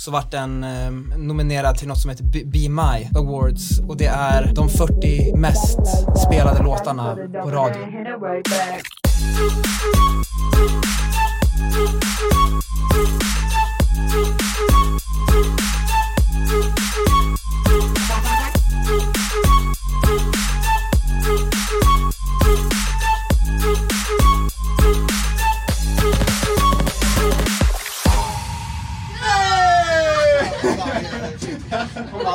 så 0.00 0.10
vart 0.10 0.30
den 0.30 0.64
eh, 0.64 0.90
nominerad 1.16 1.76
till 1.76 1.88
något 1.88 1.98
som 1.98 2.10
heter 2.10 2.24
Be 2.24 2.68
My 2.68 3.08
Awards 3.18 3.80
och 3.80 3.96
det 3.96 4.06
är 4.06 4.52
de 4.54 4.68
40 4.68 5.36
mest 5.36 5.78
spelade 6.26 6.62
låtarna 6.62 7.16
på 7.42 7.50
radio. 7.50 7.82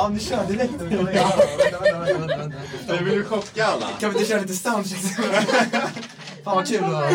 Ja, 0.06 0.10
ni 0.10 0.20
kör 0.20 0.46
direkt. 0.46 0.72
Du 2.88 3.04
vill 3.04 3.14
ju 3.14 3.24
chocka 3.24 3.66
alla. 3.66 3.86
Kan 4.00 4.10
vi 4.10 4.18
inte 4.18 4.30
köra 4.30 4.40
lite 4.40 4.54
soundcheck? 4.54 5.00
Fan 6.44 6.56
vad 6.56 6.68
kul 6.68 6.82
då. 6.82 7.10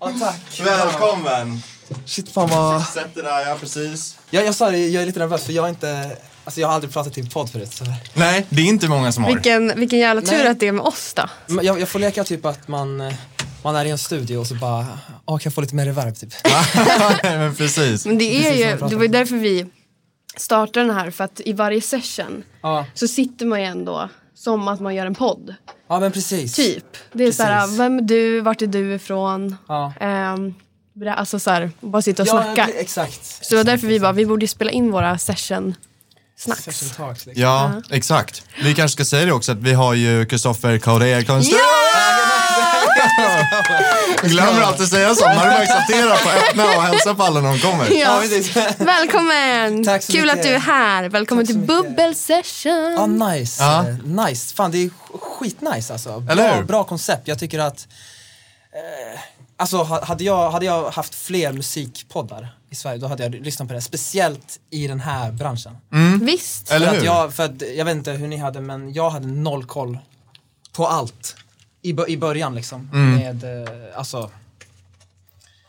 Ja, 0.00 0.12
tack. 0.20 0.60
Välkommen! 0.64 1.62
Shit, 2.06 2.28
fan 2.28 2.48
vad... 2.48 2.82
Sätt 2.82 3.14
dig 3.14 3.24
där, 3.24 3.48
ja 3.48 3.56
precis. 3.60 4.18
Jag, 4.30 4.46
jag 4.46 4.54
sa 4.54 4.70
det, 4.70 4.78
jag 4.78 5.02
är 5.02 5.06
lite 5.06 5.18
nervös 5.18 5.44
för 5.44 5.52
jag 5.52 5.62
har 5.62 5.68
inte... 5.68 6.16
Alltså 6.44 6.60
jag 6.60 6.68
har 6.68 6.74
aldrig 6.74 6.92
pratat 6.92 7.18
i 7.18 7.20
en 7.20 7.28
podd 7.28 7.50
förut. 7.50 7.72
Så. 7.72 7.84
Nej, 8.14 8.46
det 8.48 8.62
är 8.62 8.66
inte 8.66 8.88
många 8.88 9.12
som 9.12 9.24
har. 9.24 9.34
Vilken, 9.34 9.72
vilken 9.76 9.98
jävla 9.98 10.22
tur 10.22 10.38
Nej. 10.38 10.48
att 10.48 10.60
det 10.60 10.68
är 10.68 10.72
med 10.72 10.84
oss 10.84 11.14
då. 11.14 11.28
Jag, 11.62 11.80
jag 11.80 11.88
får 11.88 11.98
leka 11.98 12.24
typ 12.24 12.44
att 12.44 12.68
man, 12.68 13.12
man 13.62 13.76
är 13.76 13.84
i 13.84 13.90
en 13.90 13.98
studio 13.98 14.36
och 14.38 14.46
så 14.46 14.54
bara, 14.54 14.86
ja 15.26 15.38
kan 15.38 15.40
jag 15.44 15.54
få 15.54 15.60
lite 15.60 15.74
mer 15.74 15.86
reverb 15.86 16.16
typ? 16.16 16.32
Men 17.22 17.54
precis. 17.54 18.06
Men 18.06 18.18
det 18.18 18.24
är 18.24 18.42
Precis 18.42 18.82
ju, 18.82 18.88
det 18.88 18.96
var 18.96 19.02
ju 19.02 19.08
därför 19.08 19.36
vi 19.36 19.66
startade 20.36 20.86
den 20.86 20.94
här, 20.96 21.10
för 21.10 21.24
att 21.24 21.40
i 21.44 21.52
varje 21.52 21.80
session 21.80 22.44
Ja, 22.62 22.86
så 22.94 23.08
sitter 23.08 23.46
man 23.46 23.60
ju 23.60 23.66
ändå 23.66 24.08
som 24.34 24.68
att 24.68 24.80
man 24.80 24.94
gör 24.94 25.06
en 25.06 25.14
podd. 25.14 25.54
ja 25.88 26.00
men 26.00 26.12
precis. 26.12 26.54
Typ. 26.54 26.84
Det 27.12 27.22
är 27.24 27.26
Precis. 27.26 27.36
såhär, 27.36 27.66
vem 27.78 27.98
är 27.98 28.02
du, 28.02 28.40
vart 28.40 28.62
är 28.62 28.66
du 28.66 28.94
ifrån? 28.94 29.56
Ja. 29.68 29.92
Ber- 30.94 31.06
alltså 31.14 31.38
såhär, 31.38 31.70
bara 31.80 32.02
sitta 32.02 32.22
och 32.22 32.28
Ja, 32.28 32.42
snacka. 32.42 32.68
exakt. 32.78 33.24
Så 33.44 33.54
det 33.54 33.56
var 33.56 33.64
därför 33.64 33.86
vi 33.86 34.00
bara, 34.00 34.12
vi 34.12 34.26
borde 34.26 34.48
spela 34.48 34.70
in 34.70 34.92
våra 34.92 35.18
session 35.18 35.74
snacks. 36.36 36.62
Session 36.64 36.88
talks 36.96 37.26
liksom. 37.26 37.42
Ja, 37.42 37.82
exakt. 37.90 38.42
Vi 38.64 38.74
kanske 38.74 38.92
ska 38.94 39.04
säga 39.04 39.24
det 39.26 39.32
också 39.32 39.52
att 39.52 39.58
vi 39.58 39.72
har 39.72 39.94
ju 39.94 40.26
Kristoffer 40.26 40.78
Kaurer 40.78 41.22
Konstrukt. 41.22 41.60
Glömmer 44.22 44.60
alltid 44.62 44.88
säga 44.88 45.14
så. 45.14 45.24
Man 45.24 45.38
är 45.48 45.62
exalterad 45.62 46.18
på 46.22 46.28
att 46.28 46.36
öppna 46.48 46.64
och 46.64 46.82
hälsa 46.82 47.14
på 47.14 47.22
alla 47.22 47.40
när 47.40 47.48
de 47.52 47.58
kommer. 47.58 47.90
Ja. 47.92 48.22
Välkommen! 48.78 49.84
Tack 49.84 50.02
så 50.02 50.12
Kul 50.12 50.20
mycket. 50.22 50.36
att 50.38 50.42
du 50.42 50.48
är 50.48 50.58
här. 50.58 51.08
Välkommen 51.08 51.46
till. 51.46 51.58
Bubbel 51.58 52.14
Session. 52.14 52.92
Ja, 52.96 53.06
nice. 53.06 53.62
Ja. 53.64 53.82
Nice. 54.26 54.54
Fan, 54.54 54.70
det 54.70 54.78
är 54.78 54.88
sk- 54.88 55.18
skitnice 55.20 55.92
alltså. 55.92 56.24
Eller 56.30 56.54
Bra, 56.56 56.62
bra 56.62 56.84
koncept. 56.84 57.28
Jag 57.28 57.38
tycker 57.38 57.58
att... 57.58 57.88
Eh, 58.72 59.20
alltså, 59.56 59.76
ha- 59.76 60.04
hade 60.04 60.24
jag, 60.24 60.50
hade 60.50 60.66
jag 60.66 60.90
haft 60.90 61.14
fler 61.14 61.52
musikpoddar 61.52 62.48
i 62.70 62.74
Sverige, 62.74 62.98
då 62.98 63.06
hade 63.06 63.22
jag 63.22 63.34
lyssnat 63.34 63.68
på 63.68 63.74
det. 63.74 63.80
Speciellt 63.80 64.58
i 64.70 64.86
den 64.86 65.00
här 65.00 65.32
branschen. 65.32 65.76
Visst. 66.22 66.70
Eller 66.70 66.86
för 66.86 66.92
hur? 66.92 66.98
Att 67.00 67.04
jag, 67.06 67.34
för 67.34 67.44
att, 67.44 67.62
jag 67.76 67.84
vet 67.84 67.96
inte 67.96 68.10
hur 68.12 68.28
ni 68.28 68.36
hade, 68.36 68.60
men 68.60 68.92
jag 68.92 69.10
hade 69.10 69.26
noll 69.26 69.64
koll 69.64 69.98
på 70.72 70.86
allt. 70.88 71.36
I, 71.90 71.96
i 72.12 72.16
början 72.16 72.54
liksom. 72.54 72.90
Mm. 72.92 73.14
Med, 73.14 73.62
eh, 73.62 73.70
alltså... 73.98 74.30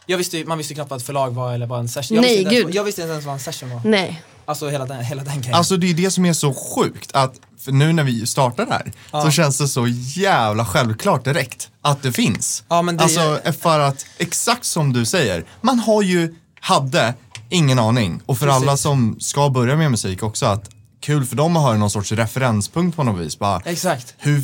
Jag 0.09 0.17
visste, 0.17 0.43
man 0.45 0.57
visste 0.57 0.73
knappt 0.73 0.89
vad 0.89 0.99
ett 0.99 1.05
förlag 1.05 1.31
var 1.31 1.53
eller 1.53 1.65
vad 1.65 1.79
en 1.79 1.89
session 1.89 2.15
jag 2.15 2.21
Nej, 2.21 2.29
visste 2.29 2.41
inte 2.43 2.55
ens- 2.55 2.65
gud. 2.65 2.75
Jag 2.75 2.83
visste 2.83 3.01
inte 3.01 3.11
ens 3.11 3.25
vad 3.25 3.33
en 3.33 3.39
session 3.39 3.69
var. 3.69 3.81
Nej. 3.85 4.21
Alltså 4.45 4.69
hela 4.69 4.85
den, 4.85 5.03
hela 5.05 5.23
den 5.23 5.41
grejen. 5.41 5.53
Alltså 5.55 5.77
det 5.77 5.89
är 5.89 5.93
det 5.93 6.11
som 6.11 6.25
är 6.25 6.33
så 6.33 6.53
sjukt 6.53 7.11
att 7.15 7.33
för 7.59 7.71
nu 7.71 7.93
när 7.93 8.03
vi 8.03 8.27
startar 8.27 8.65
här 8.65 8.91
så 9.23 9.31
känns 9.31 9.57
det 9.57 9.67
så 9.67 9.87
jävla 10.15 10.65
självklart 10.65 11.23
direkt 11.25 11.69
att 11.81 12.03
det 12.03 12.11
finns. 12.11 12.63
Ja, 12.67 12.81
men 12.81 12.97
det- 12.97 13.03
Alltså 13.03 13.39
för 13.59 13.79
att 13.79 14.05
exakt 14.17 14.65
som 14.65 14.93
du 14.93 15.05
säger, 15.05 15.45
man 15.61 15.79
har 15.79 16.01
ju, 16.01 16.35
hade 16.59 17.13
ingen 17.49 17.79
aning 17.79 18.21
och 18.25 18.37
för 18.37 18.45
Precis. 18.47 18.61
alla 18.63 18.77
som 18.77 19.17
ska 19.19 19.49
börja 19.49 19.75
med 19.75 19.91
musik 19.91 20.23
också 20.23 20.45
att 20.45 20.69
kul 21.01 21.25
för 21.25 21.35
dem 21.35 21.57
att 21.57 21.63
ha 21.63 21.73
någon 21.73 21.89
sorts 21.89 22.11
referenspunkt 22.11 22.95
på 22.97 23.03
något 23.03 23.21
vis. 23.25 23.39
Bara, 23.39 23.61
Exakt. 23.65 24.15
hur 24.17 24.43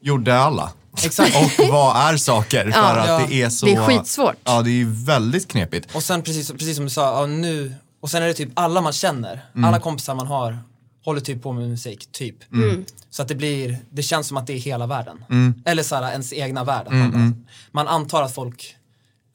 gjorde 0.00 0.38
alla? 0.38 0.70
Exakt. 1.04 1.36
Och 1.36 1.68
vad 1.68 1.96
är 1.96 2.16
saker? 2.16 2.70
För 2.70 2.98
att 2.98 3.08
Ja. 3.08 3.26
det 3.28 3.42
är 3.42 3.48
så... 3.50 3.66
Det 3.66 3.72
är 3.72 3.86
skitsvårt. 3.86 4.36
Ja, 4.44 4.62
det 4.62 4.70
är 4.80 5.04
väldigt 5.06 5.48
knepigt. 5.48 5.94
Och 5.94 6.02
sen 6.02 6.22
precis, 6.22 6.52
precis 6.52 6.76
som 6.76 6.84
du 6.84 6.90
sa, 6.90 7.20
ja, 7.20 7.26
nu, 7.26 7.74
och 8.00 8.10
sen 8.10 8.22
är 8.22 8.26
det 8.26 8.34
typ 8.34 8.48
alla 8.54 8.80
man 8.80 8.92
känner, 8.92 9.44
alla 9.64 9.80
kompisar 9.80 10.14
man 10.14 10.26
har 10.26 10.58
håller 11.04 11.20
typ 11.20 11.42
på 11.42 11.52
med 11.52 11.68
musik, 11.68 12.08
typ. 12.12 12.36
Så 13.10 13.22
att 13.22 13.28
det 13.28 13.34
blir, 13.34 13.78
det 13.90 14.02
känns 14.02 14.26
som 14.28 14.36
att 14.36 14.46
det 14.46 14.52
är 14.52 14.58
hela 14.58 14.86
världen. 14.86 15.24
Eller 15.64 15.82
såhär 15.82 16.10
ens 16.12 16.32
egna 16.32 16.64
värld. 16.64 16.86
Man, 16.90 17.10
bara- 17.12 17.32
man 17.72 17.88
antar 17.88 18.22
att 18.22 18.34
folk 18.34 18.76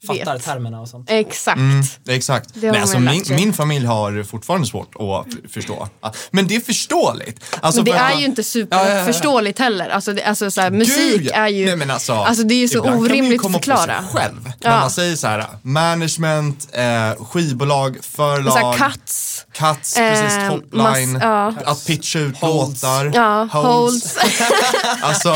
fattar 0.06 0.32
Vet. 0.34 0.44
termerna 0.44 0.80
och 0.80 0.88
sånt. 0.88 1.10
Exakt. 1.10 1.60
Det 2.04 2.12
är 2.12 2.16
Exakt. 2.16 2.56
Men 2.56 2.74
alltså, 2.82 2.98
min, 2.98 3.24
min 3.30 3.52
familj 3.52 3.86
har 3.86 4.22
fortfarande 4.22 4.66
svårt 4.66 4.94
att 4.94 5.52
förstå. 5.52 5.88
Men 6.30 6.46
det 6.46 6.56
är 6.56 6.60
förståeligt. 6.60 7.44
Alltså, 7.60 7.82
Men 7.82 7.92
det 7.92 7.98
är 7.98 8.18
ju 8.18 8.24
inte 8.24 8.42
Ja, 8.54 8.66
ja, 8.70 8.78
ja. 8.78 8.88
superförståeligt 9.04 9.58
heller. 9.58 9.88
Alltså, 9.88 10.12
det, 10.12 10.22
alltså 10.24 10.50
så 10.50 10.60
här, 10.60 10.70
musik 10.70 11.22
Gud, 11.22 11.30
är 11.34 11.48
ju... 11.48 11.66
Nej, 11.66 11.76
men 11.76 11.90
alltså, 11.90 12.12
alltså 12.12 12.44
det 12.44 12.54
är 12.54 12.58
ju 12.58 12.68
så 12.68 12.80
orimligt 12.80 13.44
att 13.46 13.52
förklara. 13.52 14.02
På 14.02 14.02
sig 14.02 14.22
själv. 14.22 14.52
Ja. 14.60 14.70
När 14.70 14.80
man 14.80 14.90
säger 14.90 15.16
så 15.16 15.26
här, 15.26 15.46
management, 15.62 16.68
eh, 16.72 17.24
skivbolag, 17.24 17.96
förlag, 18.02 18.52
Så 18.52 18.58
här, 18.58 18.72
cuts. 18.90 19.46
cuts, 19.52 19.96
Eh, 19.96 20.10
precis, 20.10 20.38
topline, 20.48 21.18
ja. 21.22 21.54
att 21.64 21.86
pitcha 21.86 22.18
ut 22.18 22.36
Holds. 22.36 22.82
låtar, 22.82 23.12
Ja, 23.14 23.48
holds. 23.52 24.16
Alltså, 25.02 25.34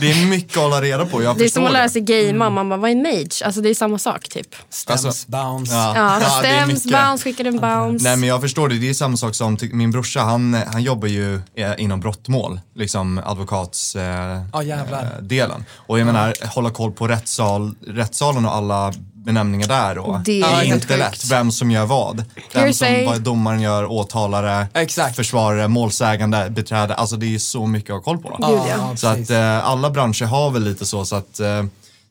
det 0.00 0.10
är 0.10 0.26
mycket 0.26 0.56
att 0.56 0.62
hålla 0.62 0.82
reda 0.82 1.06
på. 1.06 1.22
Jag 1.22 1.38
Det 1.38 1.44
är 1.44 1.48
som 1.48 1.66
att 1.66 1.72
lära 1.72 1.88
sig 1.88 2.02
gamea. 2.02 2.50
Man 2.50 2.68
bara, 2.68 2.76
vad 2.78 2.90
är 2.90 2.94
en 2.94 3.02
mage? 3.02 3.44
Alltså 3.44 3.60
det 3.60 3.70
är 3.70 3.74
samma 3.74 3.89
sak 3.98 4.28
typ. 4.28 4.46
Stems, 4.70 5.04
Alltså, 5.04 5.30
bounce. 5.30 5.74
Ja, 5.74 6.20
Ja, 6.44 6.66
mycket. 6.66 6.90
bounce, 6.92 7.24
skickar 7.24 7.44
en 7.44 7.58
bounce. 7.60 8.04
Nej 8.04 8.16
men 8.16 8.28
jag 8.28 8.40
förstår 8.40 8.68
det, 8.68 8.78
det 8.78 8.90
är 8.90 8.94
samma 8.94 9.16
sak 9.16 9.34
som 9.34 9.56
ty- 9.56 9.72
min 9.72 9.90
brorsa, 9.90 10.20
han, 10.20 10.54
han 10.72 10.82
jobbar 10.82 11.08
ju 11.08 11.34
eh, 11.54 11.72
inom 11.78 12.00
brottmål, 12.00 12.60
liksom 12.74 13.20
advokatsdelen. 13.24 14.46
Eh, 14.54 14.98
eh, 15.00 15.22
delen. 15.22 15.64
Och 15.74 15.98
jag 15.98 16.06
menar, 16.06 16.34
hålla 16.54 16.70
koll 16.70 16.92
på 16.92 17.08
rättssal, 17.08 17.74
rättssalen 17.86 18.46
och 18.46 18.54
alla 18.54 18.92
benämningar 19.14 19.68
där 19.68 19.98
och 19.98 20.20
Det 20.20 20.40
är 20.40 20.62
inte 20.62 20.86
sjukt. 20.86 20.98
lätt 20.98 21.24
vem 21.30 21.50
som 21.52 21.70
gör 21.70 21.86
vad. 21.86 22.24
Vem 22.54 22.72
som, 22.72 23.04
vad 23.06 23.20
domaren 23.20 23.60
gör, 23.60 23.90
åtalare, 23.90 24.66
Exakt. 24.74 25.16
försvarare, 25.16 25.68
målsägande, 25.68 26.50
beträde. 26.50 26.94
Alltså 26.94 27.16
det 27.16 27.34
är 27.34 27.38
så 27.38 27.66
mycket 27.66 27.90
att 27.90 27.96
ha 27.96 28.02
koll 28.02 28.18
på. 28.18 28.36
Ja. 28.40 28.96
Så 28.96 29.06
precis. 29.10 29.30
att 29.30 29.36
eh, 29.36 29.66
alla 29.68 29.90
branscher 29.90 30.24
har 30.24 30.50
väl 30.50 30.64
lite 30.64 30.86
så, 30.86 31.04
så 31.04 31.16
att 31.16 31.40
eh, 31.40 31.64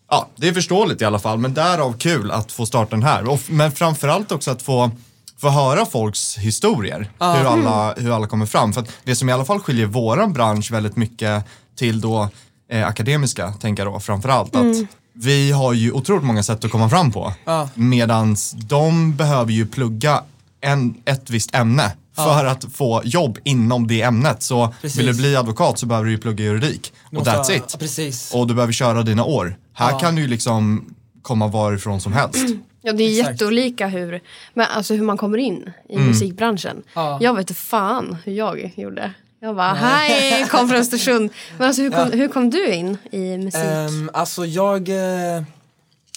ja, 0.09 0.27
det 0.35 0.47
är 0.47 0.53
förståeligt 0.53 1.01
i 1.01 1.05
alla 1.05 1.19
fall. 1.19 1.37
Men 1.37 1.53
därav 1.53 1.97
kul 1.97 2.31
att 2.31 2.51
få 2.51 2.65
starta 2.65 2.95
den 2.95 3.03
här. 3.03 3.29
Och, 3.29 3.39
men 3.47 3.71
framförallt 3.71 4.31
också 4.31 4.51
att 4.51 4.61
få, 4.61 4.91
få 5.37 5.49
höra 5.49 5.85
folks 5.85 6.37
historier. 6.37 7.11
Hur, 7.19 7.45
alla, 7.45 7.93
hur 7.93 8.15
alla 8.15 8.27
kommer 8.27 8.45
fram. 8.45 8.73
För 8.73 8.83
det 9.03 9.15
som 9.15 9.29
i 9.29 9.31
alla 9.31 9.45
fall 9.45 9.59
skiljer 9.59 9.85
våran 9.85 10.33
bransch 10.33 10.71
väldigt 10.71 10.95
mycket 10.95 11.43
till 11.75 12.01
då 12.01 12.29
eh, 12.71 12.87
akademiska, 12.87 13.51
tänker 13.51 13.85
jag 13.85 13.93
då 13.93 13.99
framförallt. 13.99 14.55
Att 14.55 14.75
vi 15.13 15.51
har 15.51 15.73
ju 15.73 15.91
otroligt 15.91 16.23
många 16.23 16.43
sätt 16.43 16.65
att 16.65 16.71
komma 16.71 16.89
fram 16.89 17.11
på. 17.11 17.33
Ja. 17.45 17.69
Medans 17.73 18.51
de 18.51 19.15
behöver 19.15 19.51
ju 19.51 19.67
plugga 19.67 20.23
en, 20.61 20.95
ett 21.05 21.29
visst 21.29 21.55
ämne 21.55 21.91
för 22.23 22.45
att 22.45 22.65
få 22.73 23.01
jobb 23.05 23.37
inom 23.43 23.87
det 23.87 24.01
ämnet. 24.01 24.43
Så 24.43 24.73
Precis. 24.81 24.99
vill 24.99 25.05
du 25.05 25.13
bli 25.13 25.35
advokat 25.35 25.79
så 25.79 25.85
behöver 25.85 26.05
du 26.05 26.11
ju 26.11 26.17
plugga 26.17 26.43
juridik. 26.45 26.93
Du 27.11 27.17
Och 27.17 27.25
måste 27.25 27.31
that's 27.31 27.47
ha- 27.47 27.53
it. 27.55 27.63
Ja, 27.73 27.79
precis. 27.79 28.33
Och 28.33 28.47
du 28.47 28.53
behöver 28.53 28.73
köra 28.73 29.03
dina 29.03 29.23
år. 29.23 29.57
Här 29.73 29.91
Ja. 29.91 29.99
kan 29.99 30.15
du 30.15 30.21
ju 30.21 30.27
liksom 30.27 30.85
komma 31.21 31.47
varifrån 31.47 32.01
som 32.01 32.13
helst. 32.13 32.39
Ja, 32.81 32.93
det 32.93 33.03
är 33.03 33.09
Exakt. 33.19 33.31
jätteolika 33.33 33.87
hur, 33.87 34.21
men 34.53 34.65
alltså 34.75 34.93
hur 34.93 35.01
man 35.03 35.17
kommer 35.17 35.37
in 35.37 35.69
i 35.89 35.95
Mm. 35.95 36.07
musikbranschen. 36.07 36.83
Ja. 36.93 37.17
Jag 37.21 37.33
vet 37.33 37.39
inte 37.49 37.53
fan 37.61 38.17
hur 38.25 38.33
jag 38.33 38.73
gjorde. 38.75 39.13
Jag 39.41 39.55
bara, 39.55 39.73
hej, 39.73 40.45
kom 40.51 40.69
från 40.69 40.77
Östersund. 40.79 41.29
Men 41.57 41.67
alltså 41.67 41.81
hur 41.81 41.91
kom, 41.91 42.11
hur 42.11 42.27
kom 42.27 42.49
du 42.49 42.73
in 42.73 42.97
i 43.11 43.37
musik? 43.37 43.61
Ehm, 43.63 44.09
alltså 44.13 44.45
jag, 44.45 44.89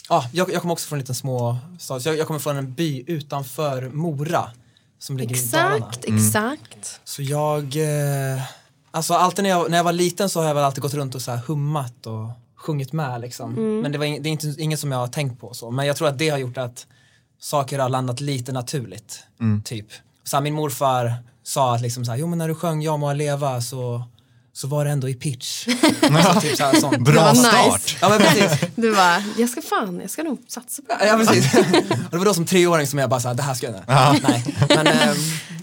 ja, 0.09 0.25
jag, 0.32 0.53
jag 0.53 0.61
kommer 0.61 0.73
också 0.73 0.88
från 0.88 0.97
en 0.97 1.00
liten 1.00 1.15
små 1.15 1.56
stad. 1.79 2.03
Så 2.03 2.09
Jag, 2.09 2.19
jag 2.19 2.26
kommer 2.26 2.41
från 2.41 2.56
en 2.56 2.73
by 2.75 3.05
utanför 3.06 3.91
Mora 3.93 4.44
som 5.02 5.16
ligger 5.16 5.37
i 5.37 5.49
Dalarna. 5.52 5.76
exakt, 5.76 6.04
Mm. 6.04 6.16
exakt. 6.26 7.00
Så 7.04 7.22
jag, 7.22 7.62
eh, 7.76 8.43
alltså 8.90 9.14
alltid 9.14 9.43
när 9.43 9.50
jag, 9.50 9.70
när 9.70 9.76
jag 9.76 9.84
var 9.84 9.93
liten 9.93 10.28
så 10.31 10.40
har 10.40 10.46
jag 10.46 10.54
väl 10.54 10.64
alltid 10.64 10.82
gått 10.82 10.94
runt 10.94 11.14
och 11.14 11.22
så 11.22 11.31
här 11.31 11.38
hummat 11.46 12.06
och 12.06 12.28
sjungit 12.56 12.93
med 12.93 13.20
liksom. 13.20 13.52
Mm. 13.58 13.81
Men 13.81 13.93
det, 13.93 13.99
var 13.99 14.04
ing, 14.04 14.22
det 14.22 14.28
är 14.28 14.31
inte, 14.31 14.54
inget 14.58 14.81
som 14.81 14.93
jag 14.93 14.99
har 14.99 15.06
tänkt 15.06 15.40
på 15.40 15.54
så. 15.54 15.70
Men 15.70 15.87
jag 15.87 15.96
tror 15.96 16.08
att 16.08 16.19
det 16.19 16.28
har 16.28 16.38
gjort 16.38 16.58
att 16.58 16.87
saker 17.40 17.78
har 17.78 17.88
landat 17.88 18.20
lite 18.20 18.52
naturligt. 18.52 19.25
Typ. 19.64 19.87
Så 20.25 20.37
här, 20.37 20.43
min 20.43 20.54
morfar 20.54 21.14
sa 21.43 21.75
att 21.75 21.81
liksom 21.82 22.04
så 22.04 22.10
här, 22.10 22.19
jo 22.19 22.26
men 22.26 22.38
när 22.38 22.49
du 22.49 22.54
sjöng 22.54 22.82
Jag 22.82 22.99
må 23.00 23.12
leva 23.12 23.60
så 23.60 24.02
så 24.52 24.66
var 24.69 24.84
det 24.84 24.90
ändå 24.90 25.08
i 25.08 25.14
pitch. 25.14 25.69
alltså, 26.02 26.40
typ 26.40 26.56
så 26.56 26.64
här, 26.64 26.81
sånt. 26.81 26.99
Bra 26.99 27.22
var 27.22 27.32
nice. 27.32 27.49
start. 27.49 27.96
Ja 28.00 28.08
men 28.08 28.19
precis. 28.19 28.69
Du 28.76 28.94
bara, 28.94 29.25
jag 29.38 29.49
ska 29.49 29.62
fan, 29.62 30.00
jag 30.00 30.10
ska 30.10 30.22
nog 30.22 30.43
satsa 30.49 30.82
på 30.82 30.88
det. 30.88 31.06
Ja 31.06 31.16
precis. 31.16 31.54
Och 31.90 32.10
det 32.10 32.19
var 32.19 32.25
då 32.25 32.34
som 32.34 32.46
treåring 32.46 32.87
som 32.87 32.99
jag 32.99 33.10
bara 33.10 33.20
såhär, 33.20 33.34
det 33.34 33.43
här 33.43 33.54
ska 33.54 33.66
jag 33.66 33.75
göra. 33.75 34.12
Nej. 34.22 34.44
Men, 34.69 34.87
ehm, 34.87 35.16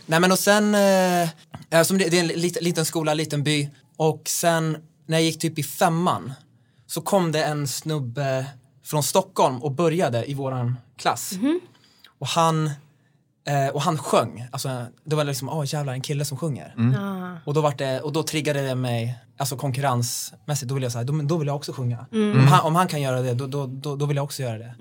nej 0.05 0.19
men 0.19 0.31
och 0.31 0.39
sen, 0.39 0.75
eh, 0.75 1.21
eh, 1.69 1.83
som 1.83 1.97
det, 1.97 2.09
det 2.09 2.17
är 2.17 2.21
en 2.21 2.27
lit, 2.27 2.57
liten 2.61 2.85
skola, 2.85 3.13
liten 3.13 3.43
by. 3.43 3.69
Och 3.97 4.21
sen 4.25 4.77
när 5.07 5.17
jag 5.17 5.25
gick 5.25 5.39
typ 5.39 5.59
i 5.59 5.63
femman 5.63 6.33
så 6.87 7.01
kom 7.01 7.31
det 7.31 7.43
en 7.43 7.67
snubbe 7.67 8.45
från 8.85 9.03
Stockholm 9.03 9.63
och 9.63 9.71
började 9.71 10.31
i 10.31 10.33
våran 10.33 10.77
klass. 10.97 11.31
Och 12.19 12.27
han 12.27 12.71
eh, 13.49 13.67
och 13.67 13.81
han 13.81 13.97
sjöng, 13.97 14.47
alltså 14.51 14.85
det 15.03 15.15
var 15.15 15.23
liksom, 15.23 15.49
åh 15.49 15.63
jävlar 15.67 15.93
en 15.93 16.01
kille 16.01 16.25
som 16.25 16.37
sjunger. 16.37 16.75
Ah. 16.97 17.37
Och 17.45 17.53
då, 17.53 17.61
var 17.61 17.73
det, 17.77 18.01
och 18.01 18.13
då 18.13 18.23
triggade 18.23 18.61
det 18.61 18.75
mig, 18.75 19.19
alltså 19.37 19.57
konkurrensmässigt, 19.57 20.69
då 20.69 20.75
vill 20.75 20.83
jag 20.83 20.91
säga, 20.91 21.03
då, 21.03 21.21
då 21.21 21.37
vill 21.37 21.47
jag 21.47 21.55
också 21.55 21.73
sjunga. 21.73 22.05
Om, 22.11 22.47
han, 22.47 22.65
om 22.65 22.75
han 22.75 22.87
kan 22.87 23.01
göra 23.01 23.21
det, 23.21 23.33
då, 23.33 23.47
då, 23.47 23.67
då, 23.67 23.95
då 23.95 24.05
vill 24.05 24.17
jag 24.17 24.23
också 24.23 24.43
göra 24.43 24.57
det. 24.57 24.73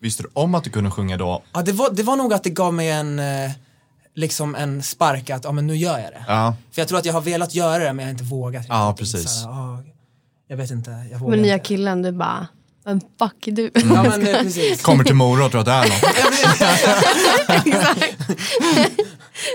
Visste 0.00 0.22
du 0.22 0.28
om 0.32 0.54
att 0.54 0.64
du 0.64 0.70
kunde 0.70 0.90
sjunga 0.90 1.16
då? 1.16 1.42
Ja, 1.52 1.62
det 1.62 1.72
var, 1.72 1.90
det 1.90 2.02
var 2.02 2.16
nog 2.16 2.32
att 2.32 2.44
det 2.44 2.50
gav 2.50 2.74
mig 2.74 2.90
en, 2.90 3.18
eh, 3.18 3.50
liksom 4.14 4.54
en 4.54 4.82
spark 4.82 5.30
att, 5.30 5.44
ja 5.44 5.52
men 5.52 5.66
nu 5.66 5.76
gör 5.76 5.98
jag 5.98 6.10
det. 6.12 6.24
Ja. 6.28 6.54
För 6.72 6.80
jag 6.80 6.88
tror 6.88 6.98
att 6.98 7.04
jag 7.04 7.12
har 7.12 7.20
velat 7.20 7.54
göra 7.54 7.84
det 7.84 7.92
men 7.92 7.98
jag 7.98 8.06
har 8.06 8.10
inte 8.10 8.24
vågat. 8.24 8.66
Ja, 8.68 8.94
precis. 8.98 9.30
Så 9.42 9.48
här, 9.50 9.60
ah, 9.60 9.78
jag 10.48 10.56
vet 10.56 10.70
inte, 10.70 10.90
jag 11.12 11.18
vågar 11.18 11.30
Men 11.30 11.42
nya 11.42 11.54
inte. 11.54 11.66
killen, 11.66 12.02
du 12.02 12.12
bara, 12.12 12.46
vem 12.90 13.00
fuck 13.18 13.46
är 13.46 13.52
du? 13.52 13.70
Ja 13.74 14.02
men 14.02 14.20
precis. 14.20 14.82
Kommer 14.82 15.04
till 15.04 15.14
Mora 15.14 15.44
och 15.44 15.50
tror 15.50 15.60
att 15.60 15.66
det 15.66 15.72
är 15.72 15.82
något. 15.82 16.02
Exakt. 17.66 18.10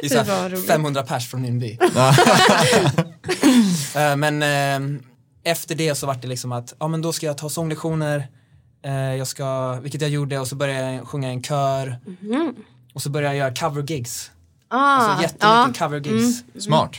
Det 0.01 0.05
är 0.05 0.09
så 0.09 0.15
Det 0.15 0.23
var 0.23 0.35
här 0.41 0.49
roligt. 0.49 0.67
500 0.67 1.03
pers 1.03 1.27
från 1.29 1.41
min 1.41 1.59
by. 1.59 1.77
Eh, 3.95 4.15
men 4.15 4.43
eh, 4.43 4.99
efter 5.43 5.75
det 5.75 5.95
så 5.95 6.07
var 6.07 6.15
det 6.21 6.27
liksom 6.27 6.51
att, 6.51 6.73
ja 6.79 6.87
men 6.87 7.01
då 7.01 7.13
ska 7.13 7.25
jag 7.25 7.37
ta 7.37 7.49
sånglektioner, 7.49 8.27
eh, 8.85 8.93
jag 8.93 9.27
ska, 9.27 9.73
vilket 9.73 10.01
jag 10.01 10.09
gjorde 10.09 10.39
och 10.39 10.47
så 10.47 10.55
började 10.55 10.93
jag 10.93 11.07
sjunga 11.07 11.29
i 11.29 11.31
en 11.31 11.43
kör. 11.43 11.99
Och 12.93 13.01
så 13.01 13.09
började 13.09 13.35
jag 13.35 13.45
göra 13.45 13.55
cover-gigs. 13.55 14.31
Ah, 14.67 14.77
Alltså 14.77 15.21
jättemycket 15.21 15.81
ja. 15.81 15.87
cover-gigs. 15.87 16.43
Smart. 16.59 16.91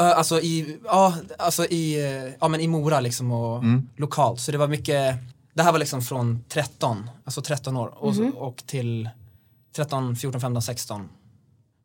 Uh, 0.00 0.18
alltså 0.18 0.40
i, 0.40 0.78
ja, 0.84 1.14
alltså 1.38 1.64
i, 1.64 1.96
ja 2.40 2.48
men 2.48 2.60
i 2.60 2.66
Mora 2.68 3.00
liksom 3.00 3.32
och 3.32 3.64
lokalt. 3.96 4.40
Så 4.40 4.52
det 4.52 4.58
var 4.58 4.68
mycket, 4.68 5.16
det 5.54 5.62
här 5.62 5.72
var 5.72 5.78
liksom 5.78 6.02
från 6.02 6.44
13, 6.48 7.10
alltså 7.24 7.42
13 7.42 7.76
år 7.76 7.86
och, 7.98 8.14
så- 8.16 8.22
och 8.28 8.62
till 8.66 9.10
13, 9.76 10.16
14, 10.16 10.40
15, 10.40 10.62
16, 10.62 11.08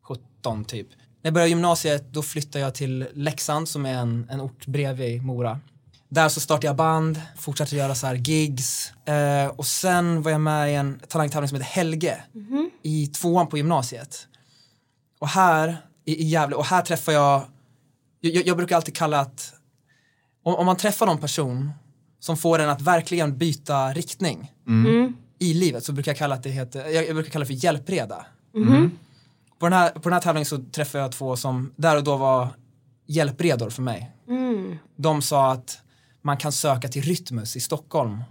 17 0.02 0.64
typ. 0.64 0.88
När 0.90 1.28
jag 1.28 1.34
började 1.34 1.48
gymnasiet 1.50 2.12
då 2.12 2.22
flyttade 2.22 2.64
jag 2.64 2.74
till 2.74 3.08
Leksand 3.14 3.68
som 3.68 3.86
är 3.86 3.94
en, 3.94 4.26
en 4.30 4.40
ort 4.40 4.66
bredvid 4.66 5.22
Mora. 5.24 5.60
Där 6.08 6.28
så 6.28 6.40
startade 6.40 6.66
jag 6.66 6.76
band, 6.76 7.20
fortsatte 7.36 7.76
göra 7.76 7.94
så 7.94 8.06
här 8.06 8.14
gigs 8.14 8.92
eh, 9.04 9.46
och 9.46 9.66
sen 9.66 10.22
var 10.22 10.30
jag 10.30 10.40
med 10.40 10.72
i 10.72 10.74
en 10.74 11.00
talangtävling 11.08 11.48
som 11.48 11.56
heter 11.58 11.70
Helge 11.70 12.22
i 12.82 13.06
tvåan 13.06 13.46
på 13.46 13.56
gymnasiet. 13.56 14.26
Och 15.18 15.28
här 15.28 15.76
i, 16.04 16.22
i 16.22 16.24
Gävle, 16.28 16.56
och 16.56 16.64
här 16.64 16.82
träffade 16.82 17.16
jag 17.16 17.42
jag, 18.20 18.46
jag 18.46 18.56
brukar 18.56 18.76
alltid 18.76 18.96
kalla 18.96 19.20
att 19.20 19.54
om, 20.42 20.54
om 20.54 20.66
man 20.66 20.76
träffar 20.76 21.06
någon 21.06 21.18
person 21.18 21.70
som 22.20 22.36
får 22.36 22.58
en 22.58 22.68
att 22.68 22.80
verkligen 22.82 23.38
byta 23.38 23.92
riktning 23.92 24.52
i 25.38 25.54
livet 25.54 25.84
så 25.84 25.92
brukar 25.92 26.10
jag 26.10 26.18
kalla 26.18 26.34
att 26.34 26.42
det 26.42 26.50
heter, 26.50 26.88
jag, 26.88 27.14
brukar 27.14 27.30
kalla 27.30 27.42
det 27.42 27.46
för 27.46 27.64
hjälpreda. 27.64 28.26
På, 29.58 29.66
den 29.66 29.72
här, 29.72 29.90
på 29.90 30.00
den 30.00 30.12
här 30.12 30.20
tävlingen 30.20 30.46
så 30.46 30.58
träffade 30.58 31.04
jag 31.04 31.12
två 31.12 31.36
som 31.36 31.72
där 31.76 31.96
och 31.96 32.04
då 32.04 32.16
var 32.16 32.48
hjälpredor 33.06 33.70
för 33.70 33.82
mig. 33.82 34.10
De 34.96 35.22
sa 35.22 35.52
att 35.52 35.78
man 36.22 36.36
kan 36.36 36.52
söka 36.52 36.88
till 36.88 37.02
Rytmus 37.02 37.56
i 37.56 37.60
Stockholm 37.60 38.22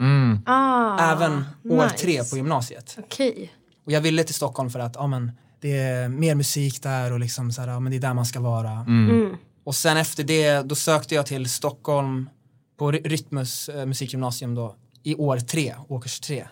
Ah, 0.45 1.13
även 1.13 1.45
år 1.69 1.83
nice. 1.83 1.97
tre 1.97 2.23
på 2.23 2.37
gymnasiet. 2.37 2.97
Okej. 2.99 3.51
Och 3.85 3.91
jag 3.91 4.01
ville 4.01 4.23
till 4.23 4.35
Stockholm 4.35 4.69
för 4.69 4.79
att 4.79 4.95
ja, 4.95 5.07
men, 5.07 5.31
det 5.61 5.77
är 5.77 6.09
mer 6.09 6.35
musik 6.35 6.83
där 6.83 7.13
och 7.13 7.19
liksom 7.19 7.51
så 7.51 7.61
här, 7.61 7.67
ja, 7.67 7.79
men 7.79 7.91
det 7.91 7.97
är 7.97 8.01
där 8.01 8.13
man 8.13 8.25
ska 8.25 8.39
vara. 8.39 8.71
Mm. 8.71 9.37
Och 9.63 9.75
sen 9.75 9.97
efter 9.97 10.23
det, 10.23 10.61
då 10.61 10.75
sökte 10.75 11.15
jag 11.15 11.25
till 11.25 11.49
Stockholm 11.49 12.29
på 12.77 12.91
Ry- 12.91 13.01
Rytmus 13.09 13.69
eh, 13.69 13.85
musikgymnasium 13.85 14.55
då 14.55 14.75
i 15.03 15.15
år 15.15 15.39
tre, 15.39 15.75
årskurs 15.87 16.19
tre. 16.19 16.47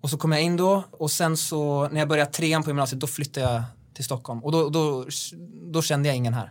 Och 0.00 0.10
så 0.10 0.18
kom 0.18 0.32
jag 0.32 0.42
in 0.42 0.56
då 0.56 0.84
och 0.92 1.10
sen 1.10 1.36
så 1.36 1.88
när 1.88 1.98
jag 1.98 2.08
började 2.08 2.30
trean 2.30 2.62
på 2.62 2.70
gymnasiet 2.70 3.00
då 3.00 3.06
flyttade 3.06 3.52
jag 3.52 3.62
till 3.94 4.04
Stockholm 4.04 4.44
och 4.44 4.52
då, 4.52 4.68
då, 4.68 5.06
då 5.72 5.82
kände 5.82 6.08
jag 6.08 6.16
ingen 6.16 6.34
här. 6.34 6.50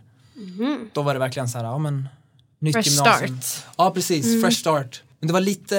Då 0.92 1.02
var 1.02 1.14
det 1.14 1.20
verkligen 1.20 1.48
så 1.48 1.58
här, 1.58 1.64
ja 1.64 1.78
men 1.78 2.08
nytt 2.58 2.74
Fresh 2.74 2.88
gymnasium. 2.88 3.40
start. 3.40 3.64
Ja 3.78 3.90
precis, 3.90 4.42
fresh 4.42 4.60
start. 4.60 5.02
Men 5.20 5.26
det 5.26 5.32
var 5.32 5.40
lite, 5.40 5.76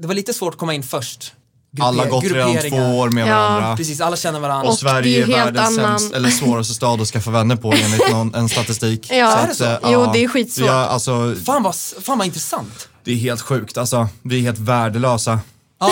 det 0.00 0.06
var 0.06 0.14
lite 0.14 0.32
svårt 0.34 0.54
att 0.54 0.60
komma 0.60 0.74
in 0.74 0.82
först. 0.82 1.34
Alla 1.80 2.02
har 2.02 2.10
gått 2.10 2.24
redan 2.24 2.56
två 2.70 2.76
år 2.98 3.10
med 3.10 3.26
Ja, 3.28 3.36
varandra. 3.36 3.76
Precis, 3.76 4.00
alla 4.00 4.16
känner 4.16 4.40
varandra. 4.40 4.66
Och 4.66 4.72
Och 4.72 4.78
Sverige 4.78 5.18
är 5.18 5.28
är 5.28 5.44
världens 5.44 5.78
annan- 5.78 5.98
sämst, 5.98 6.14
eller 6.14 6.30
svåraste 6.30 6.74
stad 6.74 7.00
att 7.00 7.08
skaffa 7.08 7.30
vänner 7.30 7.56
på 7.56 7.72
enligt 7.72 8.10
någon, 8.10 8.34
en 8.34 8.48
statistik. 8.48 9.06
Ja. 9.10 9.30
Så 9.30 9.38
Är 9.38 9.42
det 9.46 9.50
att, 9.50 9.56
så? 9.56 9.64
eh, 9.64 9.92
Jo, 9.92 10.10
det 10.12 10.24
är 10.24 10.28
skitsvårt. 10.28 10.66
Ja, 10.68 10.72
alltså, 10.86 11.34
Fan 11.46 11.62
vad, 11.62 11.74
fan 12.02 12.18
vad 12.18 12.26
intressant. 12.26 12.88
det 13.04 13.12
är 13.12 13.16
helt 13.16 13.40
sjukt. 13.40 13.78
Alltså, 13.78 14.08
vi 14.22 14.38
är 14.38 14.42
helt 14.42 14.58
värdelösa. 14.58 15.40
Ja, 15.78 15.90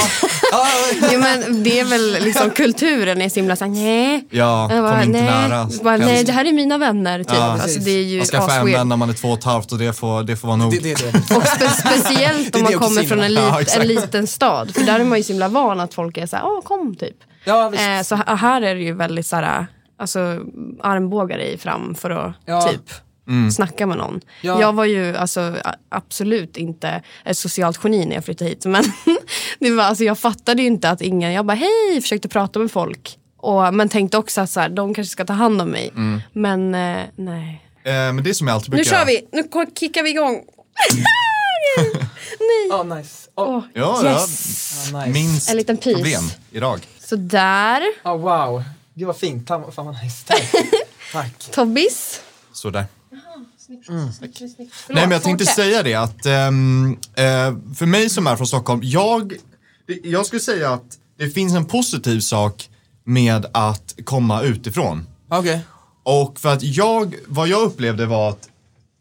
ja, 0.53 0.67
Jo, 1.13 1.21
men 1.21 1.63
det 1.63 1.81
är 1.81 1.85
väl 1.85 2.13
liksom 2.25 2.51
kulturen 2.51 3.23
är 3.23 3.29
så 3.29 3.35
himla 3.35 3.57
såhär, 3.57 3.71
nej. 3.73 4.27
Ja, 4.31 4.73
Jag 4.73 4.85
bara, 4.85 4.93
kom 5.01 5.03
inte 5.03 5.21
nej. 5.23 5.49
nära. 5.49 5.69
Bara, 5.83 5.97
nej, 5.97 6.25
det 6.25 6.33
här 6.33 6.45
är 6.45 6.53
mina 6.53 6.79
vänner. 6.79 7.19
Typ. 7.19 7.29
Ja, 7.37 7.43
alltså, 7.63 7.81
det 7.81 7.91
är 7.91 8.03
ju 8.03 8.17
Man 8.19 8.27
skaffar 8.27 8.59
en 8.61 8.73
vän 8.73 8.89
när 8.89 8.97
man 8.97 9.09
är 9.11 9.15
två 9.15 9.29
och 9.29 9.39
ett 9.39 9.45
halvt 9.45 9.73
och 9.73 9.79
det 9.79 9.93
får, 9.93 10.23
det 10.23 10.37
får 10.37 10.49
vara 10.49 10.57
nog. 10.57 10.71
det, 10.73 10.79
det 10.79 11.13
det. 11.13 11.37
Och 11.37 11.43
spe 11.47 11.69
speciellt 11.69 12.57
om 12.57 12.63
man 12.63 12.73
det 12.73 12.79
kommer 12.79 13.03
från 13.03 13.21
en, 13.21 13.35
lit, 13.35 13.45
Ja, 13.75 13.81
en 13.81 13.89
liten 13.89 14.27
stad. 14.27 14.75
För 14.75 14.83
där 14.83 15.01
är 15.01 15.05
man 15.05 15.19
ju 15.19 15.25
så 15.25 15.33
himla 15.33 15.49
van 15.49 15.81
att 15.81 15.95
folk 15.95 16.17
är 16.17 16.27
såhär, 16.27 16.45
åh 16.47 16.63
kom 16.63 16.95
typ. 16.97 17.17
Ja, 17.45 17.69
visst. 17.69 17.83
Eh, 17.83 18.03
så 18.03 18.15
här- 18.15 18.37
här 18.37 18.63
är 18.63 18.75
det 18.75 18.81
ju 18.83 18.93
väldigt 18.95 19.27
såhär, 19.27 19.67
alltså 19.99 20.19
armbågar 20.83 21.39
i 21.39 21.59
fram 21.59 21.95
för 21.95 22.11
att 22.11 22.35
Ja. 22.47 22.63
typ 22.63 22.81
Mm. 23.29 23.51
snacka 23.51 23.87
med 23.87 23.97
någon. 23.99 24.21
Ja. 24.41 24.61
Jag 24.61 24.73
var 24.73 24.85
ju 24.85 25.17
alltså, 25.17 25.57
absolut 25.89 26.57
inte 26.57 27.03
ett 27.25 27.39
socialt 27.39 27.81
geni 27.85 28.05
när 28.07 28.15
jag 28.15 28.25
flyttade 28.25 28.51
hit. 28.51 28.65
Men 28.67 28.85
det 29.59 29.71
var, 29.71 29.85
alltså, 29.85 30.05
jag 30.05 30.19
fattade 30.19 30.63
ju 30.63 30.69
inte 30.69 30.91
att 30.91 31.01
ingen, 31.01 31.33
jag 31.33 31.47
bara 31.47 31.55
hej, 31.57 32.01
försökte 32.03 32.29
prata 32.29 32.59
med 32.59 32.71
folk. 32.71 33.19
Och, 33.37 33.75
men 33.75 33.89
tänkte 33.89 34.19
också 34.19 34.41
att 34.41 34.51
så 34.51 34.61
här, 34.61 34.69
de 34.69 34.95
kanske 34.95 35.13
ska 35.13 35.25
ta 35.25 35.33
hand 35.33 35.61
om 35.63 35.69
mig. 35.69 35.91
Mm. 35.97 36.21
Men 36.33 36.75
eh, 36.75 37.05
nej. 37.17 37.61
Eh, 37.85 37.93
men 37.93 38.23
det 38.25 38.35
som 38.35 38.47
jag 38.49 38.55
alltid 38.55 38.71
Nu 38.71 38.77
brukar... 38.77 38.91
kör 38.91 39.07
vi, 39.07 39.27
nu 39.33 39.45
kickar 39.81 40.03
vi 40.03 40.11
igång. 40.11 40.43
Ja, 42.71 42.83
nice. 42.83 43.29
Oh, 43.35 43.63
Ja, 43.75 44.05
yes. 44.05 44.91
ja, 44.93 44.99
nice. 44.99 45.11
Minst 45.13 45.51
En 45.51 45.57
liten 45.57 45.77
pis. 45.77 45.95
problem 45.95 46.23
idag. 46.53 46.81
Sådär, 47.01 47.83
Ja, 48.05 48.17
wow. 48.17 48.63
Gud 48.95 49.07
vad 49.07 49.17
fint. 49.17 49.49
Fan 49.49 49.73
vad 49.77 50.03
nice. 50.03 50.25
Tack. 50.27 50.53
Tack. 51.13 51.51
Tobbis. 51.51 52.21
Sådär. 52.53 52.85
Mm. 53.69 54.09
Nej 54.89 55.03
men 55.03 55.11
jag 55.11 55.23
tänkte 55.23 55.47
säga 55.47 55.83
det 55.83 55.95
att 55.95 56.27
ehm, 56.27 56.97
eh, 57.15 57.75
för 57.75 57.87
mig 57.87 58.11
som 58.11 58.27
är 58.27 58.37
från 58.37 58.47
Stockholm, 58.47 58.81
jag, 58.85 59.33
jag 60.05 60.27
skulle 60.27 60.41
säga 60.41 60.73
att 60.73 60.99
det 61.19 61.31
finns 61.31 61.55
en 61.55 61.65
positiv 61.65 62.21
sak 62.21 62.71
med 63.05 63.47
att 63.53 63.95
komma 64.05 64.43
utifrån. 64.43 65.07
Okej. 65.31 65.61
Och 66.03 66.41
för 66.41 66.53
att 66.53 66.63
jag, 66.63 67.15
vad 67.27 67.49
jag 67.49 67.63
upplevde 67.63 68.07
var 68.07 68.29
att 68.31 68.49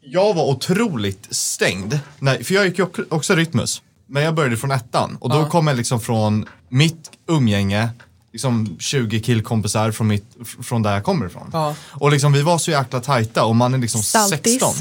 jag 0.00 0.34
var 0.34 0.44
otroligt 0.44 1.26
stängd. 1.30 1.98
Nej, 2.18 2.44
för 2.44 2.54
jag 2.54 2.66
gick 2.66 2.78
ju 2.78 2.84
ock- 2.84 3.06
också 3.12 3.34
Rytmus. 3.34 3.82
Men 4.06 4.22
jag 4.22 4.34
började 4.34 4.56
från 4.56 4.70
ettan 4.70 5.16
och 5.20 5.30
då 5.30 5.46
kom 5.46 5.66
jag 5.66 5.76
liksom 5.76 6.00
från 6.00 6.46
mitt 6.68 7.10
umgänge, 7.28 7.88
liksom 8.34 8.76
20 8.80 9.20
killkompisar 9.20 9.90
från, 9.90 10.06
mitt, 10.06 10.24
från 10.62 10.82
där 10.82 10.92
jag 10.94 11.04
kommer 11.04 11.26
ifrån. 11.26 11.50
Ja. 11.52 11.74
Och 11.90 12.10
liksom 12.12 12.32
vi 12.32 12.42
var 12.42 12.58
så 12.58 12.70
jäkla 12.70 13.00
tajta 13.00 13.44
och 13.44 13.56
man 13.56 13.74
är 13.74 13.78
liksom 13.78 14.02
Saltis. 14.02 14.52
16. 14.52 14.74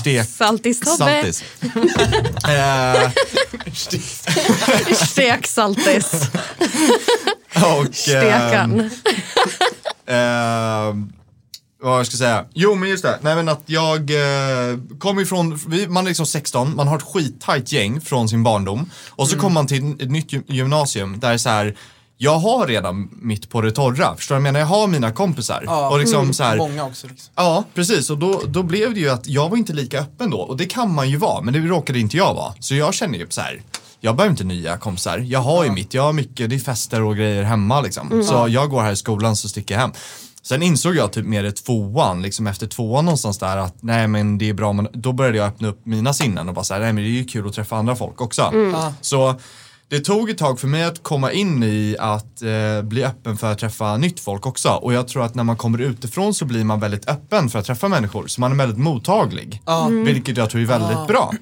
Stek. 0.00 0.26
Saltis-Tobbe. 0.28 0.96
Saltis. 0.96 1.44
eh, 2.48 3.10
Stek 4.94 5.46
saltis. 5.46 6.12
och, 7.54 7.94
Stekan. 7.94 8.80
Eh, 10.06 10.94
vad 11.82 11.98
jag 11.98 12.06
ska 12.06 12.16
säga? 12.16 12.44
Jo 12.54 12.74
men 12.74 12.88
just 12.88 13.02
det, 13.02 13.18
nej 13.22 13.34
men 13.36 13.48
att 13.48 13.62
jag 13.66 14.10
eh, 14.10 14.78
kom 14.98 15.18
ifrån, 15.20 15.60
vi, 15.68 15.86
man 15.88 16.04
är 16.04 16.08
liksom 16.10 16.26
16, 16.26 16.76
man 16.76 16.88
har 16.88 16.96
ett 16.96 17.02
skittajt 17.02 17.72
gäng 17.72 18.00
från 18.00 18.28
sin 18.28 18.42
barndom 18.42 18.90
och 19.08 19.26
så 19.28 19.32
Mm. 19.34 19.42
kommer 19.42 19.54
man 19.54 19.66
till 19.66 19.92
ett 20.02 20.10
nytt 20.10 20.32
gy- 20.32 20.42
gymnasium 20.52 21.20
där 21.20 21.28
det 21.28 21.34
är 21.34 21.38
så 21.38 21.48
här 21.48 21.76
jag 22.18 22.38
har 22.38 22.66
redan 22.66 23.08
mitt 23.12 23.50
på 23.50 23.60
det 23.60 23.72
torra, 23.72 24.16
förstår 24.16 24.34
du 24.34 24.40
vad 24.40 24.46
jag 24.46 24.52
menar? 24.52 24.60
Jag 24.60 24.66
har 24.66 24.86
mina 24.86 25.12
kompisar. 25.12 25.62
Ja. 25.66 25.90
Och 25.90 25.98
liksom 25.98 26.32
så 26.32 26.42
här, 26.44 26.56
Många 26.56 26.84
också. 26.84 27.06
Liksom. 27.06 27.32
Ja, 27.34 27.64
precis. 27.74 28.10
Och 28.10 28.18
då, 28.18 28.42
då 28.46 28.62
blev 28.62 28.94
det 28.94 29.00
ju 29.00 29.10
att 29.10 29.26
jag 29.26 29.48
var 29.48 29.56
inte 29.56 29.72
lika 29.72 30.00
öppen 30.00 30.30
då. 30.30 30.38
Och 30.38 30.56
det 30.56 30.66
kan 30.66 30.94
man 30.94 31.10
ju 31.10 31.16
vara, 31.16 31.40
men 31.40 31.54
det 31.54 31.60
råkade 31.60 31.98
inte 31.98 32.16
jag 32.16 32.34
vara. 32.34 32.54
Så 32.60 32.74
jag 32.74 32.94
känner 32.94 33.18
ju 33.18 33.26
så 33.28 33.40
här, 33.40 33.62
jag 34.00 34.16
behöver 34.16 34.30
inte 34.30 34.44
nya 34.44 34.76
kompisar. 34.76 35.18
Jag 35.18 35.40
har 35.40 35.64
ju 35.64 35.70
mitt, 35.70 35.94
jag 35.94 36.02
har 36.02 36.12
mycket, 36.12 36.50
det 36.50 36.56
är 36.56 36.60
fester 36.60 37.02
och 37.02 37.16
grejer 37.16 37.42
hemma 37.42 37.80
liksom. 37.80 38.24
Så 38.24 38.46
jag 38.48 38.70
går 38.70 38.82
här 38.82 38.92
i 38.92 38.96
skolan 38.96 39.36
så 39.36 39.48
sticker 39.48 39.74
jag 39.74 39.80
hem. 39.80 39.92
Sen 40.42 40.62
insåg 40.62 40.96
jag 40.96 41.12
typ 41.12 41.26
mer 41.26 41.44
i 41.44 41.52
tvåan, 41.52 42.22
liksom 42.22 42.46
efter 42.46 42.66
tvåan 42.66 43.04
någonstans 43.04 43.38
där 43.38 43.56
att 43.56 43.74
nej 43.80 44.08
men 44.08 44.38
det 44.38 44.48
är 44.48 44.54
bra, 44.54 44.72
men 44.72 44.88
då 44.92 45.12
började 45.12 45.38
jag 45.38 45.46
öppna 45.46 45.68
upp 45.68 45.86
mina 45.86 46.12
sinnen 46.12 46.48
och 46.48 46.54
bara 46.54 46.64
säga 46.64 46.80
nej 46.80 46.92
men 46.92 47.04
det 47.04 47.10
är 47.10 47.12
ju 47.12 47.24
kul 47.24 47.48
att 47.48 47.54
träffa 47.54 47.76
andra 47.76 47.96
folk 47.96 48.20
också. 48.20 48.50
Ja. 48.72 48.94
Så 49.00 49.34
det 49.88 50.00
tog 50.00 50.30
ett 50.30 50.38
tag 50.38 50.60
för 50.60 50.68
mig 50.68 50.84
att 50.84 51.02
komma 51.02 51.32
in 51.32 51.62
i 51.62 51.96
att 51.98 52.42
eh, 52.42 52.82
bli 52.82 53.04
öppen 53.04 53.36
för 53.36 53.52
att 53.52 53.58
träffa 53.58 53.96
nytt 53.96 54.20
folk 54.20 54.46
också. 54.46 54.68
Och 54.68 54.92
jag 54.92 55.08
tror 55.08 55.24
att 55.24 55.34
när 55.34 55.44
man 55.44 55.56
kommer 55.56 55.80
utifrån 55.80 56.34
så 56.34 56.44
blir 56.44 56.64
man 56.64 56.80
väldigt 56.80 57.08
öppen 57.08 57.48
för 57.48 57.58
att 57.58 57.64
träffa 57.64 57.88
människor. 57.88 58.26
Så 58.26 58.40
man 58.40 58.52
är 58.52 58.56
väldigt 58.56 58.78
mottaglig. 58.78 59.62
Ja. 59.66 59.88
Vilket 59.88 60.36
jag 60.36 60.50
tror 60.50 60.62
är 60.62 60.66
väldigt 60.66 61.06
bra. 61.08 61.32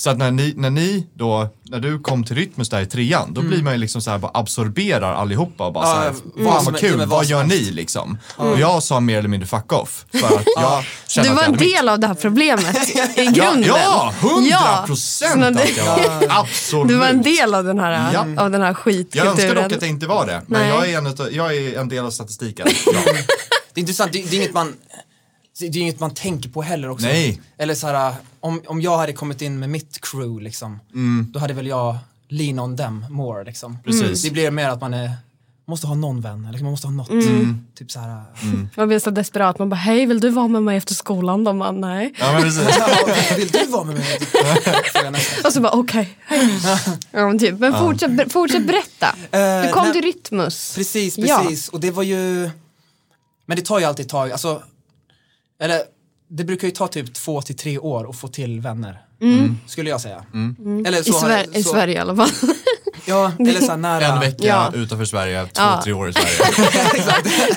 Så 0.00 0.10
att 0.10 0.18
när 0.18 0.30
ni, 0.30 0.54
när 0.56 0.70
ni 0.70 1.06
då, 1.14 1.48
när 1.62 1.80
du 1.80 1.98
kom 1.98 2.24
till 2.24 2.36
Rytmus 2.36 2.68
där 2.68 2.80
i 2.80 2.86
trean, 2.86 3.34
då 3.34 3.40
blir 3.42 3.62
man 3.62 3.72
ju 3.72 3.78
liksom 3.78 4.02
så 4.02 4.10
här, 4.10 4.18
bara 4.18 4.30
absorberar 4.34 5.14
allihopa 5.14 5.66
och 5.66 5.72
bara 5.72 5.86
Ja, 5.86 5.94
så 5.94 6.00
här, 6.00 6.14
vad 6.44 6.54
fan 6.54 6.64
vad 6.64 6.80
kul, 6.80 6.96
men 6.96 7.08
vad 7.08 7.24
gör 7.24 7.44
ni 7.44 7.58
liksom? 7.70 8.18
Och 8.36 8.58
jag 8.60 8.82
sa 8.82 9.00
mer 9.00 9.18
eller 9.18 9.28
mindre 9.28 9.46
fuck 9.46 9.72
off. 9.72 10.04
För 10.12 10.26
att 10.38 10.44
jag 10.56 10.84
kände 11.08 11.28
Du 11.28 11.32
att 11.32 11.36
var 11.36 11.42
jag 11.42 11.48
en 11.48 11.54
hade 11.54 11.64
mitt. 11.64 11.74
del 11.76 11.88
av 11.88 11.98
det 12.00 12.06
här 12.06 12.14
problemet 12.14 12.88
i 13.18 13.26
grunden. 13.26 13.62
Ja, 13.64 14.14
hundra 14.20 14.48
Ja, 14.50 14.82
procent 14.86 15.56
att 15.56 15.76
jag 15.76 15.84
var. 15.84 16.26
Absolut. 16.40 16.88
Du 16.88 16.94
var 16.96 17.06
en 17.06 17.22
del 17.22 17.54
av 17.54 17.64
den 17.64 17.78
här, 17.78 18.12
Ja. 18.12 18.42
av 18.42 18.50
den 18.50 18.60
här 18.60 18.68
Jag 18.68 18.76
skitkulturen. 18.76 19.28
önskar 19.32 19.54
dock 19.54 19.64
att 19.72 19.82
jag 19.82 19.90
inte 19.90 20.06
var 20.06 20.26
det, 20.26 20.42
men 20.46 20.68
jag 20.68 20.88
är, 20.90 20.98
en 20.98 21.34
jag 21.34 21.56
är 21.56 21.78
en 21.80 21.88
del 21.88 22.04
av 22.04 22.10
statistiken. 22.10 22.66
Ja. 22.86 22.92
Det 23.74 23.80
är 23.80 23.82
intressant, 23.82 24.12
det, 24.12 24.30
det 24.30 24.36
är 24.36 24.40
inget 24.40 24.54
man 24.54 24.74
det 25.58 25.66
är 25.66 25.76
inget 25.82 26.00
man 26.00 26.14
tänker 26.14 26.48
på 26.48 26.62
heller 26.62 26.90
också. 26.90 27.06
Nej. 27.06 27.40
Eller 27.58 27.74
så 27.74 27.86
här, 27.86 28.14
om, 28.40 28.62
om 28.66 28.80
jag 28.80 28.98
hade 28.98 29.12
kommit 29.12 29.42
in 29.42 29.58
med 29.58 29.70
mitt 29.70 29.98
crew 30.00 30.44
liksom, 30.44 30.80
då 31.32 31.38
hade 31.40 31.54
väl 31.54 31.66
jag 31.66 31.98
lean 32.28 32.58
on 32.58 32.76
them 32.76 33.04
more 33.10 33.44
liksom. 33.44 33.72
Mm. 33.72 33.82
Precis. 33.84 34.22
Det 34.22 34.30
blir 34.30 34.50
mer 34.50 34.68
att 34.68 34.80
man 34.80 34.94
är, 34.94 35.10
måste 35.66 35.86
ha 35.86 35.94
någon 35.94 36.20
vän, 36.20 36.44
eller 36.44 36.58
man 36.62 36.70
måste 36.70 36.86
ha 36.86 36.92
något. 36.94 37.10
Mm. 37.10 37.66
Typ 37.74 37.90
så 37.90 38.00
här, 38.00 38.22
Man 38.76 38.88
blir 38.88 38.98
så 38.98 39.10
desperat. 39.10 39.58
Man 39.58 39.68
bara, 39.68 39.76
hej 39.76 40.06
vill 40.06 40.20
du 40.20 40.30
vara 40.30 40.48
med 40.48 40.62
mig 40.62 40.76
efter 40.76 40.94
skolan? 40.94 41.44
De 41.44 41.58
bara, 41.58 41.72
nej. 41.72 42.14
ja, 42.18 42.32
men 42.32 42.42
precis. 42.42 42.62
"Ja, 42.78 43.36
vill 43.36 43.48
du 43.48 43.66
vara 43.66 43.84
med 43.84 43.94
mig? 43.94 44.18
Nästan. 45.12 45.14
Och 45.44 45.52
så 45.52 45.60
bara, 45.60 45.72
okej. 45.72 46.18
hej. 46.26 46.48
ja, 47.10 47.26
men 47.26 47.38
typ. 47.38 47.58
men 47.58 47.72
fortsätt, 47.78 48.10
ber- 48.10 48.28
fortsätt 48.28 48.66
berätta. 48.66 49.14
Du 49.30 49.38
Eh, 49.38 49.70
kom 49.72 49.82
nej- 49.84 49.92
till 49.92 50.02
Rytmus. 50.02 50.74
Precis, 50.74 51.18
Ja. 51.18 51.38
precis. 51.42 51.68
Och 51.68 51.80
det 51.80 51.90
var 51.90 52.02
ju, 52.02 52.50
men 53.46 53.56
det 53.56 53.62
tar 53.64 53.78
ju 53.78 53.84
alltid 53.84 54.06
ett 54.06 54.10
tag, 54.12 54.32
alltså, 54.32 54.62
eller 55.60 55.80
det 56.30 56.44
brukar 56.44 56.68
ju 56.68 56.70
ta 56.74 56.88
typ 56.88 57.14
två 57.14 57.42
till 57.42 57.56
tre 57.56 57.78
år 57.78 58.10
att 58.10 58.16
få 58.16 58.28
till 58.28 58.60
vänner. 58.60 59.02
Skulle 59.66 59.90
jag 59.90 60.00
säga. 60.00 60.24
Eller 60.86 61.00
I, 61.00 61.04
så, 61.04 61.12
Sver- 61.12 61.56
I 61.56 61.62
så- 61.62 61.70
Sverige 61.70 61.94
i 61.94 61.98
alla 61.98 62.16
fall. 62.16 62.30
Ja, 63.06 63.32
eller 63.38 63.60
så 63.60 63.76
nära. 63.76 64.06
En 64.06 64.20
vecka 64.20 64.46
Ja. 64.46 64.72
utanför 64.74 65.04
Sverige, 65.04 65.42
två, 65.46 65.50
Ja. 65.56 65.80
tre 65.84 65.92
år 65.92 66.08
i 66.08 66.12
Sverige. 66.12 66.68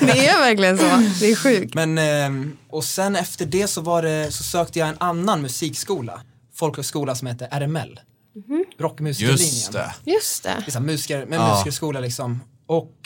det 0.00 0.26
är 0.26 0.38
verkligen 0.38 0.78
så. 0.78 0.84
Det 1.20 1.30
är 1.30 1.36
sjukt. 1.36 1.74
Men, 1.74 1.98
ehm, 1.98 2.56
och 2.70 2.84
sen 2.84 3.16
efter 3.16 3.46
det 3.46 3.66
så 3.68 3.80
var 3.80 4.02
det, 4.02 4.30
så 4.34 4.42
sökte 4.42 4.78
jag 4.78 4.88
en 4.88 4.94
annan 4.98 5.42
musikskola. 5.42 6.20
Folkhögskola 6.54 7.14
som 7.14 7.28
heter 7.28 7.48
RML. 7.60 8.00
Rockmusikerlinjen. 8.78 9.46
Just 9.46 9.72
det. 9.72 9.94
Just 10.04 10.42
det. 10.42 10.54
Det 10.64 10.70
är 10.70 10.72
så 10.72 10.80
musiker, 10.80 11.26
med 11.26 11.38
Ja. 11.38 11.50
musikerskola 11.54 12.00
liksom. 12.00 12.40
Och 12.66 12.96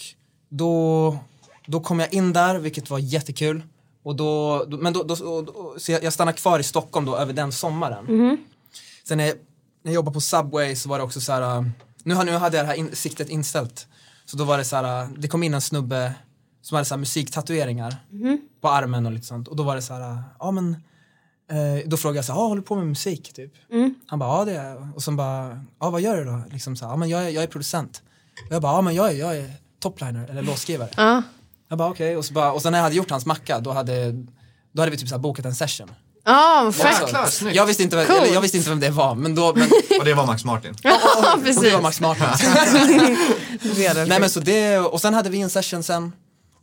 då, 0.51 1.19
då 1.67 1.81
kom 1.81 2.01
jag 2.01 2.15
in 2.15 2.33
där, 2.33 2.59
vilket 2.59 2.91
var 2.91 2.99
jättekul. 2.99 3.63
Och 4.07 4.17
då, 4.17 4.65
då, 4.69 4.77
men 4.77 4.93
då, 4.93 5.03
då, 5.03 5.17
så 5.79 5.93
jag, 5.93 6.05
jag 6.05 6.13
stannade 6.13 6.39
kvar 6.39 6.59
i 6.59 6.63
Stockholm 6.63 7.07
då 7.07 7.17
över 7.17 7.33
den 7.33 7.53
sommaren. 7.53 8.07
Sen 9.09 9.19
när 9.19 9.27
jag, 9.27 9.37
när 9.83 9.93
jag 9.93 9.95
jobbade 9.95 10.15
på 10.15 10.21
Subway 10.21 10.77
så 10.77 10.89
var 10.89 10.99
det 10.99 11.05
också 11.05 11.21
så 11.21 11.33
här, 11.33 11.43
äh, 11.43 11.63
nu, 12.05 12.15
nu 12.15 12.33
hade 12.33 12.57
jag 12.57 12.67
det 12.67 12.69
här 12.69 12.75
in, 12.75 12.97
siktet 12.97 13.29
inställt. 13.29 13.87
Så 14.25 14.37
då 14.37 14.45
var 14.45 14.59
det 14.59 14.65
så 14.65 14.77
här, 14.77 15.03
äh, 15.03 15.09
det 15.19 15.29
kom 15.29 15.43
in 15.43 15.55
en 15.55 15.61
snubbe 15.61 16.15
som 16.63 16.75
hade 16.75 16.85
så 16.85 16.95
här 16.95 16.99
musiktatueringar 16.99 17.97
på 18.61 18.69
armen 18.69 19.07
och 19.07 19.13
lite 19.13 19.27
sånt. 19.27 19.49
Och 19.49 19.57
då 19.57 19.63
var 19.63 19.77
det 19.77 19.83
så 19.83 19.95
här, 19.95 20.11
äh, 20.11 20.21
ja 20.39 20.51
men, 20.51 20.77
eh, 21.51 21.89
då 21.89 21.97
frågade 21.97 22.19
jag 22.19 22.25
så 22.25 22.33
här, 22.33 22.41
ah, 22.41 22.47
håller 22.49 22.63
du 22.63 22.67
på 22.67 22.77
med 22.77 22.87
musik 22.87 23.33
typ? 23.33 23.53
Han 24.07 24.19
bara, 24.19 24.39
ja 24.39 24.45
det 24.45 24.57
är 24.57 24.71
jag. 24.71 24.89
Och 24.95 25.03
sen 25.03 25.17
bara, 25.17 25.65
ja 25.81 25.91
vad 25.91 26.01
gör 26.01 26.17
du 26.17 26.25
då? 26.25 26.43
Liksom 26.53 26.77
så 26.77 26.85
här, 26.85 26.93
ja 26.93 26.97
men 26.97 27.09
jag 27.09 27.25
är, 27.25 27.29
jag 27.29 27.43
är 27.43 27.49
producent. 27.49 28.03
Och 28.49 28.55
jag 28.55 28.63
bara, 28.63 28.73
ja 28.73 28.81
men 28.81 28.95
jag 28.95 29.11
är, 29.11 29.15
jag 29.15 29.37
är 29.37 29.51
topliner 29.81 30.31
eller 30.31 30.43
låtskrivare. 30.43 30.91
Ja. 30.97 31.23
Jag 31.69 31.79
bara 31.79 31.91
okej, 31.91 32.17
och, 32.17 32.25
så 32.25 32.33
bara, 32.33 32.53
och 32.53 32.63
sen 32.63 32.73
när 32.73 32.79
jag 32.79 32.85
hade 32.85 32.97
gjort 32.97 33.11
hans 33.11 33.27
macka 33.27 33.61
då 33.61 33.73
hade, 33.73 34.13
då 34.73 34.83
hade 34.83 34.91
vi 34.91 34.97
typ 34.97 35.09
så 35.09 35.15
här 35.15 35.21
bokat 35.23 35.45
en 35.45 35.55
session. 35.55 35.91
Ja, 36.25 36.73
fett. 36.75 37.01
Jäklar, 37.01 37.27
snyggt. 37.27 37.57
Jag 37.57 37.67
visste, 37.67 37.83
inte, 37.83 38.03
eller, 38.03 38.35
jag 38.35 38.41
visste 38.41 38.57
inte 38.57 38.71
vem 38.71 38.81
det 38.81 38.91
var, 38.91 39.15
men 39.15 39.35
då, 39.35 39.55
men, 39.55 39.69
Och 39.99 40.05
det 40.05 40.15
var 40.15 40.27
Max 40.27 40.45
Martin. 40.45 40.75
Ja, 40.83 40.99
och 41.35 41.45
precis. 41.45 41.63
det 41.63 41.71
var 41.71 41.83
Max 41.83 42.01
Martin. 42.01 42.27
Nej 44.09 44.21
men 44.21 44.31
så 44.31 44.41
det, 44.41 44.79
och 44.79 45.01
sen 45.01 45.15
hade 45.15 45.31
vi 45.31 45.41
en 45.41 45.51
session 45.51 45.83
sen. 45.83 46.13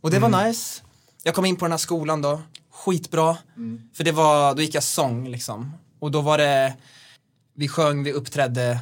Och 0.00 0.10
det 0.10 0.18
var 0.18 0.46
nice. 0.46 0.82
Jag 1.22 1.34
kom 1.34 1.44
in 1.44 1.56
på 1.56 1.64
den 1.64 1.72
här 1.72 1.78
skolan 1.78 2.22
då, 2.22 2.42
skitbra. 2.72 3.36
För 3.96 4.04
det 4.04 4.12
var, 4.12 4.54
då 4.54 4.62
gick 4.62 4.74
jag 4.74 4.82
sång 4.82 5.28
liksom. 5.28 5.72
Och 6.00 6.10
då 6.10 6.20
var 6.20 6.38
det, 6.38 6.74
vi 7.56 7.68
sjöng, 7.68 8.02
vi 8.04 8.12
uppträdde 8.12 8.78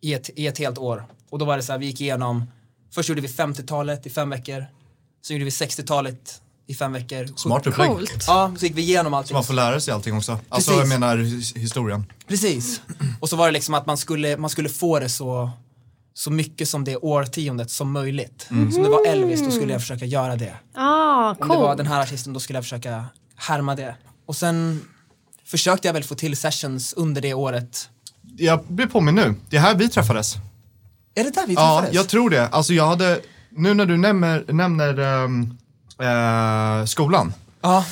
i 0.00 0.14
ett, 0.14 0.30
i 0.36 0.46
ett 0.46 0.58
helt 0.58 0.78
år. 0.78 1.06
Och 1.30 1.38
då 1.38 1.44
var 1.44 1.56
det 1.56 1.62
så 1.62 1.72
här, 1.72 1.78
vi 1.78 1.86
gick 1.86 2.00
igenom, 2.00 2.44
först 2.94 3.08
gjorde 3.08 3.20
vi 3.20 3.28
50-talet 3.28 4.06
i 4.06 4.10
fem 4.10 4.30
veckor. 4.30 4.66
Sen 5.26 5.36
gjorde 5.36 5.44
vi 5.44 5.50
60-talet 5.50 6.40
i 6.66 6.74
fem 6.74 6.92
veckor. 6.92 7.26
Smart 7.36 7.66
upplägg. 7.66 7.88
Coolt. 7.88 8.24
Ja, 8.26 8.52
så 8.58 8.66
gick 8.66 8.76
vi 8.76 8.82
igenom 8.82 9.14
allting. 9.14 9.28
Så 9.28 9.34
man 9.34 9.44
får 9.44 9.54
lära 9.54 9.80
sig 9.80 9.94
allting 9.94 10.16
också. 10.16 10.32
Alltså 10.48 10.70
Precis. 10.70 10.90
jag 10.92 11.00
menar 11.00 11.16
his- 11.16 11.58
historien. 11.58 12.06
Precis. 12.28 12.80
Och 13.20 13.28
så 13.28 13.36
var 13.36 13.46
det 13.46 13.52
liksom 13.52 13.74
att 13.74 13.86
man 13.86 13.96
skulle, 13.98 14.36
man 14.36 14.50
skulle 14.50 14.68
få 14.68 14.98
det 14.98 15.08
så, 15.08 15.50
så 16.14 16.30
mycket 16.30 16.68
som 16.68 16.84
det 16.84 16.96
årtiondet 16.96 17.70
som 17.70 17.92
möjligt. 17.92 18.46
Mm. 18.50 18.72
Som 18.72 18.82
det 18.82 18.88
var 18.88 19.06
Elvis, 19.06 19.40
då 19.44 19.50
skulle 19.50 19.72
jag 19.72 19.80
försöka 19.80 20.04
göra 20.04 20.36
det. 20.36 20.54
Ah, 20.74 21.30
Om 21.40 21.48
det 21.48 21.56
var 21.56 21.76
den 21.76 21.86
här 21.86 22.02
artisten, 22.02 22.32
då 22.32 22.40
skulle 22.40 22.56
jag 22.56 22.64
försöka 22.64 23.04
härma 23.36 23.74
det. 23.74 23.96
Och 24.26 24.36
sen 24.36 24.80
försökte 25.44 25.88
jag 25.88 25.92
väl 25.92 26.04
få 26.04 26.14
till 26.14 26.36
sessions 26.36 26.92
under 26.92 27.20
det 27.20 27.34
året. 27.34 27.88
Jag 28.36 28.64
blir 28.68 28.86
påminn 28.86 29.14
nu, 29.14 29.34
det 29.50 29.56
är 29.56 29.60
här 29.60 29.74
vi 29.74 29.88
träffades. 29.88 30.34
Är 31.14 31.24
det 31.24 31.30
där 31.30 31.46
vi 31.46 31.54
Ja, 31.54 31.60
träffades? 31.78 31.94
jag 31.94 32.08
tror 32.08 32.30
det. 32.30 32.48
Alltså 32.48 32.72
jag 32.74 32.86
hade, 32.86 33.20
nu 33.56 33.74
när 33.74 33.86
du 33.86 33.96
nämner, 33.96 34.44
nämner 34.48 34.98
ehm, 34.98 35.56
eh, 36.00 36.84
skolan, 36.86 37.32
Ja, 37.62 37.84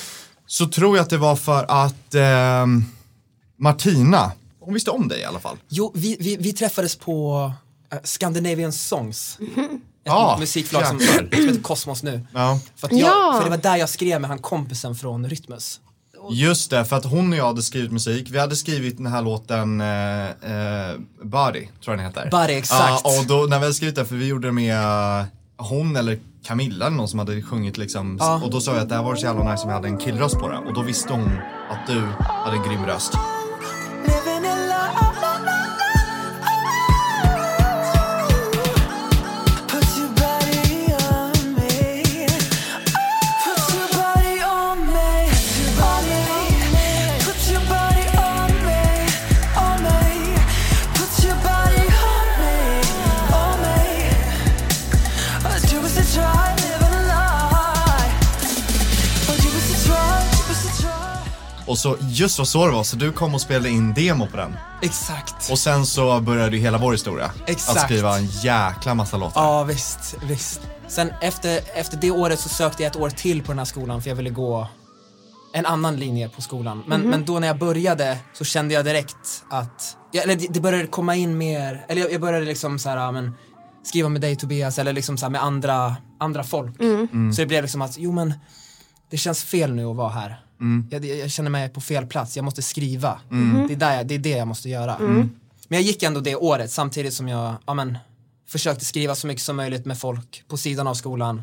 så 0.46 0.66
tror 0.66 0.96
jag 0.96 1.02
att 1.04 1.10
det 1.10 1.18
var 1.18 1.36
för 1.36 1.64
att 1.68 2.14
ehm, 2.14 2.84
Martina, 3.56 4.32
hon 4.60 4.74
visste 4.74 4.90
om 4.90 5.08
dig 5.08 5.20
i 5.20 5.24
alla 5.24 5.40
fall. 5.40 5.56
jo, 5.68 5.92
vi, 5.94 6.16
vi, 6.20 6.36
vi 6.36 6.52
träffades 6.52 6.96
på 6.96 7.36
uh, 7.92 7.98
Scandinavian 8.04 8.72
Songs. 8.72 9.38
Ett 9.40 9.70
Ja, 10.06 10.36
musikförlag 10.40 10.86
som, 10.86 10.98
jäklar. 10.98 11.28
som 11.36 11.46
heter 11.48 11.62
Kosmos 11.62 12.02
nu. 12.02 12.26
Ja. 12.34 12.60
För, 12.76 12.86
att 12.86 12.92
jag, 12.92 13.00
Ja. 13.08 13.32
för 13.36 13.44
det 13.44 13.50
var 13.50 13.62
där 13.62 13.76
jag 13.76 13.88
skrev 13.88 14.20
med 14.20 14.30
han 14.30 14.38
kompisen 14.38 14.94
från 14.94 15.28
Rytmus. 15.28 15.80
Just 16.30 16.70
det, 16.70 16.84
för 16.84 16.96
att 16.96 17.04
hon 17.04 17.32
och 17.32 17.38
jag 17.38 17.44
hade 17.46 17.62
skrivit 17.62 17.92
musik. 17.92 18.28
Vi 18.30 18.38
hade 18.38 18.56
skrivit 18.56 18.96
den 18.96 19.06
här 19.06 19.22
låten 19.22 19.80
eh, 19.80 20.24
eh, 20.24 20.96
Body, 21.22 21.60
tror 21.60 21.70
jag 21.84 21.98
den 21.98 22.06
heter. 22.06 22.28
Body, 22.30 22.52
exakt. 22.52 23.00
Ja, 23.04 23.18
och 23.20 23.26
då 23.26 23.34
när 23.36 23.58
vi 23.58 23.64
hade 23.64 23.74
skrivit 23.74 23.94
det, 23.96 24.04
för 24.04 24.14
vi 24.14 24.26
gjorde 24.26 24.48
det 24.48 24.52
med 24.52 24.76
hon 25.56 25.96
eller 25.96 26.18
Camilla 26.44 26.86
eller 26.86 26.96
någon 26.96 27.08
som 27.08 27.18
hade 27.18 27.42
sjungit 27.42 27.78
liksom. 27.78 28.16
Ja. 28.20 28.40
Och 28.44 28.50
då 28.50 28.60
sa 28.60 28.72
jag 28.72 28.82
att 28.82 28.88
det 28.88 28.94
här 28.94 29.02
var 29.02 29.14
så 29.14 29.26
jävla 29.26 29.50
nice 29.50 29.62
om 29.62 29.68
vi 29.68 29.74
hade 29.74 29.88
en 29.88 29.98
killröst 29.98 30.38
på 30.38 30.48
det. 30.48 30.58
Och 30.58 30.74
då 30.74 30.82
visste 30.82 31.12
hon 31.12 31.30
att 31.70 31.86
du 31.86 32.00
hade 32.18 32.56
en 32.56 32.62
grym 32.62 32.86
röst. 32.86 33.12
Så 61.84 61.96
just 62.00 62.38
vad 62.38 62.48
så 62.48 62.66
det 62.66 62.72
var, 62.72 62.84
så 62.84 62.96
du 62.96 63.12
kom 63.12 63.34
och 63.34 63.40
spelade 63.40 63.70
in 63.70 63.94
demo 63.94 64.26
på 64.26 64.36
den. 64.36 64.56
Exakt. 64.82 65.50
Och 65.50 65.58
sen 65.58 65.86
så 65.86 66.20
började 66.20 66.56
ju 66.56 66.62
hela 66.62 66.78
vår 66.78 66.92
historia. 66.92 67.30
Exakt. 67.46 67.78
Att 67.78 67.84
skriva 67.84 68.18
en 68.18 68.26
jäkla 68.26 68.94
massa 68.94 69.16
låtar. 69.16 69.42
Ja, 69.42 69.64
visst, 69.64 70.16
visst. 70.22 70.60
Sen 70.88 71.12
efter, 71.20 71.60
efter 71.74 71.96
det 71.96 72.10
året 72.10 72.40
så 72.40 72.48
sökte 72.48 72.82
jag 72.82 72.90
ett 72.90 72.96
år 72.96 73.10
till 73.10 73.42
på 73.42 73.52
den 73.52 73.58
här 73.58 73.64
skolan 73.64 74.02
för 74.02 74.08
jag 74.08 74.16
ville 74.16 74.30
gå 74.30 74.68
en 75.52 75.66
annan 75.66 75.96
linje 75.96 76.28
på 76.28 76.42
skolan. 76.42 76.82
Men, 76.86 77.00
men 77.00 77.24
då 77.24 77.38
när 77.38 77.46
jag 77.46 77.58
började 77.58 78.18
så 78.32 78.44
kände 78.44 78.74
jag 78.74 78.84
direkt 78.84 79.44
att, 79.50 79.96
ja, 80.12 80.22
eller 80.22 80.36
det, 80.50 80.60
började 80.60 80.86
komma 80.86 81.14
in 81.14 81.38
mer, 81.38 81.84
eller 81.88 82.00
jag, 82.00 82.12
jag 82.12 82.20
började 82.20 82.46
liksom 82.46 82.78
så 82.78 82.88
här, 82.88 83.12
men 83.12 83.34
skriva 83.82 84.08
med 84.08 84.20
dig 84.20 84.36
Tobias 84.36 84.78
eller 84.78 84.92
liksom 84.92 85.18
så 85.18 85.24
här 85.24 85.30
med 85.30 85.42
andra, 85.42 85.96
andra 86.20 86.44
folk. 86.44 86.76
Så 87.34 87.40
det 87.40 87.46
blev 87.46 87.62
liksom 87.62 87.82
att, 87.82 87.98
jo 87.98 88.12
men 88.12 88.34
det 89.10 89.16
känns 89.16 89.44
fel 89.44 89.74
nu 89.74 89.86
att 89.86 89.96
vara 89.96 90.10
här. 90.10 90.43
Jag, 90.90 91.04
jag 91.04 91.30
känner 91.30 91.50
mig 91.50 91.68
på 91.68 91.80
fel 91.80 92.06
plats, 92.06 92.36
jag 92.36 92.44
måste 92.44 92.62
skriva. 92.62 93.20
Det, 93.68 93.74
är 93.74 93.76
där 93.76 93.96
jag, 93.96 94.06
det 94.06 94.14
är 94.14 94.18
det 94.18 94.28
jag 94.30 94.48
måste 94.48 94.68
göra. 94.68 94.96
Men 94.98 95.78
jag 95.78 95.82
gick 95.82 96.02
ändå 96.02 96.20
det 96.20 96.36
året 96.36 96.70
samtidigt 96.70 97.14
som 97.14 97.28
jag, 97.28 97.54
ja 97.66 97.74
men, 97.74 97.98
försökte 98.48 98.84
skriva 98.84 99.14
så 99.14 99.26
mycket 99.26 99.42
som 99.42 99.56
möjligt 99.56 99.84
med 99.86 99.98
folk 99.98 100.44
på 100.48 100.56
sidan 100.56 100.86
av 100.86 100.94
skolan. 100.94 101.42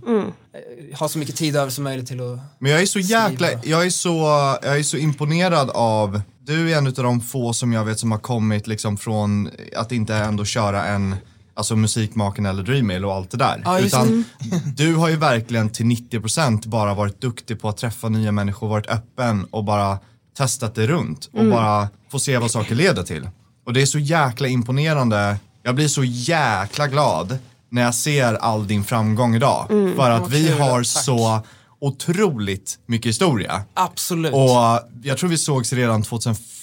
Eh, 0.54 0.98
Ha 0.98 1.10
så 1.10 1.20
mycket 1.20 1.36
tid 1.36 1.56
över 1.56 1.72
som 1.72 1.84
möjligt 1.84 2.08
till 2.08 2.22
att 2.22 2.40
Men 2.60 2.72
jag 2.72 2.82
är 2.82 2.86
så 2.86 3.00
jäkla, 3.00 3.48
Skriva. 3.48 3.62
jag 3.64 3.86
är 3.86 3.90
så, 3.90 4.10
jag 4.64 4.80
är 4.80 4.84
så 4.84 4.98
imponerad 4.98 5.70
av, 5.70 6.22
du 6.46 6.72
är 6.72 6.78
en 6.78 6.88
av 6.88 6.94
de 6.94 7.22
få 7.22 7.54
som 7.54 7.74
jag 7.74 7.86
vet 7.86 8.00
som 8.00 8.12
har 8.12 8.20
kommit 8.20 8.68
liksom 8.68 8.98
från 8.98 9.50
att 9.76 9.92
inte 9.92 10.16
ändå 10.16 10.46
köra 10.46 10.86
en, 10.86 11.16
alltså 11.54 11.76
musikmaken 11.76 12.46
eller 12.46 12.64
Dreammail 12.64 13.06
och 13.06 13.14
allt 13.14 13.32
det 13.32 13.38
där. 13.38 13.62
Ja, 13.66 13.80
Utan 13.80 14.24
du 14.76 14.96
har 14.96 15.10
ju 15.10 15.16
verkligen 15.16 15.70
till 15.70 15.86
90% 15.86 16.68
bara 16.68 16.94
varit 16.94 17.22
duktig 17.22 17.62
på 17.62 17.70
att 17.70 17.78
träffa 17.78 18.10
nya 18.10 18.32
människor, 18.32 18.68
varit 18.70 18.88
öppen 18.88 19.46
och 19.46 19.64
bara 19.64 20.00
testat 20.38 20.76
det 20.76 20.88
runt 20.88 21.30
och 21.34 21.46
bara 21.46 21.90
få 22.12 22.20
se 22.20 22.38
vad 22.38 22.52
saker 22.52 22.76
leder 22.76 23.04
till. 23.04 23.30
Och 23.66 23.74
det 23.74 23.82
är 23.82 23.86
så 23.86 24.00
jäkla 24.00 24.48
imponerande, 24.48 25.38
jag 25.64 25.76
blir 25.76 25.88
så 25.88 26.04
jäkla 26.04 26.88
glad 26.88 27.38
när 27.70 27.82
jag 27.82 27.96
ser 27.96 28.34
all 28.34 28.68
din 28.68 28.84
framgång 28.84 29.36
idag. 29.36 29.66
För 29.96 30.10
att 30.10 30.30
vi 30.30 30.52
har 30.52 30.78
Tack. 30.78 31.04
så 31.04 31.42
otroligt 31.80 32.80
mycket 32.86 33.10
historia. 33.10 33.62
Absolut. 33.74 34.34
Och 34.34 34.90
jag 35.04 35.18
tror 35.18 35.30
vi 35.30 35.38
sågs 35.38 35.74
redan 35.74 36.04
2015, 36.04 36.61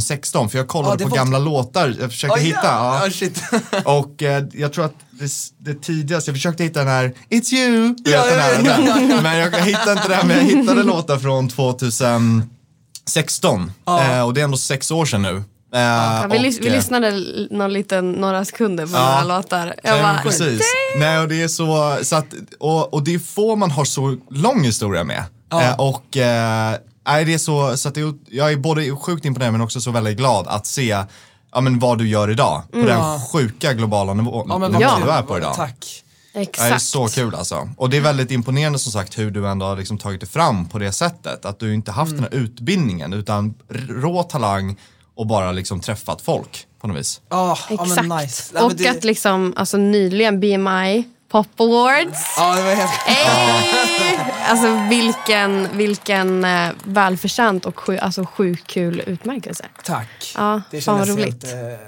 16 0.00 0.48
för 0.50 0.58
jag 0.58 0.68
kollade 0.68 0.92
Ja, 0.92 0.96
det 0.96 1.04
på 1.04 1.10
var- 1.10 1.16
gamla 1.16 1.38
låtar, 1.38 1.94
jag 2.00 2.10
försökte 2.10 2.38
Oh, 2.38 2.42
hitta. 2.42 2.58
ja. 2.62 2.98
Ja. 2.98 3.04
Ja, 3.04 3.10
shit. 3.10 3.42
Och 3.84 4.22
eh, 4.22 4.44
jag 4.52 4.72
tror 4.72 4.84
att 4.84 4.94
det, 5.10 5.30
det 5.58 5.74
tidigaste, 5.82 6.30
jag 6.30 6.36
försökte 6.36 6.64
hitta 6.64 6.78
den 6.80 6.88
här 6.88 7.12
It's 7.30 7.54
you, 7.54 7.94
Ja, 8.04 8.10
ja, 8.10 8.26
ja, 8.28 8.62
den. 8.62 9.22
Men 9.22 9.38
jag 9.38 9.50
hittade 9.60 9.92
inte 9.92 10.08
den, 10.08 10.28
men 10.28 10.36
jag 10.38 10.44
hittade 10.44 10.82
låtar 10.82 11.18
från 11.18 11.48
2016. 11.48 13.72
Ja. 13.84 14.16
Eh, 14.16 14.22
och 14.26 14.34
det 14.34 14.40
är 14.40 14.44
ändå 14.44 14.56
sex 14.56 14.90
år 14.90 15.04
sedan 15.04 15.22
nu. 15.22 15.42
Eh, 15.74 15.80
Ja, 15.80 16.26
vi, 16.30 16.38
lys- 16.38 16.58
och, 16.58 16.64
vi 16.64 16.68
eh, 16.68 16.74
lyssnade 16.74 17.24
någon 17.50 17.72
liten, 17.72 18.12
några 18.12 18.44
sekunder 18.44 18.86
på 18.86 18.92
Ja. 18.96 19.20
några 19.22 19.36
låtar. 19.36 19.74
Jag 19.82 19.92
Nej, 19.92 20.02
bara, 20.02 20.22
precis. 20.22 20.62
Nej, 20.98 21.18
och 21.18 21.28
det 21.28 21.42
är 21.42 21.48
så, 21.48 21.98
så 22.02 22.16
att, 22.16 22.26
och, 22.60 22.94
och 22.94 23.02
det 23.04 23.14
är 23.14 23.18
få 23.18 23.56
man 23.56 23.70
har 23.70 23.84
så 23.84 24.16
lång 24.30 24.64
historia 24.64 25.04
med. 25.04 25.24
Ja. 25.50 25.62
Eh, 25.62 25.80
och 25.80 26.16
eh, 26.16 26.74
nej, 27.06 27.24
det 27.24 27.34
är 27.34 27.38
så, 27.38 27.76
så 27.76 27.88
att 27.88 27.94
det, 27.94 28.00
är- 28.00 28.14
jag 28.30 28.52
är 28.52 28.56
både 28.56 28.96
sjukt 28.96 29.24
imponerad 29.24 29.52
men 29.52 29.60
också 29.60 29.80
så 29.80 29.90
väldigt 29.90 30.16
glad 30.16 30.46
att 30.48 30.66
se 30.66 31.04
ja, 31.52 31.60
men 31.60 31.78
vad 31.78 31.98
du 31.98 32.08
gör 32.08 32.30
idag. 32.30 32.62
På 32.72 32.78
den 32.78 33.20
sjuka 33.20 33.72
globala 33.72 34.14
nivå, 34.14 34.46
Ja, 34.48 34.58
men 34.58 34.72
vad 34.72 35.02
du 35.02 35.10
är 35.10 35.22
på 35.22 35.38
idag. 35.38 35.54
Tack. 35.54 36.02
Ja, 36.34 36.38
Det 36.38 36.38
är 36.38 36.42
Exakt. 36.42 36.82
så 36.82 37.06
kul 37.08 37.34
alltså. 37.34 37.68
Och 37.76 37.90
det 37.90 37.96
är 37.96 38.00
väldigt 38.00 38.30
imponerande 38.30 38.78
som 38.78 38.92
sagt 38.92 39.18
hur 39.18 39.30
du 39.30 39.48
ändå 39.48 39.66
har 39.66 39.76
liksom 39.76 39.98
tagit 39.98 40.20
dig 40.20 40.28
fram 40.28 40.68
på 40.68 40.78
det 40.78 40.92
sättet. 40.92 41.44
Att 41.44 41.58
du 41.58 41.74
inte 41.74 41.92
haft 41.92 42.12
Mm. 42.12 42.22
den 42.24 42.32
här 42.32 42.44
utbildningen 42.44 43.12
utan 43.12 43.54
rå 43.88 44.22
talang 44.22 44.76
och 45.14 45.26
bara 45.26 45.52
liksom 45.52 45.80
träffat 45.80 46.20
folk 46.22 46.66
på 46.80 46.86
något 46.88 46.96
vis. 46.96 47.20
Ja, 47.28 47.58
ja 47.68 47.74
Exakt. 47.74 48.02
men 48.08 48.18
nice. 48.18 48.42
Nej, 48.54 48.62
Och 48.62 48.74
det, 48.74 48.88
att 48.88 49.04
liksom, 49.04 49.52
alltså 49.56 49.76
nyligen 49.76 50.40
BMI 50.40 51.04
Pop 51.32 51.60
Awards. 51.60 52.18
Ja, 52.36 52.54
det 52.56 52.62
var 52.62 52.74
helt... 52.74 52.90
Hey! 52.90 54.16
Alltså 54.44 54.88
vilken, 54.90 55.68
vilken 55.76 56.44
eh, 56.44 56.70
välförtjänt 56.84 57.66
och 57.66 57.80
sju, 57.80 57.98
alltså, 57.98 58.24
sjukt 58.26 58.66
kul 58.66 59.02
utmärkelse. 59.06 59.64
Tack. 59.84 60.32
Ja, 60.36 60.62
det 60.70 60.80
fan 60.80 60.98
vad 60.98 61.06
kändes 61.06 61.24
roligt. 61.24 61.44
helt... 61.52 61.54
eh, 61.72 61.78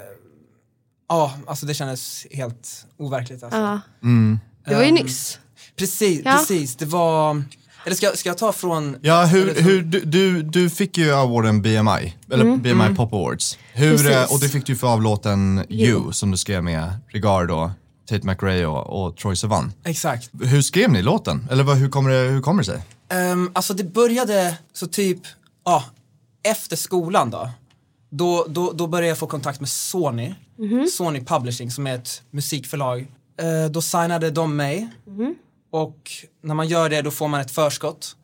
Ja, 1.09 1.33
alltså 1.47 1.67
det 1.67 1.75
kändes 1.75 2.27
helt 2.31 2.87
overkligt. 2.99 3.43
Alltså. 3.43 3.59
Ja. 3.59 3.81
Det 4.67 4.75
var 4.75 4.83
ju 4.83 4.89
Ehm, 4.89 4.95
nyss. 4.95 5.39
Precis, 5.77 6.23
Ja. 6.25 6.33
precis. 6.33 6.77
Det 6.77 6.85
var... 6.87 7.43
Eller 7.87 7.97
ska, 7.97 8.11
ska 8.15 8.29
jag 8.29 8.39
ta 8.39 8.53
från... 8.53 8.97
Ja, 9.03 9.25
hur, 9.25 9.55
hur, 9.63 9.83
du, 9.83 10.01
du, 10.01 10.43
du 10.43 10.71
fick 10.71 10.99
ju 10.99 11.13
awarden 11.15 11.63
BMI, 11.63 12.15
eller 12.33 12.57
BMI 12.57 12.95
Pop 12.97 13.13
Awards. 13.13 13.59
Hur, 13.73 13.87
Mm. 13.87 13.97
Precis. 13.97 14.17
eh, 14.17 14.33
och 14.35 14.41
det 14.41 14.49
fick 14.49 14.67
du 14.67 14.77
för 14.77 14.87
av 14.93 15.03
låten 15.03 15.65
You 15.69 16.13
som 16.13 16.31
du 16.31 16.37
skrev 16.37 16.63
med 16.65 16.93
Regard 17.09 17.51
och 17.51 17.71
Tate 18.07 18.27
McRae 18.27 18.67
och, 18.67 19.07
och 19.07 19.17
Troye 19.17 19.37
Sivan. 19.37 19.73
Exakt. 19.85 20.31
Hur 20.43 20.63
skrev 20.63 20.91
ni 20.91 21.03
låten? 21.03 21.49
Eller 21.51 21.65
vad, 21.65 21.77
hur, 21.77 21.89
kommer 21.89 22.11
det, 22.11 22.17
hur 22.17 22.41
kommer 22.41 22.63
det 22.63 22.67
sig? 22.67 22.83
Um, 23.33 23.51
alltså 23.55 23.75
det 23.75 23.85
började 23.85 24.59
så 24.73 24.87
typ, 24.87 25.19
ja, 25.65 25.85
efter 26.43 26.77
skolan 26.77 27.31
då. 27.31 27.51
Då, 28.11 28.47
då, 28.49 28.73
då 28.73 28.87
började 28.87 29.09
jag 29.09 29.19
få 29.19 29.27
kontakt 29.27 29.61
med 29.61 29.69
Sony, 29.69 30.35
Sony 30.93 31.25
Publishing 31.25 31.71
som 31.71 31.87
är 31.87 31.95
ett 31.95 32.23
musikförlag. 32.31 33.01
Eh, 33.41 33.71
då 33.71 33.83
signade 33.83 34.31
de 34.31 34.57
mig 34.57 34.91
och 35.71 36.11
när 36.43 36.55
man 36.55 36.69
gör 36.69 36.89
det 36.89 37.03
då 37.03 37.11
får 37.11 37.29
man 37.29 37.41
ett 37.41 37.51
förskott. 37.51 38.17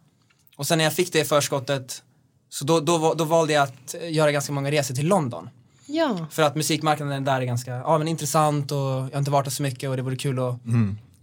Och 0.57 0.67
sen 0.67 0.79
när 0.79 0.85
jag 0.85 0.95
fick 0.95 1.13
det 1.13 1.25
förskottet 1.25 2.03
så 2.49 2.65
då, 2.65 2.81
då, 2.81 3.15
då 3.15 3.25
valde 3.25 3.53
jag 3.53 3.63
att 3.63 3.95
göra 4.11 4.33
ganska 4.33 4.53
många 4.53 4.71
resor 4.71 4.95
till 4.95 5.09
London. 5.09 5.51
Ja. 5.91 6.27
För 6.31 6.43
att 6.43 6.57
musikmarknaden 6.57 7.25
där 7.25 7.41
är 7.41 7.45
ganska 7.45 7.71
ja, 7.71 7.99
men 7.99 8.09
intressant 8.09 8.73
och 8.73 8.79
jag 8.79 9.11
har 9.13 9.19
inte 9.19 9.31
varit 9.31 9.45
där 9.45 9.51
så 9.51 9.63
mycket 9.63 9.91
och 9.91 9.97
det 9.97 10.03
vore 10.03 10.17
kul 10.17 10.39
att 10.39 10.57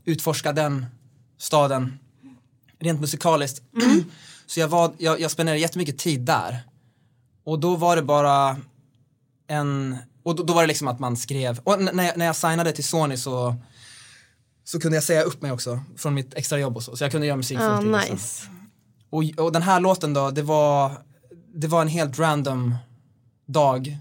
utforska 0.06 0.54
den 0.54 0.86
staden 1.38 2.00
rent 2.80 3.02
musikaliskt. 3.02 3.62
så 4.46 4.60
jag, 4.60 4.68
var, 4.68 4.92
jag, 4.98 5.20
jag 5.20 5.32
spenderade 5.32 5.60
jättemycket 5.60 5.98
tid 5.98 6.22
där. 6.22 6.60
Och 7.44 7.60
då 7.60 7.76
var 7.76 7.96
det 7.96 8.02
bara 8.02 8.58
en, 9.48 9.98
och 10.24 10.36
då, 10.36 10.44
då 10.44 10.54
var 10.54 10.62
det 10.62 10.68
liksom 10.68 10.88
att 10.88 11.00
man 11.00 11.18
skrev, 11.18 11.60
och 11.64 11.82
när 11.82 12.04
jag, 12.04 12.18
när 12.18 12.26
jag 12.26 12.36
signade 12.36 12.72
till 12.72 12.84
Sony 12.84 13.18
så 13.18 13.56
så 14.64 14.80
kunde 14.80 14.98
jag 14.98 15.04
säga 15.04 15.22
upp 15.22 15.42
mig 15.42 15.52
också 15.52 15.80
från 15.98 16.14
mitt 16.14 16.34
extra 16.34 16.60
jobb 16.60 16.78
och 16.78 16.84
så, 16.84 16.98
så 16.98 17.04
jag 17.04 17.12
kunde 17.12 17.28
göra 17.28 17.38
musik 17.38 17.58
Ja, 17.62 17.78
fulltid. 17.82 17.92
liksom. 17.92 18.16
nice. 18.16 18.46
Och, 19.10 19.46
och 19.46 19.52
den 19.52 19.62
här 19.62 19.80
låten 19.80 20.14
då, 20.14 20.32
det 20.32 20.42
var, 20.42 20.92
det 21.54 21.68
var 21.68 21.82
en 21.82 21.88
helt 21.88 22.20
random 22.20 22.76
dag 23.46 23.98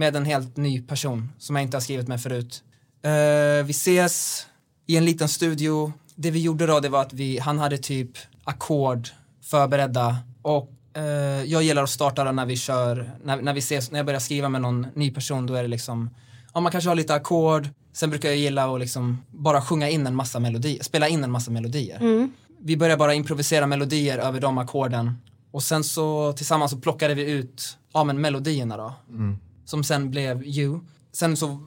med 0.00 0.16
en 0.16 0.24
helt 0.24 0.56
ny 0.56 0.82
person 0.82 1.32
som 1.38 1.56
jag 1.56 1.62
inte 1.62 1.76
har 1.76 1.80
skrivit 1.80 2.08
med 2.08 2.22
förut. 2.22 2.62
Eh, 3.02 3.64
vi 3.64 3.70
ses 3.70 4.46
i 4.86 4.96
en 4.96 5.04
liten 5.04 5.28
studio. 5.28 5.92
Det 6.14 6.30
vi 6.30 6.40
gjorde 6.40 6.66
då, 6.66 6.80
det 6.80 6.88
var 6.88 7.02
att 7.02 7.12
vi, 7.12 7.38
han 7.38 7.58
hade 7.58 7.78
typ 7.78 8.10
ackord 8.44 9.08
förberedda 9.42 10.16
och 10.42 10.70
eh, 10.96 11.02
jag 11.44 11.62
gillar 11.62 11.82
att 11.82 11.90
starta 11.90 12.24
då 12.24 12.32
när 12.32 12.46
vi 12.46 12.56
kör, 12.56 13.10
när, 13.24 13.42
när 13.42 13.54
vi 13.54 13.58
ses, 13.58 13.90
när 13.90 13.98
jag 13.98 14.06
börjar 14.06 14.20
skriva 14.20 14.48
med 14.48 14.60
någon 14.60 14.86
ny 14.94 15.10
person 15.10 15.46
då 15.46 15.54
är 15.54 15.62
det 15.62 15.68
liksom, 15.68 16.10
ja 16.54 16.60
man 16.60 16.72
kanske 16.72 16.90
har 16.90 16.94
lite 16.94 17.14
ackord, 17.14 17.68
sen 17.92 18.10
brukar 18.10 18.28
jag 18.28 18.38
gilla 18.38 18.74
att 18.74 18.80
liksom 18.80 19.24
bara 19.30 19.62
sjunga 19.62 19.88
in 19.88 20.06
en 20.06 20.14
massa 20.14 20.40
melodier, 20.40 20.82
spela 20.82 21.08
in 21.08 21.24
en 21.24 21.30
massa 21.30 21.50
melodier 21.50 22.28
vi 22.62 22.76
började 22.76 22.98
bara 22.98 23.14
improvisera 23.14 23.66
melodier 23.66 24.18
över 24.18 24.40
de 24.40 24.58
ackorden. 24.58 25.14
Och 25.50 25.62
sen 25.62 25.84
så 25.84 26.32
tillsammans 26.32 26.70
så 26.70 26.78
plockade 26.78 27.14
vi 27.14 27.30
ut, 27.30 27.78
ja 27.92 28.04
men 28.04 28.20
melodierna 28.20 28.76
då. 28.76 28.94
Som 29.64 29.84
sen 29.84 30.10
blev 30.10 30.46
You. 30.46 30.80
Sen 31.12 31.36
så 31.36 31.60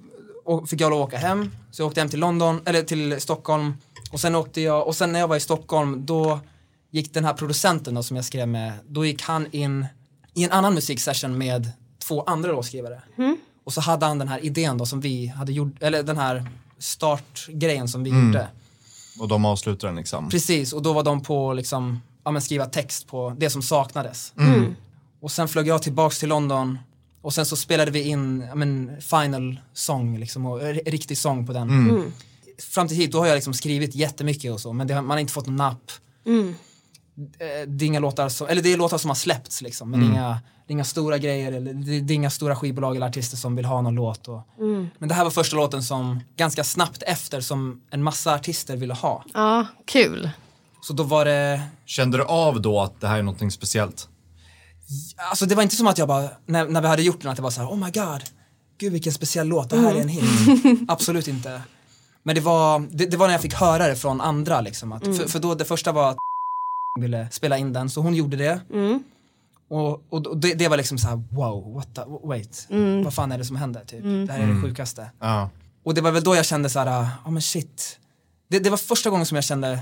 fick 0.68 0.82
jag 0.82 0.94
åka 0.94 1.18
hem, 1.18 1.52
så 1.72 1.82
jag 1.82 1.88
åkte 1.88 2.02
hem 2.02 2.10
till 2.10 2.20
London, 2.20 2.62
eller 2.66 2.82
till 2.84 3.22
Stockholm. 3.22 3.74
Och 4.12 4.20
sen 4.20 4.36
åkte 4.36 4.62
jag, 4.62 4.88
och 4.88 4.96
sen 4.96 5.12
när 5.12 5.20
jag 5.20 5.28
var 5.28 5.36
i 5.36 5.40
Stockholm 5.40 6.06
då 6.06 6.40
gick 6.92 7.14
den 7.14 7.26
här 7.26 7.34
producenten 7.34 7.94
då 7.94 8.04
som 8.04 8.16
jag 8.16 8.26
skrev 8.26 8.48
med, 8.48 8.74
då 8.88 9.06
gick 9.06 9.22
han 9.22 9.48
in 9.52 9.86
i 10.34 10.44
en 10.44 10.52
annan 10.52 10.74
musiksession 10.74 11.38
med 11.38 11.72
två 12.08 12.24
andra 12.24 12.52
låtskrivare. 12.52 13.02
Och 13.64 13.74
så 13.74 13.82
hade 13.82 14.06
han 14.06 14.20
den 14.20 14.28
här 14.28 14.46
idén 14.46 14.78
då 14.78 14.86
som 14.86 15.02
vi 15.02 15.28
hade 15.28 15.52
gjort, 15.52 15.74
eller 15.80 16.04
den 16.04 16.18
här 16.18 16.50
startgrejen 16.78 17.88
som 17.88 18.04
vi 18.04 18.10
gjorde. 18.10 18.48
Och 19.20 19.28
de 19.28 19.46
avslutar 19.46 19.88
den 19.88 19.98
liksom. 19.98 20.30
Precis, 20.30 20.74
och 20.74 20.82
då 20.82 20.94
var 20.94 21.04
de 21.04 21.22
på 21.22 21.54
liksom, 21.54 22.02
ja 22.24 22.32
men 22.32 22.42
skriva 22.42 22.66
text 22.66 23.08
på 23.08 23.36
det 23.38 23.50
som 23.50 23.62
saknades. 23.62 24.34
Och 25.20 25.32
sen 25.32 25.48
flög 25.48 25.68
jag 25.68 25.82
tillbaks 25.82 26.20
till 26.20 26.30
London 26.30 26.80
och 27.24 27.34
sen 27.34 27.46
så 27.46 27.56
spelade 27.56 27.92
vi 27.92 28.02
in, 28.02 28.38
men 28.56 29.02
final 29.02 29.60
sång 29.74 30.18
liksom 30.20 30.46
och 30.46 30.60
riktig 30.86 31.18
sång 31.18 31.48
på 31.48 31.54
den. 31.54 31.70
Fram 32.72 32.88
till 32.88 32.98
hit, 32.98 33.12
då 33.12 33.20
har 33.20 33.28
jag 33.28 33.36
liksom 33.36 33.54
skrivit 33.54 33.96
jättemycket 33.96 34.52
och 34.52 34.60
så, 34.60 34.74
men 34.74 34.88
det, 34.88 34.94
har- 34.94 35.02
man 35.02 35.12
har 35.16 35.20
inte 35.20 35.34
fått 35.34 35.46
någon 35.48 35.56
napp. 35.56 35.92
Eh, 37.40 37.68
Det 37.68 37.86
är 37.86 37.88
inga 37.88 38.00
låtar 38.00 38.30
som, 38.30 38.48
eller 38.48 38.62
det 38.62 38.74
är 38.74 38.78
låtar 38.78 38.98
som 38.98 39.10
har 39.10 39.16
släppts 39.16 39.62
liksom, 39.62 39.92
men 39.92 40.00
det, 40.00 40.06
är 40.06 40.10
inga, 40.12 40.30
det 40.68 40.72
är 40.72 40.74
inga 40.74 40.84
stora 40.84 41.18
grejer, 41.18 41.52
eller 41.52 41.74
det, 41.74 42.00
det 42.02 42.14
är 42.14 42.16
inga 42.16 42.30
stora 42.30 42.56
skivbolag 42.56 42.96
eller 42.96 43.08
artister 43.08 43.38
som 43.38 43.56
vill 43.56 43.66
ha 43.66 43.82
någon 43.82 43.96
låt. 43.96 44.28
Och, 44.28 44.42
Men 45.00 45.10
det 45.10 45.16
här 45.16 45.24
var 45.24 45.32
första 45.32 45.56
låten 45.56 45.84
som, 45.84 46.20
ganska 46.38 46.64
snabbt 46.64 47.04
efter, 47.04 47.42
som 47.42 47.82
en 47.92 48.04
massa 48.04 48.34
artister 48.34 48.76
ville 48.78 48.94
ha. 48.94 49.24
Ja, 49.34 49.66
kul. 49.86 50.30
Så 50.82 50.94
då 50.94 51.04
var 51.04 51.26
det, 51.26 51.62
Kände 51.86 52.18
du 52.18 52.24
av 52.24 52.62
då 52.62 52.82
att 52.82 53.02
det 53.02 53.08
här 53.08 53.18
är 53.18 53.24
någonting 53.24 53.52
speciellt? 53.52 54.08
Alltså 55.30 55.46
det 55.46 55.56
var 55.56 55.64
inte 55.64 55.76
som 55.76 55.88
att 55.88 55.98
jag 55.98 56.08
bara, 56.08 56.30
när, 56.46 56.68
när 56.68 56.82
vi 56.82 56.88
hade 56.88 57.02
gjort 57.02 57.22
den, 57.22 57.32
att 57.32 57.36
det 57.36 57.42
var 57.42 57.52
så 57.52 57.62
här, 57.62 57.68
oh 57.68 57.78
my 57.78 57.92
god, 57.92 58.24
gud 58.78 58.92
vilken 58.92 59.14
speciell 59.14 59.48
låt, 59.48 59.70
det 59.70 59.78
här 59.78 59.96
är 59.96 60.02
en 60.02 60.08
hit. 60.08 60.24
Absolut 60.88 61.28
inte. 61.28 61.62
Men 62.24 62.36
det 62.36 62.42
var, 62.42 62.88
det, 62.92 63.06
det 63.06 63.18
var 63.18 63.28
när 63.28 63.34
jag 63.34 63.42
fick 63.42 63.54
höra 63.54 63.88
det 63.88 63.96
från 63.96 64.22
andra 64.22 64.62
liksom. 64.62 64.92
Att, 64.92 65.04
för, 65.04 65.28
för 65.28 65.40
då, 65.40 65.56
det 65.56 65.66
första 65.66 65.92
var 65.92 66.10
att 66.10 66.18
ville 67.02 67.28
spela 67.32 67.58
in 67.58 67.74
den, 67.74 67.90
så 67.90 68.02
hon 68.02 68.16
gjorde 68.16 68.38
det. 68.38 68.62
Och, 69.70 70.04
och, 70.10 70.28
och 70.28 70.38
det, 70.38 70.54
det 70.54 70.68
var 70.68 70.78
liksom 70.78 70.98
så 70.98 71.08
här, 71.08 71.24
wow, 71.32 71.74
what 71.74 71.96
the, 71.96 72.02
wait, 72.24 72.68
vad 73.04 73.14
fan 73.14 73.32
är 73.32 73.38
det 73.38 73.46
som 73.46 73.56
händer? 73.56 73.82
Typ. 73.86 74.04
Det 74.04 74.34
här 74.34 74.40
är 74.40 74.48
det 74.48 74.62
sjukaste. 74.62 75.12
Ja. 75.20 75.50
Och 75.84 75.94
det 75.94 76.02
var 76.02 76.12
väl 76.12 76.24
då 76.24 76.36
jag 76.36 76.46
kände 76.46 76.70
så 76.70 76.80
här, 76.80 77.08
ja 77.26 77.32
men 77.32 77.42
shit. 77.42 78.00
Det, 78.50 78.60
det 78.60 78.70
var 78.70 78.78
första 78.78 79.10
gången 79.10 79.26
som 79.26 79.36
jag 79.36 79.44
kände, 79.44 79.80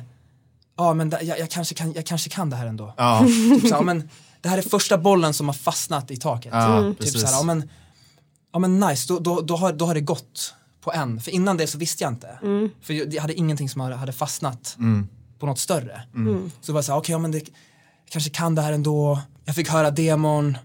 ja 0.77 0.93
men 0.93 1.09
det, 1.09 1.21
jag, 1.21 1.39
jag, 1.39 1.49
kanske 1.49 1.75
kan, 1.75 1.93
jag 1.93 2.05
kanske 2.05 2.29
kan 2.29 2.49
det 2.49 2.55
här 2.55 2.67
ändå. 2.67 2.93
Ja, 2.97 3.19
Typ 3.25 3.61
så 3.61 3.67
här, 3.67 3.75
ja, 3.75 3.81
men, 3.81 4.09
det 4.41 4.49
här 4.49 4.58
är 4.58 4.62
första 4.62 4.97
bollen 4.97 5.34
som 5.34 5.47
har 5.47 5.54
fastnat 5.54 6.12
i 6.12 6.17
taket. 6.17 6.51
Ja, 6.54 6.93
typ 6.99 7.10
så 7.10 7.25
här, 7.25 7.34
ja, 7.34 7.43
men, 7.43 7.69
ja 8.54 8.60
men 8.60 8.80
nice, 8.80 9.13
då, 9.13 9.19
då, 9.19 9.41
då, 9.41 9.56
har, 9.56 9.73
då 9.73 9.86
har 9.86 9.93
det 9.93 10.01
gått 10.01 10.54
på 10.82 10.93
en. 10.93 11.21
För 11.21 11.32
innan 11.32 11.58
det 11.58 11.67
så 11.67 11.77
visste 11.77 12.04
jag 12.04 12.12
inte. 12.12 12.39
För 12.82 12.93
jag 13.13 13.21
hade 13.21 13.34
ingenting 13.34 13.69
som 13.69 13.82
hade 13.82 14.13
fastnat 14.13 14.77
på 15.39 15.45
något 15.45 15.60
större. 15.60 16.01
Så 16.62 16.71
det 16.71 16.71
var 16.71 16.82
så 16.82 16.91
här, 16.91 16.99
okej, 16.99 17.13
ja, 17.13 17.19
men 17.19 17.32
det 17.32 17.38
jag 18.12 18.13
kanske 18.13 18.30
kan 18.30 18.56
det 18.56 18.62
här 18.62 18.73
ändå. 18.73 19.19
Jag 19.45 19.56
fick 19.56 19.69
höra 19.69 19.91
demon. 19.91 20.58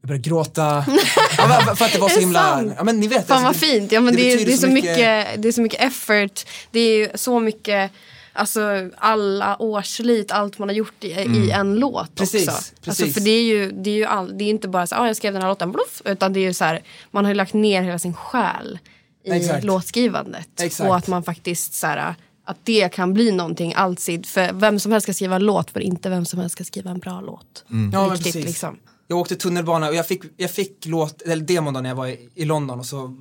Jag 0.00 0.08
började 0.08 0.28
gråta. 0.28 0.84
ja, 1.38 1.74
för 1.76 1.84
att 1.84 1.92
det 1.92 1.98
var 1.98 2.08
så 2.08 2.14
det 2.14 2.20
himla... 2.20 2.64
Ja, 2.76 2.84
men 2.84 3.00
ni 3.00 3.08
vet, 3.08 3.26
Fan 3.26 3.46
alltså, 3.46 3.66
vad 3.66 3.70
fint. 3.72 3.92
Ja, 3.92 4.00
men 4.00 4.16
det, 4.16 4.32
är, 4.32 4.36
betyder 4.36 4.46
det, 4.46 4.52
är 4.52 4.58
så 4.58 4.66
mycket, 4.66 5.42
det 5.42 5.48
är 5.48 5.52
så 5.52 5.60
mycket 5.60 5.80
effort. 5.80 6.40
Det 6.70 6.80
är 6.80 7.16
så 7.16 7.40
mycket, 7.40 7.92
alltså 8.32 8.90
alla 8.96 9.56
årslit, 9.62 10.32
allt 10.32 10.58
man 10.58 10.68
har 10.68 10.76
gjort 10.76 11.04
i, 11.04 11.08
i 11.08 11.50
en 11.50 11.74
låt 11.74 11.94
Mm. 11.94 12.14
Precis, 12.14 12.48
också. 12.48 12.50
Alltså, 12.50 12.74
precis. 12.82 13.14
för 13.14 13.20
det 13.20 13.30
är 13.30 13.42
ju, 13.42 13.70
det 13.72 13.90
är 13.90 13.94
ju 13.94 14.04
all, 14.04 14.38
det 14.38 14.44
är 14.44 14.50
inte 14.50 14.68
bara 14.68 14.86
så 14.86 14.94
ah, 14.94 15.06
jag 15.06 15.16
skrev 15.16 15.32
den 15.32 15.42
här 15.42 15.48
låten, 15.48 15.72
bluff, 15.72 16.02
utan 16.04 16.32
det 16.32 16.40
är 16.40 16.44
ju 16.44 16.54
så 16.54 16.64
här, 16.64 16.82
man 17.10 17.24
har 17.24 17.30
ju 17.30 17.34
lagt 17.36 17.54
ner 17.54 17.82
hela 17.82 17.98
sin 17.98 18.14
själ 18.14 18.78
i 19.24 19.30
Exakt. 19.30 19.64
låtskrivandet. 19.64 20.60
Exakt. 20.60 20.88
Och 20.88 20.96
att 20.96 21.06
man 21.06 21.22
faktiskt 21.22 21.74
så 21.74 21.86
här, 21.86 22.14
att 22.44 22.56
det 22.62 22.92
kan 22.92 23.14
bli 23.14 23.32
någonting 23.32 23.74
alltid. 23.74 24.26
För 24.26 24.52
vem 24.52 24.80
som 24.80 24.92
helst 24.92 25.02
ska 25.04 25.14
skriva 25.14 25.36
en 25.36 25.44
låt, 25.44 25.74
men 25.74 25.82
inte 25.82 26.10
vem 26.10 26.24
som 26.24 26.40
helst 26.40 26.52
ska 26.52 26.64
skriva 26.64 26.90
en 26.90 26.98
bra 26.98 27.20
låt. 27.20 27.64
Ja, 27.66 27.74
men 27.74 28.10
Riktigt, 28.10 28.24
precis. 28.24 28.44
liksom. 28.44 28.78
Jag 29.08 29.18
åkte 29.18 29.36
tunnelbana 29.36 29.88
och 29.88 29.94
jag 29.94 30.06
fick, 30.08 30.22
jag 30.36 30.50
fick 30.50 30.86
låt, 30.86 31.22
eller 31.22 31.44
demon 31.44 31.74
då 31.74 31.80
när 31.80 31.90
jag 31.90 31.96
var 31.96 32.06
i, 32.06 32.28
i 32.34 32.44
London 32.44 32.78
och 32.78 32.86
så 32.86 33.16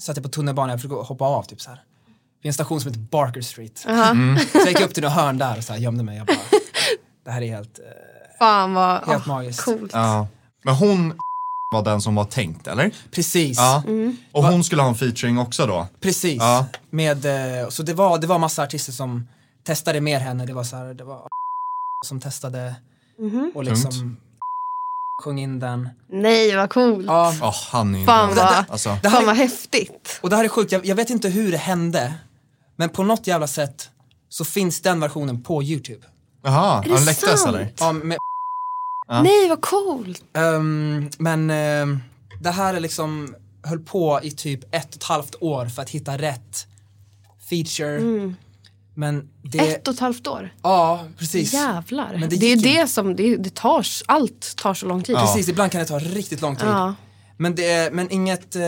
satt 0.00 0.16
jag 0.16 0.24
på 0.24 0.28
tunnelbanan 0.30 0.74
och 0.74 0.80
försökte 0.80 0.94
hoppa 0.96 1.24
av 1.24 1.42
typ 1.42 1.60
så 1.60 1.70
här. 1.70 1.82
Vid 2.42 2.50
en 2.50 2.54
station 2.54 2.80
som 2.80 2.90
heter 2.90 3.04
Barker 3.10 3.40
Street. 3.40 3.78
Så 3.78 3.88
jag 4.58 4.68
gick 4.68 4.80
upp 4.80 4.94
till 4.94 5.02
något 5.02 5.12
hörn 5.12 5.38
där 5.38 5.58
och 5.58 5.64
så 5.64 5.72
här, 5.72 5.80
gömde 5.80 6.04
mig. 6.04 6.16
Jag 6.16 6.26
bara, 6.26 6.36
det 7.24 7.30
här 7.30 7.42
är 7.42 7.46
helt, 7.46 7.78
eh, 7.78 7.84
Fan 8.38 8.74
vad 8.74 9.04
Helt 9.06 9.22
åh, 9.26 9.28
magiskt. 9.28 9.64
coolt. 9.64 9.90
Ja. 9.92 10.26
Men 10.64 10.74
hon 10.74 11.14
var 11.72 11.82
den 11.84 12.00
som 12.00 12.14
var 12.14 12.24
tänkt, 12.24 12.66
eller? 12.66 12.90
precis. 13.10 13.58
Ja. 13.58 13.82
Mm. 13.86 14.16
Och 14.32 14.44
hon 14.44 14.64
skulle 14.64 14.82
ha 14.82 14.88
en 14.88 14.94
featuring 14.94 15.38
också 15.38 15.66
då? 15.66 15.86
Precis. 16.00 16.36
Ja. 16.38 16.66
Med, 16.90 17.24
eh, 17.62 17.68
så 17.68 17.82
det 17.82 17.94
var, 17.94 18.18
det 18.18 18.26
var 18.26 18.38
massa 18.38 18.62
artister 18.62 18.92
som 18.92 19.28
testade 19.64 20.00
med 20.00 20.20
henne. 20.20 20.46
Det 20.46 20.52
var 20.52 20.64
så 20.64 20.76
här, 20.76 20.94
det 20.94 21.04
var 21.04 21.28
som 22.06 22.20
testade 22.20 22.74
Mhm. 23.18 23.52
och 23.54 23.64
liksom 23.64 24.16
sjöng 25.22 25.38
in 25.40 25.58
den. 25.60 25.88
Nej 26.08 26.56
vad 26.56 26.70
coolt. 26.70 27.06
Ja, 27.06 27.34
Åh, 27.42 27.54
han 27.70 27.94
är 27.94 28.06
Fan 28.06 28.34
vad, 28.34 28.64
Alltså, 28.68 28.96
fan 29.02 29.26
vad 29.26 29.36
häftigt. 29.36 30.18
och 30.22 30.30
det 30.30 30.36
här 30.36 30.44
är 30.44 30.48
sjukt, 30.48 30.72
jag, 30.72 30.86
jag 30.86 30.96
vet 30.96 31.10
inte 31.10 31.28
hur 31.28 31.50
det 31.52 31.58
hände. 31.58 32.14
Men 32.80 32.88
på 32.88 33.02
något 33.02 33.26
jävla 33.26 33.46
sätt 33.46 33.90
så 34.28 34.44
finns 34.44 34.80
den 34.80 35.00
versionen 35.00 35.42
på 35.42 35.62
YouTube. 35.62 36.06
jaha, 36.42 36.82
det 36.82 36.94
han 36.94 37.04
läcktes 37.04 37.46
eller? 37.46 37.72
Ja, 37.78 37.92
med, 37.92 38.18
Ja. 39.08 39.22
Nej 39.22 39.48
vad 39.48 39.60
coolt. 39.60 40.24
ehm, 40.32 41.10
men 41.18 41.50
ehm, 41.50 42.00
det 42.40 42.50
här 42.50 42.74
är 42.74 42.80
liksom, 42.80 43.34
höll 43.62 43.78
på 43.80 44.20
i 44.22 44.30
typ 44.30 44.74
ett 44.74 44.88
och 44.88 44.94
ett 44.96 45.02
halvt 45.02 45.34
år 45.40 45.66
för 45.66 45.82
att 45.82 45.90
hitta 45.90 46.18
rätt 46.18 46.66
feature. 47.50 48.34
Men 48.94 49.28
det, 49.42 49.58
Ett 49.58 49.88
och 49.88 49.94
ett 49.94 50.00
halvt 50.00 50.26
år. 50.26 50.54
ja 50.62 51.04
precis. 51.18 51.52
Jävlar. 51.52 52.16
Men 52.20 52.28
det, 52.28 52.36
det 52.36 52.46
är 52.46 52.56
ju 52.56 52.62
det 52.62 52.86
som, 52.86 53.16
det, 53.16 53.36
det 53.36 53.54
tar, 53.54 53.86
allt 54.06 54.56
tar 54.56 54.74
så 54.74 54.86
lång 54.86 55.02
tid. 55.02 55.16
Ja. 55.16 55.20
Precis, 55.20 55.48
ibland 55.48 55.72
kan 55.72 55.80
det 55.80 55.86
ta 55.86 55.98
riktigt 55.98 56.40
lång 56.40 56.56
tid. 56.56 56.68
Ja. 56.68 56.94
Men, 57.36 57.54
det, 57.54 57.92
men 57.92 58.10
inget, 58.10 58.56
eh, 58.56 58.62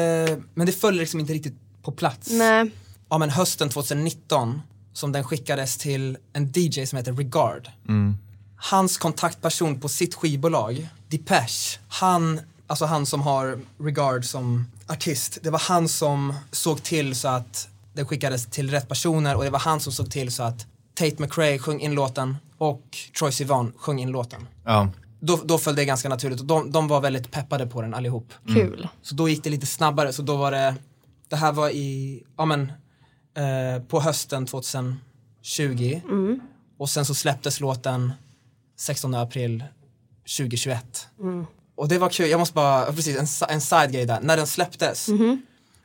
men 0.54 0.66
det 0.66 0.72
föll 0.72 0.94
liksom 0.94 1.20
inte 1.20 1.32
riktigt 1.32 1.54
på 1.82 1.92
plats. 1.92 2.30
Nej. 2.30 2.70
Ja 3.12 3.18
men 3.18 3.30
hösten 3.30 3.68
2019 3.68 4.62
som 4.92 5.12
den 5.12 5.24
skickades 5.24 5.76
till 5.76 6.18
en 6.32 6.52
DJ 6.54 6.86
som 6.86 6.96
heter 6.96 7.12
Regard. 7.12 7.68
Hans 8.56 8.98
kontaktperson 8.98 9.80
på 9.80 9.88
sitt 9.88 10.14
skivbolag, 10.14 10.88
Depeche, 11.08 11.78
han, 11.88 12.40
alltså 12.66 12.84
han 12.84 13.06
som 13.06 13.20
har 13.20 13.60
Regard 13.78 14.24
som 14.24 14.66
artist, 14.86 15.38
det 15.42 15.50
var 15.50 15.58
han 15.58 15.88
som 15.88 16.34
såg 16.50 16.82
till 16.82 17.14
så 17.14 17.28
att 17.28 17.68
den 17.92 18.06
skickades 18.06 18.46
till 18.46 18.70
rätt 18.70 18.88
personer 18.88 19.36
och 19.36 19.44
det 19.44 19.50
var 19.50 19.58
han 19.58 19.80
som 19.80 19.92
såg 19.92 20.10
till 20.10 20.32
så 20.32 20.42
att 20.42 20.66
Tate 20.94 21.22
McRae 21.22 21.58
sjöng 21.58 21.80
in 21.80 21.94
låten 21.94 22.36
och 22.58 22.98
Troye 23.18 23.32
Sivan 23.32 23.72
sjöng 23.76 24.00
in 24.00 24.10
låten. 24.10 24.48
Ja. 24.64 24.88
Då, 25.20 25.40
då 25.44 25.58
föll 25.58 25.74
det 25.74 25.84
ganska 25.84 26.08
naturligt 26.08 26.40
och 26.40 26.46
de, 26.46 26.70
de 26.72 26.88
var 26.88 27.00
väldigt 27.00 27.30
peppade 27.30 27.66
på 27.66 27.82
den 27.82 27.94
allihop. 27.94 28.32
Kul. 28.46 28.88
Så 29.02 29.14
då 29.14 29.28
gick 29.28 29.44
det 29.44 29.50
lite 29.50 29.66
snabbare, 29.66 30.12
så 30.12 30.22
då 30.22 30.36
var 30.36 30.50
det, 30.50 30.74
det 31.28 31.36
här 31.36 31.52
var 31.52 31.70
i, 31.70 32.22
ja 32.36 32.44
men, 32.44 32.72
eh, 33.36 33.82
på 33.82 34.00
hösten 34.00 34.46
2020. 34.46 36.00
Och 36.78 36.90
sen 36.90 37.04
så 37.04 37.14
släpptes 37.14 37.60
låten 37.60 38.12
16 38.78 39.14
april 39.14 39.64
2021. 40.36 41.08
Och 41.74 41.88
det 41.88 41.98
var 41.98 42.08
kul, 42.08 42.28
jag 42.30 42.38
måste 42.40 42.54
bara, 42.54 42.92
precis 42.92 43.42
en, 43.42 43.48
en 43.54 43.60
side-grej 43.60 44.06
där, 44.06 44.20
när 44.20 44.36
den 44.36 44.46
släpptes, 44.46 45.08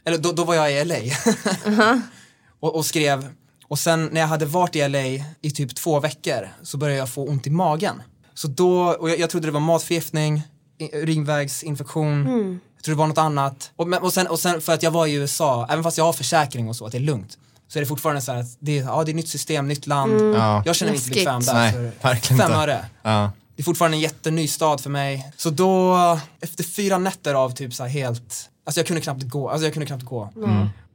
eller 0.06 0.18
då, 0.18 0.32
då 0.32 0.44
var 0.44 0.56
jag 0.56 0.72
i 0.72 0.86
LA 0.86 0.96
och, 2.60 2.76
och 2.76 2.86
skrev, 2.86 3.28
och 3.68 3.80
sen 3.80 4.10
när 4.12 4.22
jag 4.22 4.28
hade 4.28 4.46
varit 4.46 4.76
i 4.76 4.88
LA 4.88 5.04
i 5.42 5.52
typ 5.56 5.76
två 5.76 6.00
veckor 6.00 6.50
så 6.62 6.78
började 6.78 7.00
jag 7.00 7.10
få 7.10 7.26
ont 7.28 7.48
i 7.48 7.50
magen. 7.50 8.02
Så 8.34 8.48
då, 8.48 8.88
och 8.88 9.10
jag, 9.10 9.20
jag 9.20 9.30
trodde 9.30 9.48
det 9.48 9.52
var 9.52 9.60
matförgiftning, 9.60 10.42
urinvägsinfektion, 10.94 12.26
jag 12.28 12.60
tror 12.88 12.96
det 12.96 13.00
var 13.00 13.08
något 13.08 13.18
annat. 13.18 13.72
Och, 13.76 13.88
men, 13.88 14.02
och, 14.02 14.14
sen, 14.14 14.28
och 14.28 14.40
sen 14.40 14.62
för 14.62 14.74
att 14.74 14.84
jag 14.84 14.92
var 14.92 15.08
i 15.08 15.14
USA, 15.14 15.68
även 15.70 15.84
fast 15.84 15.98
jag 15.98 16.06
har 16.06 16.14
försäkring 16.14 16.70
och 16.70 16.76
så, 16.76 16.86
att 16.86 16.92
det 16.92 16.98
är 16.98 17.00
lugnt, 17.00 17.38
så 17.68 17.80
är 17.80 17.82
det 17.82 17.88
fortfarande 17.88 18.22
så 18.22 18.32
här 18.32 18.40
att 18.40 18.58
det 18.60 18.80
är, 18.80 18.84
ja, 18.84 19.04
det 19.04 19.12
är 19.12 19.14
nytt 19.14 19.30
system, 19.30 19.68
nytt 19.68 19.88
land. 19.88 20.36
Ja. 20.36 20.64
Jag 20.66 20.76
känner 20.76 20.92
mig 20.92 21.00
inte 21.00 21.10
bekväm 21.10 21.42
där 21.42 21.54
Nej, 21.54 21.92
verkligen 22.02 22.38
fem 22.38 22.48
inte. 22.48 22.60
öre. 22.60 22.86
Ja. 23.04 23.32
Det 23.56 23.62
är 23.62 23.64
fortfarande 23.64 23.98
en 23.98 24.02
jätteny 24.02 24.48
stad 24.48 24.82
för 24.82 24.90
mig. 24.90 25.32
Så 25.38 25.50
då, 25.50 25.98
efter 26.42 26.64
fyra 26.64 26.98
nätter 26.98 27.34
av 27.34 27.50
typ 27.50 27.74
så 27.74 27.84
här 27.84 27.90
helt, 27.90 28.50
alltså 28.66 28.80
jag 28.80 28.88
kunde 28.88 29.02
knappt 29.02 29.24
gå, 29.24 29.50
alltså 29.50 29.66
jag 29.66 29.74
kunde 29.74 29.86
knappt 29.86 30.04
gå. 30.04 30.30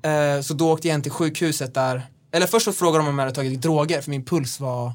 Eh, 0.02 0.40
så 0.42 0.54
då 0.54 0.72
åkte 0.72 0.88
jag 0.88 0.94
in 0.94 1.02
till 1.02 1.12
sjukhuset 1.12 1.74
där, 1.74 2.06
eller 2.32 2.46
först 2.46 2.64
så 2.64 2.72
frågade 2.72 3.04
de 3.04 3.08
om 3.08 3.18
jag 3.18 3.24
hade 3.24 3.34
tagit 3.34 3.62
droger 3.62 4.00
för 4.00 4.10
min 4.10 4.24
puls 4.24 4.60
var 4.60 4.92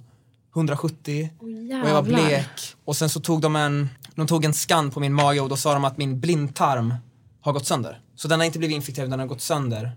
170 0.56 1.30
och 1.40 1.90
jag 1.90 1.94
var 1.94 2.02
blek. 2.02 2.76
Och 2.86 2.96
sen 2.96 3.10
så 3.10 3.20
tog 3.20 3.42
de 3.42 3.56
en, 3.56 3.90
de 4.18 4.28
tog 4.28 4.46
en 4.46 4.54
scan 4.54 4.92
på 4.92 5.00
min 5.00 5.14
mage 5.14 5.40
och 5.40 5.50
då 5.50 5.58
sa 5.58 5.74
de 5.74 5.86
att 5.86 5.98
min 5.98 6.20
blindtarm 6.20 6.94
har 7.42 7.54
gått 7.54 7.66
sönder. 7.66 8.02
Så 8.16 8.28
den 8.28 8.40
har 8.40 8.46
inte 8.46 8.60
blivit 8.60 8.76
infekterad, 8.76 9.10
den 9.10 9.20
har 9.20 9.28
gått 9.28 9.42
sönder. 9.42 9.92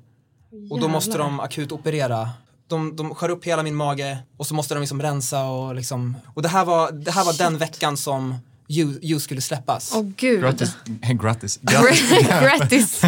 Och 0.71 0.81
då 0.81 0.89
måste 0.89 1.11
Jävlar. 1.11 1.25
de 1.25 1.41
akut 1.41 1.73
operera. 1.73 2.31
De, 2.69 2.97
de 2.97 3.15
skär 3.15 3.29
upp 3.29 3.45
hela 3.45 3.63
min 3.63 3.75
mage 3.75 4.19
och 4.37 4.47
så 4.47 4.55
måste 4.55 4.75
de 4.75 4.81
liksom 4.81 5.03
rensa 5.03 5.45
och 5.45 5.75
liksom, 5.75 6.17
och 6.35 6.43
det 6.43 6.49
här 6.49 6.65
var, 6.65 6.93
det 6.93 7.11
här 7.11 7.25
var 7.25 7.39
den 7.39 7.59
veckan 7.59 7.97
som 7.97 8.35
You, 8.73 8.99
you 9.03 9.21
skulle 9.21 9.41
släppas. 9.41 9.93
Åh 9.95 10.03
gud. 10.17 10.41
Grattis. 10.41 10.77
Grattis. 11.01 11.59
Grattis. 11.63 13.01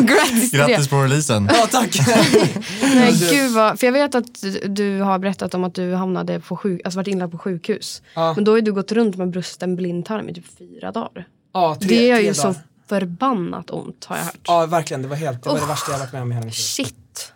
Grattis. 0.00 0.50
Grattis 0.52 0.84
det. 0.84 0.90
På 0.90 0.96
releasen. 1.02 1.48
Ja, 1.52 1.66
tack! 1.70 1.98
Nej, 2.82 3.14
gud 3.30 3.50
vad, 3.52 3.80
för 3.80 3.86
jag 3.86 3.92
vet 3.92 4.14
att 4.14 4.44
du- 4.68 5.00
har 5.00 5.18
berättat 5.18 5.54
om 5.54 5.64
att 5.64 5.74
du 5.74 5.94
hamnade 5.94 6.40
på 6.40 6.56
sjuk, 6.56 6.80
alltså 6.84 6.98
varit 6.98 7.08
inlagd 7.08 7.32
på 7.32 7.38
sjukhus. 7.38 8.02
Ja. 8.14 8.32
Men 8.34 8.44
då 8.44 8.52
har 8.52 8.60
du 8.60 8.72
gått 8.72 8.92
runt 8.92 9.16
med 9.16 9.30
brusten 9.30 9.76
blindtarm 9.76 10.28
i 10.28 10.34
typ 10.34 10.58
fyra 10.58 10.92
dagar. 10.92 11.26
ja, 11.54 11.76
tre, 11.80 11.88
det 11.88 11.94
gör 12.06 12.16
tre 12.16 12.26
ju 12.26 12.32
dagar. 12.32 12.52
så 12.52 12.60
förbannat 12.88 13.70
ont 13.70 14.04
har 14.04 14.16
jag 14.16 14.24
hört. 14.24 14.38
Ja, 14.46 14.66
verkligen. 14.66 15.02
Det 15.02 15.08
var 15.08 15.16
helt, 15.16 15.42
det 15.42 15.48
var 15.48 15.56
det 15.56 15.62
Usch. 15.62 15.70
värsta 15.70 15.92
jag 15.92 15.98
varit 15.98 16.12
med 16.12 16.22
om 16.22 16.32
i 16.32 16.34
hela 16.34 16.46
mitt 16.46 16.54
liv. 16.58 16.62
Shit. 16.84 17.32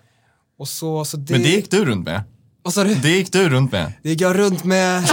Och 0.59 0.69
så, 0.69 1.05
så 1.05 1.17
det... 1.17 1.33
Men 1.33 1.43
det 1.43 1.49
gick 1.49 1.71
du 1.71 1.85
runt 1.85 2.05
med. 2.05 2.23
Vad 2.65 2.75
sa 2.75 2.85
du? 2.85 2.95
Det 2.95 3.09
gick 3.11 3.33
du 3.33 3.49
runt 3.49 3.73
med. 3.73 3.93
Det 4.03 4.09
gick 4.11 4.21
jag 4.21 4.39
runt 4.39 4.65
med... 4.65 5.03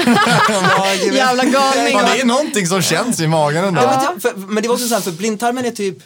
Jävla 1.14 1.44
galning. 1.44 1.94
Fan, 2.00 2.06
det 2.16 2.22
är 2.22 2.26
någonting 2.26 2.68
som 2.68 2.82
känns 2.82 3.20
i 3.20 3.28
magen 3.28 3.66
ändå. 3.66 3.82
Ja, 3.82 4.04
men, 4.06 4.16
det- 4.16 4.22
för, 4.22 4.36
men 4.38 4.64
det 4.64 4.70
var 4.70 4.76
också 4.76 4.88
så 4.88 4.94
här, 4.94 5.02
för 5.02 5.12
blindtarmen 5.12 5.66
är 5.66 5.72
typ... 5.72 5.98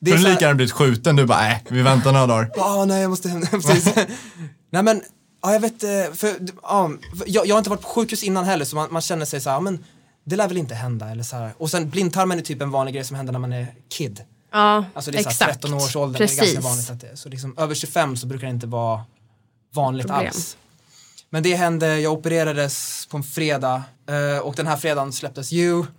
Det 0.00 0.10
För 0.10 0.14
är 0.14 0.18
du 0.18 0.22
så 0.22 0.28
här- 0.28 0.34
lika 0.34 0.44
gärna 0.44 0.54
blivit 0.54 0.72
skjuten, 0.72 1.16
du 1.16 1.26
bara 1.26 1.50
äh, 1.50 1.56
vi 1.68 1.82
väntar 1.82 2.12
några 2.12 2.26
dagar. 2.26 2.50
Ja, 2.56 2.84
nej 2.84 3.00
jag 3.02 3.10
måste 3.10 3.28
hem. 3.28 3.40
Precis. 3.50 3.94
nej 4.70 4.82
men, 4.82 5.02
ja 5.42 5.52
jag 5.52 5.60
vet, 5.60 5.82
eh, 5.82 5.88
för, 6.14 6.28
ja, 6.62 6.90
för 7.18 7.24
jag, 7.26 7.46
jag 7.46 7.54
har 7.54 7.58
inte 7.58 7.70
varit 7.70 7.82
på 7.82 7.88
sjukhus 7.88 8.22
innan 8.22 8.44
heller 8.44 8.64
så 8.64 8.76
man, 8.76 8.88
man 8.90 9.02
känner 9.02 9.24
sig 9.24 9.40
så 9.40 9.50
här, 9.50 9.56
ja, 9.56 9.60
men 9.60 9.84
det 10.24 10.36
lär 10.36 10.48
väl 10.48 10.56
inte 10.56 10.74
hända 10.74 11.10
eller 11.10 11.22
så 11.22 11.36
här. 11.36 11.54
Och 11.58 11.70
sen 11.70 11.90
blindtarmen 11.90 12.38
är 12.38 12.42
typ 12.42 12.62
en 12.62 12.70
vanlig 12.70 12.94
grej 12.94 13.04
som 13.04 13.16
händer 13.16 13.32
när 13.32 13.40
man 13.40 13.52
är 13.52 13.66
kid. 13.98 14.20
Ja, 14.52 14.84
Alltså 14.94 15.10
det 15.10 15.18
är 15.18 15.22
så 15.22 15.28
här 15.28 15.32
exakt. 15.32 15.52
13 15.62 15.74
års 15.74 15.96
ålder, 15.96 16.18
Precis. 16.18 16.38
det 16.38 16.42
är 16.42 16.52
ganska 16.52 16.68
vanligt 16.68 16.90
att 16.90 17.00
det 17.00 17.06
är. 17.08 17.16
Så 17.16 17.28
liksom 17.28 17.54
över 17.58 17.74
25 17.74 18.16
så 18.16 18.26
brukar 18.26 18.46
det 18.46 18.52
inte 18.52 18.66
vara 18.66 19.00
vanligt 19.74 20.06
Problem. 20.06 20.26
alls. 20.26 20.56
Men 21.30 21.42
det 21.42 21.54
hände, 21.54 22.00
jag 22.00 22.12
opererades 22.12 23.06
på 23.06 23.16
en 23.16 23.22
fredag 23.22 23.82
eh, 24.08 24.38
och 24.38 24.54
den 24.54 24.66
här 24.66 24.76
fredagen 24.76 25.12
släpptes 25.12 25.52
You. 25.52 25.86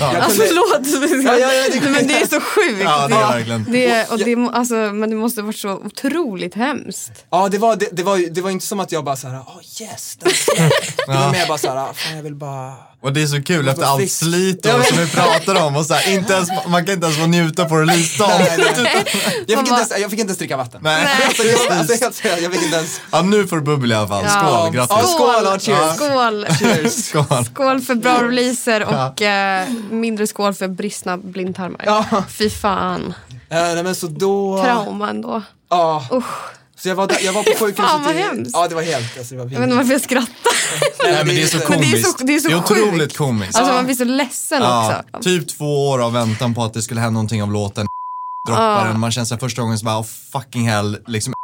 jag 0.00 0.14
Alltså 0.16 0.42
förlåt, 0.42 1.24
Ja, 1.24 1.38
ja, 1.38 1.52
ja, 1.52 1.64
det- 1.72 1.80
men 1.90 2.06
det 2.06 2.14
är 2.14 2.26
så 2.26 2.40
sjukt. 2.40 2.82
Ja, 2.84 3.08
det 3.08 3.14
är 3.14 3.32
verkligen. 3.32 3.64
Det, 3.72 4.10
och 4.10 4.18
det, 4.18 4.36
alltså, 4.58 4.74
men 4.74 5.10
det 5.10 5.16
måste 5.16 5.40
ha 5.40 5.46
varit 5.46 5.58
så 5.58 5.70
otroligt 5.72 6.54
hemskt. 6.54 7.10
Ja, 7.30 7.48
det 7.48 7.58
var, 7.58 7.76
det, 7.76 7.88
det 7.92 8.02
var, 8.02 8.34
det 8.34 8.40
var 8.40 8.50
inte 8.50 8.66
som 8.66 8.80
att 8.80 8.92
jag 8.92 9.04
bara 9.04 9.16
såhär, 9.16 9.38
oh 9.38 9.82
yes, 9.82 10.16
den 10.20 10.32
släpptes." 10.32 10.96
Det 11.06 11.12
var 11.12 11.32
mer 11.32 11.46
bara 11.48 11.58
såhär, 11.58 11.76
"Ah, 11.76 11.92
fan 11.94 12.16
jag 12.16 12.22
vill 12.22 12.34
bara 12.34 12.72
Och 13.02 13.12
det 13.12 13.22
är 13.22 13.26
så 13.26 13.42
kul 13.42 13.68
efter 13.68 13.82
allt 13.84 14.10
slit 14.10 14.66
och 14.66 14.84
som 14.84 14.98
vi 14.98 15.06
pratar 15.10 15.54
om 15.66 15.76
och 15.76 15.86
så 15.86 15.94
här, 15.94 16.12
inte 16.14 16.32
ens, 16.32 16.48
man 16.68 16.84
kan 16.86 16.94
inte 16.94 17.06
ens 17.06 17.18
få 17.20 17.26
njuta 17.26 17.64
på 17.64 17.76
releasedagen. 17.76 18.36
Nej, 18.38 18.58
nej, 18.58 18.82
nej. 18.82 19.04
Jag, 19.46 19.60
fick 19.60 19.68
ens, 19.72 19.90
jag 19.90 20.10
fick 20.10 20.20
inte 20.20 20.30
ens 20.30 20.38
dricka 20.38 20.56
vatten. 20.56 20.80
Nej. 20.84 21.06
Alltså, 21.26 21.42
jag, 21.42 21.72
alltså, 21.78 22.28
jag 22.28 22.52
fick 22.52 22.62
inte 22.62 22.76
ens... 22.76 23.00
Ja, 23.12 23.22
nu 23.22 23.46
får 23.46 23.56
du 23.56 23.62
bubbel 23.62 23.92
i 23.92 23.94
alla 23.94 24.08
fall. 24.08 24.24
Skål, 24.28 24.42
Ja, 24.42 24.70
grattis. 24.72 25.10
skål 25.10 25.46
och 25.54 25.62
cheers. 25.62 25.96
Skål. 25.96 26.46
Cheers. 26.62 27.04
Skål. 27.04 27.44
Skål 27.44 27.80
för 27.80 27.94
bra 27.94 28.22
releaser 28.22 28.84
och 28.84 29.22
eh, 29.22 29.68
mindre 29.90 30.26
skål 30.26 30.54
för 30.54 30.68
bristna 30.68 31.16
blindtarmar. 31.16 31.80
Ja. 31.86 32.24
Fy 32.28 32.50
fan. 32.50 33.14
nej, 33.50 33.82
men 33.82 33.94
så 33.94 34.06
då... 34.06 34.62
Trauma 34.62 35.10
ändå. 35.10 35.42
Ja. 35.70 36.06
Usch. 36.12 36.24
Så 36.76 36.88
jag 36.88 36.94
var, 36.96 37.06
där, 37.06 37.16
jag 37.22 37.32
var 37.32 37.42
på 37.42 37.50
sjukhuset 37.50 37.76
Fan, 37.90 38.02
vad 38.04 38.14
hemskt. 38.14 38.50
Ja 38.54 38.68
det 38.68 38.74
var 38.74 38.82
helt, 38.82 39.18
alltså, 39.18 39.34
det 39.34 39.44
var 39.44 39.50
Jag 39.50 39.58
vet 39.60 39.64
inte 39.64 39.76
varför 39.76 39.92
jag 39.92 40.00
skrattar. 40.00 40.52
Nej, 41.12 41.24
men 41.24 41.34
det 41.34 41.42
är 41.42 41.46
så 41.46 41.56
Men 41.56 41.66
det 41.80 41.86
är 41.86 41.90
komiskt. 41.90 42.18
så- 42.18 42.24
det 42.24 42.34
är 42.34 42.40
så 42.40 42.56
otroligt 42.58 43.00
sjukt. 43.02 43.16
komiskt. 43.16 43.56
Alltså 43.58 43.74
man 43.74 43.84
blir 43.84 43.94
så 43.94 44.04
ledsen 44.04 44.62
Ja, 44.62 45.02
också. 45.12 45.22
typ 45.22 45.48
två 45.48 45.88
år 45.88 46.02
av 46.04 46.12
väntan 46.12 46.54
på 46.54 46.64
att 46.64 46.74
det 46.74 46.82
skulle 46.82 47.00
hända 47.00 47.12
någonting 47.12 47.42
av 47.42 47.52
låten 47.52 47.86
droppar 48.48 48.86
den. 48.88 49.00
Man 49.00 49.12
känner 49.12 49.24
sig 49.24 49.38
första 49.38 49.62
gången 49.62 49.78
så 49.78 49.84
bara, 49.84 49.98
oh, 50.00 50.06
fucking 50.32 50.68
hell, 50.68 50.98
liksom 51.06 51.34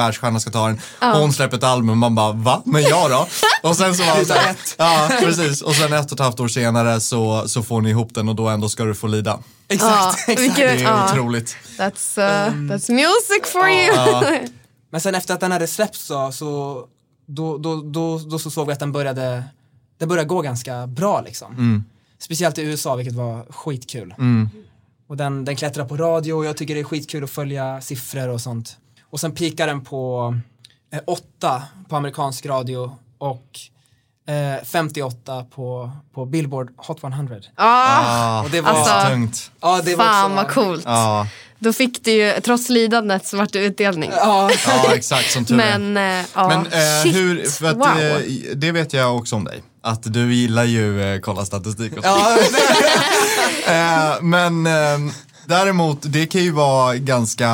världsstjärna 0.00 0.40
ska 0.40 0.50
ta 0.50 0.66
den. 0.66 0.80
Hon 1.00 1.32
släpper 1.32 1.56
ett 1.56 1.64
album, 1.64 1.98
man 1.98 2.14
bara, 2.14 2.32
va? 2.32 2.62
Men 2.64 2.82
jag 2.82 3.10
då? 3.10 3.26
Och 3.68 3.76
sen 3.76 3.94
så 3.94 4.04
var 4.04 4.18
det 4.18 4.24
så 4.24 4.34
här, 4.34 4.56
ja 4.78 5.10
precis. 5.20 5.62
Och 5.62 5.74
sen 5.74 5.92
ett 5.92 6.06
och 6.06 6.12
ett 6.12 6.24
halvt 6.24 6.40
år 6.40 6.48
senare 6.48 7.00
så, 7.00 7.48
så 7.48 7.62
får 7.62 7.80
ni 7.80 7.90
ihop 7.90 8.14
den 8.14 8.28
och 8.28 8.34
då 8.34 8.48
ändå 8.48 8.68
ska 8.68 8.84
du 8.84 8.94
få 8.94 9.06
lida. 9.06 9.38
Exakt, 9.68 10.24
Ja, 10.28 10.32
exakt. 10.32 10.56
Det 10.56 10.62
är 10.62 10.82
Ja. 10.82 11.12
otroligt. 11.12 11.56
That's, 11.78 12.18
uh, 12.18 12.54
that's 12.54 12.90
music 12.92 13.52
for 13.52 13.68
you. 13.68 14.48
Men 14.92 15.00
sen 15.00 15.14
efter 15.14 15.34
att 15.34 15.40
den 15.40 15.52
hade 15.52 15.66
släppts 15.66 16.06
så, 16.06 16.32
så 16.32 16.80
då, 17.26 17.58
då, 17.58 17.80
då, 17.82 18.18
då 18.18 18.38
så 18.38 18.50
såg 18.50 18.66
vi 18.66 18.72
att 18.72 18.78
den 18.80 18.92
började, 18.92 19.44
den 19.98 20.08
började 20.08 20.28
gå 20.28 20.40
ganska 20.42 20.86
bra 20.86 21.20
liksom. 21.20 21.84
Speciellt 22.18 22.58
i 22.58 22.62
USA 22.62 22.96
vilket 22.96 23.14
var 23.14 23.46
skitkul. 23.52 24.14
Och 25.08 25.16
den, 25.16 25.44
den 25.44 25.56
klättrar 25.56 25.84
på 25.84 25.96
radio 25.96 26.32
och 26.32 26.44
jag 26.44 26.56
tycker 26.56 26.74
det 26.74 26.80
är 26.80 26.84
skitkul 26.84 27.24
att 27.24 27.30
följa 27.30 27.80
siffror 27.80 28.28
och 28.28 28.40
sånt. 28.40 28.76
Och 29.10 29.20
sen 29.20 29.32
pikar 29.32 29.66
den 29.66 29.80
på 29.84 30.34
eh, 30.92 31.00
8 31.06 31.62
på 31.88 31.96
amerikansk 31.96 32.46
radio 32.46 32.96
och 33.18 33.46
eh, 34.28 34.64
58 34.64 35.44
på, 35.54 35.90
på 36.14 36.26
Billboard 36.26 36.70
Hot 36.76 37.04
100. 37.04 37.36
Ah, 37.54 38.00
Ah, 38.04 38.42
Och 38.42 38.50
det 38.50 38.60
var- 38.60 38.70
Alltså, 38.70 39.08
tungt. 39.10 39.50
Ja, 39.60 39.80
det 39.84 39.96
var 39.96 40.04
fan 40.04 40.32
också, 40.32 40.36
vad 40.44 40.50
coolt. 40.54 40.82
Ja, 40.84 41.26
Då 41.58 41.72
fick 41.72 42.04
du 42.04 42.10
ju, 42.10 42.40
trots 42.40 42.68
lidandet 42.68 43.26
så 43.26 43.36
vart 43.36 43.52
det 43.52 43.58
utdelning. 43.58 44.10
Ja, 44.16 44.50
ja 44.66 44.94
exakt 44.94 45.30
som 45.32 45.44
tur 45.44 45.60
är. 45.60 45.78
Men, 45.78 45.96
eh, 46.20 46.26
Men 46.48 46.66
eh, 46.66 47.02
shit, 47.02 47.16
hur, 47.16 47.50
för 47.50 47.66
att, 47.66 47.76
wow. 47.76 47.86
eh, 47.98 48.20
det 48.56 48.72
vet 48.72 48.92
jag 48.92 49.16
också 49.16 49.36
om 49.36 49.44
dig. 49.44 49.62
Att 49.82 50.12
du 50.12 50.34
gillar 50.34 50.64
ju 50.64 51.02
eh, 51.14 51.20
kolla 51.20 51.44
statistik 51.44 51.96
och 51.96 52.04
så. 52.04 52.08
ja, 52.08 52.38
Eh, 53.66 54.22
men 54.22 54.66
eh, 54.66 55.12
däremot, 55.50 55.98
det 56.02 56.26
kan 56.26 56.44
ju 56.44 56.50
vara 56.50 56.96
ganska 56.96 57.48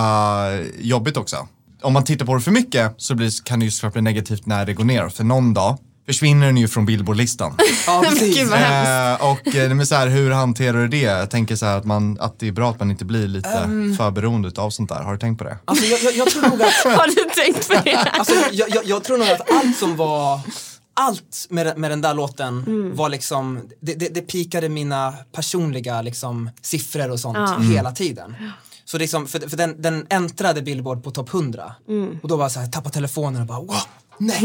jobbigt 0.79 1.17
också. 1.17 1.49
Om 1.83 1.93
man 1.93 2.05
tittar 2.05 2.27
på 2.27 2.35
det 2.35 2.41
för 2.41 2.51
mycket 2.51 2.95
så 2.97 3.15
blir, 3.15 3.45
kan 3.45 3.59
det 3.59 3.65
ju 3.65 3.71
såklart 3.71 3.93
bli 3.93 4.03
negativt 4.03 4.47
när 4.47 4.67
det 4.67 4.73
går 4.75 4.85
ner. 4.85 5.09
För 5.09 5.25
någon 5.25 5.55
dag 5.55 5.79
försvinner 6.07 6.47
den 6.47 6.57
ju 6.57 6.69
från 6.69 6.87
Billboardlistan. 6.87 7.57
ja 7.87 8.05
precis. 8.09 8.37
gud 8.37 8.49
vad 8.49 8.59
hemskt. 8.59 9.23
Eh, 9.23 9.31
och 9.31 9.57
eh, 9.57 9.75
men 9.75 9.87
så 9.87 9.95
här, 9.95 10.07
hur 10.07 10.31
hanterar 10.31 10.79
du 10.79 10.89
det? 10.89 11.01
Jag 11.01 11.31
tänker 11.31 11.57
så 11.57 11.67
här 11.67 11.79
att, 11.79 11.85
man, 11.85 12.21
att 12.21 12.39
det 12.39 12.49
är 12.49 12.53
bra 12.53 12.71
att 12.71 12.79
man 12.79 12.91
inte 12.91 13.05
blir 13.05 13.29
lite 13.29 13.49
för 13.99 14.11
beroende 14.11 14.51
av 14.57 14.71
sånt 14.71 14.89
där. 14.89 15.03
Har 15.03 15.13
du 15.13 15.19
tänkt 15.19 15.39
på 15.39 15.45
det? 15.45 15.59
Alltså, 15.65 15.85
jag, 15.85 16.01
jag, 16.03 16.17
jag 16.17 16.31
tror 16.31 16.43
nog 16.43 16.63
att 16.63 16.85
Har 16.99 17.07
du 17.07 17.43
tänkt 17.43 17.69
på 17.69 17.75
det? 17.85 17.97
Alltså, 17.97 18.35
jag, 18.53 18.71
jag, 18.71 18.85
jag 18.85 19.05
tror 19.05 19.19
nog 19.19 19.29
att 19.29 19.51
allt 19.51 19.77
som 19.77 19.97
var 19.97 20.41
allt 21.01 21.47
med, 21.51 21.79
med 21.79 21.91
den 21.91 22.01
där 22.01 22.15
låten 22.15 22.65
var 22.97 23.09
liksom, 23.09 23.61
det, 23.81 23.95
det, 23.95 24.09
det 24.15 24.21
pikade 24.23 24.69
mina 24.69 25.15
personliga 25.33 26.03
liksom, 26.03 26.51
siffror 26.63 27.11
och 27.11 27.21
sånt 27.21 27.37
Ja. 27.39 27.59
hela 27.59 27.93
tiden. 27.93 28.37
Så 28.85 28.99
liksom, 28.99 29.27
för, 29.27 29.49
för 29.49 29.57
den, 29.57 29.83
den 29.83 30.07
äntrade 30.11 30.63
Billboard 30.63 31.05
på 31.05 31.11
topp 31.11 31.35
100 31.35 31.75
och 32.23 32.29
då 32.29 32.37
var 32.37 32.45
jag 32.45 32.53
så 32.53 32.61
här, 32.61 32.67
tappa 32.67 32.91
telefonen 32.91 33.41
och 33.41 33.47
bara 33.47 33.61
wow, 33.61 33.77
nej, 34.19 34.37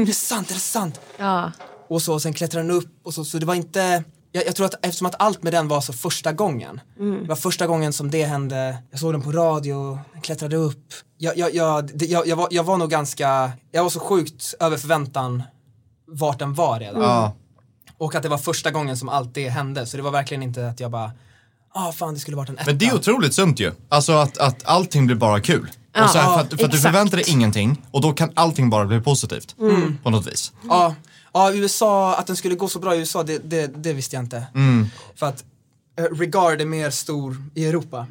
är 0.00 0.06
det 0.06 0.12
sant, 0.12 0.50
är 0.50 0.54
det 0.54 0.60
sant? 0.60 1.00
Ja. 1.18 1.52
Och 1.88 2.02
så 2.02 2.14
och 2.14 2.22
sen 2.22 2.32
klättrade 2.32 2.66
den 2.68 2.76
upp 2.76 3.00
och 3.04 3.14
så, 3.14 3.24
så 3.24 3.38
det 3.38 3.46
var 3.46 3.54
inte 3.54 4.04
jag, 4.32 4.46
jag 4.46 4.56
tror 4.56 4.66
att 4.66 4.86
eftersom 4.86 5.06
att 5.06 5.14
allt 5.18 5.42
med 5.42 5.52
den 5.52 5.68
var 5.68 5.80
så 5.80 5.92
första 5.92 6.32
gången. 6.32 6.80
Det 6.98 7.28
var 7.28 7.36
första 7.36 7.66
gången 7.66 7.92
som 7.92 8.10
det 8.10 8.24
hände. 8.24 8.76
Jag 8.90 9.00
såg 9.00 9.14
den 9.14 9.22
på 9.22 9.32
radio, 9.32 9.98
den 10.12 10.22
klättrade 10.22 10.56
upp. 10.56 10.84
Jag, 11.18 11.38
jag, 11.38 11.54
jag, 11.54 11.98
det, 11.98 12.06
jag, 12.06 12.26
jag, 12.26 12.36
var, 12.36 12.48
jag 12.50 12.64
var 12.64 12.76
nog 12.76 12.90
ganska, 12.90 13.52
jag 13.72 13.82
var 13.82 13.90
så 13.90 14.00
sjukt 14.00 14.54
över 14.60 14.76
förväntan 14.76 15.42
vart 16.08 16.38
den 16.38 16.54
var 16.54 16.80
redan. 16.80 17.02
Ja. 17.02 17.34
Och 17.98 18.14
att 18.14 18.22
det 18.22 18.28
var 18.28 18.38
första 18.38 18.70
gången 18.70 18.96
som 18.96 19.08
allt 19.08 19.34
det 19.34 19.48
hände. 19.48 19.86
Så 19.86 19.96
det 19.96 20.02
var 20.02 20.10
verkligen 20.10 20.42
inte 20.42 20.68
att 20.68 20.80
jag 20.80 20.90
bara, 20.90 21.12
ah 21.72 21.92
fan 21.92 22.14
det 22.14 22.20
skulle 22.20 22.36
varit 22.36 22.48
en 22.48 22.58
etta. 22.58 22.66
Men 22.66 22.78
det 22.78 22.86
är 22.86 22.94
otroligt 22.94 23.34
sunt 23.34 23.60
ju. 23.60 23.72
Alltså 23.88 24.12
att, 24.12 24.38
att 24.38 24.66
allting 24.66 25.06
blir 25.06 25.16
bara 25.16 25.40
kul. 25.40 25.70
Ja, 25.92 26.04
och 26.04 26.10
så 26.10 26.18
här, 26.18 26.34
för 26.34 26.40
att, 26.40 26.54
för 26.60 26.64
att 26.64 26.70
du 26.70 26.78
förväntar 26.78 27.16
dig 27.16 27.30
ingenting 27.30 27.82
och 27.90 28.00
då 28.00 28.12
kan 28.12 28.30
allting 28.34 28.70
bara 28.70 28.84
bli 28.84 29.00
positivt. 29.00 29.54
Mm. 29.60 29.98
På 30.02 30.10
något 30.10 30.26
vis. 30.26 30.52
Ja, 30.68 30.94
ja, 31.32 31.54
USA, 31.54 32.14
att 32.16 32.26
den 32.26 32.36
skulle 32.36 32.54
gå 32.54 32.68
så 32.68 32.78
bra 32.78 32.94
i 32.94 32.98
USA, 32.98 33.22
det, 33.22 33.50
det, 33.50 33.66
det 33.66 33.92
visste 33.92 34.16
jag 34.16 34.24
inte. 34.24 34.46
För 35.14 35.26
att 35.26 35.44
eh, 35.98 36.04
Regard 36.04 36.60
är 36.60 36.66
mer 36.66 36.90
stor 36.90 37.36
i 37.54 37.66
Europa. 37.66 38.06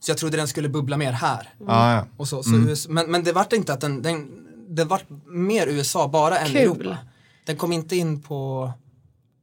Så 0.00 0.10
jag 0.10 0.18
trodde 0.18 0.36
den 0.36 0.48
skulle 0.48 0.68
bubbla 0.68 0.96
mer 0.96 1.12
här. 1.12 1.48
Ja. 1.66 2.06
Och 2.16 2.28
så, 2.28 2.42
så 2.42 2.54
USA, 2.54 2.90
men, 2.90 3.10
men 3.10 3.24
det 3.24 3.32
vart 3.32 3.52
inte 3.52 3.72
att 3.72 3.80
den, 3.80 4.02
den 4.02 4.47
det 4.68 4.84
vart 4.84 5.04
mer 5.26 5.66
USA 5.66 6.08
bara 6.08 6.38
än 6.38 6.46
Kul. 6.48 6.56
Europa. 6.56 6.98
Den 7.46 7.56
kom 7.56 7.72
inte 7.72 7.96
in 7.96 8.22
på, 8.22 8.70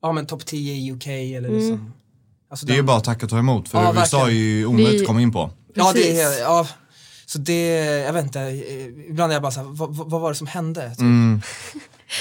ja 0.02 0.12
men 0.12 0.26
topp 0.26 0.46
10 0.46 0.74
i 0.74 0.92
UK 0.92 1.08
eller 1.08 1.50
liksom. 1.50 1.94
Alltså 2.50 2.66
Det 2.66 2.74
är 2.74 2.78
ju 2.78 2.84
bara 2.84 2.98
att 2.98 3.04
tacka 3.04 3.26
och 3.26 3.30
ta 3.30 3.38
emot 3.40 3.70
för 3.70 3.82
Ja, 3.84 3.94
USA 3.96 4.18
är 4.18 4.24
verkligen. 4.24 4.48
ju 4.48 4.66
omöjligt 4.66 4.94
Vi- 4.94 5.00
att 5.02 5.08
komma 5.08 5.22
in 5.22 5.32
på. 5.32 5.52
Ja, 5.74 5.92
det 5.96 6.22
är, 6.22 6.40
ja. 6.42 6.68
Så 7.26 7.38
det, 7.40 7.76
jag 7.80 8.14
vet 8.14 8.24
inte, 8.26 8.40
ibland 9.10 9.32
är 9.32 9.36
jag 9.36 9.42
bara 9.42 9.52
såhär, 9.52 9.68
vad, 9.68 9.96
vad, 9.96 10.10
vad 10.10 10.22
var 10.22 10.30
det 10.30 10.36
som 10.36 10.48
hände? 10.48 10.90
Typ. 10.90 11.00
Mm. 11.00 11.42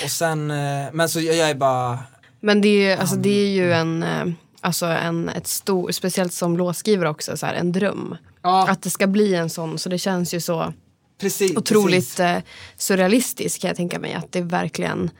Och 0.05 0.11
sen, 0.11 0.51
eh, 0.51 0.87
men 0.93 1.09
så 1.09 1.21
jag, 1.21 1.37
jag 1.37 1.51
är 1.51 1.55
bara, 1.55 1.99
Men 2.41 2.61
det 2.61 2.69
är 2.69 2.91
ju, 2.91 3.01
alltså, 3.01 3.17
det 3.17 3.31
är 3.31 3.49
ju 3.51 3.73
en, 3.73 4.03
eh, 4.03 4.25
alltså 4.61 4.87
en, 4.87 5.29
ett 5.29 5.47
stor, 5.47 5.91
speciellt 5.93 6.33
som 6.33 6.57
låtskrivare 6.57 7.09
också, 7.11 7.37
så 7.37 7.47
här, 7.47 7.55
en 7.55 7.73
dröm. 7.73 8.17
Ja. 8.43 8.69
Att 8.69 8.83
det 8.83 8.91
ska 8.91 9.07
bli 9.07 9.35
en 9.35 9.51
sån, 9.51 9.79
så 9.79 9.89
det 9.89 9.99
känns 9.99 10.35
ju 10.35 10.41
så 10.41 10.73
precis. 11.21 11.57
otroligt 11.57 12.17
precis. 12.17 12.21
eh, 12.21 12.43
surrealistiskt 12.77 13.61
kan 13.61 13.69
jag 13.69 13.77
tänka 13.77 13.99
mig. 13.99 14.15
Att 14.15 14.33
det 14.33 14.41
verkligen 14.41 15.11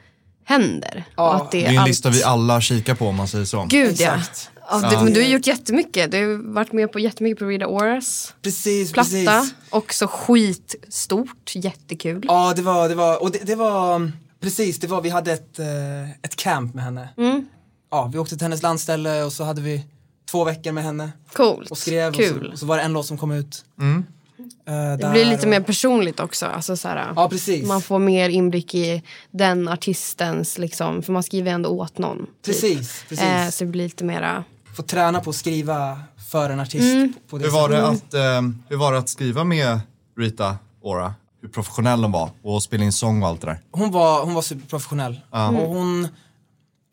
händer. 0.45 1.03
Ja, 1.17 1.29
och 1.29 1.35
att 1.35 1.51
det 1.51 1.59
Det 1.59 1.65
är 1.65 1.71
en 1.71 1.77
allt- 1.77 1.87
lista 1.87 2.09
vi 2.09 2.23
alla 2.23 2.61
kikar 2.61 2.95
på 2.95 3.07
om 3.07 3.15
man 3.15 3.27
säger 3.27 3.45
så. 3.45 3.65
Gud 3.69 3.91
Exakt. 3.91 4.49
ja. 4.55 4.61
ja 4.83 4.89
det, 4.89 5.03
men 5.03 5.13
du 5.13 5.21
har 5.21 5.27
gjort 5.27 5.47
jättemycket. 5.47 6.11
Du 6.11 6.17
har 6.27 6.53
varit 6.53 6.71
med 6.73 6.91
på 6.91 6.99
jättemycket 6.99 7.39
på 7.39 7.45
Rita 7.45 7.67
Oras 7.67 8.33
Precis, 8.41 8.91
platta. 8.91 9.09
precis. 9.09 9.53
Också 9.69 10.07
skitstort, 10.09 11.51
jättekul. 11.55 12.25
Ja, 12.27 12.53
det 12.55 12.61
var, 12.61 12.89
det 12.89 12.95
var, 12.95 13.21
och 13.21 13.31
det, 13.31 13.39
det 13.43 13.55
var, 13.55 14.11
precis, 14.41 14.79
det 14.79 14.87
var, 14.87 15.01
vi 15.01 15.09
hade 15.09 15.31
ett, 15.33 15.59
eh, 15.59 16.09
ett 16.23 16.35
camp 16.35 16.73
med 16.75 16.83
henne. 16.83 17.09
Mm. 17.17 17.45
Ja, 17.91 18.09
vi 18.13 18.17
åkte 18.19 18.35
till 18.37 18.45
hennes 18.45 18.61
landställe 18.61 19.23
och 19.23 19.33
så 19.33 19.43
hade 19.43 19.61
vi 19.61 19.85
två 20.31 20.43
veckor 20.43 20.71
med 20.71 20.83
henne 20.83 21.11
Coolt. 21.33 21.71
och 21.71 21.77
skrev 21.77 22.13
Kul. 22.13 22.37
och 22.37 22.45
så, 22.45 22.51
och 22.53 22.59
så 22.59 22.65
var 22.65 22.77
det 22.77 22.83
en 22.83 22.93
låt 22.93 23.05
som 23.05 23.17
kom 23.17 23.31
ut. 23.31 23.65
Mm. 23.79 24.05
Eh, 24.39 24.73
det 24.73 24.97
där 24.97 25.11
blir 25.11 25.25
lite 25.25 25.47
mer 25.47 25.61
personligt 25.61 26.19
också. 26.19 26.45
Alltså, 26.45 26.77
så 26.77 26.87
här, 26.87 27.13
Ja, 27.15 27.29
precis. 27.29 27.67
Man 27.67 27.81
får 27.81 27.99
mer 27.99 28.29
inblick 28.29 28.75
i 28.75 29.03
den 29.31 29.67
artistens, 29.67 30.57
liksom, 30.57 31.03
för 31.03 31.13
man 31.13 31.23
skriver 31.23 31.51
ändå 31.51 31.69
åt 31.69 31.97
någon. 31.97 32.17
typ. 32.17 32.45
Precis, 32.45 33.03
precis. 33.09 33.25
Eh, 33.25 33.49
så 33.49 33.63
det 33.63 33.69
blir 33.71 33.83
lite 33.83 34.03
mera... 34.03 34.43
Få 34.75 34.83
träna 34.83 35.19
på 35.19 35.29
att 35.29 35.35
skriva 35.35 35.99
för 36.31 36.49
en 36.49 36.59
artist. 36.59 36.93
Mm. 36.93 37.13
På 37.29 37.37
det 37.37 37.43
Hur 37.43 37.51
var, 37.51 37.69
det 37.69 37.87
att, 37.87 38.13
eh, 38.13 38.41
hur 38.69 38.77
var 38.77 38.91
det 38.93 38.99
att 38.99 39.09
skriva 39.09 39.43
med 39.43 39.79
Rita 40.17 40.57
Ora? 40.81 41.13
Hur 41.41 41.49
professionell 41.49 42.01
de 42.01 42.11
var 42.11 42.29
och 42.41 42.63
spela 42.63 42.83
in 42.83 42.91
sång 42.91 43.23
och 43.23 43.29
allt 43.29 43.41
det 43.41 43.47
där. 43.47 43.59
Hon 43.71 43.91
var, 43.91 44.25
hon 44.25 44.33
var 44.33 44.41
superprofessionell. 44.41 45.21
Och 45.29 45.39
hon, 45.69 46.07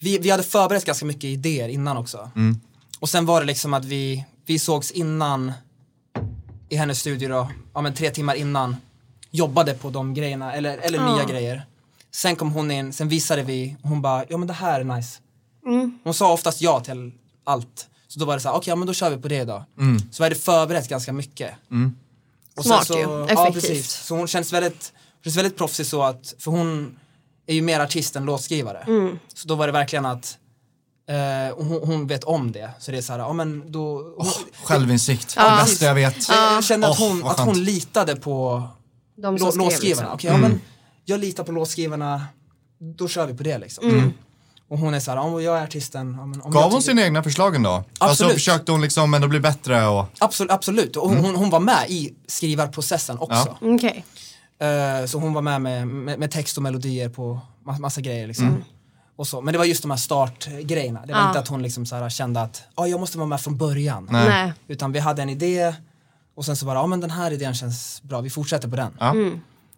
vi, 0.00 0.18
vi 0.18 0.30
hade 0.30 0.42
förberett 0.42 0.84
ganska 0.84 1.06
mycket 1.06 1.24
idéer 1.24 1.68
innan 1.68 1.96
också. 1.96 2.30
Och 3.00 3.08
sen 3.08 3.26
var 3.26 3.40
det 3.40 3.46
liksom 3.46 3.74
att 3.74 3.84
vi, 3.84 4.24
vi 4.46 4.58
sågs 4.58 4.90
innan 4.90 5.52
i 6.72 6.76
hennes 6.76 6.98
studio 7.00 7.28
då, 7.28 7.50
ja 7.74 7.80
men 7.80 7.94
tre 7.94 8.10
timmar 8.10 8.34
innan, 8.34 8.76
jobbade 9.30 9.74
på 9.74 9.90
de 9.90 10.14
grejerna, 10.14 10.52
eller, 10.54 10.78
eller 10.78 10.98
Ja. 10.98 11.14
nya 11.16 11.24
grejer. 11.24 11.66
Sen 12.10 12.36
kom 12.36 12.52
hon 12.52 12.70
in, 12.70 12.92
sen 12.92 13.08
visade 13.08 13.42
vi, 13.42 13.76
och 13.82 13.88
hon 13.88 14.02
bara, 14.02 14.24
ja 14.28 14.36
men 14.36 14.48
det 14.48 14.54
här 14.54 14.80
är 14.80 14.84
nice. 14.84 15.18
Hon 16.04 16.14
sa 16.14 16.32
oftast 16.32 16.60
ja 16.60 16.80
till 16.80 17.12
allt. 17.44 17.88
Så 18.08 18.20
då 18.20 18.26
var 18.26 18.34
det 18.34 18.40
så 18.40 18.48
här, 18.48 18.56
okej, 18.56 18.70
ja, 18.70 18.76
men 18.76 18.86
då 18.86 18.92
kör 18.94 19.10
vi 19.10 19.16
på 19.22 19.28
det 19.28 19.36
idag. 19.36 19.64
Så 20.10 20.22
vi 20.22 20.24
hade 20.24 20.34
förberett 20.34 20.88
ganska 20.88 21.12
mycket. 21.12 21.50
Och 22.56 22.64
Smart 22.64 22.86
så, 22.86 22.94
ju, 22.94 23.00
Ja, 23.00 23.24
effektivt. 23.28 23.54
precis. 23.54 23.90
Så 23.92 24.16
hon 24.16 24.26
känns 24.28 24.52
väldigt, 24.52 24.92
känns 25.24 25.36
väldigt 25.36 25.56
proffsig 25.56 25.86
så 25.86 26.02
att, 26.02 26.34
för 26.38 26.50
hon 26.50 26.98
är 27.46 27.54
ju 27.54 27.62
mer 27.62 27.80
artist 27.80 28.16
än 28.16 28.24
låtskrivare. 28.24 28.78
Mm. 28.86 29.18
Så 29.34 29.48
då 29.48 29.54
var 29.54 29.66
det 29.66 29.72
verkligen 29.72 30.06
att 30.06 30.38
eh, 31.16 31.50
och 31.58 31.64
hon, 31.64 31.80
hon 31.88 32.06
vet 32.06 32.24
om 32.24 32.52
det. 32.52 32.70
Så 32.78 32.90
det 32.90 32.96
är 32.98 33.02
så 33.02 33.12
här, 33.12 33.20
ja 33.20 33.32
men 33.32 33.72
då... 33.72 34.14
Hon, 34.18 34.26
Självinsikt, 34.64 35.32
Ja. 35.36 35.50
det 35.50 35.62
bästa 35.62 35.84
jag 35.84 35.94
vet. 35.94 36.28
jag, 36.28 36.52
jag 36.56 36.64
kände 36.64 36.88
att, 36.88 36.98
hon, 36.98 37.20
vad 37.20 37.32
att 37.32 37.40
hon 37.46 37.64
litade 37.64 38.16
på 38.16 38.62
De 39.16 39.38
som 39.38 39.46
lå, 39.46 39.52
skrev, 39.52 39.64
låtskrivarna. 39.64 40.12
liksom. 40.12 40.30
Okej, 40.30 40.30
ja, 40.42 40.48
men 40.48 40.60
jag 41.04 41.20
litar 41.20 41.44
på 41.44 41.52
låtskrivarna, 41.52 42.26
då 42.78 43.08
kör 43.08 43.26
vi 43.26 43.34
på 43.34 43.42
det 43.42 43.58
liksom. 43.58 43.88
Mm. 43.90 44.12
Och 44.68 44.78
hon 44.78 44.94
är 44.94 45.00
så 45.00 45.10
här, 45.10 45.18
om 45.18 45.42
jag 45.42 45.58
är 45.58 45.62
artisten. 45.62 46.14
Ja, 46.18 46.22
om 46.22 46.50
Gav 46.52 46.62
jag 46.62 46.70
hon 46.70 46.82
sina 46.82 47.02
egna 47.02 47.22
förslagen 47.22 47.62
då? 47.62 47.70
Alltså 47.70 47.84
Absolut. 47.98 48.32
försökte 48.34 48.72
hon 48.72 48.80
liksom 48.80 49.14
ändå 49.14 49.28
bli 49.28 49.40
bättre 49.40 49.86
och... 49.86 50.06
Absolut, 50.18 50.52
absolut. 50.52 50.96
Och 50.96 51.08
hon, 51.08 51.18
hon, 51.24 51.36
hon 51.36 51.50
var 51.50 51.60
med 51.60 51.84
i 51.88 52.14
skrivarprocessen 52.26 53.18
också. 53.18 53.56
Okej. 53.60 54.04
Eh, 54.60 55.06
så 55.06 55.18
hon 55.18 55.32
var 55.32 55.42
med 55.42 55.60
med, 55.60 55.86
med 55.88 56.18
med 56.18 56.30
text 56.30 56.56
och 56.56 56.62
melodier 56.62 57.08
på 57.08 57.40
ma- 57.66 57.78
massa 57.78 58.00
grejer 58.00 58.26
liksom. 58.26 58.64
Och 59.16 59.26
så. 59.26 59.40
Men 59.40 59.52
det 59.52 59.58
var 59.58 59.64
just 59.64 59.82
de 59.82 59.90
här 59.90 59.98
startgrejerna. 59.98 61.06
Det 61.06 61.12
var 61.12 61.20
Ja. 61.20 61.26
inte 61.28 61.38
att 61.38 61.48
hon 61.48 61.62
liksom 61.62 61.86
så 61.86 61.96
här 61.96 62.08
kände 62.10 62.40
att 62.40 62.62
ah, 62.74 62.86
jag 62.86 63.00
måste 63.00 63.18
vara 63.18 63.28
med 63.28 63.40
från 63.40 63.56
början. 63.56 64.08
Nej. 64.10 64.28
Nej. 64.28 64.52
Utan 64.68 64.92
vi 64.92 64.98
hade 64.98 65.22
en 65.22 65.28
idé 65.28 65.74
Och 66.36 66.44
sen 66.44 66.56
så 66.56 66.66
bara, 66.66 66.78
ja 66.78 66.86
men 66.86 67.00
den 67.00 67.10
här 67.10 67.30
idén 67.30 67.54
känns 67.54 68.02
bra, 68.02 68.20
vi 68.20 68.30
fortsätter 68.30 68.68
på 68.68 68.76
den. 68.76 68.92
Ja. 69.00 69.14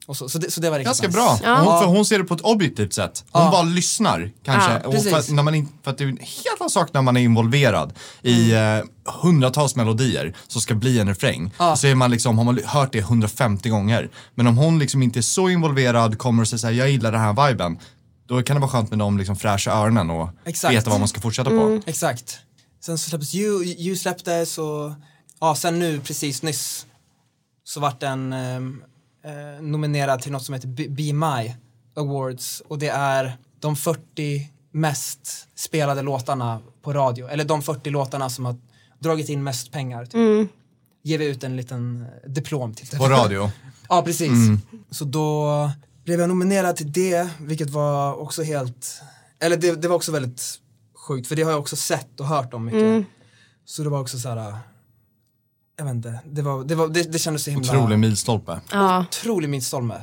Och 0.06 0.16
så, 0.16 0.28
så, 0.28 0.38
det, 0.38 0.50
så 0.50 0.60
det 0.60 0.70
var 0.70 0.78
riktigt 0.78 0.88
Ganska 0.88 1.08
bra. 1.08 1.38
Ja. 1.44 1.56
Hon, 1.62 1.78
för 1.82 1.86
hon 1.86 2.04
ser 2.04 2.18
det 2.18 2.24
på 2.24 2.34
ett 2.34 2.40
objektivt 2.40 2.92
sätt. 2.92 3.24
Hon 3.30 3.42
Ja. 3.42 3.50
bara 3.50 3.62
lyssnar 3.62 4.30
kanske. 4.44 4.72
Ja, 4.72 4.88
och 4.88 4.94
för, 4.94 5.32
när 5.34 5.42
man 5.42 5.54
in, 5.54 5.68
för 5.82 5.90
att 5.90 5.98
det 5.98 6.04
är 6.04 6.08
en 6.08 6.16
helt 6.16 6.60
annan 6.60 6.70
sak 6.70 6.88
när 6.92 7.02
man 7.02 7.16
är 7.16 7.20
involverad 7.20 7.92
i 8.22 8.52
Mm. 8.54 8.78
eh, 8.78 8.84
hundratals 9.22 9.76
melodier 9.76 10.34
som 10.48 10.60
ska 10.60 10.74
bli 10.74 10.98
en 11.00 11.08
refräng. 11.08 11.52
Ja. 11.58 11.76
Så 11.76 11.86
är 11.86 11.94
man 11.94 12.10
liksom, 12.10 12.38
har 12.38 12.44
man 12.44 12.60
hört 12.64 12.92
det 12.92 12.98
150 12.98 13.68
gånger. 13.68 14.10
Men 14.34 14.46
om 14.46 14.56
hon 14.58 14.78
liksom 14.78 15.02
inte 15.02 15.20
är 15.20 15.22
så 15.22 15.48
involverad, 15.48 16.18
kommer 16.18 16.42
och 16.42 16.48
säger 16.48 16.58
så 16.58 16.66
här, 16.66 16.74
jag 16.74 16.90
gillar 16.90 17.12
den 17.12 17.20
här 17.20 17.48
viben. 17.48 17.78
Då 18.26 18.42
kan 18.42 18.56
det 18.56 18.60
vara 18.60 18.70
skönt 18.70 18.90
med 18.90 18.98
de 18.98 19.18
liksom 19.18 19.36
fräscha 19.36 19.70
öronen 19.72 20.10
och 20.10 20.28
Exakt. 20.44 20.74
veta 20.74 20.90
vad 20.90 20.98
man 20.98 21.08
ska 21.08 21.20
fortsätta 21.20 21.50
Mm. 21.50 21.80
på. 21.82 21.90
Exakt. 21.90 22.38
Sen 22.80 22.98
så 22.98 23.10
släpptes 23.10 23.34
You, 23.34 23.64
You 23.64 23.96
släpptes 23.96 24.58
och 24.58 24.92
ja, 25.40 25.54
sen 25.54 25.78
nu 25.78 26.00
precis 26.00 26.42
nyss 26.42 26.86
så 27.64 27.80
vart 27.80 28.00
den 28.00 28.32
ehm, 28.32 28.82
eh, 29.24 29.62
nominerad 29.62 30.22
till 30.22 30.32
något 30.32 30.42
som 30.44 30.54
heter 30.54 30.68
Be, 30.68 30.88
Be 30.88 31.12
My 31.12 31.54
Awards 31.96 32.62
och 32.68 32.78
det 32.78 32.88
är 32.88 33.36
de 33.60 33.76
40 33.76 34.50
mest 34.70 35.48
spelade 35.54 36.02
låtarna 36.02 36.60
på 36.82 36.92
radio, 36.92 37.28
eller 37.28 37.44
de 37.44 37.62
40 37.62 37.90
låtarna 37.90 38.30
som 38.30 38.44
har 38.44 38.56
dragit 38.98 39.28
in 39.28 39.42
mest 39.42 39.72
pengar. 39.72 40.04
Typ. 40.06 40.50
Ger 41.02 41.18
vi 41.18 41.26
ut 41.26 41.44
en 41.44 41.56
liten 41.56 42.06
diplom 42.26 42.74
till. 42.74 42.98
På 42.98 43.08
radio. 43.08 43.50
Ja, 43.88 44.02
precis. 44.02 44.30
Så 44.90 45.04
då 45.04 45.70
blev 46.04 46.20
jag 46.20 46.28
nominerad 46.28 46.76
till 46.76 46.92
det, 46.92 47.28
vilket 47.40 47.70
var 47.70 48.14
också 48.14 48.42
helt, 48.42 49.02
eller 49.40 49.56
det, 49.56 49.82
det 49.82 49.88
var 49.88 49.96
också 49.96 50.12
väldigt 50.12 50.60
sjukt, 51.08 51.28
för 51.28 51.36
det 51.36 51.42
har 51.42 51.50
jag 51.50 51.60
också 51.60 51.76
sett 51.76 52.20
och 52.20 52.26
hört 52.26 52.54
om 52.54 52.64
mycket. 52.64 53.06
Så 53.64 53.82
det 53.82 53.88
var 53.88 54.00
också 54.00 54.18
så 54.18 54.28
här, 54.28 54.58
jag 55.76 55.84
vet 55.84 55.94
inte, 55.94 56.20
det, 56.30 56.42
var, 56.42 56.64
det, 56.64 56.74
var, 56.74 56.88
det, 56.88 57.12
det 57.12 57.18
kändes 57.18 57.44
så 57.44 57.50
himla... 57.50 57.72
Otrolig 57.72 57.98
milstolpe. 57.98 58.60
Ja. 58.72 59.00
Otrolig 59.00 59.50
milstolpe. 59.50 60.00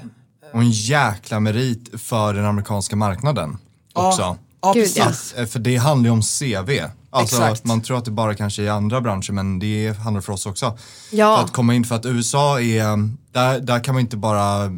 Och 0.54 0.62
en 0.62 0.72
jäkla 0.72 1.40
merit 1.40 2.02
för 2.02 2.34
den 2.34 2.46
amerikanska 2.46 2.96
marknaden 2.96 3.58
också. 3.94 4.22
Ja, 4.22 4.38
ja 4.62 4.74
precis. 4.74 5.34
Eh, 5.34 5.46
För 5.46 5.60
det 5.60 5.78
handlar 5.78 6.08
ju 6.08 6.12
om 6.12 6.22
CV. 6.22 6.70
Alltså 7.10 7.36
Exakt. 7.36 7.66
man 7.66 7.82
tror 7.82 7.98
att 7.98 8.06
det 8.06 8.12
bara 8.12 8.36
kanske 8.36 8.62
är 8.62 8.66
i 8.66 8.70
andra 8.70 9.02
branscher 9.02 9.32
men 9.32 9.60
det 9.60 9.98
handlar 9.98 10.22
för 10.22 10.34
oss 10.34 10.46
också. 10.46 10.78
Ja. 11.12 11.38
För 11.38 11.44
att 11.46 11.52
komma 11.52 11.74
in, 11.74 11.86
för 11.86 11.96
att 11.96 12.06
USA 12.06 12.62
är, 12.62 13.10
där, 13.32 13.60
där 13.60 13.84
kan 13.84 13.96
man 13.96 14.02
inte 14.02 14.18
bara 14.18 14.72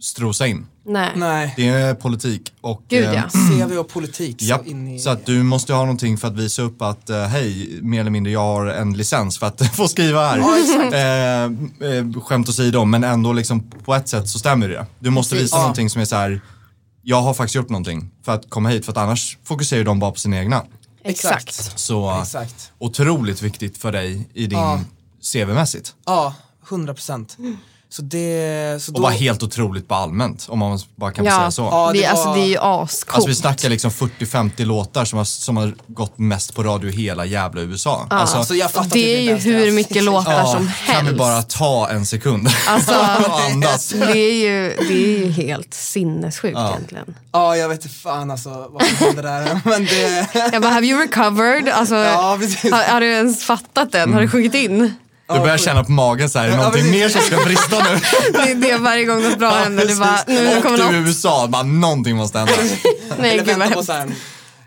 strosa 0.00 0.46
in. 0.46 0.66
Nej. 0.86 1.10
Nej, 1.16 1.54
Det 1.56 1.68
är 1.68 1.94
politik 1.94 2.52
och 2.60 2.82
Gud 2.88 3.04
eh, 3.04 3.14
ja. 3.14 3.22
CV 3.68 3.78
och 3.78 3.88
politik 3.88 4.42
Japp, 4.42 4.62
så 4.64 4.70
in 4.70 4.88
i... 4.88 4.98
så 4.98 5.10
att 5.10 5.26
du 5.26 5.42
måste 5.42 5.72
ha 5.72 5.80
någonting 5.80 6.18
för 6.18 6.28
att 6.28 6.34
visa 6.36 6.62
upp 6.62 6.82
att 6.82 7.10
eh, 7.10 7.22
hej, 7.24 7.78
mer 7.82 8.00
eller 8.00 8.10
mindre 8.10 8.32
jag 8.32 8.40
har 8.40 8.66
en 8.66 8.92
licens 8.96 9.38
för 9.38 9.46
att 9.46 9.66
få 9.76 9.88
skriva 9.88 10.28
här. 10.28 10.38
Ja, 10.38 10.58
exakt. 10.58 10.92
Eh, 10.94 11.88
eh, 11.90 12.22
skämt 12.22 12.48
åsido, 12.48 12.84
men 12.84 13.04
ändå 13.04 13.32
liksom 13.32 13.70
på 13.84 13.94
ett 13.94 14.08
sätt 14.08 14.28
så 14.28 14.38
stämmer 14.38 14.68
det. 14.68 14.86
Du 14.98 15.10
måste 15.10 15.34
Precis. 15.34 15.44
visa 15.46 15.56
Ja. 15.56 15.60
någonting 15.60 15.90
som 15.90 16.00
är 16.00 16.04
så 16.04 16.16
här. 16.16 16.40
jag 17.02 17.22
har 17.22 17.34
faktiskt 17.34 17.54
gjort 17.54 17.68
någonting 17.68 18.10
för 18.24 18.32
att 18.34 18.50
komma 18.50 18.68
hit 18.68 18.84
för 18.84 18.92
att 18.92 18.98
annars 18.98 19.38
fokuserar 19.44 19.84
de 19.84 19.98
bara 19.98 20.10
på 20.10 20.18
sina 20.18 20.38
egna. 20.38 20.62
Exakt. 21.04 21.78
Så 21.80 22.20
Exakt. 22.20 22.72
otroligt 22.78 23.42
viktigt 23.42 23.78
för 23.78 23.92
dig 23.92 24.28
i 24.34 24.46
din 24.46 24.58
Ja. 24.58 24.80
CV-mässigt. 25.22 25.92
Ja, 26.06 26.34
100 26.68 26.94
procent. 26.94 27.36
Så 27.92 28.02
det... 28.02 28.82
Så 28.82 28.90
Och 28.92 28.96
då, 28.96 29.02
bara 29.02 29.12
helt 29.12 29.42
otroligt 29.42 29.88
på 29.88 29.94
allmänt, 29.94 30.46
om 30.48 30.58
man 30.58 30.78
bara 30.96 31.12
kan 31.12 31.24
Ja. 31.24 31.36
säga 31.38 31.50
så. 31.50 31.62
Ja, 31.62 31.90
det, 31.92 31.98
det 32.00 32.06
alltså, 32.06 32.28
var- 32.28 32.36
det 32.36 32.42
är 32.42 32.46
ju 32.46 32.58
ascoolt. 32.58 33.14
Alltså 33.14 33.28
vi 33.28 33.34
snackar 33.34 33.68
liksom 33.68 33.90
40-50 33.90 34.64
låtar 34.64 35.04
som 35.04 35.16
har, 35.18 35.24
som 35.24 35.56
har 35.56 35.74
gått 35.86 36.18
mest 36.18 36.54
på 36.54 36.62
radio 36.62 36.90
i 36.90 36.92
hela 36.92 37.24
jävla 37.24 37.60
USA. 37.60 38.06
Alltså, 38.10 38.36
Alltså, 38.36 38.54
jag 38.54 38.70
fattar 38.70 38.84
det 38.84 38.90
typ 38.90 39.18
är 39.18 39.20
ju 39.20 39.34
hur 39.36 39.72
mycket 39.72 40.02
låtar 40.04 40.44
som 40.44 40.56
kan 40.56 40.66
vi 40.66 40.92
helst. 40.92 41.18
bara 41.18 41.42
ta 41.42 41.88
en 41.90 42.06
sekund 42.06 42.48
Alltså, 42.68 42.92
och 43.28 43.40
andas? 43.40 43.88
det 43.88 44.18
är 44.18 44.34
ju, 44.34 44.76
det 44.88 44.94
är 45.04 45.18
ju 45.18 45.30
helt 45.30 45.74
sinnessjukt 45.74 46.58
Ja. 46.58 46.70
egentligen. 46.70 47.14
Ja, 47.32 47.56
jag 47.56 47.68
vet 47.68 47.84
inte 47.84 47.94
fan 47.96 48.30
alltså 48.30 48.68
vad 48.70 48.82
som 48.86 49.06
hände 49.06 49.22
där. 49.22 49.60
Men 49.68 49.84
det... 49.84 50.26
Jag 50.52 50.62
bara, 50.62 50.72
have 50.72 50.86
you 50.86 51.00
recovered? 51.00 51.68
Alltså, 51.68 51.94
Ja, 51.94 52.20
har, 52.22 52.92
har 52.92 53.00
du 53.00 53.06
ens 53.12 53.44
fattat 53.44 53.92
den? 53.92 54.12
Har 54.12 54.20
du 54.20 54.28
sjungit 54.28 54.54
in? 54.54 54.94
Du 55.34 55.40
börjar 55.40 55.58
känna 55.58 55.84
på 55.84 55.92
magen 55.92 56.30
så 56.30 56.38
här, 56.38 56.46
är 56.46 56.50
det 56.50 56.56
någonting 56.56 56.90
mer 56.90 57.08
som 57.08 57.20
ska 57.20 57.36
brista 57.44 57.76
nu? 57.78 58.00
Det 58.32 58.50
är 58.50 58.54
det 58.54 58.76
varje 58.78 59.04
gång 59.04 59.22
något 59.22 59.38
bra 59.38 59.50
händer. 59.50 59.86
Det 59.86 59.94
bara, 59.94 60.18
nu 60.26 60.56
och 60.56 60.62
kommer 60.62 60.76
du 60.78 60.82
i 60.82 60.86
något. 60.86 61.08
USA, 61.08 61.46
bara 61.48 61.62
någonting 61.62 62.16
måste 62.16 62.38
hända. 62.38 62.52
Nej, 63.18 63.30
Eller 63.32 63.44
gud 63.44 63.46
vad 63.46 63.58
vänta 63.58 63.66
på 63.68 63.74
hemskt. 63.74 63.86
så 63.86 63.92
här 63.92 64.00
en, 64.02 64.14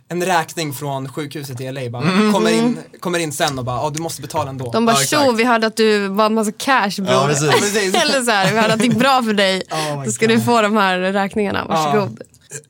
en 0.10 0.26
räkning 0.26 0.74
från 0.74 1.10
sjukhuset 1.10 1.62
i 1.62 1.72
LA. 1.72 1.90
Bara, 1.90 2.04
Mm. 2.04 2.34
kommer, 2.34 2.52
in, 2.52 2.78
kommer 3.00 3.20
in 3.20 3.32
sen 3.34 3.60
och 3.60 3.66
bara, 3.66 3.76
ja 3.76 3.90
du 3.90 4.02
måste 4.02 4.22
betala 4.22 4.50
ändå. 4.50 4.72
De 4.72 4.86
bara, 4.86 4.96
Ja, 4.96 5.02
exakt. 5.02 5.24
tjo, 5.26 5.32
vi 5.32 5.44
hörde 5.44 5.68
att 5.68 5.78
du 5.78 6.08
var 6.08 6.26
en 6.26 6.34
massa 6.34 6.52
cash 6.52 6.92
Ja, 6.98 7.04
bror. 7.04 7.28
precis. 7.28 7.52
Precis. 7.52 7.94
Eller 8.02 8.22
så 8.22 8.32
här, 8.32 8.52
vi 8.52 8.58
hörde 8.60 8.74
att 8.74 8.80
det 8.80 8.86
gick 8.86 8.98
bra 8.98 9.24
för 9.24 9.34
dig. 9.34 9.64
Oh 9.72 10.00
my 10.00 10.06
Då 10.06 10.12
ska 10.12 10.28
du 10.28 10.42
få 10.42 10.62
de 10.62 10.78
här 10.78 11.00
räkningarna, 11.00 11.66
varsågod. 11.66 12.22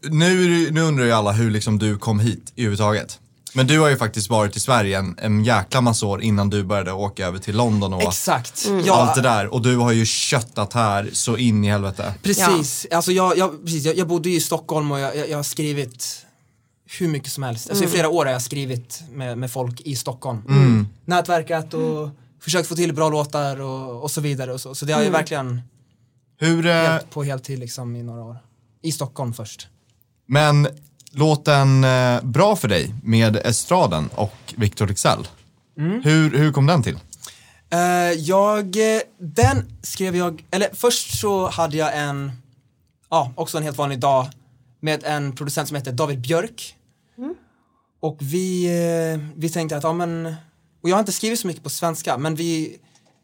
Nu, 0.10 0.46
är 0.46 0.66
det- 0.66 0.72
nu 0.72 0.82
undrar 0.82 1.06
ju 1.06 1.12
alla 1.12 1.32
hur 1.32 1.52
liksom 1.52 1.80
du 1.80 1.98
kom 1.98 2.20
hit 2.20 2.52
i 2.56 2.62
överhuvudtaget. 2.62 3.20
Men 3.56 3.68
du 3.68 3.80
har 3.80 3.90
ju 3.90 3.98
faktiskt 3.98 4.30
varit 4.30 4.56
i 4.56 4.60
Sverige 4.60 4.98
en, 4.98 5.16
en 5.20 5.44
jäkla 5.44 5.82
massa 5.82 6.06
år 6.06 6.22
innan 6.22 6.50
du 6.50 6.64
började 6.64 6.92
åka 6.92 7.28
över 7.28 7.40
till 7.40 7.56
London 7.56 7.94
och 7.94 8.04
Exakt. 8.04 8.66
Mm. 8.68 8.86
Ja, 8.86 8.94
allt 8.94 9.16
det 9.16 9.22
där. 9.22 9.54
Och 9.54 9.62
du 9.62 9.78
har 9.78 9.92
ju 9.92 10.06
köttat 10.06 10.74
här 10.74 11.10
så 11.14 11.38
in 11.38 11.64
i 11.64 11.70
helvete. 11.70 12.14
Precis. 12.24 12.88
Alltså 12.92 13.12
jag, 13.12 13.38
jag, 13.38 13.64
precis. 13.66 13.86
Jag, 13.86 13.98
jag 13.98 14.08
bodde 14.08 14.30
ju 14.30 14.36
i 14.36 14.42
Stockholm 14.42 14.92
och 14.92 15.00
jag, 15.00 15.16
jag, 15.16 15.30
jag 15.30 15.38
har 15.38 15.44
skrivit 15.44 16.26
hur 17.00 17.08
mycket 17.08 17.32
som 17.32 17.44
helst. 17.44 17.70
Alltså 17.70 17.86
I 17.86 17.88
flera 17.88 18.10
år 18.10 18.26
har 18.26 18.32
jag 18.32 18.42
skrivit 18.42 19.04
med, 19.12 19.38
med 19.38 19.52
folk 19.52 19.82
i 19.82 19.96
Stockholm. 19.96 20.42
Nätverkat 21.06 21.74
och 21.74 22.10
försökt 22.44 22.68
få 22.68 22.76
till 22.76 22.94
bra 22.94 23.10
låtar 23.10 23.62
och, 23.62 24.04
och 24.04 24.12
så 24.12 24.22
vidare. 24.22 24.54
Och 24.54 24.62
så. 24.62 24.76
så 24.76 24.86
det 24.86 24.94
har 24.94 25.04
ju 25.04 25.10
verkligen 25.10 25.62
Hur, 26.38 26.66
eh, 26.66 26.74
hjälpt 26.74 27.10
på 27.10 27.24
heltid 27.24 27.60
liksom 27.60 27.96
i 27.96 28.04
några 28.04 28.24
år. 28.24 28.38
I 28.82 28.92
Stockholm 28.92 29.34
först. 29.34 29.68
men 30.26 30.68
låten 31.14 31.84
eh, 31.84 32.22
Bra 32.24 32.56
för 32.56 32.68
dig 32.68 32.94
med 33.04 33.36
Estraden 33.36 34.10
och 34.16 34.54
Victor 34.56 34.88
Leksell. 34.88 35.28
Mm. 35.78 36.02
Hur, 36.04 36.38
hur 36.38 36.52
kom 36.52 36.66
den 36.66 36.84
till? 36.84 37.00
Eh, 37.70 37.80
jag, 38.12 38.96
eh, 38.96 39.02
den 39.18 39.66
skrev 39.82 40.16
jag, 40.16 40.46
eller 40.52 40.70
först 40.74 41.20
så 41.20 41.50
hade 41.50 41.78
jag 41.78 41.98
en, 41.98 42.32
ja, 43.10 43.32
också 43.36 43.58
en 43.58 43.64
helt 43.64 43.78
vanlig 43.78 44.00
dag 44.00 44.28
med 44.80 45.04
en 45.04 45.36
producent 45.36 45.68
som 45.68 45.76
heter 45.76 45.92
David 45.92 46.22
Björk. 46.22 46.76
Och 48.02 48.18
vi, 48.20 48.70
vi 49.36 49.50
tänkte 49.50 49.78
att, 49.78 49.84
ja 49.84 49.94
men, 49.94 50.26
och 50.84 50.90
jag 50.90 50.96
har 50.96 51.00
inte 51.00 51.12
skrivit 51.12 51.40
så 51.40 51.48
mycket 51.48 51.64
på 51.64 51.70
svenska, 51.70 52.18
men 52.18 52.36
vi, 52.36 52.78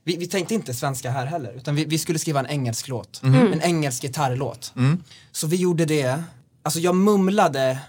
vi, 0.04 0.17
vi 0.17 0.28
tänkte 0.28 0.54
inte 0.54 0.73
svenska 0.73 1.12
här 1.12 1.25
heller, 1.25 1.54
utan 1.54 1.75
vi, 1.75 1.86
vi 1.86 1.97
skulle 1.97 2.19
skriva 2.19 2.39
en 2.39 2.47
engelsk 2.47 2.88
låt. 2.88 3.21
En 3.23 3.62
engelsk 3.62 4.02
gitarrlåt. 4.02 4.73
Så 5.32 5.47
vi 5.47 5.56
gjorde 5.56 5.86
det. 5.86 6.23
Alltså 6.63 6.80
jag 6.80 6.95
mumlade, 6.95 7.80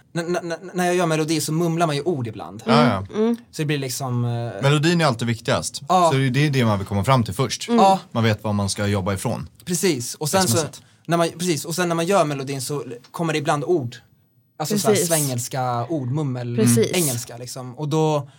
när 0.75 0.87
jag 0.87 0.95
gör 0.95 1.07
melodi 1.07 1.41
så 1.41 1.53
mumlar 1.53 1.87
man 1.87 1.97
ju 1.97 2.03
ord 2.03 2.27
ibland. 2.27 2.63
Ja, 2.67 2.85
ja. 2.85 3.07
Så 3.51 3.63
det 3.63 3.65
blir 3.65 3.79
liksom, 3.79 4.25
eh, 4.25 4.63
Melodin 4.63 5.01
är 5.01 5.05
alltid 5.05 5.29
viktigast. 5.29 5.83
Ja. 5.89 6.11
Så 6.13 6.19
det 6.19 6.47
är 6.47 6.51
det 6.51 6.65
man 6.65 6.79
vill 6.79 6.87
komma 6.87 7.05
fram 7.05 7.25
till 7.25 7.35
först. 7.35 7.69
Ja. 7.69 7.99
Man 8.13 8.25
vet 8.25 8.45
vad 8.45 8.55
man 8.55 8.69
ska 8.69 8.87
jobba 8.87 9.15
ifrån. 9.15 9.49
Precis, 9.65 10.15
och 10.15 10.29
sen, 10.29 10.49
så, 10.49 10.67
när 11.07 11.17
man, 11.17 11.29
precis, 11.39 11.65
och 11.65 11.75
sen 11.75 11.89
när 11.89 11.95
man 11.97 12.07
gör 12.07 12.25
melodin 12.25 12.63
så 12.63 12.85
kommer 13.11 13.33
det 13.33 13.39
ibland 13.39 13.65
ord. 13.65 13.97
Alltså 14.59 14.79
såhär 14.79 14.95
Precis. 14.95 15.09
svengelska 15.09 15.87
ord, 15.89 16.11
mummel, 16.11 16.57
Precis. 16.57 16.93
engelska 16.93 17.37
liksom. 17.37 17.79
Och 17.79 17.89
då, 17.89 18.31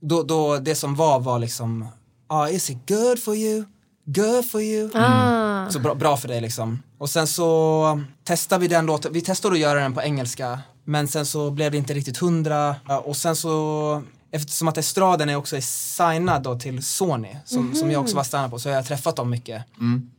då, 0.00 0.22
då, 0.22 0.58
det 0.58 0.74
som 0.74 0.94
var 0.94 1.20
var 1.20 1.38
liksom, 1.38 1.86
ah, 2.26 2.48
is 2.48 2.70
it 2.70 2.88
good 2.88 3.22
for 3.22 3.36
you? 3.36 3.64
Good 4.04 4.50
for 4.50 4.62
you? 4.62 4.90
Ah. 4.94 5.70
Så 5.70 5.78
bra, 5.78 5.94
bra 5.94 6.16
för 6.16 6.28
dig 6.28 6.40
liksom. 6.40 6.82
Och 7.02 7.10
sen 7.10 7.26
så 7.26 8.00
testade 8.24 8.60
vi 8.60 8.68
den 8.68 8.86
låten, 8.86 9.12
vi 9.12 9.20
testade 9.20 9.54
att 9.54 9.60
göra 9.60 9.80
den 9.80 9.94
på 9.94 10.02
engelska, 10.02 10.60
men 10.84 11.08
sen 11.08 11.26
så 11.26 11.50
blev 11.50 11.72
det 11.72 11.78
inte 11.78 11.94
riktigt 11.94 12.18
hundra. 12.18 12.76
Ja, 12.88 12.98
Och 12.98 13.16
sen 13.16 13.36
så, 13.36 14.02
eftersom 14.30 14.68
att 14.68 14.78
estraden 14.78 15.28
är 15.28 15.36
också 15.36 15.56
signad 15.60 16.42
då 16.42 16.58
till 16.58 16.82
Sony, 16.82 17.36
som, 17.44 17.74
som 17.74 17.90
jag 17.90 18.02
också 18.02 18.16
var 18.16 18.24
stannad 18.24 18.50
på, 18.50 18.58
så 18.58 18.68
har 18.68 18.76
jag 18.76 18.86
träffat 18.86 19.16
dem 19.16 19.30
mycket. 19.30 19.64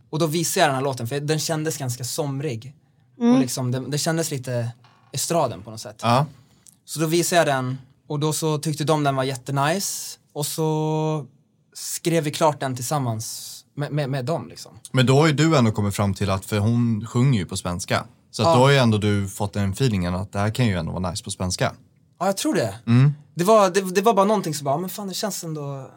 Och 0.10 0.20
då 0.20 0.26
visade 0.28 0.60
jag 0.60 0.70
den 0.70 0.76
här 0.76 0.84
låten, 0.84 1.08
för 1.08 1.20
den 1.20 1.40
kändes 1.40 1.78
ganska 1.78 2.04
somrig. 2.04 2.74
Och 3.18 3.40
liksom, 3.40 3.72
den, 3.72 3.92
det 3.92 3.98
kändes 3.98 4.32
lite 4.32 4.72
estraden 5.12 5.62
på 5.62 5.72
något 5.72 5.82
sätt. 5.82 6.00
Ja. 6.02 6.26
Så 6.86 7.00
då 7.00 7.06
visade 7.06 7.40
jag 7.40 7.48
den 7.48 7.78
och 8.08 8.20
då 8.20 8.34
så 8.34 8.58
tyckte 8.58 8.84
de 8.84 9.04
den 9.04 9.16
var 9.16 9.24
jättenice. 9.24 10.20
Och 10.34 10.46
så 10.46 11.26
skrev 11.74 12.24
vi 12.24 12.32
klart 12.32 12.60
den 12.60 12.76
tillsammans 12.76 13.50
med, 13.76 13.92
med, 13.92 14.10
med 14.10 14.26
dem 14.26 14.48
liksom. 14.48 14.72
Men 14.92 15.06
då 15.06 15.20
har 15.20 15.28
ju 15.28 15.34
du 15.34 15.58
ändå 15.58 15.72
kommit 15.72 15.96
fram 15.96 16.14
till 16.14 16.30
att, 16.30 16.46
för 16.46 16.58
hon 16.60 17.08
sjunger 17.08 17.40
ju 17.40 17.46
på 17.46 17.58
svenska. 17.58 18.06
Så 18.32 18.42
att 18.42 18.48
Ja. 18.48 18.56
då 18.56 18.62
har 18.62 18.70
ju 18.70 18.78
ändå 18.78 18.98
du 18.98 19.28
fått 19.28 19.54
den 19.54 19.72
feelingen 19.72 20.16
att 20.16 20.32
det 20.32 20.40
här 20.40 20.50
kan 20.50 20.66
ju 20.68 20.78
ändå 20.78 20.92
vara 20.92 21.10
nice 21.10 21.24
på 21.24 21.32
svenska. 21.32 21.74
Ja, 22.20 22.26
jag 22.26 22.38
tror 22.38 22.54
det. 22.56 22.76
Mm. 22.88 23.14
Det, 23.36 23.44
var, 23.44 23.70
det, 23.70 23.82
det 23.82 24.02
var 24.02 24.14
bara 24.14 24.26
någonting 24.26 24.54
som 24.54 24.66
bara, 24.66 24.78
men 24.78 24.90
fan 24.90 25.08
det 25.08 25.14
känns 25.14 25.44
ändå... 25.44 25.90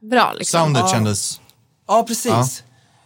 Bra 0.00 0.32
liksom. 0.38 0.60
Soundet 0.60 0.82
Ja. 0.82 0.88
kändes 0.88 1.40
Ja, 1.86 2.04
precis. 2.08 2.32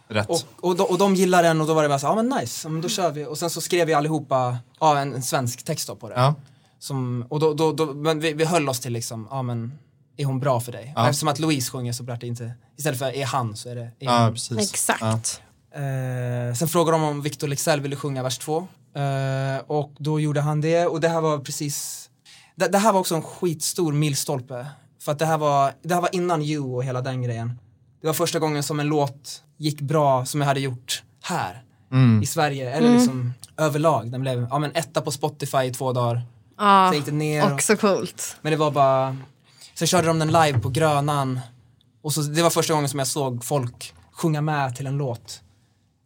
Ja. 0.07 0.15
rätt. 0.15 0.29
Och, 0.29 0.41
och, 0.59 0.75
de, 0.75 0.83
och 0.83 0.97
de 0.97 1.15
gillar 1.15 1.43
den 1.43 1.61
och 1.61 1.67
då 1.67 1.73
var 1.73 1.83
det 1.83 1.89
bara 1.89 1.99
så, 1.99 2.07
ja 2.07 2.15
men 2.15 2.29
nice, 2.29 2.67
ja, 2.67 2.71
men 2.71 2.81
då 2.81 2.89
kör 2.89 3.11
vi. 3.11 3.25
Och 3.25 3.37
sen 3.37 3.49
så 3.49 3.61
skrev 3.61 3.87
vi 3.87 3.93
allihopa 3.93 4.57
ja, 4.79 4.99
en, 4.99 5.13
en 5.13 5.23
svensk 5.23 5.63
text 5.65 5.87
då 5.87 5.95
på 5.95 6.09
det. 6.09 6.15
Ja. 6.15 6.35
Som, 6.79 7.25
och 7.29 7.39
då, 7.39 7.53
då, 7.53 7.71
då, 7.71 7.93
men 7.93 8.19
vi, 8.19 8.33
vi 8.33 8.45
höll 8.45 8.69
oss 8.69 8.79
till 8.79 8.93
liksom, 8.93 9.27
ja 9.31 9.41
men 9.41 9.79
är 10.21 10.25
hon 10.25 10.39
bra 10.39 10.59
för 10.59 10.71
dig? 10.71 10.93
Och 10.97 11.05
eftersom 11.07 11.27
att 11.29 11.39
Louise 11.39 11.71
sjunger 11.71 11.93
så 11.93 12.03
blir 12.03 12.15
det 12.15 12.27
inte, 12.27 12.53
istället 12.77 12.99
för 12.99 13.15
är 13.15 13.25
han 13.25 13.55
så 13.55 13.69
är 13.69 13.75
det 13.75 13.81
är 13.81 13.91
Ja, 13.99 14.23
hon. 14.23 14.33
precis. 14.33 14.71
Exakt. 14.71 15.41
Eh, 15.75 16.55
sen 16.55 16.67
frågade 16.67 16.97
de 16.97 17.03
om 17.03 17.21
Victor 17.21 17.47
Leksell 17.47 17.81
ville 17.81 17.95
sjunga 17.95 18.23
vers 18.23 18.37
två. 18.37 18.57
Eh, 18.95 19.61
och 19.67 19.93
då 19.99 20.19
gjorde 20.19 20.41
han 20.41 20.61
det 20.61 20.85
och 20.85 21.01
det 21.01 21.09
här 21.09 21.21
var 21.21 21.39
precis, 21.39 22.09
det, 22.55 22.67
det 22.67 22.77
här 22.77 22.93
var 22.93 22.99
också 22.99 23.15
en 23.15 23.21
skitstor 23.21 23.93
milstolpe. 23.93 24.65
För 25.01 25.11
att 25.11 25.19
det 25.19 25.25
här 25.25 25.37
var, 25.37 25.73
det 25.83 25.93
här 25.93 26.01
var 26.01 26.15
innan 26.15 26.41
You 26.41 26.75
och 26.75 26.83
hela 26.83 27.01
den 27.01 27.21
grejen. 27.21 27.59
Det 28.01 28.07
var 28.07 28.13
första 28.13 28.39
gången 28.39 28.63
som 28.63 28.79
en 28.79 28.87
låt 28.87 29.43
gick 29.57 29.81
bra 29.81 30.25
som 30.25 30.41
jag 30.41 30.47
hade 30.47 30.59
gjort 30.59 31.03
här 31.23 31.63
i 32.23 32.25
Sverige. 32.25 32.71
Eller 32.73 32.93
liksom 32.93 33.33
överlag. 33.57 34.11
Den 34.11 34.21
blev 34.21 34.47
ja, 34.49 34.59
men 34.59 34.71
etta 34.75 35.01
på 35.01 35.11
Spotify 35.11 35.57
i 35.63 35.73
två 35.73 35.93
dagar. 35.93 36.21
Ja, 36.57 36.87
Sen 36.91 36.97
gick 36.97 37.05
det 37.05 37.11
ner. 37.11 37.45
och- 37.45 37.51
också 37.53 37.75
coolt. 37.77 38.37
Men 38.41 38.51
det 38.51 38.57
var 38.57 38.71
bara, 38.71 39.17
sen 39.79 39.87
körde 39.87 40.07
de 40.07 40.19
den 40.19 40.27
live 40.27 40.59
på 40.59 40.69
Grönan. 40.69 41.39
Och 42.03 42.13
så, 42.13 42.21
det 42.21 42.41
var 42.41 42.49
första 42.49 42.73
gången 42.73 42.89
som 42.89 42.99
jag 42.99 43.07
såg 43.07 43.45
folk 43.45 43.93
sjunga 44.11 44.41
med 44.41 44.75
till 44.75 44.87
en 44.87 44.97
låt. 44.97 45.41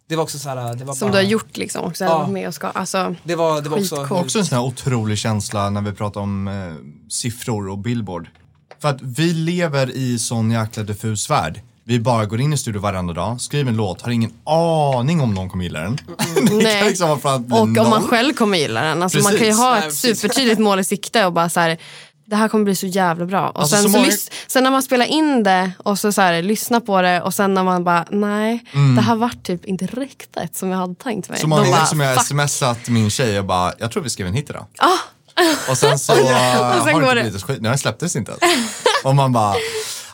Det 0.10 0.16
var 0.16 0.24
också 0.24 0.40
så 0.40 0.50
här, 0.50 0.76
det 0.76 0.86
var 0.86 0.94
Som 0.94 1.08
bara, 1.08 1.12
du 1.12 1.18
har 1.18 1.32
gjort 1.32 1.58
liksom 1.58 1.86
också. 1.86 2.04
Ja. 2.04 2.28
Med 2.28 2.48
och 2.48 2.54
ska, 2.54 2.68
alltså, 2.68 3.16
Det 3.24 3.36
var, 3.36 3.62
det 3.62 3.70
var 3.70 3.78
också. 3.78 4.08
Också 4.10 4.40
en 4.40 4.46
sån 4.46 4.58
här 4.58 4.66
otrolig 4.66 5.18
känsla 5.18 5.70
när 5.70 5.82
vi 5.82 5.92
pratar 5.92 6.22
om 6.22 6.48
eh, 6.48 6.54
siffror 7.10 7.70
och 7.70 7.78
billboard. 7.78 8.28
För 8.82 8.90
att 8.90 9.02
vi 9.02 9.34
lever 9.34 9.92
i 9.92 10.20
sån 10.20 10.52
jäkla 10.52 10.84
diffus 10.84 11.30
värld. 11.30 11.62
Vi 11.84 12.00
bara 12.00 12.26
går 12.26 12.42
in 12.42 12.54
i 12.54 12.58
studio 12.58 12.82
varenda 12.82 13.14
dag, 13.14 13.42
skriver 13.42 13.72
en 13.72 13.78
låt, 13.78 14.02
har 14.02 14.12
ingen 14.12 14.34
aning 14.44 15.22
om 15.22 15.34
någon 15.34 15.50
kommer 15.50 15.64
gilla 15.64 15.80
den. 15.80 15.98
kan 16.48 16.58
Nej. 16.58 16.90
liksom 16.90 17.10
och 17.52 17.60
om 17.60 17.74
man 17.74 18.04
själv 18.04 18.34
kommer 18.34 18.58
gilla 18.58 18.82
den. 18.82 19.04
Alltså, 19.04 19.20
man 19.20 19.38
kan 19.38 19.48
ju 19.48 19.54
ha 19.54 19.76
Nej, 19.76 19.88
ett 19.88 19.96
supertydligt 19.96 20.60
mål 20.60 20.80
i 20.80 20.84
sikte 20.84 21.26
och 21.26 21.34
bara 21.34 21.50
så 21.50 21.60
här, 21.60 21.78
det 22.26 22.36
här 22.36 22.48
kommer 22.50 22.64
bli 22.66 22.76
så 22.76 22.86
jävla 22.86 23.26
bra. 23.26 23.50
Och 23.50 23.60
Alltså, 23.60 23.76
sen, 23.76 23.84
så 23.84 23.90
så 23.90 23.98
många- 23.98 24.12
sen 24.48 24.64
när 24.64 24.72
man 24.72 24.84
spelar 24.84 25.06
in 25.06 25.44
det 25.44 25.72
och 25.78 26.00
så, 26.00 26.12
så 26.12 26.22
här, 26.22 26.42
lyssnar 26.42 26.80
på 26.80 27.02
det 27.02 27.22
och 27.22 27.34
sen 27.34 27.54
när 27.54 27.64
man 27.64 27.84
bara, 27.84 28.06
nej, 28.10 28.66
det 28.96 29.02
här 29.02 29.16
var 29.16 29.32
typ 29.44 29.66
inte 29.66 29.86
riktigt 29.86 30.56
som 30.56 30.70
jag 30.70 30.78
hade 30.78 30.96
tänkt 30.96 31.30
mig. 31.30 31.40
Så 31.40 31.48
många 31.48 31.64
gånger 31.64 31.86
som 31.86 32.00
jag 32.00 32.16
fuck. 32.18 32.26
smsat 32.28 32.90
min 32.90 33.10
tjej 33.10 33.40
och 33.40 33.46
bara, 33.46 33.74
jag 33.80 33.92
tror 33.92 34.04
vi 34.04 34.10
skrev 34.10 34.28
en 34.28 34.34
hit 34.34 34.50
idag. 34.50 34.66
Och 35.70 35.78
sen 35.78 36.00
så 36.00 36.14
uh, 36.20 36.20
sen 36.20 36.94
har 36.94 37.02
går 37.02 37.16
det 37.16 37.26
inte 37.28 37.40
skit, 37.40 37.64
den 37.64 37.78
släpptes 37.78 38.16
inte 38.16 38.32
ens. 38.32 38.64
och 39.04 39.16
man 39.16 39.32
bara, 39.32 39.56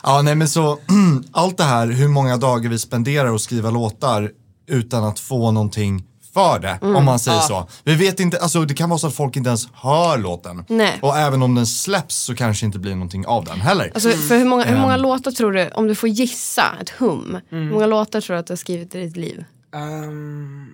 ja 0.02 0.22
nej 0.22 0.34
men 0.34 0.48
så, 0.48 0.78
allt 1.32 1.56
det 1.56 1.64
här, 1.64 1.86
hur 1.86 2.08
många 2.08 2.36
dagar 2.36 2.70
vi 2.70 2.78
spenderar 2.78 3.30
och 3.32 3.40
skriva 3.40 3.70
låtar 3.70 4.30
utan 4.68 5.04
att 5.04 5.20
få 5.20 5.50
någonting 5.50 6.04
för 6.34 6.58
det, 6.58 6.78
Mm. 6.82 6.96
om 6.96 7.04
man 7.04 7.18
säger 7.18 7.40
så. 7.40 7.68
Vi 7.84 7.94
vet 7.94 8.20
inte, 8.20 8.38
alltså 8.38 8.64
det 8.64 8.74
kan 8.74 8.88
vara 8.90 8.98
så 8.98 9.06
att 9.06 9.14
folk 9.14 9.36
inte 9.36 9.48
ens 9.48 9.68
hör 9.74 10.18
låten. 10.18 10.64
Nej. 10.68 10.98
Och 11.02 11.16
även 11.18 11.42
om 11.42 11.54
den 11.54 11.66
släpps 11.66 12.16
så 12.16 12.34
kanske 12.34 12.66
inte 12.66 12.78
blir 12.78 12.94
någonting 12.94 13.26
av 13.26 13.44
den 13.44 13.60
heller. 13.60 13.90
Alltså, 13.94 14.10
för 14.10 14.38
hur 14.38 14.44
många, 14.44 14.64
hur 14.64 14.78
många 14.78 14.94
Ehm. 14.94 15.00
låtar 15.02 15.30
tror 15.30 15.52
du, 15.52 15.68
om 15.70 15.86
du 15.86 15.94
får 15.94 16.08
gissa, 16.08 16.64
ett 16.80 16.90
hum, 16.90 17.38
Mm. 17.50 17.64
hur 17.64 17.72
många 17.72 17.86
låtar 17.86 18.20
tror 18.20 18.34
du 18.34 18.40
att 18.40 18.46
du 18.46 18.52
har 18.52 18.56
skrivit 18.56 18.94
i 18.94 19.00
ditt 19.04 19.16
liv? 19.16 19.44
Ehm, 19.74 20.66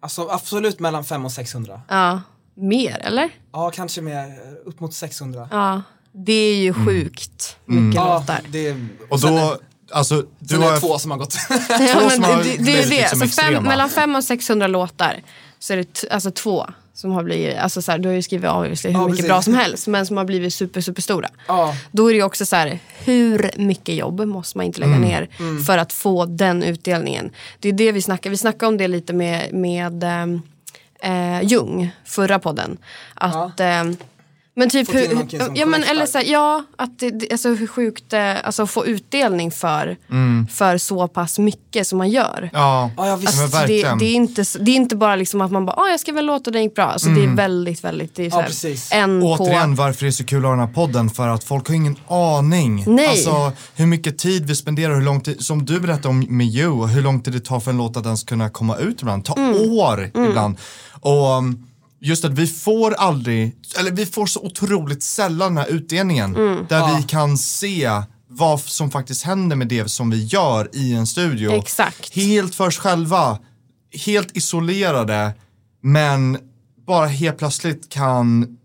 alltså 0.00 0.28
absolut 0.30 0.80
mellan 0.80 1.04
500 1.04 1.26
och 1.26 1.32
600. 1.32 1.80
Ja, 1.88 2.20
mer 2.54 2.98
eller? 3.04 3.28
Ja, 3.52 3.70
kanske 3.74 4.00
mer, 4.02 4.24
upp 4.64 4.80
mot 4.80 4.94
600. 4.94 5.48
Ja, 5.52 5.82
det 6.12 6.32
är 6.32 6.56
ju 6.56 6.68
Mm. 6.68 6.86
sjukt 6.86 7.56
mycket 7.64 7.94
Ja, 7.94 8.18
låtar. 8.18 8.40
det, 8.48 8.76
och 9.10 9.20
sen 9.20 9.34
är- 9.36 9.40
då, 9.40 9.58
alltså 9.92 10.24
du 10.38 10.48
Sen 10.48 10.62
är 10.62 10.66
har... 10.66 10.72
det 10.74 10.80
två 10.80 10.98
som 10.98 11.10
har 11.10 11.18
gått. 11.18 11.34
Ja, 11.50 12.10
som 12.10 12.20
men 12.20 12.24
har 12.24 12.36
det, 12.36 12.42
det, 12.44 12.54
är 12.54 12.58
blivit 12.62 12.90
det. 12.90 12.96
liksom 12.96 13.22
Alltså 13.22 13.42
fem, 13.42 13.64
mellan 13.64 13.90
500 13.90 14.18
och 14.18 14.24
600 14.24 14.66
låtar 14.66 15.20
så 15.58 15.72
är 15.72 15.76
det 15.76 16.04
alltså 16.10 16.30
två 16.30 16.66
som 16.94 17.10
har 17.12 17.22
blivit, 17.22 17.58
alltså 17.58 17.82
så 17.82 17.92
här, 17.92 17.98
du 17.98 18.08
har 18.08 18.14
ju 18.16 18.22
skrivit 18.22 18.50
obviously 18.50 18.90
hur 18.90 18.98
Ja, 18.98 19.04
mycket 19.04 19.16
precis. 19.16 19.28
bra 19.28 19.42
som 19.42 19.54
helst 19.54 19.86
men 19.86 20.06
som 20.06 20.16
har 20.16 20.24
blivit 20.24 20.54
super, 20.54 20.80
super 20.80 21.02
stora. 21.02 21.28
ja. 21.48 21.74
Då 21.92 22.06
är 22.08 22.12
det 22.12 22.16
ju 22.16 22.22
också 22.24 22.46
så 22.46 22.56
här, 22.56 22.78
hur 23.04 23.50
mycket 23.56 23.94
jobb 23.94 24.20
måste 24.20 24.58
man 24.58 24.66
inte 24.66 24.80
lägga 24.80 24.94
Mm. 24.94 25.08
ner 25.08 25.28
för 25.66 25.78
att 25.78 25.92
få 25.92 26.24
den 26.24 26.62
utdelningen? 26.62 27.30
Det 27.58 27.68
är 27.68 27.72
det 27.72 27.92
vi 27.92 28.02
snackar, 28.02 28.30
vi 28.30 28.36
snackade 28.36 28.66
om 28.66 28.76
det 28.76 28.88
lite 28.88 29.12
med, 29.12 29.52
med 29.52 30.04
ehm, 30.04 30.42
eh, 31.02 31.42
Jung, 31.42 31.90
förra 32.04 32.38
podden. 32.38 32.78
Att, 33.14 33.60
ehm, 33.60 33.96
men 34.56 34.70
typ 34.70 34.94
hur, 34.94 35.26
ja, 35.54 35.66
men, 35.66 35.82
eller 35.82 36.06
så 36.06 36.18
här, 36.18 36.24
ja, 36.24 36.64
att 36.78 36.98
det, 36.98 37.10
det, 37.10 37.32
alltså 37.32 37.48
hur 37.54 37.66
sjukt, 37.66 38.12
eh, 38.12 38.46
alltså 38.46 38.66
få 38.66 38.86
utdelning 38.86 39.50
för, 39.50 39.96
Mm. 40.10 40.46
för 40.52 40.78
så 40.78 41.08
pass 41.08 41.38
mycket 41.38 41.86
som 41.86 41.98
man 41.98 42.10
gör. 42.10 42.50
Ja, 42.52 42.90
Ja, 42.96 43.16
visst. 43.16 43.34
men 43.36 43.44
Alltså, 43.44 43.58
det, 43.66 43.66
det, 43.98 44.04
är 44.04 44.14
inte, 44.14 44.44
det 44.60 44.70
är 44.70 44.76
inte 44.76 44.96
bara 44.96 45.16
liksom 45.16 45.40
att 45.40 45.50
man 45.52 45.66
bara, 45.66 45.76
ah, 45.76 45.88
jag 45.88 46.00
skrev 46.00 46.18
en 46.18 46.26
låt 46.26 46.46
och 46.46 46.52
den 46.52 46.62
gick 46.62 46.74
bra. 46.74 46.84
Alltså, 46.84 47.08
Det 47.08 47.24
är 47.24 47.34
väldigt, 47.36 47.84
väldigt, 47.84 48.14
det 48.14 48.26
är 48.26 48.30
så 48.30 48.36
Ja, 48.36 48.40
här, 48.40 48.46
precis. 48.48 48.88
en 48.92 49.22
Återigen 49.22 49.76
på... 49.76 49.82
varför 49.82 50.04
det 50.04 50.08
är 50.08 50.12
så 50.12 50.24
kul 50.24 50.38
att 50.38 50.44
ha 50.44 50.50
den 50.50 50.60
här 50.60 50.74
podden 50.74 51.10
för 51.10 51.28
att 51.28 51.44
folk 51.44 51.68
har 51.68 51.74
ingen 51.74 51.96
aning. 52.08 52.84
Nej. 52.86 53.08
Alltså 53.08 53.52
hur 53.74 53.86
mycket 53.86 54.18
tid 54.18 54.46
vi 54.46 54.56
spenderar, 54.56 54.94
hur 54.94 55.02
lång 55.02 55.20
tid, 55.20 55.44
som 55.44 55.64
du 55.64 55.80
berättade 55.80 56.08
om 56.08 56.26
med 56.28 56.46
You, 56.46 56.86
hur 56.86 57.02
lång 57.02 57.20
tid 57.22 57.32
det 57.34 57.40
tar 57.40 57.60
för 57.60 57.70
en 57.70 57.76
låt 57.76 57.96
att 57.96 58.04
ens 58.06 58.24
kunna 58.24 58.50
komma 58.50 58.76
ut 58.76 59.02
ibland. 59.02 59.24
Ta 59.24 59.34
Mm. 59.36 59.70
år 59.72 60.10
ibland. 60.14 60.56
Och 61.00 61.30
um, 61.38 61.66
just 62.00 62.24
att 62.24 62.32
vi 62.32 62.46
får 62.46 62.92
aldrig, 62.94 63.56
eller 63.78 63.90
vi 63.90 64.06
får 64.06 64.26
så 64.26 64.40
otroligt 64.40 65.02
sällan 65.02 65.54
den 65.54 65.64
här 65.64 65.70
utdelningen 65.72 66.36
Mm. 66.36 66.66
där 66.68 66.96
vi 66.96 67.02
kan 67.02 67.38
se 67.38 67.90
vad 68.28 68.60
som 68.60 68.90
faktiskt 68.90 69.22
händer 69.22 69.56
med 69.56 69.68
det 69.68 69.90
som 69.90 70.10
vi 70.10 70.24
gör 70.24 70.68
i 70.72 70.92
en 70.94 71.06
studio. 71.06 71.52
Exakt. 71.52 72.14
Helt 72.14 72.54
för 72.54 72.66
oss 72.66 72.78
själva, 72.78 73.38
helt 74.06 74.36
isolerade, 74.36 75.32
men 75.82 76.38
bara 76.86 77.06
helt 77.06 77.38
plötsligt 77.38 77.88
kan 77.88 78.56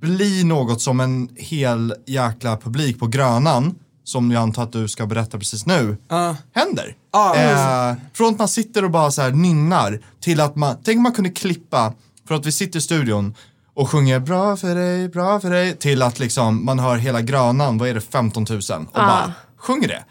bli 0.00 0.44
något 0.44 0.82
som 0.82 1.00
en 1.00 1.28
hel 1.36 1.94
jäkla 2.06 2.56
publik 2.56 2.98
på 2.98 3.06
Grönan, 3.06 3.74
som 4.04 4.30
jag 4.30 4.42
antar 4.42 4.62
att 4.62 4.72
du 4.72 4.88
ska 4.88 5.06
berätta 5.06 5.38
precis 5.38 5.66
nu, 5.66 5.96
Ja. 6.08 6.36
händer. 6.54 6.94
Ja, 7.12 7.36
eh, 7.36 7.96
från 8.12 8.32
att 8.32 8.38
man 8.38 8.48
sitter 8.48 8.84
och 8.84 8.90
bara 8.90 9.10
så 9.10 9.22
här 9.22 9.30
nynnar 9.30 10.00
till 10.20 10.40
att 10.40 10.56
man, 10.56 10.76
tänk 10.84 10.96
om 10.96 11.02
man 11.02 11.12
kunde 11.12 11.30
klippa, 11.30 11.92
för 12.28 12.34
att 12.34 12.46
vi 12.46 12.52
sitter 12.52 12.78
i 12.78 12.82
studion 12.82 13.34
och 13.74 13.90
sjunger 13.90 14.20
bra 14.20 14.56
för 14.56 14.74
dig, 14.74 15.08
bra 15.08 15.40
för 15.40 15.50
dig, 15.50 15.76
till 15.76 16.02
att 16.02 16.18
liksom 16.18 16.64
man 16.64 16.78
hör 16.78 16.96
hela 16.96 17.22
Grönan, 17.22 17.78
vad 17.78 17.88
är 17.88 17.94
det, 17.94 18.00
15 18.00 18.46
000 18.50 18.60
och 18.86 18.92
bara 18.92 19.32
sjunger 19.56 19.88
det. 19.88 20.04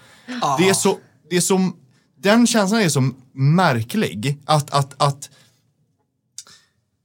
Det 0.57 0.69
är 0.69 0.73
så, 0.73 0.97
det 1.29 1.37
är 1.37 1.41
så, 1.41 1.71
den 2.19 2.47
känslan 2.47 2.81
är 2.81 2.89
så 2.89 3.11
märklig 3.33 4.39
att, 4.45 4.71
att, 4.71 5.01
att 5.03 5.29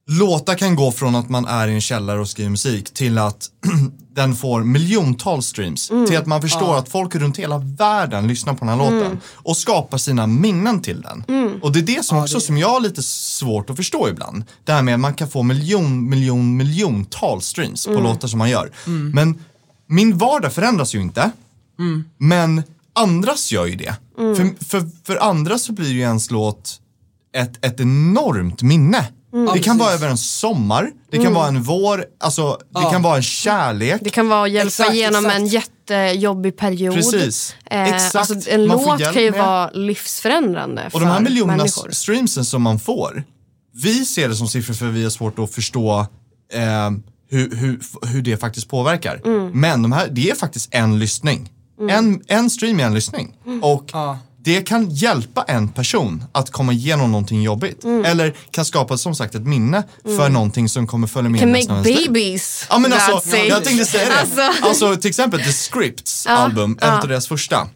låtar 0.07 0.55
kan 0.55 0.77
gå 0.77 0.93
från 0.93 1.15
att 1.15 1.29
man 1.29 1.45
är 1.45 1.69
i 1.69 1.75
en 1.75 1.81
källare 1.81 2.21
och 2.21 2.29
skriver 2.29 2.51
musik 2.51 2.95
till 2.95 3.19
att 3.19 3.51
den 4.15 4.35
får 4.37 4.65
miljontals 4.65 5.47
streams. 5.47 5.89
Till 5.89 6.17
att 6.19 6.27
man 6.27 6.41
förstår 6.43 6.79
att 6.79 6.89
folk 6.89 7.15
runt 7.15 7.37
hela 7.39 7.59
världen 7.59 8.27
lyssnar 8.27 8.55
på 8.55 8.65
den 8.65 8.69
här 8.69 8.77
låten 8.77 9.21
och 9.35 9.57
skapar 9.57 9.99
sina 9.99 10.27
minnen 10.27 10.81
till 10.83 11.01
den. 11.01 11.25
Och 11.63 11.73
det 11.73 11.79
är 11.79 11.83
det 11.97 12.05
som 12.05 12.19
också 12.19 12.41
som 12.41 12.59
jag 12.59 12.69
har 12.69 12.81
lite 12.81 13.03
svårt 13.03 13.71
att 13.71 13.77
förstå 13.77 14.09
ibland. 14.09 14.45
Det 14.65 14.73
här 14.73 14.83
med 14.83 14.95
att 14.95 15.01
man 15.01 15.15
kan 15.15 15.29
få 15.29 15.43
miljon, 15.43 16.09
miljon, 16.09 16.57
miljontals 16.57 17.47
streams 17.47 17.87
på 17.87 17.93
låtar 17.93 18.29
som 18.29 18.39
man 18.39 18.51
gör. 18.51 18.71
Men 19.15 19.45
min 19.87 20.19
vardag 20.19 20.53
förändras 20.53 20.95
ju 20.95 21.01
inte. 21.01 21.31
Men 22.19 22.63
andras 22.93 23.53
gör 23.53 23.67
ju 23.67 23.75
det. 23.77 23.95
För, 24.17 24.65
för, 24.65 24.91
för 25.05 25.17
andra 25.17 25.59
så 25.59 25.73
blir 25.73 25.93
ju 25.93 26.01
ens 26.01 26.31
låt 26.31 26.79
ett, 27.37 27.65
ett 27.65 27.81
enormt 27.81 28.63
minne. 28.63 29.07
Det 29.55 29.59
kan 29.61 29.79
vara 29.79 29.93
över 29.93 30.09
en 30.09 30.19
sommar, 30.19 30.91
det 31.11 31.19
kan 31.19 31.35
vara 31.35 31.49
en 31.49 31.63
vår, 31.63 32.05
alltså 32.21 32.59
det 32.75 32.91
kan 32.91 33.03
vara 33.03 33.17
en 33.17 33.23
kärlek. 33.23 34.01
Det 34.05 34.11
kan 34.11 34.29
vara 34.29 34.43
att 34.43 34.51
hjälpa 34.51 34.67
Exakt, 34.69 34.93
igenom 34.95 35.27
exakt. 35.27 35.41
en 35.41 35.47
jättejobbig 35.47 36.57
period. 36.57 36.95
Precis. 36.95 37.55
Eh, 37.71 37.95
Exakt. 37.95 38.31
Alltså, 38.31 38.51
en 38.51 38.67
Man 38.67 38.77
låt 38.83 39.13
kan 39.13 39.23
ju 39.23 39.31
med- 39.31 39.41
vara 39.41 39.71
livsförändrande 39.71 40.91
Och 40.93 41.01
de 41.01 41.07
här 41.09 41.21
miljonerna 41.21 41.69
streamsen 41.91 42.45
som 42.45 42.63
man 42.63 42.79
får, 42.79 43.25
vi 43.75 44.05
ser 44.05 44.29
det 44.29 44.35
som 44.37 44.49
siffror 44.49 44.75
för 44.75 44.87
vi 44.87 45.03
har 45.03 45.11
svårt 45.11 45.39
att 45.39 45.55
förstå 45.55 46.07
eh, 46.53 46.91
hur, 47.31 47.57
hur, 47.57 47.81
hur 48.07 48.23
det 48.23 48.37
faktiskt 48.37 48.69
påverkar. 48.69 49.21
Mm. 49.25 49.51
Men 49.61 49.83
de 49.83 49.93
här, 49.93 50.09
det 50.11 50.31
är 50.31 50.35
faktiskt 50.35 50.69
en 50.75 50.99
lyssning. 50.99 51.51
En, 51.91 52.23
en 52.27 52.51
stream 52.51 52.81
är 52.81 52.85
en 52.85 52.95
lyssning. 52.95 53.37
Mm. 53.47 53.63
Och 53.65 53.91
Ja. 53.93 54.19
Det 54.45 54.63
kan 54.63 54.91
hjälpa 54.91 55.43
en 55.43 55.69
person 55.69 56.25
att 56.33 56.51
komma 56.51 56.73
igenom 56.73 57.13
någonting 57.13 57.43
jobbigt. 57.43 57.85
Mm. 57.85 58.05
Eller 58.05 58.35
kan 58.51 58.65
skapa 58.65 58.99
som 58.99 59.15
sagt 59.15 59.35
ett 59.35 59.47
minne 59.47 59.83
för 60.05 60.29
någonting 60.29 60.69
som 60.69 60.87
kommer 60.87 61.07
följa 61.07 61.31
med 61.31 61.41
Can 61.41 61.51
make 61.53 61.67
babies. 61.67 62.67
Ja 62.71 62.79
men 62.79 62.93
alltså, 62.93 63.37
jag 63.37 63.65
tänkte 63.65 63.85
säga 63.85 64.09
det. 64.09 64.21
Alltså. 64.21 64.67
Alltså, 64.67 64.97
till 64.97 65.09
exempel 65.09 65.41
The 65.41 65.53
Scripts 65.53 66.27
album, 66.27 66.79
ett 66.81 67.03
av 67.03 67.09
deras 67.09 67.29
första. 67.29 67.69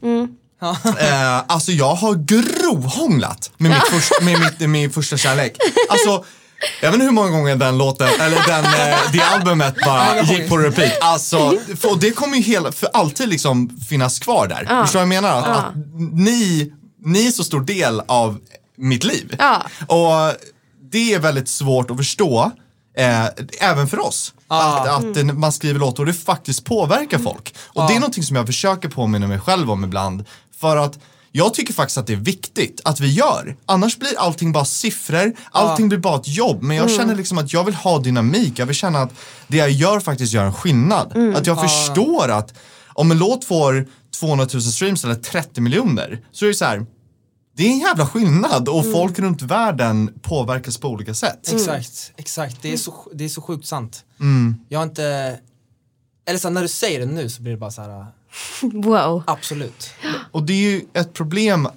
Eh, 0.99 1.39
alltså 1.47 1.73
jag 1.73 1.95
har 1.95 2.15
grovhånglat 2.15 3.51
med, 3.57 3.71
mitt 3.71 3.89
först, 3.91 4.23
med 4.23 4.41
mitt, 4.41 4.61
med 4.61 4.71
min 4.71 4.91
första 4.91 5.17
kärlek. 5.17 5.57
Alltså, 5.89 6.25
jag 6.83 6.89
vet 6.91 6.95
inte 6.95 7.05
hur 7.05 7.13
många 7.13 7.31
gånger 7.31 7.57
den 7.57 7.79
låten, 7.79 8.09
eller 8.21 8.47
den, 8.47 8.65
eh, 8.65 8.99
det 9.13 9.21
albumet 9.23 9.75
bara 9.85 10.21
gick 10.23 10.49
på 10.49 10.57
repeat. 10.59 10.93
Alltså, 11.01 11.59
och 11.91 11.99
det 12.01 12.11
kommer 12.11 12.37
ju 12.37 12.43
hela, 12.43 12.73
för 12.73 12.89
alltid 12.93 13.29
liksom 13.29 13.81
finnas 13.89 14.19
kvar 14.19 14.47
där. 14.47 14.57
Förstår 14.83 15.01
du 15.01 15.07
vad 15.07 15.15
jag 15.17 15.23
menar? 15.23 15.39
Att, 15.41 15.47
att 15.59 15.73
ni, 16.13 16.73
ni 17.05 17.27
är 17.27 17.31
så 17.31 17.45
stor 17.45 17.61
del 17.61 18.03
av 18.09 18.39
mitt 18.77 19.05
liv. 19.05 19.37
Ja. 19.39 19.63
Och 19.87 20.35
det 20.93 21.15
är 21.15 21.19
väldigt 21.19 21.49
svårt 21.49 21.91
att 21.91 21.97
förstå, 21.97 22.51
eh, 22.99 23.27
även 23.61 23.89
för 23.89 24.01
oss. 24.07 24.33
Att, 24.49 24.89
att 24.89 25.15
det- 25.15 25.25
man 25.25 25.53
skriver 25.53 25.81
låtar 25.81 26.03
och 26.03 26.07
det 26.07 26.15
faktiskt 26.15 26.65
påverkar 26.65 27.19
folk. 27.19 27.55
Och 27.59 27.89
det 27.89 27.95
är 27.95 28.01
någonting 28.01 28.23
som 28.25 28.37
jag 28.37 28.47
försöker 28.47 28.89
påminna 28.89 29.27
mig 29.27 29.41
själv 29.41 29.71
om 29.71 29.85
ibland. 29.85 30.25
För 30.61 30.77
att 30.77 30.99
jag 31.37 31.55
tycker 31.55 31.75
faktiskt 31.75 31.99
att 31.99 32.07
det 32.07 32.13
är 32.13 32.17
viktigt 32.17 32.81
att 32.85 33.01
vi 33.01 33.13
gör. 33.13 33.57
Annars 33.67 33.99
blir 33.99 34.19
allting 34.19 34.53
bara 34.53 34.65
siffror, 34.65 35.33
allting 35.51 35.89
blir 35.89 35.99
bara 35.99 36.17
ett 36.17 36.29
jobb. 36.29 36.63
Men 36.63 36.77
jag 36.77 36.91
känner 36.91 37.15
liksom 37.15 37.39
att 37.39 37.53
jag 37.53 37.65
vill 37.65 37.75
ha 37.75 37.99
dynamik, 37.99 38.59
jag 38.59 38.67
vill 38.67 38.77
känna 38.77 38.99
att 38.99 39.13
det 39.49 39.57
jag 39.57 39.71
gör 39.71 40.01
faktiskt 40.01 40.33
gör 40.33 40.45
en 40.45 40.53
skillnad. 40.53 41.37
Att 41.37 41.47
jag 41.47 41.61
förstår 41.61 42.29
att 42.29 42.55
om 42.89 43.11
en 43.11 43.19
låt 43.19 43.45
får 43.45 43.87
200 44.21 44.47
000 44.53 44.63
streams 44.63 45.05
eller 45.05 45.15
30 45.15 45.61
miljoner 45.61 46.21
så 46.33 46.45
är 46.45 46.49
det 46.49 46.55
så 46.55 46.65
här. 46.65 46.87
Det 47.57 47.67
är 47.67 47.71
en 47.71 47.79
jävla 47.79 48.07
skillnad 48.07 48.69
och 48.69 48.93
folk 48.93 49.19
runt 49.19 49.43
världen 49.43 50.11
påverkas 50.23 50.79
på 50.79 50.89
olika 50.89 51.15
sätt. 51.15 51.53
Exakt, 51.53 52.13
exakt. 52.17 52.63
Det 52.63 52.73
är 52.73 52.77
så, 52.77 52.95
det 53.15 53.25
är 53.25 53.29
så 53.29 53.43
sjukt 53.43 53.67
sant. 53.67 54.05
Mm. 54.21 54.57
Jag 54.69 54.79
har 54.79 54.85
inte, 54.85 55.39
eller 56.27 56.39
så 56.39 56.49
här, 56.49 56.53
när 56.55 56.63
du 56.63 56.69
säger 56.69 57.01
det 57.01 57.07
nu 57.07 57.29
så 57.31 57.43
blir 57.43 57.53
det 57.53 57.59
bara 57.59 57.71
så 57.71 57.83
här, 57.83 58.07
Wow. 58.63 59.23
absolut. 59.27 59.91
Och 60.33 60.43
det 60.43 60.53
är 60.53 60.71
ju 60.71 60.83
ett 60.95 61.13
problem 61.13 61.69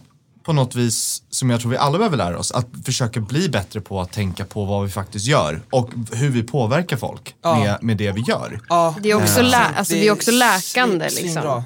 på 0.43 0.53
något 0.53 0.75
vis 0.75 1.23
som 1.29 1.49
jag 1.49 1.61
tror 1.61 1.71
vi 1.71 1.77
alla 1.77 1.97
behöver 1.97 2.17
lära 2.17 2.39
oss. 2.39 2.51
Att 2.51 2.67
försöka 2.85 3.19
bli 3.19 3.49
bättre 3.49 3.81
på 3.81 4.01
att 4.01 4.11
tänka 4.11 4.45
på 4.45 4.65
vad 4.65 4.83
vi 4.83 4.89
faktiskt 4.91 5.25
gör 5.25 5.61
och 5.69 5.89
hur 6.11 6.29
vi 6.29 6.43
påverkar 6.43 6.97
folk 6.97 7.35
Ja. 7.41 7.59
med, 7.59 7.77
med 7.83 7.97
det 7.97 8.11
vi 8.11 8.21
gör. 8.21 8.59
Ja, 8.69 8.95
Det 9.01 9.11
är 9.11 9.15
också, 9.15 9.41
lä- 9.41 9.57
alltså, 9.57 9.93
det 9.93 10.07
är 10.07 10.11
också 10.11 10.31
läkande 10.31 11.09
liksom. 11.09 11.63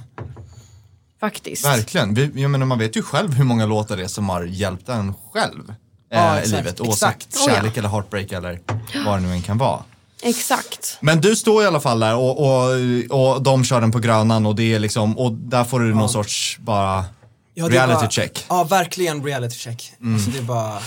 Faktiskt. 1.19 1.65
Verkligen. 1.65 2.13
Vi, 2.13 2.41
jag 2.41 2.51
menar, 2.51 2.65
man 2.65 2.79
vet 2.79 2.95
ju 2.97 3.01
själv 3.01 3.33
hur 3.33 3.43
många 3.43 3.65
låtar 3.65 3.97
det 3.97 4.03
är 4.03 4.07
som 4.07 4.29
har 4.29 4.43
hjälpt 4.43 4.89
en 4.89 5.13
själv 5.33 5.69
eh, 5.69 5.75
Ja, 6.09 6.35
i 6.35 6.39
exakt, 6.39 6.57
livet. 6.57 6.81
Oavsett 6.81 7.15
exakt. 7.15 7.35
Oh, 7.35 7.41
ja. 7.47 7.55
kärlek 7.55 7.77
eller 7.77 7.89
heartbreak 7.89 8.31
eller 8.31 8.59
vad 9.05 9.17
det 9.17 9.21
nu 9.27 9.31
än 9.31 9.41
kan 9.41 9.57
vara. 9.57 9.83
Exakt. 10.23 10.97
Men 11.01 11.21
du 11.21 11.35
står 11.35 11.63
i 11.63 11.65
alla 11.65 11.79
fall 11.79 11.99
där 11.99 12.15
och, 12.15 12.39
och, 12.39 13.33
och 13.35 13.43
de 13.43 13.63
kör 13.63 13.81
den 13.81 13.91
på 13.91 13.99
Grönan 13.99 14.45
och 14.45 14.55
det 14.55 14.73
är 14.73 14.79
liksom, 14.79 15.17
och 15.17 15.31
där 15.33 15.63
får 15.63 15.79
du 15.79 15.93
någon 15.93 16.09
sorts 16.09 16.57
bara 16.59 17.05
Ja, 17.53 17.69
reality 17.69 17.93
bara, 18.01 18.09
check. 18.09 18.45
Ja, 18.49 18.63
verkligen 18.63 19.23
reality 19.23 19.55
check. 19.55 19.93
Mm. 20.01 20.13
Alltså 20.13 20.31
det 20.31 20.37
är 20.37 20.41
bara... 20.43 20.79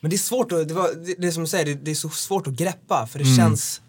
Men 0.00 0.10
det 0.10 0.16
är 0.16 0.18
svårt 0.18 0.52
att, 0.52 0.68
det, 0.68 0.74
var, 0.74 0.88
det, 1.06 1.14
det 1.18 1.26
är 1.26 1.30
som 1.30 1.42
du 1.42 1.48
säger, 1.48 1.64
det, 1.64 1.74
det 1.74 1.90
är 1.90 1.94
så 1.94 2.08
svårt 2.10 2.46
att 2.46 2.52
greppa 2.52 3.06
för 3.06 3.18
det 3.18 3.24
Mm. 3.24 3.36
känns, 3.36 3.80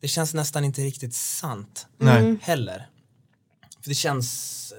det 0.00 0.08
känns 0.08 0.34
nästan 0.34 0.64
inte 0.64 0.80
riktigt 0.82 1.14
sant 1.14 1.86
Nej. 1.98 2.36
heller. 2.42 2.86
För 3.82 3.88
det 3.88 3.94
känns, 3.94 4.72
eh, 4.72 4.78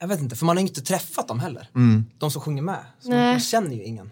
jag 0.00 0.08
vet 0.08 0.20
inte, 0.20 0.36
för 0.36 0.46
man 0.46 0.56
har 0.56 0.62
ju 0.62 0.68
inte 0.68 0.80
träffat 0.82 1.28
dem 1.28 1.40
heller. 1.40 1.68
Mm. 1.74 2.06
De 2.18 2.30
som 2.30 2.42
sjunger 2.42 2.62
med. 2.62 2.78
Så 3.00 3.08
Nej. 3.08 3.32
man 3.32 3.40
känner 3.40 3.76
ju 3.76 3.84
ingen. 3.84 4.10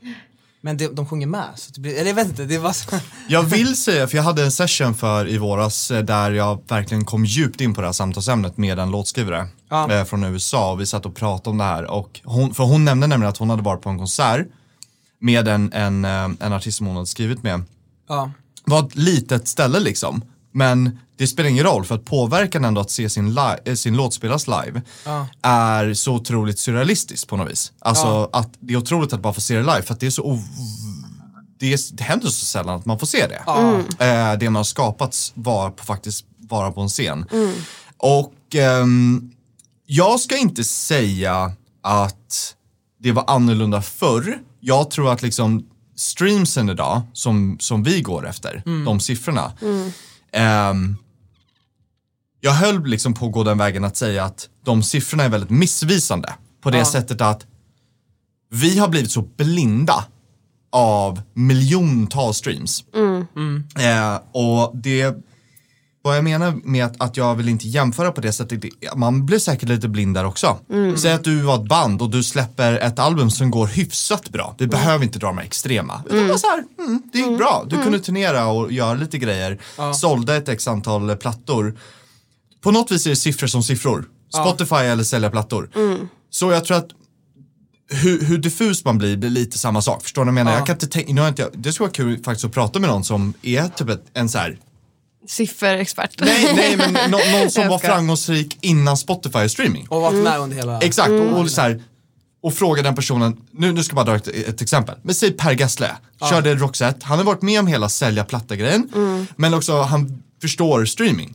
Men 0.67 0.77
det, 0.77 0.89
de 0.89 1.07
sjunger 1.07 1.27
med, 1.27 1.45
så 1.57 1.71
det 1.75 1.81
blir, 1.81 1.95
eller 1.95 2.07
jag 2.07 2.14
vet 2.14 2.29
inte, 2.29 2.45
det 2.45 2.59
var 2.59 2.73
så, 2.73 2.97
Jag 3.29 3.43
vill 3.43 3.77
säga, 3.77 4.07
för 4.07 4.17
jag 4.17 4.25
hade 4.25 4.45
en 4.45 4.53
session 4.53 4.95
för 4.95 5.29
i 5.29 5.39
våras 5.39 5.91
eh, 5.91 6.03
där 6.05 6.31
jag 6.31 6.62
verkligen 6.69 7.05
kom 7.05 7.25
djupt 7.25 7.61
in 7.61 7.75
på 7.75 7.81
det 7.81 7.87
här 7.87 7.93
samtalsämnet 7.93 8.57
med 8.57 8.79
en 8.79 8.91
låtskrivare 8.91 9.49
Ja. 9.71 9.93
eh, 9.93 10.05
från 10.05 10.25
USA 10.25 10.73
och 10.73 10.81
vi 10.81 10.87
satt 10.87 11.07
och 11.07 11.14
pratade 11.17 11.51
om 11.51 11.59
det 11.59 11.64
här 11.64 11.85
och 11.85 12.21
hon, 12.25 12.55
för 12.55 12.64
hon 12.64 12.85
nämnde 12.85 13.07
nämligen 13.07 13.29
att 13.31 13.37
hon 13.37 13.51
hade 13.51 13.62
varit 13.62 13.83
på 13.83 13.89
en 13.89 13.99
konsert 13.99 14.47
med 15.21 15.49
en, 15.49 15.73
en, 15.73 16.05
eh, 16.05 16.31
en 16.41 16.53
artist 16.53 16.79
som 16.79 16.87
hon 16.87 16.97
hade 16.97 17.07
skrivit 17.07 17.43
med. 17.43 17.62
ja. 18.09 18.31
Det 18.64 18.71
var 18.71 18.81
ett 18.87 18.95
litet 18.95 19.49
ställe 19.49 19.81
liksom. 19.81 20.23
Men 20.57 20.98
det 21.16 21.26
spelar 21.26 21.50
ingen 21.50 21.64
roll 21.64 21.84
för 21.84 21.94
att 21.94 22.04
påverkan 22.04 22.64
ändå 22.64 22.80
att 22.80 22.90
se 22.90 23.11
sin, 23.11 23.34
li- 23.34 23.57
eh, 23.64 23.74
sin 23.74 23.96
låt 23.96 24.14
spelas 24.14 24.46
live 24.46 24.82
Ja. 25.04 25.26
är 25.42 25.94
så 25.94 26.14
otroligt 26.14 26.59
surrealistiskt 26.59 27.28
på 27.28 27.36
något 27.36 27.50
vis. 27.50 27.72
Alltså 27.78 28.07
Ja. 28.07 28.30
att 28.32 28.48
det 28.61 28.72
är 28.74 28.76
otroligt 28.78 29.12
att 29.12 29.20
bara 29.20 29.32
få 29.32 29.40
se 29.40 29.54
det 29.54 29.61
live 29.61 29.82
för 29.82 29.94
att 29.94 30.00
det 30.00 30.07
är 30.07 30.11
så 30.11 30.38
det, 31.59 31.72
är, 31.72 31.96
det 31.96 32.02
händer 32.04 32.26
så 32.28 32.44
sällan 32.46 32.76
att 32.78 32.86
man 32.86 32.98
får 32.98 33.07
se 33.07 33.26
det. 33.26 33.42
Eh, 34.04 34.38
det 34.38 34.50
man 34.50 34.57
har 34.57 34.64
skapats 34.64 35.32
var 35.34 35.70
på, 35.70 35.84
faktiskt 35.84 36.24
vara 36.38 36.72
på 36.72 36.80
en 36.80 36.88
scen. 36.88 37.24
Och 37.96 38.34
ehm, 38.54 39.30
jag 39.86 40.20
ska 40.20 40.36
inte 40.36 40.64
säga 40.64 41.52
att 41.82 42.54
det 43.00 43.12
var 43.12 43.24
annorlunda 43.26 43.82
förr. 43.82 44.38
Jag 44.61 44.90
tror 44.90 45.12
att 45.12 45.22
liksom 45.22 45.66
streamsen 45.96 46.68
idag, 46.70 47.02
som, 47.12 47.57
som 47.61 47.82
vi 47.82 48.00
går 48.00 48.28
efter, 48.28 48.62
de 48.84 49.00
siffrorna. 49.00 49.52
Ehm, 50.37 50.97
jag 52.41 52.53
höll 52.53 52.84
liksom 52.87 53.14
på 53.14 53.26
att 53.26 53.32
gå 53.32 53.45
den 53.45 53.59
vägen 53.59 53.84
att 53.84 53.97
säga 53.97 54.24
att 54.24 54.49
de 54.64 54.82
siffrorna 54.82 55.24
är 55.24 55.28
väldigt 55.28 55.51
missvisande. 55.51 56.34
På 56.61 56.70
det 56.70 56.78
Ja. 56.78 56.84
sättet 56.84 57.20
att 57.20 57.47
vi 58.51 58.78
har 58.78 58.89
blivit 58.89 59.11
så 59.11 59.22
blinda 59.22 60.05
av 60.72 61.22
miljontals 61.34 62.37
streams. 62.37 62.84
Eh, 63.78 64.20
och 64.32 64.76
det, 64.76 65.16
vad 66.07 66.16
jag 66.16 66.24
menar 66.24 66.54
med 66.64 66.84
att, 66.84 67.02
att 67.02 67.16
jag 67.16 67.34
vill 67.34 67.48
inte 67.48 67.68
jämföra 67.68 68.12
på 68.12 68.20
det 68.20 68.32
sättet, 68.32 68.64
man 68.96 69.26
blir 69.26 69.38
säkert 69.38 69.68
lite 69.68 69.88
blind 69.88 70.14
där 70.14 70.24
också. 70.24 70.59
Säg 70.96 71.12
att 71.12 71.24
du 71.24 71.40
var 71.40 71.54
ett 71.54 71.68
band 71.68 72.02
och 72.02 72.11
du 72.11 72.22
släpper 72.22 72.72
ett 72.72 72.98
album 72.98 73.30
som 73.30 73.50
går 73.50 73.66
hyfsat 73.66 74.30
bra. 74.30 74.54
Vi 74.59 74.66
behöver 74.66 75.04
inte 75.04 75.18
dra 75.18 75.26
de 75.26 75.38
här 75.38 75.44
extrema. 75.44 76.02
Utan 76.11 76.28
bara 76.28 76.38
så 76.38 76.46
här, 76.46 76.64
mm, 76.78 77.02
det 77.12 77.18
gick 77.18 77.38
bra. 77.38 77.64
Du 77.68 77.82
kunde 77.82 78.00
turnera 78.00 78.46
och 78.46 78.72
göra 78.72 78.94
lite 78.94 79.18
grejer. 79.18 79.59
Sålde 79.94 80.36
ett 80.36 80.48
x 80.48 80.68
antal 80.68 81.16
plattor. 81.16 81.78
På 82.61 82.70
något 82.70 82.90
vis 82.90 83.07
är 83.07 83.11
det 83.11 83.16
siffror 83.16 83.46
som 83.46 83.62
siffror. 83.62 84.04
Spotify 84.34 84.76
eller 84.76 85.04
sälja 85.04 85.30
plattor. 85.30 85.70
Så 86.30 86.52
jag 86.52 86.64
tror 86.64 86.76
att 86.76 86.88
hur, 87.88 88.24
hur 88.24 88.38
diffus 88.38 88.84
man 88.84 88.98
blir 88.98 89.16
blir 89.16 89.30
lite 89.30 89.59
samma 89.59 89.82
sak. 89.82 90.02
Förstår 90.02 90.22
du 90.22 90.24
vad 90.24 90.28
jag 90.28 90.34
menar? 90.34 90.52
Ja. 90.52 90.59
Jag 90.59 90.66
kan 90.66 90.74
inte 90.74 90.86
tänka, 90.86 91.12
nu 91.12 91.20
har 91.20 91.28
inte 91.28 91.42
jag, 91.42 91.50
det 91.54 91.72
skulle 91.72 91.84
vara 91.84 91.94
kul 91.94 92.24
faktiskt 92.24 92.44
att 92.44 92.52
prata 92.52 92.78
med 92.78 92.90
någon 92.90 93.04
som 93.04 93.34
är 93.42 93.68
typ 93.68 93.88
ett, 93.88 94.04
en 94.12 94.28
så 94.28 94.38
här, 94.38 94.59
Sifferexpert. 95.29 96.20
nej, 96.20 96.53
nej 96.57 96.77
men 96.77 96.93
nå- 97.11 97.20
någon 97.39 97.51
som 97.51 97.68
var 97.68 97.79
framgångsrik 97.79 98.59
innan 98.61 98.97
Spotify 98.97 99.49
streaming. 99.49 99.87
Och 99.89 100.01
varit 100.01 100.24
med 100.24 100.39
under 100.41 100.57
hela... 100.57 100.81
Exakt, 100.81 101.11
och, 101.11 101.41
och, 101.41 101.51
så 101.51 101.61
här, 101.61 101.83
och 102.43 102.55
fråga 102.55 102.83
den 102.83 102.95
personen, 102.95 103.37
nu, 103.51 103.72
nu 103.72 103.85
ska 103.85 103.97
jag 103.97 104.07
bara 104.07 104.16
dra 104.16 104.16
ett, 104.16 104.49
ett 104.49 104.62
exempel. 104.62 104.95
Men 105.03 105.14
säg 105.14 105.31
Per 105.33 105.53
Gessle, 105.53 105.91
körde 106.31 106.55
Roxette, 106.55 107.07
han 107.07 107.18
har 107.18 107.24
varit 107.24 107.43
med 107.43 107.61
om 107.61 107.66
hela 107.66 107.89
sälja 107.89 108.24
platta-grejen, 108.24 108.89
men 109.37 109.55
också 109.55 109.81
han 109.83 110.22
förstår 110.43 110.85
streaming. 110.85 111.35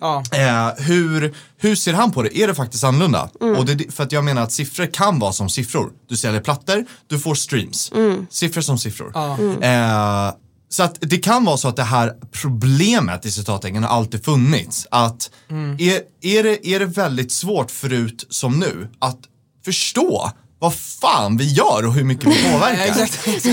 Ja. 0.00 0.22
Eh, 0.32 0.84
hur, 0.84 1.34
hur 1.58 1.76
ser 1.76 1.92
han 1.92 2.12
på 2.12 2.22
det? 2.22 2.38
Är 2.38 2.46
det 2.46 2.54
faktiskt 2.54 2.84
annorlunda? 2.84 3.28
Och 3.58 3.66
det, 3.66 3.94
för 3.94 4.02
att 4.04 4.12
jag 4.12 4.24
menar 4.24 4.42
att 4.42 4.52
siffror 4.52 4.86
kan 4.86 5.18
vara 5.18 5.32
som 5.32 5.48
siffror. 5.48 5.90
Du 6.08 6.16
säljer 6.16 6.40
plattor, 6.40 6.84
du 7.06 7.18
får 7.18 7.34
streams. 7.34 7.92
Siffror 8.30 8.60
som 8.62 8.78
siffror. 8.78 9.10
Ja. 9.14 9.38
Eh, 9.62 10.34
så 10.68 10.82
att 10.82 10.98
det 11.00 11.18
kan 11.18 11.44
vara 11.44 11.56
så 11.56 11.68
att 11.68 11.76
det 11.76 11.82
här 11.82 12.14
problemet 12.32 13.26
i 13.26 13.30
citattecken 13.30 13.82
har 13.82 13.90
alltid 13.90 14.24
funnits. 14.24 14.86
Att 14.90 15.30
är, 15.78 16.02
är, 16.20 16.42
det, 16.42 16.66
är 16.66 16.78
det 16.78 16.86
väldigt 16.86 17.32
svårt 17.32 17.70
förut 17.70 18.26
som 18.30 18.58
nu 18.58 18.88
att 18.98 19.18
förstå 19.64 20.30
vad 20.58 20.74
fan 20.74 21.36
vi 21.36 21.44
gör 21.52 21.86
och 21.86 21.94
hur 21.94 22.04
mycket 22.04 22.26
vi 22.26 22.42
påverkar. 22.52 22.84
exakt. 22.84 23.26
Eh, 23.26 23.52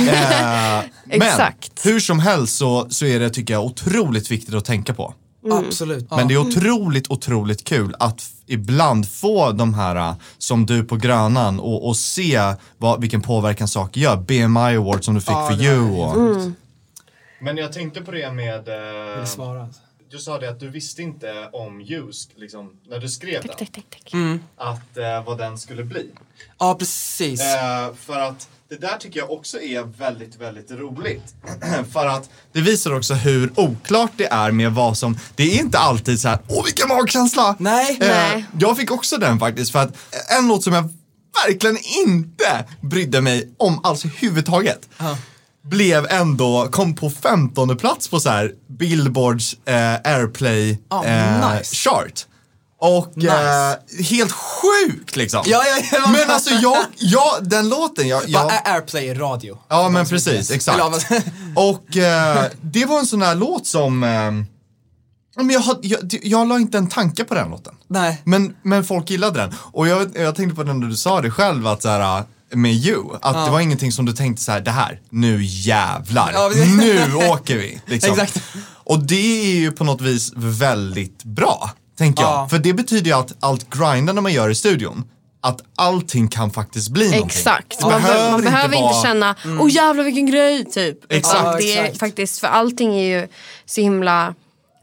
men 1.06 1.22
Exakt. 1.22 1.86
hur 1.86 2.00
som 2.00 2.20
helst 2.20 2.58
så, 2.58 2.88
så 2.90 3.06
är 3.06 3.20
det 3.20 3.30
tycker 3.30 3.54
jag 3.54 3.66
otroligt 3.66 4.32
viktigt 4.32 4.56
att 4.56 4.66
tänka 4.66 4.94
på. 4.94 5.14
Absolut. 5.52 6.08
Ja. 6.10 6.16
Men 6.16 6.28
det 6.28 6.34
är 6.34 6.38
otroligt, 6.38 7.12
otroligt 7.12 7.64
kul 7.64 7.96
att 8.00 8.30
ibland 8.48 9.10
få 9.10 9.52
de 9.52 9.74
här 9.74 9.96
uh, 9.96 10.14
som 10.38 10.66
du 10.66 10.84
på 10.84 10.96
Grönan 10.96 11.60
och, 11.60 11.88
och 11.88 11.98
se 11.98 12.54
vad, 12.78 13.02
vilken 13.02 13.22
påverkan 13.22 13.68
saker 13.68 14.02
gör. 14.02 14.18
BMI 14.18 14.76
Award 14.76 15.04
som 15.04 15.14
du 15.14 15.22
fick 15.22 15.30
Ja, 15.30 15.48
för 15.48 15.64
You. 15.64 15.92
Och... 15.92 16.16
Mm. 16.16 16.56
Men 17.44 17.58
jag 17.58 17.74
tänkte 17.74 18.02
på 18.02 18.12
det 18.12 18.32
med, 18.32 18.68
Jag 18.68 19.18
vill 19.18 19.28
svara. 19.28 19.70
du 20.12 20.18
sa 20.18 20.40
det 20.40 20.50
att 20.50 20.60
du 20.60 20.70
visste 20.70 21.02
inte 21.02 21.50
om 21.54 21.82
Just 21.82 22.30
liksom, 22.36 22.78
när 22.90 23.00
du 23.00 23.10
skrev 23.10 23.42
Tack, 23.42 23.58
tack, 23.58 23.72
tack, 23.72 23.86
tack. 23.90 24.14
att 24.58 24.98
uh, 24.98 25.26
vad 25.26 25.38
den 25.38 25.58
skulle 25.58 25.84
bli. 25.84 26.10
Ja, 26.60 26.76
precis. 26.80 27.42
Eh, 27.42 27.94
för 27.96 28.20
att 28.20 28.50
det 28.70 28.76
där 28.76 28.98
tycker 28.98 29.20
jag 29.20 29.32
också 29.32 29.62
är 29.62 29.84
väldigt, 29.84 30.36
väldigt 30.36 30.72
roligt. 30.72 31.36
för 31.92 32.08
att 32.08 32.30
det 32.52 32.62
visar 32.62 32.94
också 32.96 33.14
hur 33.14 33.60
oklart 33.60 34.12
det 34.16 34.28
är 34.32 34.52
med 34.52 34.72
vad 34.72 34.98
som, 34.98 35.18
det 35.36 35.44
är 35.44 35.60
inte 35.60 35.78
alltid 35.78 36.20
så 36.20 36.28
här, 36.28 36.40
åh 36.48 36.66
vilken 36.66 36.88
magkänsla! 36.88 37.56
Nej. 37.60 37.98
Eh, 38.02 38.08
Nej. 38.08 38.46
jag 38.60 38.78
fick 38.78 38.92
också 38.92 39.18
den 39.18 39.40
faktiskt 39.40 39.72
för 39.72 39.80
att 39.80 39.98
en 40.40 40.48
låt 40.48 40.64
som 40.64 40.74
jag 40.74 40.90
verkligen 41.48 41.78
inte 42.08 42.66
brydde 42.82 43.22
mig 43.22 43.54
om 43.58 43.80
alls 43.84 44.06
överhuvudtaget. 44.06 44.90
Ja. 44.98 45.18
Blev 45.66 46.08
ändå, 46.10 46.68
kom 46.72 46.96
på 46.96 47.10
15 47.10 47.78
plats 47.78 48.08
på 48.08 48.20
så 48.20 48.30
här 48.30 48.52
Billboards 48.80 49.54
eh, 49.66 49.94
Airplay 50.14 50.80
Ja, 50.90 51.06
eh, 51.06 51.54
nice. 51.56 51.76
chart. 51.76 52.26
Och 52.80 53.18
Nice. 53.18 53.78
eh, 54.00 54.06
helt 54.06 54.32
sjukt 54.32 55.16
liksom. 55.16 55.44
Ja, 55.46 55.64
ja, 55.66 55.86
ja. 55.92 56.10
Men 56.12 56.30
alltså 56.30 56.50
jag, 56.50 56.78
jag 56.98 57.26
den 57.42 57.70
låten, 57.70 58.08
jag, 58.08 58.24
jag 58.28 58.52
Airplay 58.66 59.20
radio. 59.20 59.58
Ja 59.70 59.90
men 59.90 60.06
precis, 60.06 60.52
exakt. 60.52 60.80
Och 61.56 61.98
eh, 61.98 62.46
det 62.62 62.86
var 62.86 63.00
en 63.00 63.06
sån 63.06 63.22
här 63.22 63.36
låt 63.36 63.68
som, 63.68 64.04
eh, 64.04 64.32
men 65.44 65.50
jag, 65.50 65.64
jag, 65.82 66.00
jag 66.24 66.48
la 66.48 66.58
inte 66.60 66.78
en 66.78 66.90
tanke 66.90 67.24
på 67.24 67.34
den 67.36 67.50
låten. 67.50 67.74
Nej. 67.88 68.22
Men, 68.24 68.56
men 68.64 68.84
folk 68.84 69.10
gillade 69.10 69.40
den. 69.40 69.54
Och 69.60 69.88
jag, 69.88 70.18
jag 70.18 70.36
tänkte 70.36 70.56
på 70.56 70.64
den 70.64 70.80
när 70.80 70.88
du 70.88 70.96
sa 70.96 71.22
det 71.22 71.32
själv, 71.32 71.68
att 71.68 71.82
så 71.82 71.90
här, 71.90 72.24
med 72.54 72.74
You, 72.74 73.18
att 73.22 73.46
det 73.46 73.52
var 73.52 73.60
ingenting 73.60 73.92
som 73.92 74.06
du 74.06 74.14
tänkte 74.14 74.44
så 74.44 74.52
här, 74.52 74.62
det 74.62 74.72
här, 74.72 75.00
nu 75.10 75.40
jävlar, 75.44 76.32
Ja, 76.34 76.52
men- 76.56 76.78
nu 76.78 77.16
åker 77.16 77.58
vi. 77.58 77.82
Liksom. 77.86 78.12
Exakt. 78.20 78.42
Och 78.86 79.00
det 79.00 79.52
är 79.52 79.56
ju 79.56 79.72
på 79.72 79.84
något 79.84 80.02
vis 80.02 80.32
väldigt 80.36 81.24
bra, 81.24 81.72
tänker 81.98 82.24
jag. 82.24 82.32
Ja. 82.32 82.48
För 82.50 82.60
det 82.60 82.74
betyder 82.74 83.06
ju 83.12 83.18
att 83.18 83.34
allt 83.40 83.70
grindande 83.70 84.22
man 84.22 84.34
gör 84.34 84.50
i 84.50 84.56
studion, 84.56 85.04
att 85.42 85.62
allting 85.76 86.28
kan 86.28 86.52
faktiskt 86.52 86.90
bli 86.90 87.06
någonting. 87.12 87.26
Exakt. 87.28 87.82
Man, 87.82 88.02
be- 88.02 88.32
man 88.32 88.42
behöver 88.42 88.76
inte, 88.76 88.82
vara- 88.84 89.04
känna, 89.04 89.36
åh 89.62 89.72
jävlar 89.72 90.04
vilken 90.04 90.26
grej, 90.26 90.66
typ. 90.66 90.98
Exakt. 91.14 91.40
Ja, 91.44 91.56
det 91.58 91.74
är 91.78 91.84
exakt. 91.84 92.00
faktiskt, 92.00 92.40
för 92.40 92.48
allting 92.48 92.96
är 92.96 93.20
ju 93.22 93.28
så 93.66 93.82
himla, 93.82 94.36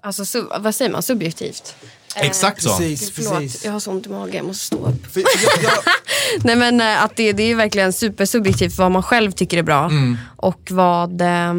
alltså 0.03 0.25
sub, 0.25 0.47
vad 0.61 0.75
säger 0.75 0.91
man, 0.91 1.03
subjektivt. 1.03 1.75
Exakt 2.17 2.63
så. 2.63 2.69
Precis, 2.69 3.11
Förlåt, 3.11 3.33
precis. 3.39 3.65
jag 3.65 3.73
har 3.73 3.81
så 3.81 3.91
ont 3.91 4.07
i 4.07 4.09
magen, 4.11 4.37
jag 4.37 4.45
måste 4.47 4.65
stå 4.67 4.87
upp. 4.87 5.07
För 5.13 5.21
jag, 5.21 5.31
jag, 5.63 5.73
Nej 6.45 6.57
men 6.57 6.81
eh, 6.81 7.05
att 7.05 7.17
det, 7.17 7.33
det 7.33 7.43
är 7.43 7.55
verkligen 7.55 7.93
supersubjektivt 7.93 8.79
vad 8.79 8.91
man 8.91 9.03
själv 9.03 9.31
tycker 9.33 9.59
är 9.59 9.63
bra 9.63 9.85
Mm. 9.85 10.17
och 10.37 10.61
vad, 10.71 11.21
eh, 11.21 11.55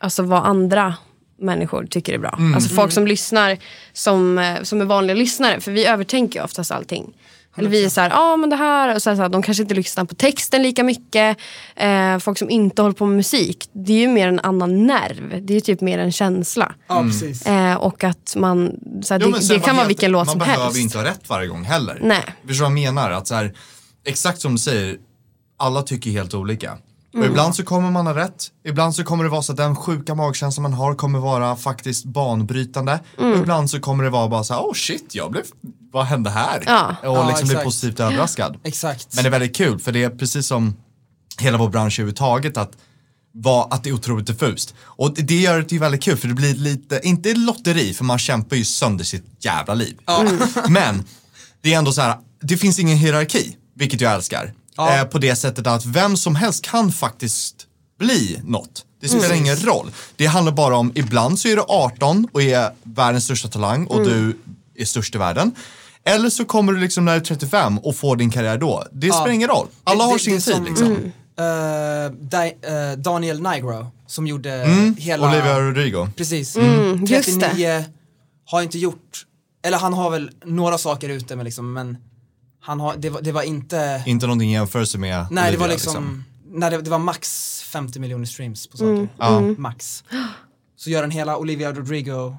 alltså 0.00 0.22
vad 0.22 0.46
andra 0.46 0.94
människor 1.40 1.86
tycker 1.90 2.12
är 2.14 2.18
bra. 2.18 2.34
Mm. 2.38 2.54
Alltså 2.54 2.74
folk 2.74 2.92
som 2.92 3.06
lyssnar 3.06 3.58
som, 3.92 4.38
eh, 4.38 4.62
som 4.62 4.80
är 4.80 4.84
vanliga 4.84 5.14
lyssnare 5.16 5.60
för 5.60 5.72
vi 5.72 5.86
övertänker 5.86 6.38
ju 6.40 6.44
oftast 6.44 6.70
allting. 6.70 7.12
Eller 7.56 7.70
vi 7.70 7.84
är 7.84 7.88
så 7.88 8.00
här, 8.00 8.10
ja 8.10 8.32
ah, 8.32 8.36
men 8.36 8.50
det 8.50 8.56
här, 8.56 8.94
och 8.94 9.02
så 9.02 9.10
här, 9.10 9.16
så 9.16 9.22
här, 9.22 9.28
de 9.28 9.42
kanske 9.42 9.62
inte 9.62 9.74
lyssnar 9.74 10.04
på 10.04 10.14
texten 10.14 10.62
lika 10.62 10.84
mycket. 10.84 11.38
Eh, 11.76 12.18
folk 12.18 12.38
som 12.38 12.50
inte 12.50 12.82
håller 12.82 12.94
på 12.94 13.06
med 13.06 13.16
musik, 13.16 13.68
det 13.72 13.92
är 13.92 13.98
ju 13.98 14.08
mer 14.08 14.28
en 14.28 14.40
annan 14.40 14.86
nerv. 14.86 15.46
Det 15.46 15.52
är 15.52 15.54
ju 15.54 15.60
typ 15.60 15.80
mer 15.80 15.98
en 15.98 16.12
känsla. 16.12 16.74
ja, 16.88 17.02
precis. 17.02 17.46
Eh, 17.46 17.74
och 17.74 18.04
att 18.04 18.34
man, 18.36 18.72
så 19.02 19.14
här, 19.14 19.20
Jo, 19.20 19.30
det, 19.30 19.48
det 19.48 19.58
kan 19.60 19.74
var 19.76 19.82
vara 19.82 19.88
vilken 19.88 20.12
låt 20.12 20.26
man 20.26 20.32
som 20.32 20.38
behöver 20.38 20.64
helst. 20.64 20.78
inte 20.78 20.98
ha 20.98 21.04
rätt 21.04 21.28
varje 21.28 21.48
gång 21.48 21.64
heller. 21.64 21.98
Nej. 22.02 22.24
Förstår 22.46 22.64
du 22.64 22.70
vad 22.70 22.78
jag 22.80 22.94
menar? 22.94 23.10
Att 23.10 23.26
så 23.26 23.34
här, 23.34 23.54
exakt 24.06 24.40
som 24.40 24.52
du 24.52 24.58
säger, 24.58 24.96
alla 25.58 25.82
tycker 25.82 26.10
helt 26.10 26.34
olika. 26.34 26.78
Och 27.12 27.16
Mm. 27.18 27.30
ibland 27.30 27.54
så 27.56 27.62
kommer 27.64 27.90
man 27.90 28.06
ha 28.06 28.14
rätt, 28.16 28.46
ibland 28.64 28.94
så 28.94 29.04
kommer 29.04 29.24
det 29.24 29.30
vara 29.30 29.42
så 29.42 29.52
att 29.52 29.56
den 29.58 29.76
sjuka 29.76 30.14
magkänslan 30.14 30.62
man 30.62 30.72
har 30.72 30.94
kommer 30.94 31.18
vara 31.18 31.56
faktiskt 31.56 32.04
banbrytande. 32.04 33.00
Mm. 33.18 33.32
Och 33.32 33.38
ibland 33.38 33.70
så 33.70 33.80
kommer 33.80 34.04
det 34.04 34.10
vara 34.10 34.28
bara 34.28 34.44
så 34.44 34.54
här, 34.54 34.60
oh 34.60 34.74
shit, 34.74 35.14
jag 35.14 35.30
blev, 35.30 35.44
vad 35.92 36.04
hände 36.06 36.30
här? 36.30 36.62
Ja. 36.66 36.96
Och 37.02 37.16
Ja, 37.16 37.28
liksom 37.28 37.46
bli 37.48 37.54
exakt. 37.54 37.64
positivt 37.64 38.00
överraskad. 38.00 38.56
Exakt. 38.64 39.14
Men 39.14 39.24
det 39.24 39.28
är 39.28 39.30
väldigt 39.30 39.56
kul 39.56 39.78
för 39.78 39.92
det 39.92 40.02
är 40.02 40.10
precis 40.10 40.46
som 40.46 40.76
hela 41.38 41.58
vår 41.58 41.68
bransch 41.68 41.98
överhuvudtaget 41.98 42.56
att, 42.56 42.72
var, 43.32 43.68
att 43.70 43.84
det 43.84 43.90
är 43.90 43.94
otroligt 43.94 44.26
diffust. 44.26 44.74
Och 44.82 45.14
det- 45.14 45.34
gör 45.34 45.58
det 45.60 45.72
ju 45.72 45.78
väldigt 45.78 46.02
kul 46.02 46.16
för 46.16 46.28
det 46.28 46.34
blir 46.34 46.54
lite, 46.54 47.00
inte 47.04 47.34
lotteri 47.34 47.94
för 47.94 48.04
man 48.04 48.18
kämpar 48.18 48.56
ju 48.56 48.64
sönder 48.64 49.04
sitt 49.04 49.24
jävla 49.44 49.74
liv. 49.74 49.96
Men 50.68 51.04
det 51.60 51.74
är 51.74 51.78
ändå 51.78 51.92
så 51.92 52.00
här, 52.00 52.16
det 52.42 52.56
finns 52.56 52.78
ingen 52.78 52.96
hierarki, 52.98 53.56
vilket 53.74 54.00
jag 54.00 54.12
älskar. 54.14 54.52
Ja. 54.88 54.98
Eh, 54.98 55.04
på 55.04 55.18
det 55.18 55.36
sättet 55.36 55.66
att 55.66 55.86
vem 55.86 56.16
som 56.16 56.34
helst 56.36 56.64
kan 56.64 56.92
faktiskt 56.92 57.66
bli 57.98 58.40
något. 58.44 58.84
Det 59.00 59.08
spelar 59.08 59.34
ingen 59.34 59.56
roll. 59.56 59.90
Det 60.16 60.26
handlar 60.26 60.52
bara 60.52 60.76
om, 60.76 60.92
ibland 60.94 61.38
så 61.38 61.48
är 61.48 61.56
du 61.56 61.62
18 61.68 62.28
och 62.32 62.42
är 62.42 62.70
världens 62.82 63.24
största 63.24 63.48
talang 63.48 63.86
och 63.86 64.04
du 64.04 64.36
är 64.76 64.84
störst 64.84 65.14
i 65.14 65.18
världen. 65.18 65.52
Eller 66.04 66.30
så 66.30 66.44
kommer 66.44 66.72
du 66.72 66.80
liksom 66.80 67.04
när 67.04 67.12
du 67.12 67.18
är 67.20 67.24
35 67.24 67.78
och 67.78 67.96
får 67.96 68.16
din 68.16 68.30
karriär 68.30 68.58
då. 68.58 68.84
Det 68.92 69.06
spelar 69.06 69.28
ingen 69.28 69.48
roll. 69.48 69.66
Alla 69.84 70.04
Det- 70.04 70.10
har 70.10 70.12
det- 70.18 70.18
sin 70.24 70.34
det 70.34 70.40
tid 70.40 70.54
som, 70.54 70.64
liksom. 70.64 71.12
Di, 72.20 72.36
eh, 72.66 72.98
Daniel 72.98 73.42
Nigro 73.42 73.86
som 74.06 74.26
gjorde 74.26 74.50
hela... 74.98 75.26
Mm. 75.26 75.36
Olivia 75.38 75.60
Rodrigo. 75.60 76.08
Precis. 76.16 76.56
Mm, 76.56 77.04
just 77.04 77.40
det. 77.40 77.46
39 77.48 77.84
har 78.44 78.62
inte 78.62 78.78
gjort, 78.78 79.26
eller 79.64 79.78
han 79.78 79.92
har 79.92 80.10
väl 80.10 80.30
några 80.44 80.78
saker 80.78 81.08
ute 81.08 81.36
men 81.36 81.44
liksom, 81.44 81.72
men 81.72 81.96
han 82.60 82.80
har, 82.80 82.96
det 82.96 83.10
var, 83.10 83.20
det 83.22 83.32
var 83.32 83.42
inte, 83.42 84.02
Inte 84.06 84.26
någonting 84.26 84.50
i 84.50 84.52
jämförelse 84.52 84.98
med 84.98 85.26
nej 85.30 85.52
det 85.52 85.58
var 85.58 85.68
liksom, 85.68 86.24
nej 86.52 86.70
det, 86.70 86.82
det 86.82 86.90
var 86.90 86.98
max 86.98 87.62
50 87.62 88.00
miljoner 88.00 88.24
streams 88.24 88.66
på 88.66 88.76
saker. 88.76 89.08
Ja. 89.18 89.40
Max. 89.40 90.04
Så 90.76 90.90
gör 90.90 91.00
han 91.00 91.10
hela 91.10 91.36
Olivia 91.36 91.72
Rodrigo 91.72 92.36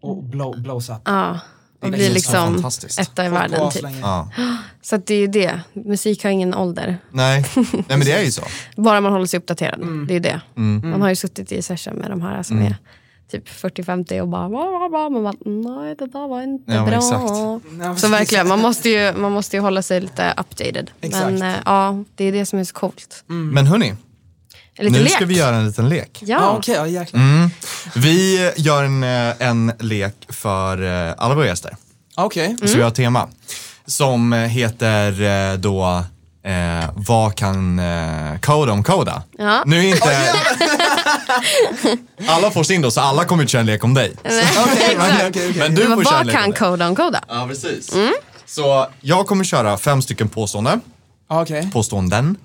och 0.00 0.24
blow, 0.24 0.62
blows 0.62 0.88
up. 0.88 0.96
Ja, 1.04 1.40
och 1.82 1.90
blir 1.90 2.10
liksom 2.10 2.54
fantastiskt. 2.54 2.98
etta 2.98 3.26
i 3.26 3.28
världen 3.28 3.70
typ. 3.70 3.84
Ja. 4.02 4.30
Så 4.82 4.96
att 4.96 5.06
det 5.06 5.14
är 5.14 5.18
ju 5.18 5.26
det. 5.26 5.60
Musik 5.72 6.24
har 6.24 6.30
ingen 6.30 6.54
ålder. 6.54 6.98
Nej. 7.10 7.44
Nej, 7.56 7.84
men 7.88 8.00
det 8.00 8.12
är 8.12 8.22
ju 8.22 8.30
så. 8.32 8.42
Bara 8.76 9.00
man 9.00 9.12
håller 9.12 9.26
sig 9.26 9.38
uppdaterad. 9.38 9.80
Mm. 9.82 10.06
Det 10.06 10.14
är 10.14 10.20
det. 10.20 10.40
Man 10.88 11.02
har 11.02 11.08
ju 11.08 11.16
suttit 11.16 11.52
i 11.52 11.62
session 11.62 11.94
med 11.94 12.10
de 12.10 12.22
här 12.22 12.42
som 12.42 12.58
är 12.58 12.76
typ 13.30 13.48
40-50 13.48 14.20
och 14.20 14.28
bara, 14.28 14.48
bla, 14.48 14.58
bla, 14.78 14.88
bla. 14.88 15.08
Man 15.10 15.22
bara 15.24 15.34
nej 15.44 15.94
det 15.98 16.06
där 16.06 16.28
var 16.28 16.42
inte 16.42 16.72
Ja, 16.72 16.84
bra. 16.84 16.96
exakt. 16.96 18.00
Så 18.00 18.08
verkligen, 18.08 18.48
man 18.48 18.58
måste, 18.60 18.88
ju, 18.88 19.12
man 19.12 19.32
måste 19.32 19.56
ju 19.56 19.62
hålla 19.62 19.82
sig 19.82 20.00
lite 20.00 20.34
updated. 20.38 20.90
Exakt. 21.00 21.24
Men 21.24 21.42
eh, 21.42 21.54
ja, 21.64 22.04
det 22.14 22.24
är 22.24 22.32
det 22.32 22.46
som 22.46 22.58
är 22.58 22.64
så 22.64 22.74
coolt. 22.74 23.24
Men 23.26 23.66
hörni, 23.66 23.94
nu 24.80 24.88
lek. 24.90 25.10
ska 25.12 25.24
vi 25.24 25.34
göra 25.38 25.56
en 25.56 25.66
liten 25.66 25.88
lek. 25.88 26.18
Ja 26.26 26.38
Ja, 26.40 26.54
okej, 26.58 26.94
ja. 26.94 27.04
Mm. 27.18 27.50
Vi 27.94 28.50
gör 28.56 28.84
en, 28.84 29.02
eh, 29.02 29.34
en 29.48 29.72
lek 29.78 30.14
för 30.28 31.06
eh, 31.08 31.14
alla 31.18 31.34
våra 31.34 31.46
gäster. 31.46 31.76
Ja, 32.16 32.24
Okej. 32.24 32.56
Så 32.64 32.76
vi 32.76 32.82
har 32.82 32.88
ett 32.88 32.94
tema 32.94 33.28
som 33.86 34.32
heter 34.32 35.56
då 35.56 36.02
eh, 36.44 36.90
Vad 36.94 37.34
kan 37.34 37.78
eh, 37.78 38.38
Koda 38.42 38.72
om 38.72 38.82
Koda? 38.84 39.22
Ja. 39.38 39.62
Nu 39.66 39.78
är 39.78 39.82
inte... 39.82 40.08
alla 42.28 42.50
får 42.50 42.62
sin 42.62 42.82
då, 42.82 42.90
så 42.90 43.00
alla 43.00 43.24
kommer 43.24 43.42
inte 43.42 43.50
köra 43.50 43.60
en 43.60 43.66
lek 43.66 43.84
om 43.84 43.94
dig. 43.94 44.12
Okej, 44.24 44.98
okej, 44.98 45.28
okej. 45.28 45.54
Men 45.58 45.74
du 45.74 45.82
får 45.82 45.88
köra 45.88 45.96
en 45.96 46.04
vad 46.04 46.26
lek 46.26 46.36
kan 46.36 46.50
dig. 46.50 46.58
Koda 46.58 46.88
om 46.88 46.96
Koda? 46.96 47.20
Ja, 47.28 47.46
precis. 47.48 47.94
Så 48.46 48.86
jag 49.00 49.26
kommer 49.26 49.44
köra 49.44 49.78
fem 49.78 50.02
stycken 50.02 50.28
påståenden, 50.28 50.80
Ja, 51.30 51.42
Okej, 51.42 51.70
påståenden. 51.72 52.36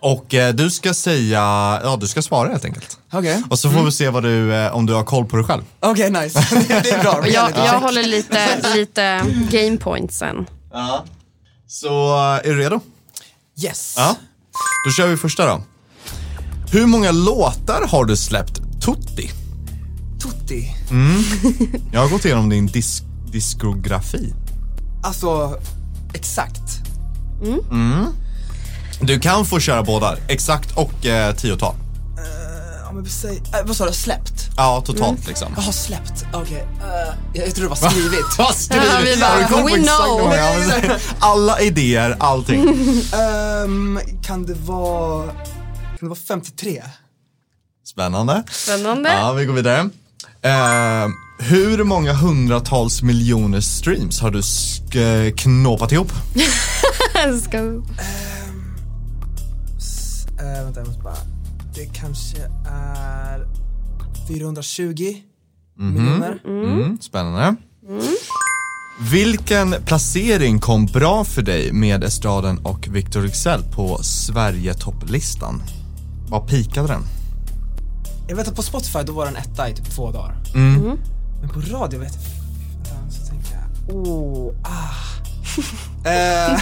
Och 0.00 0.34
eh, 0.34 0.54
du 0.54 0.70
ska 0.70 0.94
säga, 0.94 1.40
ja 1.84 1.96
du 2.00 2.06
ska 2.08 2.22
svara 2.22 2.48
helt 2.48 2.64
enkelt. 2.64 2.98
okej. 3.12 3.42
Och 3.50 3.58
så 3.58 3.70
får 3.70 3.82
vi 3.82 3.92
se 3.92 4.08
vad 4.08 4.22
du, 4.22 4.54
eh, 4.54 4.76
om 4.76 4.86
du 4.86 4.92
har 4.94 5.04
koll 5.04 5.24
på 5.26 5.36
dig 5.36 5.44
själv. 5.44 5.62
Okej, 5.80 6.10
nice. 6.10 6.46
det, 6.68 6.80
det 6.80 6.90
är 6.90 7.02
bra. 7.02 7.28
Jag, 7.28 7.50
jag 7.56 7.80
håller 7.80 8.02
lite, 8.02 8.72
lite 8.74 9.22
game 9.50 9.76
points 9.76 10.18
sen. 10.18 10.46
Ja. 10.72 11.04
Så 11.68 11.88
eh, 12.14 12.50
är 12.50 12.54
du 12.54 12.58
redo? 12.58 12.80
Yes. 13.62 13.94
Ja. 13.96 14.16
Då 14.84 14.90
kör 14.90 15.06
vi 15.08 15.16
första 15.16 15.46
då. 15.46 15.62
Hur 16.70 16.86
många 16.86 17.12
låtar 17.12 17.86
har 17.88 18.04
du 18.04 18.16
släppt 18.16 18.60
Tutti? 18.84 19.30
Tutti. 20.22 20.74
Jag 21.92 22.00
har 22.00 22.08
gått 22.08 22.24
igenom 22.24 22.48
din 22.48 22.68
dis- 22.68 23.02
diskografi. 23.32 24.34
Alltså, 25.02 25.58
exakt. 26.14 26.60
Du 29.00 29.20
kan 29.20 29.46
få 29.46 29.60
köra 29.60 29.82
båda, 29.82 30.16
exakt 30.28 30.76
och 30.76 31.06
eh, 31.06 31.34
tiotal. 31.34 31.74
Ja, 32.84 32.92
men 32.92 33.06
säg, 33.06 33.36
äh, 33.36 33.66
vad 33.66 33.76
sa 33.76 33.86
du, 33.86 33.92
släppt? 33.92 34.48
Ja, 34.56 34.82
totalt 34.86 35.26
liksom. 35.28 35.52
Jag 35.56 35.62
har 35.62 35.72
släppt, 35.72 36.24
okej. 36.34 36.66
eh, 36.80 37.14
jag, 37.34 37.46
jag 37.46 37.54
tror 37.54 37.62
det 37.64 37.68
var 37.80 37.90
skrivit. 37.90 38.24
Vad 38.38 38.54
skrivit? 38.54 38.88
Ja, 38.90 38.98
vi 39.04 39.20
bara, 39.52 39.64
we 39.64 39.72
know. 39.72 40.34
Ja, 40.34 40.94
Alla 41.18 41.60
idéer, 41.60 42.16
allting. 42.20 42.68
Ehm, 43.12 43.98
kan 44.22 44.46
det 44.46 44.54
vara, 44.54 45.30
det 46.00 46.08
vara 46.08 46.18
53? 46.28 46.82
Spännande. 47.84 48.44
Spännande. 48.50 49.08
Ja, 49.12 49.32
vi 49.32 49.44
går 49.44 49.54
vidare. 49.54 49.90
Eh, 50.42 51.06
hur 51.38 51.84
många 51.84 52.12
hundratals 52.12 53.02
miljoner 53.02 53.60
streams 53.60 54.20
har 54.20 54.30
du 54.30 54.40
sk- 54.40 55.30
knåpat 55.36 55.92
ihop? 55.92 56.12
Ska... 57.44 57.58
S- 59.78 60.26
eh, 60.38 60.64
vänta, 60.64 60.80
jag 60.80 60.86
måste 60.86 61.02
bara, 61.02 61.16
det 61.74 61.86
kanske 61.94 62.36
är 62.68 63.46
420 64.28 65.16
miljoner. 65.78 66.38
Mm, 66.44 66.98
spännande. 67.00 67.56
Vilken 69.12 69.74
placering 69.86 70.58
kom 70.60 70.86
bra 70.86 71.24
för 71.24 71.42
dig 71.42 71.72
med 71.72 72.04
Estraden 72.04 72.58
och 72.58 72.88
Victor 72.90 73.20
Rexell 73.20 73.62
på 73.62 73.98
Sverige-topplistan? 74.02 75.62
Vad 76.28 76.46
pikade 76.48 76.88
den? 76.88 77.02
Jag 78.28 78.36
vet 78.36 78.48
att 78.48 78.56
på 78.56 78.62
Spotify 78.62 78.98
då 79.06 79.12
var 79.12 79.26
den 79.26 79.36
etta 79.36 79.68
i 79.68 79.74
typ 79.74 79.90
två 79.90 80.10
dagar. 80.10 80.36
Mm. 80.54 80.98
Men 81.40 81.48
på 81.48 81.60
radio 81.60 82.00
vet 82.00 82.12
jag, 82.14 83.12
så 83.12 83.26
tänker 83.26 83.48
jag, 83.54 83.96
oh, 83.96 84.54
ah. 84.62 84.94
Eh, 86.06 86.58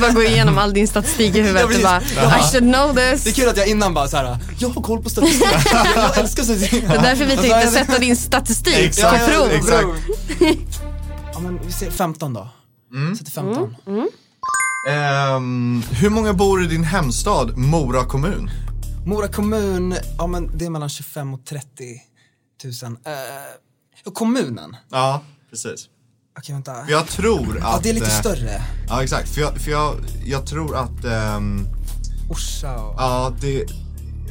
Bara 0.00 0.10
gå 0.12 0.22
igenom 0.22 0.58
all 0.58 0.72
din 0.74 0.88
statistik 0.88 1.34
i 1.34 1.40
huvudet 1.42 1.62
Ja, 1.82 1.96
och 1.96 2.02
bara, 2.30 2.38
I 2.38 2.42
should 2.42 2.72
know 2.74 2.94
Det 2.94 3.02
är 3.02 3.16
this. 3.16 3.34
kul 3.34 3.48
att 3.48 3.56
jag 3.56 3.68
innan 3.68 3.94
bara 3.94 4.08
såhär, 4.08 4.38
jag 4.58 4.68
har 4.68 4.82
koll 4.82 5.02
på 5.02 5.10
statistik. 5.10 5.46
jag 5.96 6.18
älskar 6.18 6.42
statistik. 6.42 6.84
Det 6.88 6.94
är 6.94 7.02
därför 7.02 7.24
vi 7.24 7.34
Och 7.34 7.38
så 7.38 7.42
tänkte 7.42 7.68
sätta 7.68 7.98
din 7.98 8.16
statistik 8.16 8.74
Exakt, 8.76 9.24
på 9.26 9.30
prov. 9.32 9.50
exakt. 9.50 9.86
Ja 11.32 11.40
men 11.40 11.58
vi 11.66 11.72
ser 11.72 11.90
15 11.90 12.32
då. 12.34 12.48
Sätter 13.18 13.30
15. 13.32 13.74
Ehm, 14.90 15.82
hur 15.90 16.10
många 16.10 16.32
bor 16.32 16.64
i 16.64 16.66
din 16.66 16.84
hemstad 16.84 17.56
Mora 17.56 18.04
kommun? 18.04 18.50
Mora 19.06 19.28
kommun, 19.28 19.94
ja 20.18 20.26
men 20.26 20.58
det 20.58 20.64
är 20.66 20.70
mellan 20.70 20.88
25 20.88 21.34
och 21.34 21.44
30 21.44 22.02
tusen. 22.62 22.98
Eh, 23.04 23.12
och 24.06 24.14
kommunen? 24.14 24.76
Ja, 24.90 25.22
precis. 25.50 25.88
Okej 26.38 26.52
vänta. 26.54 26.84
För 26.84 26.92
jag 26.92 27.06
tror 27.08 27.56
att... 27.56 27.62
Ja 27.62 27.80
det 27.82 27.90
är 27.90 27.94
lite 27.94 28.06
eh, 28.06 28.20
större. 28.20 28.62
Ja, 28.88 29.02
exakt. 29.02 29.28
För 29.28 29.40
jag, 29.40 29.58
för 29.60 29.70
jag, 29.70 29.96
jag 30.24 30.46
tror 30.46 30.76
att... 30.76 31.04
ehm, 31.04 31.66
Orsa 32.30 32.76
och... 32.84 32.94
ja, 32.98 33.32
det... 33.40 33.64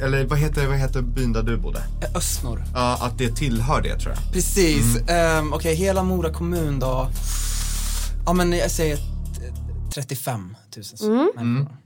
eller 0.02 0.24
vad 0.26 0.38
heter, 0.38 0.66
vad 0.66 0.76
heter 0.78 1.02
byn 1.02 1.32
där 1.32 1.42
du 1.42 1.56
bodde? 1.56 1.78
Eh, 1.78 2.16
Östnor. 2.16 2.64
Ja, 2.74 2.98
att 3.00 3.18
det 3.18 3.36
tillhör 3.36 3.82
det 3.82 3.98
tror 3.98 4.14
jag. 4.14 4.32
Precis. 4.32 4.96
Ehm, 5.08 5.52
Okej, 5.52 5.74
hela 5.74 6.02
Mora 6.02 6.32
kommun 6.32 6.78
då. 6.78 7.08
Ja 8.26 8.32
men 8.32 8.52
jag 8.52 8.70
säger 8.70 8.96
t- 8.96 9.02
35 9.94 10.56
000 11.00 11.30
människor. 11.36 11.76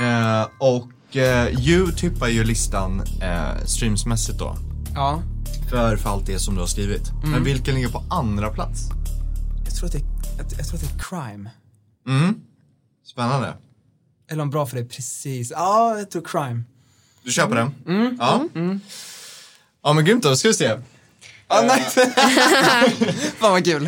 Eh, 0.00 0.46
och 0.60 0.88
eh, 1.16 1.68
Youtube 1.68 2.26
är 2.26 2.30
ju 2.30 2.44
listan 2.44 3.02
eh, 3.20 3.64
streamsmässigt 3.64 4.38
då. 4.38 4.56
Ja. 4.94 5.22
För, 5.70 5.96
för 5.96 6.10
allt 6.10 6.26
det 6.26 6.38
som 6.38 6.54
du 6.54 6.60
har 6.60 6.66
skrivit. 6.66 7.12
Men 7.24 7.44
vilken 7.44 7.74
ligger 7.74 7.88
på 7.88 8.04
andra 8.10 8.50
plats? 8.50 8.80
Jag 9.64 9.74
tror 9.74 9.86
att 9.86 9.92
det 9.92 9.98
är, 9.98 10.04
jag, 10.38 10.46
jag 10.58 10.68
tror 10.68 10.78
att 10.78 10.80
det 10.80 10.94
är 10.94 10.98
crime. 10.98 11.50
Spännande. 13.06 13.54
Eller 14.30 14.42
om 14.42 14.50
bra 14.50 14.66
för 14.66 14.76
dig 14.76 14.88
precis. 14.88 15.50
Ja, 15.50 15.98
jag 15.98 16.10
tror 16.10 16.22
crime. 16.24 16.62
Du 17.24 17.32
köper 17.32 17.56
den? 17.56 17.74
Ja. 18.18 18.48
Ja 19.82 19.92
men 19.92 20.04
grymt 20.04 20.22
då, 20.22 20.28
då 20.28 20.36
ska 20.36 20.48
vi 20.48 20.54
se. 20.54 20.78
Ja, 21.52 21.74
nice. 21.76 22.10
Fan 23.40 23.52
vad 23.52 23.64
kul. 23.64 23.86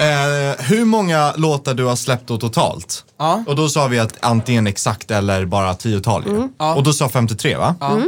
Eh, 0.00 0.64
hur 0.64 0.84
många 0.84 1.32
låtar 1.36 1.74
du 1.74 1.84
har 1.84 1.96
släppt 1.96 2.26
då 2.26 2.38
totalt? 2.38 3.04
Ja. 3.18 3.44
Och 3.46 3.56
då 3.56 3.68
sa 3.68 3.86
vi 3.86 3.98
att 3.98 4.14
antingen 4.20 4.66
exakt 4.66 5.10
eller 5.10 5.44
bara 5.46 5.74
tiotal 5.74 6.24
ju. 6.26 6.48
Ja. 6.58 6.74
Och 6.74 6.82
då 6.82 6.92
sa 6.92 7.08
53 7.08 7.56
va? 7.56 7.74
Ja. 7.80 7.98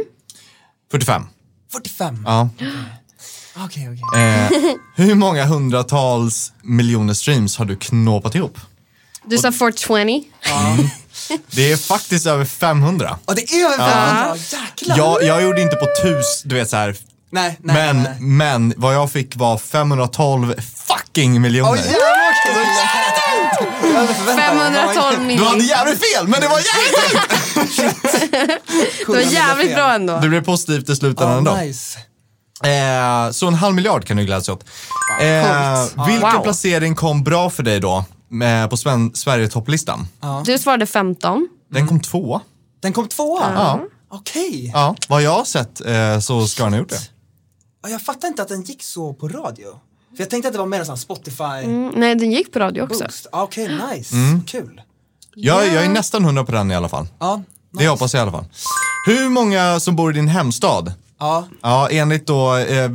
45. 0.90 1.22
45. 1.72 2.22
Ja. 2.26 2.48
Okej, 3.56 3.88
okej. 4.12 4.22
Eh, 4.22 4.50
hur 4.96 5.14
många 5.14 5.44
hundratals 5.44 6.52
miljoner 6.62 7.14
streams 7.14 7.56
har 7.56 7.64
du 7.64 7.76
knåpat 7.76 8.34
ihop? 8.34 8.58
Du 9.26 9.38
sa 9.38 9.52
420. 9.52 10.22
Det 11.50 11.72
är 11.72 11.76
faktiskt 11.76 12.26
över 12.26 12.44
500. 12.44 13.18
Ja, 13.26 13.34
det 13.34 13.42
är 13.52 13.64
över 13.64 13.76
500. 13.76 14.36
Jäklar. 14.36 14.96
Jag, 14.98 15.22
jag 15.22 15.42
gjorde 15.42 15.62
inte 15.62 15.76
på 15.76 15.86
tus, 16.02 16.42
du 16.44 16.54
vet 16.54 16.70
så 16.70 16.76
här. 16.76 16.96
Nej, 17.34 17.58
nej, 17.62 17.76
men, 17.94 18.02
nej. 18.02 18.16
men 18.20 18.74
vad 18.76 18.94
jag 18.94 19.12
fick 19.12 19.36
var 19.36 19.58
512 19.58 20.54
fucking 20.86 21.40
miljoner. 21.40 21.70
Åh 21.72 21.78
jävlar 21.78 22.54
vad 22.54 22.66
kul! 24.26 24.36
512 24.36 25.18
du 25.18 25.24
miljoner. 25.26 25.50
hade 25.50 25.64
jävligt 25.64 26.00
fel, 26.14 26.28
men 26.28 26.40
det 26.40 26.48
var 26.48 26.58
jävligt 26.58 27.30
Det 29.06 29.12
var 29.12 29.20
jävligt 29.20 29.74
bra 29.74 29.92
ändå. 29.94 30.18
Det 30.18 30.28
blev 30.28 30.44
positivt 30.44 30.88
i 30.88 30.96
slutändan 30.96 31.38
ändå. 31.38 31.50
Ja, 31.50 31.60
nice. 31.60 31.98
Eh, 32.64 33.30
så 33.30 33.46
en 33.48 33.54
halv 33.54 33.74
miljard 33.74 34.04
kan 34.04 34.16
du 34.16 34.24
glädjas 34.24 34.48
åt. 34.48 34.64
Eh, 35.20 36.06
vilken 36.06 36.32
Wow. 36.34 36.42
placering 36.42 36.94
kom 36.94 37.24
bra 37.24 37.50
för 37.50 37.62
dig 37.62 37.80
då 37.80 38.04
med, 38.28 38.70
på 38.70 38.76
Sven- 38.76 39.10
Sverige-topplistan? 39.14 40.06
Du 40.44 40.58
svarade 40.58 40.86
15. 40.86 41.48
Den 41.70 41.88
kom 41.88 42.00
tvåa. 42.00 42.40
Den 42.82 42.92
kom 42.92 43.08
tvåa? 43.08 43.52
Ja. 43.54 43.80
Okej. 44.10 44.70
ja. 44.74 44.96
Vad 45.08 45.22
jag 45.22 45.30
har 45.30 45.44
sett 45.44 45.80
eh, 45.86 46.18
så 46.20 46.46
ska 46.48 46.62
den 46.64 46.72
ha 46.72 46.78
gjort 46.78 46.88
det. 46.88 47.00
Ja, 47.84 47.90
Jag 47.90 48.02
fattar 48.02 48.28
inte 48.28 48.42
att 48.42 48.48
den 48.48 48.62
gick 48.62 48.82
så 48.82 49.12
på 49.14 49.28
radio. 49.28 49.68
För 50.16 50.22
jag 50.22 50.30
tänkte 50.30 50.48
att 50.48 50.52
det 50.52 50.58
var 50.58 50.66
mer 50.66 50.80
en 50.80 50.86
sån 50.86 50.98
Spotify 50.98 51.44
Mm, 51.44 51.92
nej, 51.96 52.14
den 52.14 52.32
gick 52.32 52.52
på 52.52 52.58
radio 52.58 52.82
också. 52.82 53.04
Ah, 53.32 53.42
Okej, 53.42 53.80
nice. 53.94 54.14
Kul. 54.46 54.80
Jag, 55.34 55.66
jag 55.66 55.84
är 55.84 55.88
nästan 55.88 56.24
hundra 56.24 56.44
på 56.44 56.52
den 56.52 56.70
i 56.70 56.74
alla 56.74 56.88
fall. 56.88 57.06
Ja, 57.18 57.42
Det 57.70 57.88
hoppas 57.88 58.14
jag 58.14 58.20
i 58.20 58.22
alla 58.22 58.32
fall. 58.32 58.44
Hur 59.06 59.28
många 59.28 59.80
som 59.80 59.96
bor 59.96 60.10
i 60.10 60.14
din 60.14 60.28
hemstad? 60.28 60.92
Ja. 61.20 61.48
Ja, 61.62 61.88
enligt 61.90 62.26
då, 62.26 62.56
eh, 62.56 62.84
eh, 62.84 62.90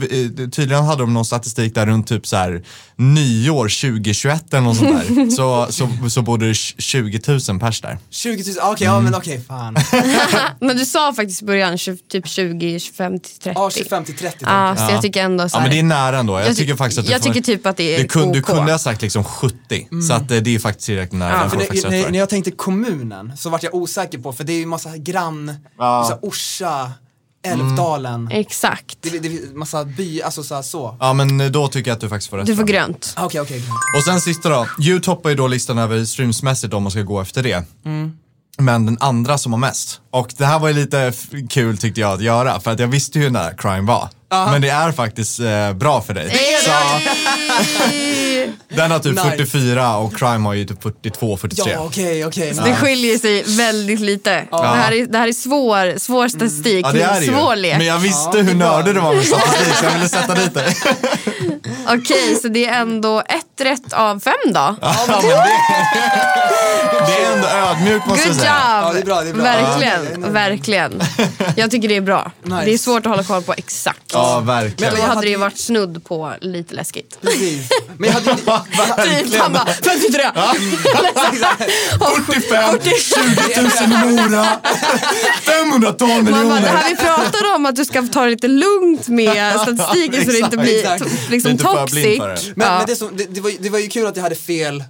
tydligen 0.51 0.83
hade 0.85 1.03
de 1.03 1.13
någon 1.13 1.25
statistik 1.25 1.75
där 1.75 1.85
runt 1.85 2.07
typ 2.07 2.27
så 2.27 2.35
här 2.35 2.63
nyår 2.95 3.67
2021 3.91 4.53
eller 4.53 4.61
något 4.63 4.77
sånt 4.77 4.89
där. 4.89 5.29
så, 5.35 5.67
så, 5.71 6.09
så 6.09 6.21
bor 6.21 6.37
det 6.37 6.53
20 6.53 7.19
000 7.49 7.59
pers 7.59 7.81
där. 7.81 7.97
20 8.09 8.43
000, 8.43 8.55
okej, 8.71 8.85
ja 8.87 8.99
men 8.99 9.15
okej, 9.15 9.41
fan. 9.47 9.75
Men 10.59 10.77
du 10.77 10.85
sa 10.85 11.13
faktiskt 11.13 11.41
i 11.41 11.45
början 11.45 11.77
20, 11.77 11.97
typ 11.97 12.27
20, 12.27 12.79
25 12.79 13.19
till 13.19 13.31
30. 13.39 13.51
Ja, 13.59 13.69
25 13.69 14.03
till 14.05 14.15
30 14.17 14.37
Ja, 14.41 14.67
tänkte 14.67 14.85
så 14.87 14.91
jag 14.93 15.01
tycker 15.01 15.23
ändå 15.23 15.49
så 15.49 15.55
Ja 15.55 15.59
här, 15.59 15.67
men 15.67 15.75
det 15.75 15.79
är 15.79 15.83
nära 16.01 16.17
ändå. 16.19 16.33
Jag, 16.33 16.41
Jag 16.41 16.47
ty- 16.47 16.55
tycker 16.55 16.75
faktiskt 16.75 16.99
att 16.99 17.05
du 17.05 17.11
jag 17.11 17.21
får- 17.23 17.29
tycker 17.33 17.41
typ 17.41 17.65
att 17.65 17.77
det 17.77 17.95
är 17.95 17.99
du 18.01 18.07
kunde, 18.07 18.33
du 18.33 18.39
OK. 18.39 18.45
kunde 18.45 18.71
ha 18.71 18.79
sagt 18.79 19.01
liksom 19.01 19.23
70. 19.23 19.87
Så 20.07 20.13
att 20.13 20.31
eh, 20.31 20.37
det 20.37 20.55
är 20.55 20.59
faktiskt 20.59 20.85
tillräckligt 20.85 21.19
nära. 21.19 21.31
Ja, 21.31 21.39
Den 21.41 21.49
För 21.49 21.57
det, 21.57 21.89
när, 21.89 22.11
när 22.11 22.19
jag 22.19 22.29
tänkte 22.29 22.51
kommunen 22.51 23.37
så 23.37 23.49
vart 23.49 23.63
jag 23.63 23.75
osäker 23.75 24.17
på, 24.17 24.33
för 24.33 24.43
det 24.43 24.53
är 24.53 24.57
ju 24.59 24.65
massa 24.65 24.97
grann, 24.97 25.55
Ja. 25.77 26.03
så 26.07 26.13
här 26.13 26.19
Orsa, 26.21 26.91
Älvdalen. 27.47 28.27
Exakt. 28.31 28.97
Det, 29.01 29.19
det, 29.19 29.27
är 29.27 29.55
massa 29.57 29.85
by, 29.85 30.21
alltså 30.21 30.43
så. 30.43 30.55
Här, 30.55 30.61
så. 30.61 30.97
Ja 30.99 31.13
men 31.13 31.41
eh, 31.41 31.47
då 31.47 31.67
tycker 31.67 31.91
jag 31.91 31.95
att 31.95 32.01
du 32.01 32.09
faktiskt 32.09 32.29
får 32.29 32.37
rätt 32.37 32.45
Du 32.45 32.55
får 32.55 32.63
grönt. 32.63 33.13
Ah, 33.17 33.25
Okej, 33.25 33.41
okej. 33.41 33.63
Och 33.97 34.03
sen 34.03 34.21
sista 34.21 34.49
då. 34.49 34.67
You 34.79 34.99
toppar 34.99 35.29
ju 35.29 35.35
då 35.35 35.47
listan 35.47 35.77
över 35.77 36.05
streamsmässigt 36.05 36.73
om 36.73 36.83
man 36.83 36.91
ska 36.91 37.01
gå 37.01 37.21
efter 37.21 37.43
det. 37.43 37.63
Mm. 37.85 38.11
Men 38.57 38.85
den 38.85 38.97
andra 38.99 39.37
som 39.37 39.53
har 39.53 39.59
mest. 39.59 40.01
Och 40.11 40.33
det 40.37 40.45
här 40.45 40.59
var 40.59 40.67
ju 40.67 40.73
lite 40.73 40.99
f- 40.99 41.27
kul 41.49 41.77
tyckte 41.77 42.01
jag 42.01 42.13
att 42.13 42.21
göra 42.21 42.59
för 42.59 42.71
att 42.71 42.79
jag 42.79 42.87
visste 42.87 43.19
ju 43.19 43.29
nära 43.29 43.53
crime 43.53 43.81
var. 43.87 44.09
Men 44.29 44.61
det 44.61 44.69
är 44.69 44.91
faktiskt 44.91 45.39
eh, 45.39 45.73
bra 45.73 46.01
för 46.01 46.13
dig. 46.13 46.29
Så, 46.65 46.71
den 48.69 48.91
har 48.91 48.99
typ 48.99 49.11
Nice. 49.15 49.29
44 49.37 49.97
och 49.97 50.17
crime 50.17 50.45
har 50.47 50.53
ju 50.53 50.65
typ 50.65 50.83
42, 50.83 51.37
43. 51.37 51.71
Ja, 51.73 51.79
okej, 51.79 52.25
okej. 52.25 52.53
Det 52.65 52.75
skiljer 52.75 53.17
sig 53.17 53.43
väldigt 53.57 53.99
lite. 53.99 54.45
Det, 54.51 54.57
här 54.67 54.91
är, 54.91 55.05
det 55.05 55.17
här 55.17 55.27
är 55.27 55.33
svår, 55.33 55.97
svår 55.99 56.27
statistik. 56.27 56.85
Ja 56.85 56.91
det 56.91 57.01
är 57.01 57.19
det 57.21 57.27
svår 57.27 57.55
lek. 57.55 57.77
Men 57.77 57.85
jag 57.87 57.99
visste 57.99 58.37
Ja, 58.37 58.43
hur 58.43 58.55
nördig 58.55 58.95
du 58.95 58.99
var 58.99 59.13
med 59.15 59.25
statistik 59.25 59.75
så 59.75 59.85
jag 59.85 59.91
ville 59.91 60.09
sätta 60.09 60.33
dit 60.35 60.53
dig. 60.53 60.75
Okej, 61.87 62.35
så 62.41 62.47
det 62.47 62.65
är 62.65 62.81
ändå 62.81 63.19
ett 63.19 63.61
rätt 63.61 63.93
av 63.93 64.19
fem 64.19 64.33
då. 64.45 64.59
Ja, 64.81 64.95
men 65.07 65.21
det, 65.21 65.27
det 67.07 67.23
är 67.23 67.35
ändå 67.35 67.47
ödmjukt 67.47 68.07
måste 68.07 68.27
jag 68.27 68.35
Good 68.35 68.37
job! 68.37 68.41
säga. 68.41 68.81
Ja, 68.83 68.91
det 68.93 68.99
är 68.99 69.05
bra, 69.05 69.21
det 69.21 69.29
är 69.29 69.33
bra. 69.33 69.43
Verkligen, 69.43 70.21
Ja. 70.23 70.29
verkligen. 70.29 71.01
Jag 71.55 71.71
tycker 71.71 71.87
det 71.89 71.95
är 71.95 72.01
bra. 72.01 72.31
Nice. 72.43 72.61
Det 72.65 72.73
är 72.73 72.77
svårt 72.77 73.05
att 73.05 73.09
hålla 73.11 73.23
koll 73.23 73.41
på 73.43 73.53
exakt. 73.57 73.99
Ja, 74.13 74.39
verkligen. 74.39 74.93
Då 74.93 74.99
jag 74.99 75.07
hade 75.07 75.21
det 75.21 75.29
ju- 75.29 75.37
varit 75.37 75.57
snudd 75.59 76.03
på 76.05 76.33
lite 76.41 76.75
läskigt. 76.75 77.17
Precis. 77.21 77.48
Men 77.97 78.09
jag 78.09 78.13
hade 78.13 78.31
inte... 78.31 78.43
Typ, 79.29 79.41
han 79.41 79.53
bara 79.53 79.65
53! 79.65 80.31
45, 81.99 82.79
20 82.83 83.61
000 83.61 83.71
i 83.83 83.87
Mora, 84.05 84.59
512 85.45 86.09
Man 86.09 86.25
bara, 86.25 86.31
det 86.31 86.39
miljoner. 86.41 86.61
här 86.67 86.89
vi 86.89 86.95
pratade 86.95 87.55
om 87.55 87.65
att 87.65 87.75
du 87.75 87.85
ska 87.85 88.01
ta 88.01 88.23
det 88.23 88.29
lite 88.29 88.47
lugnt 88.47 89.07
med 89.07 89.59
statistiken 89.61 90.25
så 90.25 90.31
det 90.31 90.39
inte 90.39 90.57
blir 90.57 91.29
liksom 91.31 91.57
toxic. 91.57 92.03
det. 92.03 92.17
Men, 92.55 92.67
Ja. 92.67 92.77
men 92.77 92.87
det, 92.87 92.95
som, 92.95 93.17
det, 93.17 93.25
det, 93.25 93.41
var, 93.41 93.49
ju- 93.49 93.57
det 93.59 93.69
var 93.69 93.79
ju 93.79 93.87
kul 93.87 94.07
att 94.07 94.15
jag 94.15 94.23
hade 94.23 94.35
fel 94.35 94.83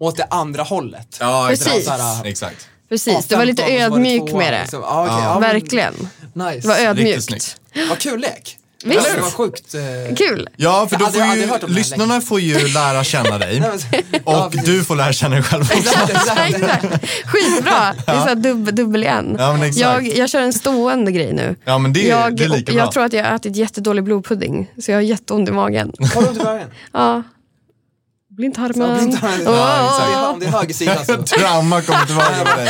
åt 0.00 0.16
det 0.16 0.26
andra 0.30 0.62
hållet. 0.62 1.16
Ja, 1.20 1.46
Precis. 1.48 1.84
Så 1.84 1.90
här, 1.90 2.24
Exakt. 2.26 2.68
Precis, 2.88 3.26
du 3.26 3.36
var 3.36 3.44
lite 3.44 3.62
15 3.62 3.76
och 3.76 3.86
så 3.86 3.90
var 3.90 3.98
det 4.00 4.06
ödmjuk 4.14 4.32
med 4.34 4.52
det. 4.52 4.60
liksom. 4.60 5.40
Verkligen. 5.40 5.94
Nice. 6.34 6.60
Det 6.60 6.68
var 6.68 6.74
Riktigt 6.74 6.88
ödmjukt. 6.88 7.24
snyggt. 7.24 7.56
Vad 7.88 7.98
kul 7.98 8.20
lek. 8.20 8.58
Visst. 8.84 9.14
Det 9.14 9.20
var 9.20 9.30
sjukt. 9.30 9.74
Eh, 9.74 10.14
Kul. 10.16 10.48
Ja, 10.56 10.86
för 10.90 10.96
då 10.96 11.06
får 11.06 11.20
aldrig 11.20 11.48
ju, 11.62 11.66
lyssnarna 11.66 12.20
får 12.20 12.40
ju 12.40 12.68
lära 12.68 13.04
känna 13.04 13.38
dig 13.38 13.62
och 14.24 14.52
du 14.64 14.84
får 14.84 14.96
lära 14.96 15.12
känna 15.12 15.34
dig 15.34 15.44
själv 15.44 15.62
också. 15.62 15.78
Exakt, 15.78 16.10
exakt. 16.10 16.54
Exakt. 16.54 16.84
Skitbra. 17.26 17.94
Det 18.06 18.12
är 18.12 18.28
så 18.28 18.34
dubbel, 18.34 18.74
dubbel 18.74 19.02
igen. 19.02 19.36
Ja, 19.38 19.52
men 19.52 19.62
exakt. 19.62 19.80
jag, 19.80 20.06
jag 20.16 20.30
kör 20.30 20.40
en 20.40 20.52
stående 20.52 21.12
grej 21.12 21.32
nu. 21.32 21.56
Ja, 21.64 21.78
men 21.78 21.92
det, 21.92 22.00
jag, 22.02 22.36
det 22.36 22.44
är 22.44 22.48
lika 22.48 22.72
bra. 22.72 22.80
jag 22.80 22.92
tror 22.92 23.04
att 23.04 23.12
jag 23.12 23.24
har 23.24 23.36
ätit 23.36 23.56
jättedålig 23.56 24.04
blodpudding, 24.04 24.70
så 24.82 24.90
jag 24.90 24.96
har 24.96 25.02
jätteont 25.02 25.48
i 25.48 25.52
magen. 25.52 25.92
Har 26.14 26.22
du 26.22 26.28
ont 26.28 26.40
i 26.40 26.44
magen? 26.44 26.68
Ja. 26.92 27.22
Blindtarmen. 28.36 28.90
Ja, 28.90 28.96
blindtarmen. 28.96 29.40
Åh, 29.46 29.54
Ja, 29.54 29.86
exakt. 29.86 30.32
Om 30.34 30.40
det 30.40 30.46
är 30.46 30.50
höger 30.50 30.74
sida 30.74 31.04
så. 31.04 31.22
Trauma 31.36 31.82
kommer 31.82 32.06
tillbaka 32.06 32.44
på 32.44 32.56
dig. 32.56 32.68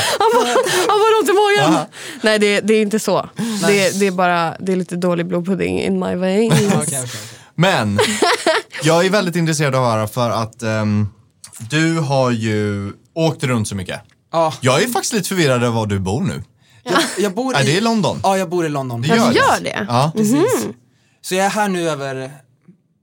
I. 1.69 1.77
Nej, 2.23 2.39
det, 2.39 2.61
det 2.61 2.75
är 2.75 2.83
inte 2.83 2.99
så. 2.99 3.29
Det, 3.67 3.99
det 4.01 4.07
är 4.07 4.11
bara 4.11 4.57
det 4.61 4.73
är 4.73 4.77
lite 4.77 4.97
dålig 4.97 5.27
blodpudding 5.27 5.81
in 5.81 5.99
my 6.01 6.15
veins. 6.15 6.55
Okej, 6.57 6.69
okej, 6.83 7.01
okej. 7.05 7.11
Men 7.55 7.99
jag 8.83 9.07
är 9.07 9.11
väldigt 9.11 9.37
intresserad 9.37 9.75
av 9.75 9.85
att 9.85 9.91
höra 9.93 10.07
för 10.09 10.31
att 10.31 10.63
ehm, 10.63 11.09
du 11.71 11.99
har 11.99 12.31
ju 12.31 12.93
åkt 13.15 13.45
runt 13.45 13.69
så 13.69 13.75
mycket. 13.75 14.01
Ja, 14.33 14.55
Jag 14.61 14.83
är 14.83 14.89
faktiskt 14.89 15.13
lite 15.15 15.29
förvirrad 15.29 15.63
över 15.63 15.69
var 15.75 15.87
du 15.87 15.99
bor 15.99 16.21
nu. 16.21 16.43
jag, 16.83 16.95
jag 17.19 17.35
bor 17.35 17.55
Är 17.57 17.65
det 17.65 17.71
i... 17.73 17.77
i 17.77 17.81
London? 17.81 18.21
Ja, 18.23 18.39
jag 18.39 18.49
bor 18.49 18.67
i 18.67 18.69
London. 18.69 19.03
Det 19.03 19.09
Ja, 19.09 19.17
gör 19.17 19.33
gör 19.33 19.61
det? 19.63 19.87
Ja. 19.89 20.13
Precis. 20.17 20.67
Så 21.23 21.35
jag 21.35 21.47
är 21.47 21.51
här 21.51 21.69
nu 21.69 21.89
över... 21.91 22.31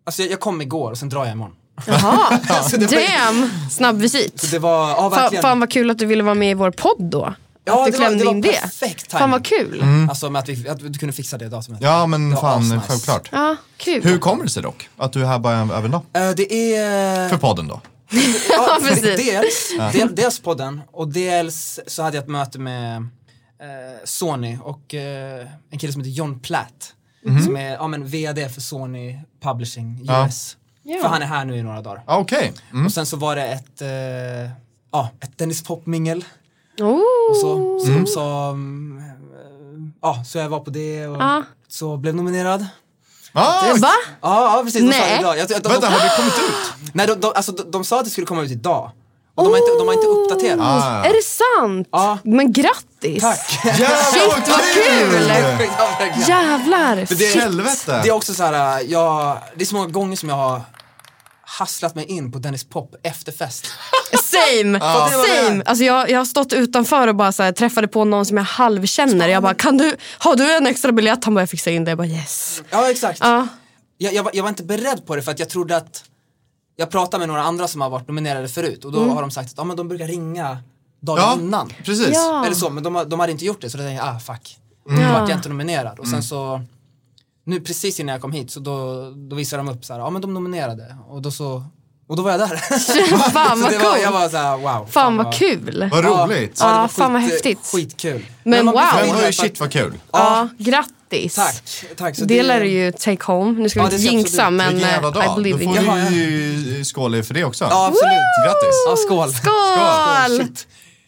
Alltså 0.05 0.21
jag, 0.21 0.31
jag 0.31 0.39
kom 0.39 0.61
igår 0.61 0.91
och 0.91 0.97
sen 0.97 1.09
drar 1.09 1.25
jag 1.25 1.31
imorgon. 1.33 1.55
Jaha, 1.87 2.39
damn. 2.71 3.49
Snabb 3.71 3.97
visit. 3.97 4.41
så 4.41 4.47
det 4.47 4.59
var, 4.59 4.89
ja 4.89 5.09
verkligen. 5.09 5.41
fan 5.41 5.59
vad 5.59 5.71
kul 5.71 5.89
att 5.89 5.97
du 5.97 6.05
ville 6.05 6.23
vara 6.23 6.35
med 6.35 6.51
i 6.51 6.53
vår 6.53 6.71
podd 6.71 7.09
då. 7.11 7.33
Ja, 7.69 7.79
att 7.79 7.85
du 7.85 7.91
det 7.91 7.97
var- 7.97 8.05
klämde 8.05 8.23
det 8.23 8.25
var 8.25 8.33
in 8.33 8.41
det. 8.41 8.61
perfekt 8.61 9.11
Fan 9.11 9.31
vad 9.31 9.45
kul. 9.45 9.83
Alltså 10.09 10.29
med 10.29 10.39
att, 10.39 10.49
vi, 10.49 10.69
att 10.69 10.79
du 10.79 10.93
kunde 10.99 11.13
fixa 11.13 11.37
det 11.37 11.49
datumet. 11.49 11.81
Ja, 11.81 12.05
men 12.07 12.29
Det 12.29 12.35
var 12.35 12.41
fan, 12.41 12.59
asnice. 12.61 12.81
självklart. 12.87 13.29
Ja, 13.31 13.55
kul. 13.77 14.03
Hur 14.03 14.17
kommer 14.19 14.43
det 14.43 14.49
sig 14.49 14.63
dock 14.63 14.89
att 14.97 15.13
du 15.13 15.21
är 15.21 15.25
här 15.25 15.39
bara 15.39 15.55
över 15.59 15.83
en 15.85 15.91
dag? 15.91 16.01
Eh, 16.13 16.29
det 16.29 16.75
är... 16.75 17.29
För 17.29 17.37
podden 17.37 17.67
då? 17.67 17.81
Ja, 18.49 18.77
precis. 18.87 19.01
dels, 19.01 19.73
del, 19.93 20.15
dels 20.15 20.39
podden 20.39 20.81
och 20.91 21.07
dels 21.07 21.79
så 21.87 22.03
hade 22.03 22.17
jag 22.17 22.23
ett 22.23 22.29
möte 22.29 22.59
med 22.59 22.95
eh, 22.97 23.05
Sony 24.03 24.57
och 24.63 24.93
eh, 24.93 25.47
en 25.71 25.79
kille 25.79 25.93
som 25.93 26.01
heter 26.01 26.11
John 26.11 26.39
Platt. 26.39 26.93
Som 27.45 27.57
är 27.57 27.69
ja, 27.73 27.87
men 27.87 28.07
VD 28.07 28.49
för 28.49 28.61
Sony 28.61 29.19
Publishing. 29.43 30.01
US. 30.25 30.57
Ja. 30.83 31.01
För 31.01 31.09
han 31.09 31.21
är 31.21 31.25
här 31.25 31.45
nu 31.45 31.55
i 31.57 31.63
några 31.63 31.81
dagar. 31.81 32.03
Ah, 32.05 32.17
Okej. 32.17 32.53
Mm. 32.73 32.85
Och 32.85 32.91
sen 32.91 33.05
så 33.05 33.17
var 33.17 33.35
det 33.35 33.43
ett, 33.45 33.81
eh, 33.81 34.51
ja, 34.91 35.09
ett 35.21 35.37
Dennis 35.37 35.63
Pop-mingel 35.63 36.25
Oh. 36.81 37.29
och 37.29 37.35
så. 37.37 37.79
Så 37.85 37.91
de 37.91 38.07
sa, 38.07 38.49
mm, 38.49 39.01
ja, 40.01 40.23
så 40.27 40.37
jag 40.37 40.49
var 40.49 40.59
på 40.59 40.69
det 40.69 41.07
och 41.07 41.21
Ja. 41.21 41.43
så 41.67 41.97
blev 41.97 42.15
nominerad. 42.15 42.65
Ah, 43.33 43.73
Va? 43.77 43.91
Ja, 44.21 44.57
ja 44.57 44.61
precis. 44.63 44.81
De 44.81 44.91
sa 44.93 44.99
det 44.99 45.05
Nej. 45.09 45.19
idag. 45.19 45.37
Jag, 45.37 45.51
jag, 45.51 45.61
de, 45.61 45.69
vänta, 45.69 45.87
har 45.89 45.99
det 45.99 46.13
kommit 46.17 46.33
ut? 46.33 46.93
nej, 46.93 47.07
de, 47.07 47.13
de, 47.19 47.31
alltså, 47.35 47.51
de, 47.51 47.71
de 47.71 47.83
sa 47.83 47.97
att 47.99 48.05
det 48.05 48.11
skulle 48.11 48.27
komma 48.27 48.41
ut 48.41 48.51
idag. 48.51 48.91
Och 49.35 49.43
de 49.45 49.49
har 49.51 49.57
inte, 49.57 49.71
de 49.79 49.87
har 49.87 49.93
inte 49.93 50.07
uppdaterat. 50.07 50.59
Ah. 50.61 51.03
Är 51.05 51.13
det 51.13 51.23
sant? 51.23 51.87
Ja. 51.91 52.17
Men 52.23 52.51
grattis! 52.53 53.21
Tack! 53.21 53.59
Jävlar 53.65 54.49
vad 54.49 54.61
kul! 54.73 55.31
Ja. 55.77 56.27
Jävlar! 56.27 56.95
Det, 57.17 57.39
Helvete. 57.41 57.99
det 58.03 58.09
är 58.09 58.13
också 58.13 58.33
så 58.33 58.43
här, 58.43 58.81
jag, 58.87 59.37
det 59.55 59.63
är 59.63 59.65
så 59.65 59.75
många 59.75 59.87
gånger 59.87 60.15
som 60.15 60.29
jag 60.29 60.35
har 60.35 60.61
hasslat 61.59 61.95
mig 61.95 62.05
in 62.05 62.31
på 62.31 62.39
Dennis 62.39 62.63
Pop 62.63 62.95
efterfest. 63.03 63.65
Same! 64.23 64.77
Ja. 64.81 65.09
Same! 65.11 65.63
Alltså 65.65 65.83
jag, 65.83 66.09
jag 66.09 66.17
har 66.17 66.25
stått 66.25 66.53
utanför 66.53 67.07
och 67.07 67.15
bara 67.15 67.31
så 67.31 67.43
här, 67.43 67.51
träffade 67.51 67.87
på 67.87 68.05
någon 68.05 68.25
som 68.25 68.37
jag 68.37 68.43
halvkänner. 68.43 69.27
Jag 69.27 69.43
bara, 69.43 69.53
kan 69.53 69.77
du, 69.77 69.95
har 70.19 70.35
du 70.35 70.55
en 70.55 70.67
extra 70.67 70.91
biljett? 70.91 71.25
Han 71.25 71.33
bara, 71.33 71.41
jag 71.41 71.49
fixar 71.49 71.71
in 71.71 71.83
det. 71.83 71.91
Jag 71.91 71.97
bara, 71.97 72.07
yes. 72.07 72.63
Ja, 72.69 72.91
exakt. 72.91 73.19
Ja. 73.21 73.47
Jag, 73.97 74.13
jag, 74.13 74.23
var, 74.23 74.31
jag 74.35 74.43
var 74.43 74.49
inte 74.49 74.63
beredd 74.63 75.05
på 75.05 75.15
det 75.15 75.21
för 75.21 75.31
att 75.31 75.39
jag 75.39 75.49
trodde 75.49 75.77
att 75.77 76.03
jag 76.75 76.89
pratade 76.89 77.19
med 77.19 77.27
några 77.27 77.43
andra 77.43 77.67
som 77.67 77.81
har 77.81 77.89
varit 77.89 78.07
nominerade 78.07 78.47
förut 78.47 78.85
och 78.85 78.91
då 78.91 79.09
har 79.09 79.21
de 79.21 79.31
sagt 79.31 79.51
att 79.51 79.57
ja, 79.57 79.63
men 79.63 79.77
de 79.77 79.87
brukar 79.87 80.07
ringa 80.07 80.57
dagen 81.01 81.17
Ja, 81.21 81.33
innan. 81.41 81.73
precis. 81.85 82.09
Ja. 82.13 82.45
Eller 82.45 82.55
så, 82.55 82.69
men 82.69 82.83
de, 82.83 82.95
har- 82.95 83.05
de 83.05 83.19
hade 83.19 83.31
inte 83.31 83.45
gjort 83.45 83.61
det 83.61 83.69
så 83.69 83.77
då 83.77 83.83
tänkte 83.83 84.05
jag, 84.05 84.15
ah 84.15 84.19
fuck. 84.19 84.57
Då 84.89 85.01
Ja. 85.01 85.19
vart 85.19 85.29
jag 85.29 85.37
inte 85.37 85.49
nominerad. 85.49 85.99
Och 85.99 86.07
sen 86.07 86.23
så, 86.23 86.61
nu 87.49 87.59
precis 87.59 87.99
innan 87.99 88.13
jag 88.13 88.21
kom 88.21 88.31
hit 88.31 88.51
så 88.51 88.59
då, 88.59 89.09
då 89.29 89.35
visade 89.35 89.63
de 89.63 89.69
upp 89.69 89.85
så 89.85 89.93
här, 89.93 89.99
ja 89.99 90.09
men 90.09 90.21
de 90.21 90.33
nominerade. 90.33 90.95
Och 91.09 91.21
då 91.21 91.31
så, 91.31 91.63
och 92.07 92.15
då 92.15 92.23
var 92.23 92.31
jag 92.31 92.39
där. 92.39 92.57
Fan 93.31 93.61
vad 93.61 93.71
var, 93.73 93.97
jag 93.97 94.03
coolt! 94.03 94.13
var 94.13 94.29
så 94.29 94.37
här, 94.37 94.57
wow. 94.57 94.87
Fan 94.89 95.17
vad 95.17 95.33
kul! 95.33 95.89
Vad 95.91 96.05
roligt. 96.05 96.57
Ja, 96.59 96.65
det 96.67 96.73
Ja, 96.73 96.81
var 96.81 96.87
fan 96.87 97.13
vad 97.13 97.21
skit- 97.21 97.31
häftigt. 97.31 97.59
Skitkul. 97.73 98.25
Men 98.43 98.65
blir 98.65 98.73
wow. 98.73 99.15
Men 99.21 99.33
shit 99.33 99.59
vad 99.59 99.71
kul. 99.71 99.93
Ja, 100.11 100.47
grattis! 100.57 101.35
Tack, 101.35 101.85
tack. 101.97 102.15
Så 102.15 102.25
Det 102.25 102.43
lär 102.43 102.59
du 102.59 102.67
ju 102.67 102.91
take 102.91 103.23
home. 103.25 103.59
Nu 103.61 103.69
ska 103.69 103.79
vi 103.79 103.83
Ja, 103.83 103.85
inte 103.85 103.95
det 103.97 104.01
ska 104.03 104.11
jinxa 104.11 104.49
men 104.49 104.77
eh, 104.77 104.97
I. 104.97 105.01
Då 105.01 105.35
believe 105.35 105.63
in 105.63 105.69
får 105.69 105.77
you. 105.83 105.85
Jaha, 105.95 106.09
vi 106.09 106.15
ju 106.77 106.85
skål 106.85 107.23
för 107.23 107.33
det 107.33 107.43
också. 107.43 107.63
Ja, 107.65 107.87
absolut. 107.87 108.45
Grattis. 108.45 108.75
Ja, 108.87 108.95
skål. 108.95 109.33
Skål! 109.33 110.47
Shit. 110.47 110.67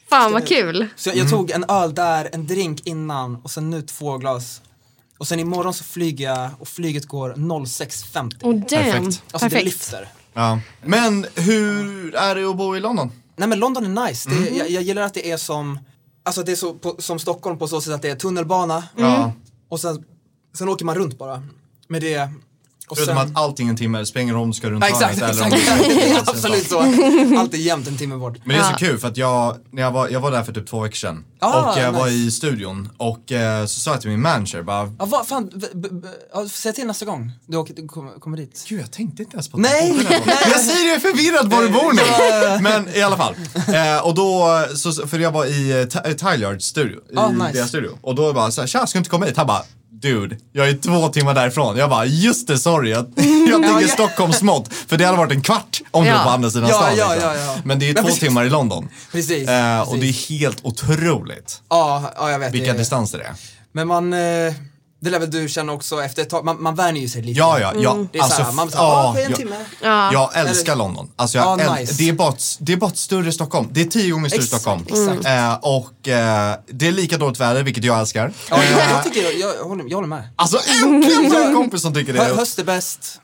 Fan 0.09 0.31
vad 0.33 0.47
kul! 0.47 0.87
Så 0.95 1.09
jag, 1.09 1.15
jag 1.17 1.29
tog 1.29 1.51
en 1.51 1.63
öl 1.69 1.95
där, 1.95 2.29
en 2.33 2.47
drink 2.47 2.81
innan 2.87 3.35
och 3.43 3.51
sen 3.51 3.69
nu 3.69 3.81
två 3.81 4.17
glas. 4.17 4.61
Och 5.21 5.27
sen 5.27 5.39
imorgon 5.39 5.73
så 5.73 5.83
flyger 5.83 6.25
jag 6.29 6.49
och 6.59 6.67
flyget 6.67 7.05
går 7.05 7.33
06.50. 7.33 8.43
Oh 8.43 8.53
damn, 8.53 8.67
Perfekt. 8.67 9.05
Alltså 9.05 9.19
det 9.31 9.39
perfekt. 9.39 9.65
lyfter. 9.65 10.07
Ja. 10.33 10.59
Men 10.85 11.25
hur 11.35 12.15
är 12.15 12.35
det 12.35 12.49
att 12.49 12.57
bo 12.57 12.75
i 12.75 12.79
London? 12.79 13.11
Nej 13.35 13.47
men 13.47 13.59
London 13.59 13.97
är 13.97 14.07
nice. 14.07 14.29
Det, 14.29 14.49
jag, 14.57 14.69
jag 14.69 14.83
gillar 14.83 15.01
att 15.01 15.13
det 15.13 15.31
är 15.31 15.37
som, 15.37 15.79
alltså 16.23 16.43
det 16.43 16.51
är 16.51 16.55
så 16.55 16.73
på, 16.73 16.95
som 16.99 17.19
Stockholm 17.19 17.57
på 17.59 17.67
så 17.67 17.81
sätt 17.81 17.93
att 17.93 18.01
det 18.01 18.09
är 18.09 18.15
tunnelbana 18.15 18.83
Ja. 18.95 19.31
och 19.69 19.79
sen, 19.79 20.03
sen 20.57 20.69
åker 20.69 20.85
man 20.85 20.95
runt 20.95 21.17
bara. 21.17 21.43
Med 21.87 22.01
det. 22.01 22.29
Och 22.91 22.97
Förutom 22.97 23.15
sen, 23.17 23.27
att 23.27 23.37
allting 23.43 23.67
är 23.67 23.71
en 23.71 23.77
timme, 23.77 24.31
roll 24.33 24.35
om 24.43 24.53
ska 24.53 24.69
runt 24.69 24.83
Ja, 24.83 24.89
exakt, 24.89 25.19
hörnet 25.19 25.35
eller 25.35 25.45
om 25.45 25.53
exakt. 25.53 25.83
Det 25.89 26.09
är 26.11 26.19
absolut 26.29 26.69
så. 26.69 26.79
Allt 27.39 27.53
är 27.53 27.57
jämnt 27.57 27.87
en 27.87 27.97
timme 27.97 28.15
bort. 28.15 28.37
Men 28.45 28.57
det 28.57 28.63
är 28.63 28.71
så 28.71 28.75
kul 28.77 28.97
för 28.97 29.07
att 29.07 29.17
jag, 29.17 29.57
när 29.71 29.81
jag, 29.81 29.91
var, 29.91 30.09
jag 30.09 30.19
var 30.19 30.31
där 30.31 30.43
för 30.43 30.53
typ 30.53 30.67
två 30.69 30.79
veckor 30.79 30.95
sedan 30.95 31.25
Ah, 31.43 31.71
och 31.73 31.79
jag 31.79 31.91
var 31.91 32.05
nice. 32.05 32.15
i 32.17 32.31
studion 32.31 32.89
och 32.97 33.31
eh, 33.31 33.65
så 33.65 33.79
sa 33.79 33.91
jag 33.91 34.01
till 34.01 34.09
min 34.09 34.21
manager 34.21 34.61
bara 34.61 34.91
Ja, 34.99 35.05
vad 35.05 35.27
fan, 35.27 35.49
b- 35.55 35.67
b- 35.73 35.87
b- 35.91 36.07
ja, 36.33 36.47
säg 36.49 36.73
till 36.73 36.87
nästa 36.87 37.05
gång 37.05 37.31
du, 37.45 37.57
åker, 37.57 37.73
du 37.73 37.87
kommer, 37.87 38.11
kommer 38.11 38.37
dit. 38.37 38.65
Gud 38.69 38.81
jag 38.81 38.91
tänkte 38.91 39.23
inte 39.23 39.35
ens 39.35 39.49
på 39.49 39.57
Nej, 39.57 39.97
det. 40.09 40.21
Jag 40.49 40.59
säger 40.59 40.83
det, 40.83 40.87
jag 40.87 40.95
är 40.95 40.99
förvirrad 40.99 41.51
var 41.51 41.61
du 41.61 41.69
bor 41.69 41.93
nu. 41.93 42.63
Men 42.63 42.95
i 42.95 43.01
alla 43.01 43.17
fall. 43.17 43.35
Eh, 43.55 44.05
och 44.07 44.15
då, 44.15 44.47
så, 44.75 45.07
för 45.07 45.19
jag 45.19 45.31
var 45.31 45.45
i 45.45 45.73
uh, 45.81 46.13
Tylards 46.13 46.65
studio, 46.65 46.99
i 47.11 47.15
Ah, 47.17 47.29
nice. 47.29 47.51
deras 47.53 47.69
studio. 47.69 47.89
Och 48.01 48.15
då 48.15 48.33
bara 48.33 48.51
såhär, 48.51 48.67
tja 48.67 48.87
ska 48.87 48.97
du 48.97 48.99
inte 48.99 49.09
komma 49.09 49.25
hit? 49.25 49.37
Han 49.37 49.47
bara, 49.47 49.63
dude, 50.01 50.37
jag 50.53 50.69
är 50.69 50.73
två 50.73 51.07
timmar 51.09 51.33
därifrån. 51.33 51.77
Jag 51.77 51.89
bara, 51.89 52.05
just 52.05 52.47
det, 52.47 52.57
sorry. 52.57 52.89
Jag, 52.89 52.99
jag 53.49 53.61
tänker 53.63 53.81
ja. 53.81 53.87
Stockholms 53.87 54.41
mått. 54.41 54.73
För 54.73 54.97
det 54.97 55.05
hade 55.05 55.17
varit 55.17 55.31
en 55.31 55.41
kvart 55.41 55.81
om 55.91 56.05
Ja. 56.05 56.17
var 56.17 56.23
på 56.23 56.29
andra 56.29 56.49
sidan 56.49 56.69
Ja, 56.69 56.75
stan. 56.75 56.95
ja, 56.97 57.13
liksom. 57.13 57.29
ja, 57.31 57.35
ja. 57.35 57.57
Men 57.63 57.79
det 57.79 57.89
är 57.89 57.93
Men 57.93 58.03
två 58.03 58.07
precis. 58.07 58.19
timmar 58.23 58.45
i 58.45 58.49
London. 58.49 58.89
Precis. 59.11 59.49
Eh, 59.49 59.81
och 59.81 59.97
det 59.97 60.05
är 60.05 60.11
precis. 60.11 60.29
helt 60.29 60.65
otroligt 60.65 61.61
Ja, 61.69 62.11
ja, 62.15 62.31
jag 62.31 62.39
vet. 62.39 62.53
vilka 62.53 62.71
det, 62.71 62.77
distanser 62.77 63.17
det 63.17 63.23
är. 63.23 63.33
Men 63.71 63.87
man, 63.87 64.13
eh, 64.13 64.53
det 65.03 65.09
lär 65.09 65.19
väl 65.19 65.31
du 65.31 65.49
känna 65.49 65.71
också 65.71 66.03
efter 66.03 66.21
ett 66.21 66.29
tag, 66.29 66.45
man, 66.45 66.63
man 66.63 66.75
vänjer 66.75 67.01
ju 67.03 67.09
sig 67.09 67.21
lite. 67.21 67.39
Ja, 67.39 67.59
ja, 67.59 67.73
ja. 67.75 67.91
Mm. 67.93 68.07
Det 68.11 68.19
är 68.19 68.23
alltså, 68.23 68.37
såhär, 68.37 68.51
man 68.51 68.67
blir 68.67 68.77
ja, 68.77 69.15
en 69.19 69.33
timme. 69.33 69.55
Jag 70.13 70.37
älskar 70.37 70.75
London. 70.75 71.11
Alltså 71.15 71.37
jag 71.37 71.59
Ja, 71.59 71.63
äl- 71.65 71.79
nice. 71.79 71.93
det, 71.97 72.09
är 72.09 72.13
bara 72.13 72.29
ett, 72.29 72.43
det 72.59 72.73
är 72.73 72.77
bara 72.77 72.89
ett 72.91 72.97
större 72.97 73.31
Stockholm. 73.31 73.67
Det 73.71 73.81
är 73.81 73.85
tio 73.85 74.11
gånger 74.11 74.29
större 74.29 74.41
Exakt, 74.43 74.61
Stockholm. 74.61 74.85
exakt. 74.89 75.25
Eh, 75.25 75.53
och 75.53 76.07
eh, 76.07 76.55
det 76.67 76.87
är 76.87 76.91
lika 76.91 77.17
dåligt 77.17 77.39
väder, 77.39 77.63
vilket 77.63 77.83
jag 77.83 77.99
älskar. 77.99 78.33
Ja, 78.49 78.63
jag, 78.63 78.71
Eh, 78.81 78.91
jag 78.91 79.03
tycker, 79.03 79.21
jag, 79.23 79.39
jag, 79.39 79.63
håller, 79.63 79.83
jag 79.87 79.97
håller 79.97 80.07
med. 80.07 80.29
Alltså 80.35 80.59
äntligen 80.83 81.35
en 81.47 81.55
kompis 81.55 81.81
som 81.81 81.93
tycker 81.93 82.13
det. 82.13 82.19
Hö, 82.23 82.33
höst 82.35 82.59
är 82.59 82.63
bäst, 82.63 83.19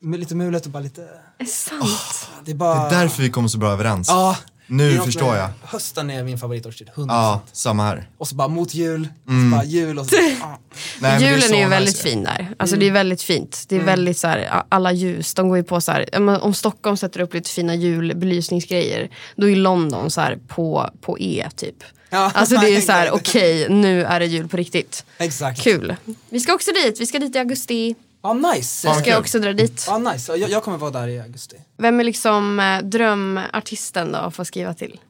med 0.00 0.20
lite 0.20 0.34
mulet 0.34 0.64
och 0.64 0.70
bara 0.72 0.82
lite, 0.82 1.02
Är 1.38 1.44
sant? 1.44 2.28
det 2.44 2.50
är 2.50 2.54
bara... 2.54 2.88
Det 2.90 2.96
är 2.96 3.00
därför 3.00 3.22
vi 3.22 3.30
kommer 3.30 3.48
så 3.48 3.58
bra 3.58 3.72
överens. 3.72 4.08
Ja. 4.08 4.36
Nu 4.72 4.96
är 4.96 5.00
förstår 5.00 5.30
med- 5.32 5.38
jag. 5.40 5.48
Hösten 5.62 6.10
är 6.10 6.24
min 6.24 6.38
favoritårstid, 6.38 6.88
100%. 6.94 7.06
Ja, 7.08 7.40
samma 7.52 7.84
här. 7.86 8.08
Och 8.18 8.28
så 8.28 8.34
bara 8.34 8.48
mot 8.48 8.74
jul, 8.74 9.08
och 9.24 9.30
så 9.30 9.50
bara 9.56 9.64
jul 9.64 9.98
och 9.98 10.06
så, 10.06 10.16
ja. 10.40 10.58
Nej, 11.00 11.22
Julen 11.24 11.42
så 11.42 11.54
är 11.54 11.58
ju 11.58 11.64
nice 11.64 11.68
väldigt 11.68 11.98
fin 11.98 12.24
där. 12.24 12.54
Alltså 12.56 12.76
det 12.76 12.86
är 12.86 12.90
väldigt 12.90 13.22
fint. 13.22 13.64
Det 13.68 13.76
är 13.76 13.80
väldigt 13.80 14.18
så 14.18 14.26
här, 14.26 14.62
alla 14.68 14.92
ljus, 14.92 15.34
de 15.34 15.48
går 15.48 15.58
ju 15.58 15.64
på 15.64 15.80
så 15.80 15.92
här, 15.92 16.08
om 16.44 16.54
Stockholm 16.54 16.96
sätter 16.96 17.20
upp 17.20 17.34
lite 17.34 17.50
fina 17.50 17.74
julbelysningsgrejer, 17.74 19.10
då 19.36 19.48
är 19.50 19.56
London 19.56 20.10
så 20.10 20.20
här 20.20 20.38
på, 20.48 20.90
på 21.00 21.18
E 21.18 21.48
typ. 21.56 21.76
Ja, 22.10 22.30
Alltså 22.34 22.56
det 22.56 22.76
är 22.76 22.80
så 22.80 22.92
här, 22.92 23.10
okej 23.14 23.68
nu 23.70 24.04
är 24.04 24.20
det 24.20 24.26
jul 24.26 24.48
på 24.48 24.56
riktigt. 24.56 25.04
Exakt. 25.18 25.60
Kul. 25.62 25.96
Vi 26.30 26.40
ska 26.40 26.54
också 26.54 26.70
dit, 26.72 27.00
vi 27.00 27.06
ska 27.06 27.18
dit 27.18 27.36
i 27.36 27.38
augusti. 27.38 27.94
Ja, 28.22 28.32
nice. 28.32 28.94
Ska 28.94 29.10
jag 29.10 29.20
också 29.20 29.38
dra 29.38 29.52
dit. 29.52 29.84
Ja, 29.88 29.98
nice. 29.98 30.36
Jag, 30.36 30.50
jag 30.50 30.62
kommer 30.62 30.78
vara 30.78 30.90
där 30.90 31.08
i 31.08 31.20
augusti. 31.20 31.56
Vem 31.76 32.00
är 32.00 32.04
liksom 32.04 32.60
eh, 32.60 32.78
drömartisten 32.82 34.12
då 34.12 34.18
att 34.18 34.34
få 34.34 34.44
skriva 34.44 34.74
till? 34.74 35.00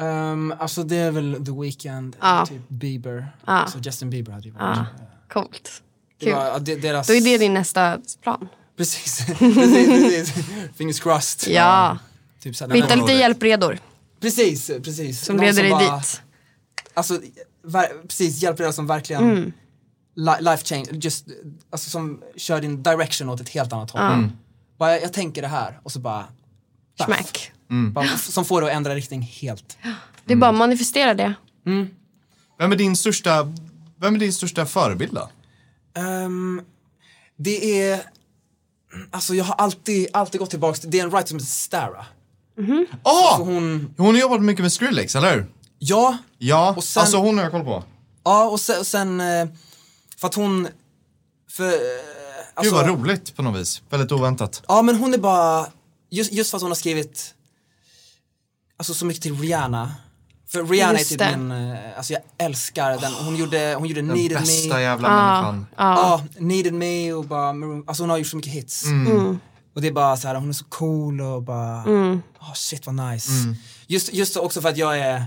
Um, 0.00 0.54
alltså 0.58 0.82
det 0.82 0.96
är 0.96 1.10
väl 1.10 1.44
The 1.46 1.52
Weeknd, 1.60 2.16
Ja. 2.20 2.46
typ 2.46 2.68
Bieber. 2.68 3.28
Ja. 3.46 3.66
Så 3.72 3.78
Justin 3.78 4.10
Bieber 4.10 4.32
hade 4.32 4.44
ju 4.48 4.50
varit. 4.54 4.76
Ja, 4.78 4.86
coolt. 5.32 5.82
Det 6.18 6.24
Kul. 6.26 6.34
var, 6.34 6.44
ja, 6.46 6.58
det, 6.58 6.76
deras... 6.76 7.06
Då 7.06 7.14
är 7.14 7.20
det 7.20 7.38
din 7.38 7.54
nästa 7.54 7.98
plan. 8.22 8.48
Precis, 8.76 9.26
precis, 9.38 9.86
precis. 9.86 10.34
Fingers 10.76 11.00
crossed. 11.00 11.52
Ja. 11.54 11.98
Typ 12.42 12.60
Vi 12.62 12.74
hittar 12.80 12.88
men- 12.96 12.98
lite 12.98 13.12
hjälpredor 13.12 13.78
Precis, 14.20 14.66
precis. 14.84 15.24
som 15.24 15.36
Någon 15.36 15.44
leder 15.46 15.62
dig 15.62 15.70
bara- 15.70 15.96
dit. 15.98 16.22
Alltså, 16.94 17.20
ver- 17.66 18.02
precis, 18.08 18.42
hjälpredare 18.42 18.72
som 18.72 18.86
verkligen 18.86 19.22
Mm. 19.30 19.52
Life 20.16 20.64
change, 20.64 20.86
just, 20.92 21.26
alltså 21.70 21.90
som 21.90 22.22
kör 22.36 22.60
din 22.60 22.82
direction 22.82 23.28
åt 23.28 23.40
ett 23.40 23.48
helt 23.48 23.72
annat 23.72 23.90
håll. 23.90 24.02
Ja. 24.02 24.22
Bara, 24.78 24.90
jag, 24.92 25.02
jag 25.02 25.12
tänker 25.12 25.42
det 25.42 25.48
här 25.48 25.80
och 25.82 25.92
så 25.92 25.98
bara, 25.98 26.24
baff. 26.98 27.06
Smack. 27.06 27.52
bara 27.92 28.08
som 28.18 28.44
får 28.44 28.60
det 28.60 28.66
att 28.66 28.72
ändra 28.72 28.94
riktning 28.94 29.22
helt. 29.22 29.76
Det 30.24 30.32
är 30.32 30.36
bara 30.36 30.50
att 30.50 30.56
manifestera 30.56 31.14
det. 31.14 31.34
Vem 32.58 32.72
är 32.72 32.76
din 32.76 32.96
största, 32.96 33.52
vem 34.00 34.14
är 34.14 34.18
din 34.18 34.32
största 34.32 34.66
förebild 34.66 35.12
då? 35.14 35.28
Ehm, 36.00 36.62
det 37.36 37.82
är, 37.82 38.00
alltså 39.10 39.34
jag 39.34 39.44
har 39.44 39.54
alltid, 39.54 40.08
alltid 40.12 40.40
gått 40.40 40.50
tillbaks 40.50 40.80
till, 40.80 40.90
det 40.90 40.98
är 41.00 41.04
en 41.04 41.10
writer 41.10 41.28
som 41.28 41.36
heter 41.38 41.46
Stara. 41.46 42.06
Ah! 43.02 43.36
Så 43.36 43.44
hon, 43.44 43.94
Hon 43.96 44.06
har 44.14 44.20
jobbat 44.20 44.42
mycket 44.42 44.62
med 44.62 44.72
Skrillex, 44.72 45.16
eller 45.16 45.34
hur? 45.34 45.46
ja, 45.78 46.16
Ja, 46.38 46.74
Och 46.76 46.84
sen- 46.84 47.00
alltså 47.00 47.16
hon 47.16 47.36
har 47.36 47.42
jag 47.44 47.52
koll 47.52 47.64
på. 47.64 47.84
ja 48.24 48.44
och 48.48 48.60
sen, 48.60 48.78
och 48.80 48.86
sen 48.86 49.20
eh, 49.20 49.48
för 50.22 50.28
att 50.28 50.34
hon, 50.34 50.68
för, 51.50 51.64
eh, 51.64 51.70
alltså, 52.54 52.74
Gud 52.76 52.86
vad 52.86 53.00
roligt 53.00 53.36
på 53.36 53.42
något 53.42 53.60
vis. 53.60 53.82
Väldigt 53.90 54.12
oväntat. 54.12 54.62
Ja 54.68 54.82
men 54.82 54.96
hon 54.96 55.14
är 55.14 55.18
bara, 55.18 55.66
just, 56.10 56.32
just 56.32 56.50
för 56.50 56.56
att 56.58 56.62
hon 56.62 56.70
har 56.70 56.76
skrivit 56.76 57.34
Alltså 58.76 58.94
så 58.94 59.06
mycket 59.06 59.22
till 59.22 59.34
Rihanna 59.40 59.94
För 60.48 60.64
Rihanna 60.64 60.98
Just 60.98 61.12
är 61.12 61.16
typ 61.16 61.18
det. 61.32 61.36
min, 61.36 61.50
eh, 61.52 61.96
alltså 61.96 62.12
jag 62.12 62.22
älskar 62.38 62.90
den, 63.00 63.12
hon 63.12 63.36
gjorde, 63.36 63.74
hon 63.78 63.88
gjorde 63.88 64.00
Den 64.02 64.08
Needed 64.16 64.38
bästa 64.38 64.74
Me 64.74 64.82
jävla 64.82 65.08
Ja, 65.08 65.14
människan. 65.42 65.66
ja. 65.76 66.22
Ja, 66.36 66.40
Needed 66.40 66.72
Me 66.74 67.12
och 67.12 67.24
bara, 67.24 67.48
alltså 67.86 68.02
hon 68.02 68.10
har 68.10 68.16
gjort 68.18 68.26
så 68.26 68.36
mycket 68.36 68.52
hits 68.52 68.84
Mm. 68.84 69.38
Och 69.74 69.80
det 69.82 69.88
är 69.88 69.92
bara 69.92 70.16
så 70.16 70.28
här, 70.28 70.34
hon 70.34 70.48
är 70.48 70.52
så 70.52 70.64
cool 70.64 71.20
och 71.20 71.42
bara, 71.42 71.84
oh 71.84 72.18
shit 72.54 72.86
vad 72.86 72.94
nice 72.94 73.30
Just, 73.86 74.12
just 74.14 74.36
också 74.36 74.60
för 74.62 74.68
att 74.68 74.76
jag 74.76 74.98
är 74.98 75.24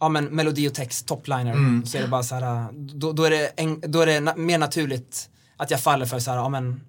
Ja 0.00 0.08
men 0.08 0.24
melodi 0.24 0.68
och 0.68 0.74
text, 0.74 1.06
topliner, 1.06 1.86
så 1.86 1.98
är 1.98 2.02
det 2.02 2.08
bara 2.08 2.22
så 2.22 2.34
här, 2.34 2.68
då, 2.72 3.12
då 3.12 3.24
är 3.24 3.30
det, 3.30 3.46
en, 3.56 3.80
då 3.80 4.00
är 4.00 4.06
det 4.06 4.20
na- 4.20 4.36
mer 4.36 4.58
naturligt 4.58 5.30
att 5.56 5.70
jag 5.70 5.80
faller 5.80 6.06
för 6.06 6.18
så 6.18 6.30
här, 6.30 6.38
ja 6.38 6.48
men, 6.48 6.80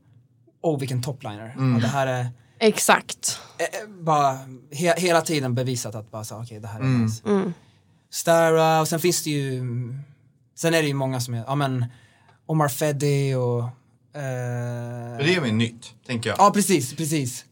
oh 0.62 0.80
vilken 0.80 1.02
topliner. 1.02 1.56
Ja, 1.58 1.80
det 1.82 1.88
här 1.88 2.08
är, 2.08 2.28
Exakt. 2.60 3.40
eh, 3.58 3.66
eh, 3.82 3.90
bara 4.04 4.40
he, 4.72 4.94
hela 4.98 5.22
tiden 5.22 5.56
bevisat 5.56 5.96
att 5.96 6.12
bara 6.12 6.24
så 6.24 6.42
okej 6.42 6.60
det 6.60 6.68
här 6.68 6.80
är 6.80 6.84
nice. 6.84 7.54
Stara 8.10 8.82
och 8.82 8.88
sen 8.88 9.00
finns 9.00 9.24
det 9.24 9.30
ju, 9.30 9.64
sen 10.56 10.74
är 10.74 10.82
det 10.82 10.88
ju 10.88 10.94
många 10.94 11.20
som 11.20 11.34
är, 11.34 11.44
ja 11.48 11.56
men 11.56 11.86
Omar 12.46 12.68
Feddy 12.68 13.36
och 13.36 13.64
eh, 13.64 15.18
För 15.18 15.24
det 15.24 15.36
är 15.36 15.42
väl 15.42 15.54
nytt, 15.54 15.94
tänker 16.08 16.30
jag. 16.30 16.40
Ja 16.40 16.52
precis, 16.54 16.96
precis. 16.96 17.46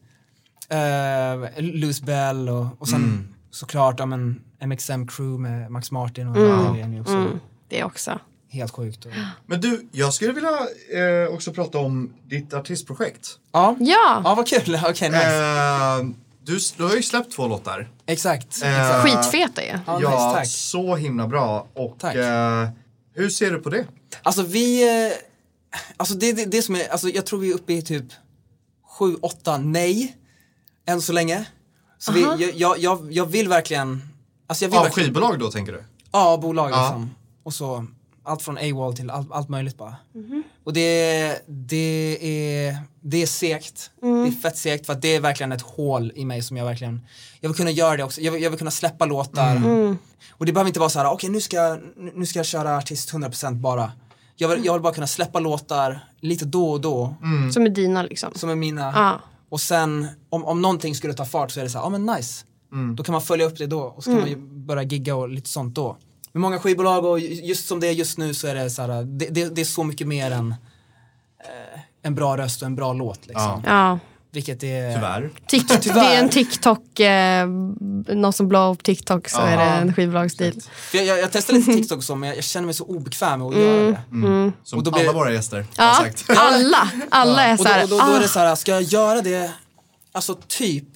Uh, 0.72 1.62
Luce 1.62 2.04
Bell 2.04 2.48
och, 2.48 2.66
och 2.78 2.88
sen 2.88 3.34
såklart 3.50 3.98
ja, 3.98 4.06
men 4.06 4.40
MXM 4.66 5.06
Crew 5.06 5.38
med 5.38 5.70
Max 5.70 5.90
Martin 5.90 6.28
och 6.28 6.36
mm. 6.36 6.92
ju 6.92 7.00
också. 7.00 7.14
Mm, 7.14 7.40
det 7.68 7.84
också. 7.84 8.18
helt 8.48 8.72
sjukt. 8.72 9.04
Och... 9.04 9.12
Men 9.46 9.60
du, 9.60 9.88
jag 9.92 10.14
skulle 10.14 10.32
vilja 10.32 10.58
eh, 10.92 11.34
också 11.34 11.52
prata 11.52 11.78
om 11.78 12.12
ditt 12.24 12.54
artistprojekt. 12.54 13.38
Ja. 13.52 13.76
Ja, 13.80 14.22
ja, 14.24 14.34
vad 14.34 14.48
kul. 14.48 14.78
Okej, 14.88 15.10
nice. 15.10 15.36
Eh, 15.36 16.06
du, 16.44 16.58
du 16.76 16.82
har 16.82 16.96
ju 16.96 17.02
släppt 17.02 17.32
två 17.32 17.46
låtar. 17.46 17.88
Exakt. 18.06 18.62
eh, 18.62 18.80
exakt. 18.80 19.02
skitfeta 19.02 19.62
ju. 19.62 19.78
Ja, 19.86 20.00
ja, 20.02 20.10
nice, 20.10 20.38
tack. 20.38 20.46
så 20.46 20.96
himla 20.96 21.26
bra. 21.26 21.66
Och 21.74 21.96
Tack. 21.98 22.14
eh, 22.14 22.68
hur 23.14 23.30
ser 23.30 23.50
du 23.50 23.58
på 23.58 23.70
det? 23.70 23.86
Alltså 24.22 24.42
vi, 24.42 24.82
eh, 25.08 25.16
alltså 25.96 26.14
det, 26.14 26.32
det, 26.32 26.44
det 26.44 26.62
som 26.62 26.76
är, 26.76 26.88
alltså 26.88 27.08
jag 27.08 27.26
tror 27.26 27.38
vi 27.38 27.50
är 27.50 27.54
uppe 27.54 27.72
i 27.72 27.82
typ 27.82 28.04
sju, 28.98 29.16
åtta 29.20 29.58
nej, 29.58 30.16
än 30.86 31.02
så 31.02 31.12
länge. 31.12 31.44
Så 31.98 32.12
vi, 32.12 32.20
jag, 32.20 32.40
jag, 32.54 32.78
jag, 32.78 33.12
jag 33.12 33.26
vill 33.26 33.48
verkligen, 33.48 34.02
alltså 34.50 34.64
jag 34.64 34.70
vill 34.70 34.78
Av 34.78 34.84
verkligen, 34.84 35.06
skivbolag 35.06 35.38
då 35.38 35.50
tänker 35.50 35.72
du? 35.72 35.84
ja 36.12 36.36
bolag 36.42 36.70
Ja. 36.70 36.80
liksom. 36.82 37.10
Och 37.42 37.54
så 37.54 37.86
allt 38.24 38.42
från 38.42 38.58
AWOL 38.58 38.96
till 38.96 39.10
allt, 39.10 39.32
allt 39.32 39.48
möjligt 39.48 39.76
bara. 39.78 39.96
Och 40.64 40.72
det, 40.72 41.42
det, 41.46 42.18
är, 42.66 42.76
det 43.00 43.22
är 43.22 43.26
segt, 43.26 43.90
det 44.00 44.06
är 44.08 44.30
fett 44.30 44.56
segt 44.56 44.86
för 44.86 44.92
att 44.92 45.02
det 45.02 45.08
är 45.14 45.20
verkligen 45.20 45.52
ett 45.52 45.62
hål 45.62 46.12
i 46.14 46.24
mig 46.24 46.42
som 46.42 46.56
jag 46.56 46.64
verkligen, 46.64 47.00
jag 47.40 47.48
vill 47.48 47.56
kunna 47.56 47.70
göra 47.70 47.96
det 47.96 48.04
också, 48.04 48.20
jag 48.20 48.32
vill, 48.32 48.42
jag 48.42 48.50
vill 48.50 48.58
kunna 48.58 48.70
släppa 48.70 49.04
låtar. 49.04 49.56
Och 50.30 50.46
det 50.46 50.52
behöver 50.52 50.68
inte 50.68 50.80
vara 50.80 50.90
så 50.90 50.98
här, 50.98 51.10
okej 51.12 51.30
nu, 51.30 51.40
ska, 51.40 51.56
jag- 51.56 51.80
nu 51.96 52.12
nu 52.14 52.26
ska 52.26 52.38
jag 52.38 52.46
köra 52.46 52.76
artist 52.78 53.12
100% 53.12 53.54
bara. 53.60 53.92
Jag 54.36 54.48
vill, 54.48 54.64
jag 54.64 54.72
vill 54.72 54.82
bara 54.82 54.94
kunna 54.94 55.06
släppa 55.06 55.40
låtar 55.40 56.04
lite 56.20 56.44
då 56.44 56.70
och 56.70 56.80
då, 56.80 57.14
Som 57.52 57.62
är 57.66 57.68
dina 57.70 58.02
liksom. 58.02 58.34
som 58.34 58.50
är 58.50 58.54
mina. 58.54 58.92
Ja. 58.94 59.20
Och 59.48 59.60
sen 59.60 60.06
om, 60.30 60.44
om 60.44 60.62
någonting 60.62 60.94
skulle 60.94 61.14
ta 61.14 61.24
fart 61.24 61.50
så 61.50 61.60
är 61.60 61.64
det 61.64 61.70
så 61.70 61.78
här, 61.78 61.84
ja 61.84 61.88
men 61.90 62.06
nice. 62.06 62.44
Då 62.96 63.02
kan 63.04 63.12
man 63.12 63.22
följa 63.22 63.46
upp 63.46 63.58
det 63.58 63.66
då 63.66 63.80
och 63.80 64.04
så 64.04 64.10
kan 64.10 64.20
man 64.20 64.28
ju 64.28 64.36
börja 64.36 64.82
gigga 64.82 65.16
och 65.16 65.28
lite 65.28 65.48
sånt 65.50 65.74
då. 65.74 65.96
Med 66.32 66.40
många 66.40 66.58
skivbolag 66.58 67.04
och 67.04 67.20
ju- 67.20 67.34
just 67.46 67.66
som 67.68 67.80
det 67.80 67.86
är 67.88 67.92
just 67.92 68.18
nu 68.18 68.34
så 68.34 68.46
är 68.46 68.54
det 68.54 68.70
så 68.70 68.82
här, 68.82 69.04
det, 69.04 69.26
det, 69.30 69.54
det 69.54 69.60
är 69.60 69.64
så 69.64 69.84
mycket 69.84 70.06
mer 70.06 70.30
än 70.30 70.50
eh, 71.44 71.80
en 72.02 72.14
bra 72.14 72.36
röst 72.36 72.62
och 72.62 72.66
en 72.66 72.74
bra 72.76 72.92
låt 72.92 73.26
liksom. 73.26 73.62
Ja. 73.66 73.98
Vilket 74.32 74.62
är... 74.62 74.94
Tyvärr. 74.94 75.30
Tik- 75.50 75.78
Tyvärr. 75.80 76.02
det 76.02 76.14
är 76.16 76.22
en 76.22 76.28
TikTok, 76.28 77.00
eh, 77.00 77.46
någon 78.16 78.32
som 78.32 78.48
blåar 78.48 78.70
upp 78.72 78.82
TikTok 78.82 79.28
så 79.28 79.40
är 79.40 79.56
det 79.56 79.62
en 79.62 79.94
skivbolagsstil. 79.94 80.60
Jag, 80.92 81.04
jag, 81.04 81.18
jag 81.18 81.32
testade 81.32 81.58
lite 81.58 81.72
TikTok 81.72 81.98
och 81.98 82.04
så 82.04 82.14
men 82.14 82.28
jag, 82.28 82.36
jag 82.36 82.44
känner 82.44 82.66
mig 82.66 82.74
så 82.74 82.84
obekväm 82.84 83.38
med 83.38 83.48
att 83.48 83.56
göra 83.56 83.82
det. 83.86 84.52
Som 84.64 84.78
Och 84.78 84.84
då 84.84 84.90
blir- 84.90 85.02
alla 85.02 85.12
våra 85.12 85.32
gäster 85.32 85.56
har 85.76 85.86
Ja, 85.86 85.94
sagt. 85.94 86.24
alla, 86.36 86.90
alla 87.10 87.42
är 87.44 87.52
Och 87.52 87.58
så 87.58 87.64
då, 87.64 87.70
här, 87.70 87.82
och 87.82 87.88
då, 87.88 87.96
då 87.98 88.02
är 88.04 88.16
ah, 88.16 88.18
det 88.18 88.28
så 88.28 88.38
här, 88.38 88.54
ska 88.54 88.72
jag 88.72 88.82
göra 88.82 89.20
det, 89.22 89.52
alltså 90.12 90.34
typ 90.48 90.88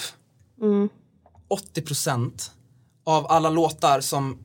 80% 1.75 2.51
av 3.05 3.27
alla 3.31 3.51
låtar 3.51 4.01
som 4.01 4.39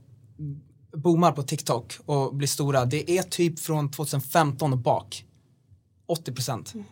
boomar 0.93 1.31
på 1.31 1.43
TikTok 1.43 1.93
och 2.05 2.35
blir 2.35 2.47
stora, 2.47 2.85
det 2.85 3.11
är 3.17 3.23
typ 3.23 3.59
från 3.59 3.91
2015 3.91 4.71
och 4.73 4.79
bak. 4.79 5.25
80% 6.07 6.83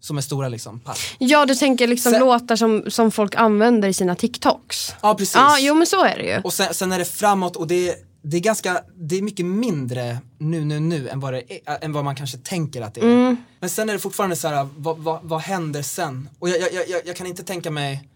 som 0.00 0.16
är 0.18 0.20
stora 0.22 0.48
liksom. 0.48 0.80
Pass. 0.80 1.14
Ja, 1.18 1.46
du 1.46 1.54
tänker 1.54 1.86
liksom 1.86 2.12
Sen- 2.12 2.20
låtar 2.20 2.56
som, 2.56 2.84
som 2.88 3.10
folk 3.10 3.34
använder 3.34 3.88
i 3.88 3.92
sina 3.94 4.14
TikToks. 4.14 4.94
Ja 5.02 5.14
precis. 5.14 5.34
Ja, 5.34 5.56
jo 5.60 5.74
men 5.74 5.86
så 5.86 6.04
är 6.04 6.16
det 6.16 6.24
ju. 6.24 6.40
Och 6.40 6.52
sen, 6.52 6.74
sen 6.74 6.92
är 6.92 6.98
det 6.98 7.04
framåt 7.04 7.56
och 7.56 7.66
det, 7.66 7.94
det 8.22 8.36
är 8.36 8.40
ganska, 8.40 8.82
det 8.94 9.16
är 9.18 9.22
mycket 9.22 9.46
mindre 9.46 10.18
nu, 10.38 10.64
nu, 10.64 10.80
nu 10.80 11.08
än 11.08 11.20
vad, 11.20 11.32
det 11.32 11.42
är, 11.66 11.84
än 11.84 11.92
vad 11.92 12.04
man 12.04 12.16
kanske 12.16 12.38
tänker 12.38 12.82
att 12.82 12.94
det 12.94 13.00
är. 13.00 13.36
Men 13.60 13.70
sen 13.70 13.88
är 13.88 13.92
det 13.92 13.98
fortfarande 13.98 14.36
så 14.36 14.48
här, 14.48 14.68
vad, 14.76 14.98
vad, 14.98 15.20
vad 15.22 15.40
händer 15.40 15.82
sen? 15.82 16.28
Och 16.38 16.48
jag, 16.48 16.60
jag, 16.72 16.88
jag, 16.88 17.00
jag 17.06 17.16
kan 17.16 17.26
inte 17.26 17.42
tänka 17.44 17.70
mig, 17.70 18.08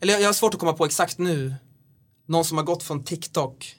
eller 0.00 0.12
jag, 0.12 0.22
jag 0.22 0.28
har 0.28 0.32
svårt 0.32 0.54
att 0.54 0.60
komma 0.60 0.72
på 0.72 0.84
exakt 0.84 1.18
nu, 1.18 1.54
någon 2.28 2.44
som 2.44 2.56
har 2.56 2.64
gått 2.64 2.82
från 2.82 3.04
TikTok 3.04 3.74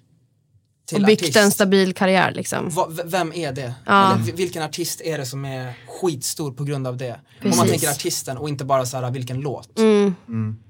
till 0.87 1.01
Och 1.01 1.07
byggt 1.07 1.21
artist. 1.21 1.37
en 1.37 1.51
stabil 1.51 1.93
karriär 1.93 2.31
liksom. 2.31 2.69
Va, 2.69 2.87
vem 3.05 3.33
är 3.33 3.51
det? 3.51 3.73
Ja. 3.85 4.13
Eller 4.13 4.23
vi- 4.23 4.31
vilken 4.31 4.63
artist 4.63 5.01
är 5.01 5.17
det 5.17 5.25
som 5.25 5.45
är 5.45 5.73
skitstor 5.87 6.51
på 6.51 6.63
grund 6.63 6.87
av 6.87 6.97
det? 6.97 7.11
Om 7.11 7.19
Precis. 7.41 7.57
man 7.57 7.67
tänker 7.67 7.89
artisten 7.89 8.37
och 8.37 8.49
inte 8.49 8.65
bara 8.65 8.85
så 8.85 8.97
här, 8.97 9.11
vilken 9.11 9.39
låt. 9.41 9.69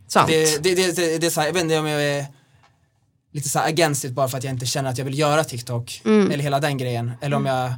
Sant. 0.07 0.27
Det, 0.27 0.63
det, 0.63 0.75
det, 0.75 0.95
det, 0.95 1.17
det 1.17 1.27
är 1.27 1.29
så 1.31 1.39
här, 1.39 1.47
jag 1.47 1.53
vet 1.53 1.63
inte 1.63 1.79
om 1.79 1.85
jag 1.87 2.03
är 2.03 2.25
lite 3.33 3.49
så 3.49 3.59
här 3.59 3.67
against 3.67 4.05
it 4.05 4.11
bara 4.11 4.27
för 4.27 4.37
att 4.37 4.43
jag 4.43 4.53
inte 4.53 4.65
känner 4.65 4.89
att 4.89 4.97
jag 4.97 5.05
vill 5.05 5.19
göra 5.19 5.43
TikTok. 5.43 6.01
Eller 6.05 6.37
hela 6.37 6.59
den 6.59 6.77
grejen. 6.77 7.11
Eller 7.21 7.35
om 7.37 7.45
jag 7.45 7.73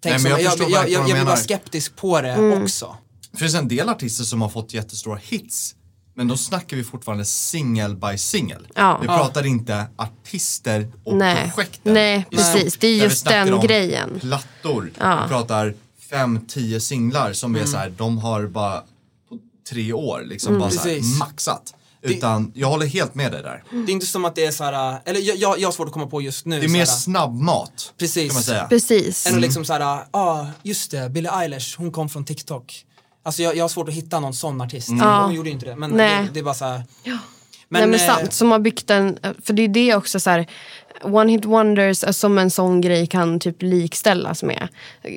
tänker 0.00 0.18
men 0.18 0.20
så, 0.22 0.28
jag 0.28 0.34
men 0.36 0.44
jag, 0.44 0.52
förstår 0.52 0.70
jag, 0.70 0.82
jag, 0.90 0.90
jag, 1.00 1.04
vill 1.04 1.14
vara 1.14 1.24
menar. 1.24 1.36
skeptisk 1.36 1.96
på 1.96 2.20
det 2.20 2.62
också. 2.62 2.96
Det 3.32 3.38
finns 3.38 3.54
en 3.54 3.68
del 3.68 3.88
artister 3.88 4.24
som 4.24 4.42
har 4.42 4.48
fått 4.48 4.74
jättestora 4.74 5.20
hits. 5.22 5.74
Men 6.14 6.28
då 6.28 6.36
snackar 6.36 6.76
vi 6.76 6.84
fortfarande 6.84 7.24
singel 7.24 7.96
by 7.96 8.18
singel. 8.18 8.66
Ja. 8.74 8.98
Vi 9.00 9.06
pratar 9.06 9.46
inte 9.46 9.86
artister 9.96 10.92
och 11.04 11.16
Nej. 11.16 11.52
projekten. 11.54 11.94
Nej, 11.94 12.26
precis. 12.30 12.76
Det 12.76 12.86
är 12.86 12.96
just 12.96 13.24
den 13.26 13.52
om 13.54 13.60
grejen. 13.60 14.18
Plattor. 14.20 14.90
Ja. 14.98 15.22
Vi 15.22 15.28
pratar 15.28 15.74
fem, 16.10 16.40
tio 16.48 16.80
singlar 16.80 17.32
som 17.32 17.50
Mm. 17.54 17.62
är 17.62 17.66
så 17.66 17.76
här, 17.76 17.90
de 17.90 18.18
har 18.18 18.46
bara 18.46 18.80
på 19.28 19.38
tre 19.70 19.92
år 19.92 20.22
liksom 20.26 20.58
bara 20.58 20.70
så 20.70 20.88
här, 20.88 21.18
maxat. 21.18 21.74
Utan 22.02 22.52
jag 22.54 22.68
håller 22.68 22.86
helt 22.86 23.14
med 23.14 23.32
dig 23.32 23.42
där. 23.42 23.64
Det 23.70 23.92
är 23.92 23.94
inte 23.94 24.06
som 24.06 24.24
att 24.24 24.34
det 24.34 24.44
är 24.46 24.50
så 24.50 24.64
här, 24.64 24.98
eller 25.04 25.20
jag, 25.20 25.36
jag, 25.36 25.58
jag 25.58 25.68
har 25.68 25.72
svårt 25.72 25.86
att 25.86 25.92
komma 25.92 26.06
på 26.06 26.22
just 26.22 26.46
nu. 26.46 26.60
Det 26.60 26.66
är 26.66 26.68
mer 26.68 26.84
snabbmat. 26.84 27.92
Precis. 27.98 28.28
Kan 28.28 28.34
man 28.34 28.42
säga. 28.42 28.66
Precis. 28.68 29.26
Än 29.26 29.34
att 29.34 29.40
liksom 29.40 29.64
så 29.64 29.72
här, 29.72 29.80
ja 29.80 30.06
ah, 30.10 30.46
just 30.62 30.90
det, 30.90 31.10
Billie 31.10 31.28
Eilish, 31.32 31.78
hon 31.78 31.92
kom 31.92 32.08
från 32.08 32.24
TikTok. 32.24 32.86
Alltså 33.22 33.42
jag, 33.42 33.56
jag 33.56 33.64
har 33.64 33.68
svårt 33.68 33.88
att 33.88 33.94
hitta 33.94 34.20
någon 34.20 34.34
sån 34.34 34.60
artist. 34.60 34.90
Ja. 35.00 35.22
Hon 35.24 35.34
gjorde 35.34 35.48
ju 35.48 35.52
inte 35.52 35.66
det. 35.66 35.76
Men 35.76 35.90
Nej. 35.90 36.24
det, 36.24 36.30
det 36.32 36.40
är 36.40 36.44
bara 36.44 36.54
så 36.54 36.64
här. 36.64 36.82
Nej, 37.04 37.18
Men, 37.68 37.90
men 37.90 38.00
eh, 38.00 38.06
sant, 38.06 38.32
som 38.32 38.50
har 38.50 38.58
byggt 38.58 38.90
en, 38.90 39.18
för 39.42 39.52
det 39.52 39.62
är 39.62 39.68
det 39.68 39.94
också 39.94 40.20
så 40.20 40.30
här, 40.30 40.46
One 41.02 41.32
hit 41.32 41.44
wonders 41.44 42.04
är 42.04 42.12
som 42.12 42.38
en 42.38 42.50
sån 42.50 42.80
grej 42.80 43.06
kan 43.06 43.40
typ 43.40 43.62
likställas 43.62 44.42
med. 44.42 44.68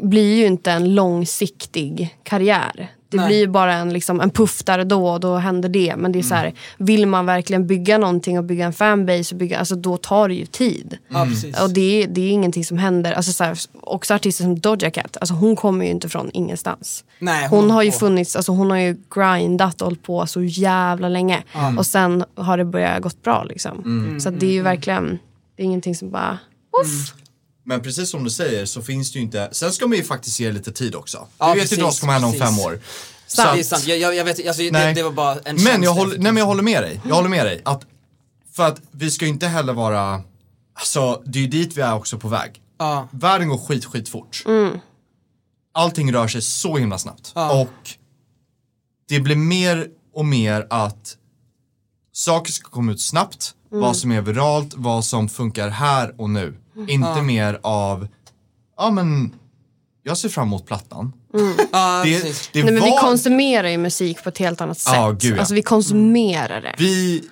blir 0.04 0.36
ju 0.36 0.46
inte 0.46 0.72
en 0.72 0.96
långsiktig 0.96 2.18
karriär. 2.24 2.92
Det 3.14 3.18
Nej. 3.18 3.28
blir 3.28 3.38
ju 3.38 3.48
bara 3.48 3.74
en, 3.74 3.94
liksom, 3.94 4.22
en 4.22 4.30
puff 4.30 4.64
där 4.64 4.80
och 4.80 4.88
då 4.88 5.08
och 5.08 5.20
då 5.20 5.36
händer 5.36 5.70
det. 5.70 5.96
Men 5.98 6.12
det 6.12 6.20
är 6.20 6.24
så 6.24 6.36
här, 6.36 6.54
vill 6.78 7.08
man 7.08 7.26
verkligen 7.26 7.68
bygga 7.68 7.98
någonting 7.98 8.38
och 8.38 8.44
bygga 8.44 8.66
en 8.66 8.74
fanbase, 8.74 9.36
och 9.36 9.40
bygga, 9.40 9.60
alltså, 9.60 9.76
då 9.76 9.98
tar 9.98 10.28
det 10.28 10.36
ju 10.36 10.46
tid. 10.46 10.98
Precis. 11.12 11.62
Och 11.62 11.70
det 11.70 12.04
är, 12.04 12.08
det 12.08 12.22
är 12.22 12.32
ingenting 12.32 12.66
som 12.66 12.78
händer. 12.78 13.14
Alltså, 13.14 13.32
så 13.32 13.44
här, 13.44 13.58
också 13.82 14.14
artister 14.14 14.44
som 14.44 14.60
Doja 14.60 14.92
Cat, 14.92 15.18
alltså, 15.22 15.34
hon 15.34 15.56
kommer 15.56 15.86
ju 15.86 15.92
inte 15.92 16.10
från 16.10 16.30
ingenstans. 16.34 17.04
Nej, 17.20 17.48
hon, 17.48 17.60
hon 17.60 17.72
har 17.72 17.84
ju 17.84 17.92
funnits, 17.92 18.36
alltså, 18.36 18.52
hon 18.52 18.72
har 18.72 18.78
ju 18.78 18.98
grindat 19.16 19.82
och 19.82 19.86
hållit 19.86 20.04
på 20.04 20.28
så 20.28 20.44
jävla 20.44 21.10
länge. 21.10 21.44
Och 21.78 21.86
sen 21.86 22.24
har 22.36 22.58
det 22.58 22.66
börjat 22.66 23.02
gått 23.02 23.24
bra 23.24 23.44
liksom. 23.44 23.80
Mm. 23.86 24.20
Så 24.20 24.30
det 24.30 24.46
är 24.46 24.52
ju 24.52 24.62
verkligen, 24.62 25.20
det 25.56 25.64
är 25.64 25.66
ingenting 25.66 25.96
som 25.96 26.12
bara, 26.12 26.38
uff. 26.84 27.14
Men 27.66 27.82
precis 27.82 28.10
som 28.10 28.24
du 28.24 28.30
säger 28.30 28.66
så 28.66 28.82
finns 28.82 29.12
det 29.12 29.20
ju 29.20 29.26
inte, 29.26 29.50
sen 29.52 29.72
ska 29.72 29.88
man 29.88 29.98
ju 29.98 30.04
faktiskt 30.04 30.40
ge 30.40 30.52
lite 30.52 30.72
tid 30.72 30.96
också. 30.96 31.28
Ja, 31.38 31.54
vi 31.54 31.60
vet 31.60 31.72
ju 31.72 31.76
inte 31.76 31.84
vad 31.84 31.94
som 31.94 31.98
precis, 31.98 32.00
kommer 32.00 32.14
hända 32.14 32.28
om 32.28 32.34
precis. 32.34 32.58
fem 32.58 32.66
år. 32.66 32.80
Så 33.28 33.42
det 33.42 33.48
är 33.48 33.60
att- 33.60 33.66
sant. 33.66 33.88
Jag, 33.88 33.98
jag, 33.98 34.16
jag 34.16 34.26
vet, 34.26 34.48
alltså, 34.48 34.64
det, 34.64 34.94
det 34.94 35.04
var 35.04 35.12
bara 35.12 35.40
en 35.40 35.64
Men 35.64 35.84
jag 35.84 35.94
håller, 35.94 36.18
nej 36.18 36.32
men 36.32 36.38
jag 36.38 36.46
håller 36.46 36.64
med 36.64 36.84
dig. 36.84 37.02
Jag 37.08 37.16
håller 37.16 37.30
med 37.30 37.46
dig. 37.46 37.62
Att, 37.66 37.86
för 38.54 38.68
att 38.68 38.82
vi 38.92 39.12
ska 39.12 39.26
ju 39.26 39.32
inte 39.32 39.48
heller 39.48 39.74
vara, 39.74 40.22
alltså 40.74 41.22
det 41.26 41.40
är 41.40 41.42
ju 41.42 41.48
dit 41.48 41.78
vi 41.78 41.82
är 41.82 41.96
också 41.96 42.20
på 42.20 42.28
väg. 42.28 42.62
Ja. 42.78 43.08
Världen 43.12 43.50
går 43.50 43.58
skit, 43.58 43.86
skit 43.86 44.10
fort. 44.10 44.44
Allting 45.74 46.14
rör 46.14 46.28
sig 46.28 46.42
så 46.42 46.78
himla 46.78 46.98
snabbt. 46.98 47.32
Ja. 47.36 47.62
Och 47.62 47.90
det 49.10 49.20
blir 49.20 49.36
mer 49.36 49.88
och 50.14 50.26
mer 50.26 50.68
att 50.70 51.18
saker 52.12 52.52
ska 52.52 52.70
komma 52.70 52.92
ut 52.92 53.02
snabbt, 53.02 53.56
vad 53.70 53.98
som 53.98 54.12
är 54.12 54.22
viralt, 54.22 54.74
vad 54.76 55.06
som 55.06 55.30
funkar 55.30 55.70
här 55.70 56.22
och 56.22 56.30
nu. 56.30 56.58
Inte 56.88 57.22
mer 57.22 57.60
av, 57.64 58.08
ja 58.78 58.92
men, 58.92 59.34
jag 60.04 60.18
ser 60.18 60.30
fram 60.30 60.48
emot 60.48 60.66
plattan. 60.66 61.14
Ja, 61.72 62.02
Det, 62.06 62.22
precis. 62.22 62.50
det 62.54 62.64
Nej, 62.64 62.74
men 62.74 62.82
var, 62.82 62.88
vi 62.92 62.98
konsumerar 62.98 63.68
ju 63.68 63.78
musik 63.78 64.24
på 64.24 64.30
ett 64.30 64.38
helt 64.38 64.62
annat 64.62 64.78
sätt. 64.80 64.94
Ja, 64.96 65.12
gud, 65.12 65.36
ja. 65.36 65.40
Alltså 65.40 65.54
vi 65.56 65.62
konsumerar 65.62 66.62
det. 66.62 66.76
vi, 66.78 67.24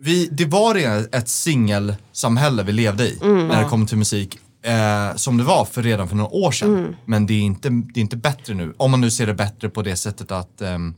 vi, 0.00 0.26
det 0.32 0.44
var 0.44 0.74
redan 0.74 1.06
ett 1.12 1.28
singelsamhälle 1.28 2.62
vi 2.62 2.72
levde 2.72 3.08
i 3.08 3.18
Mm. 3.22 3.48
när 3.48 3.62
det 3.62 3.68
kom 3.68 3.86
till 3.86 3.98
musik. 3.98 4.38
Eh, 4.64 5.16
som 5.16 5.36
det 5.36 5.44
var 5.44 5.64
för 5.64 5.82
redan 5.82 6.08
för 6.08 6.16
några 6.16 6.30
år 6.30 6.50
sedan. 6.52 6.78
Mm. 6.78 6.94
Men 7.04 7.26
det 7.26 7.34
är, 7.34 7.40
inte, 7.40 7.68
det 7.68 8.00
är 8.00 8.02
inte 8.02 8.16
bättre 8.16 8.54
nu. 8.54 8.74
Om 8.76 8.90
man 8.90 9.00
nu 9.00 9.10
ser 9.10 9.26
det 9.26 9.34
bättre 9.34 9.68
på 9.68 9.82
det 9.82 9.96
sättet 9.96 10.30
att 10.30 10.60
ehm, 10.60 10.94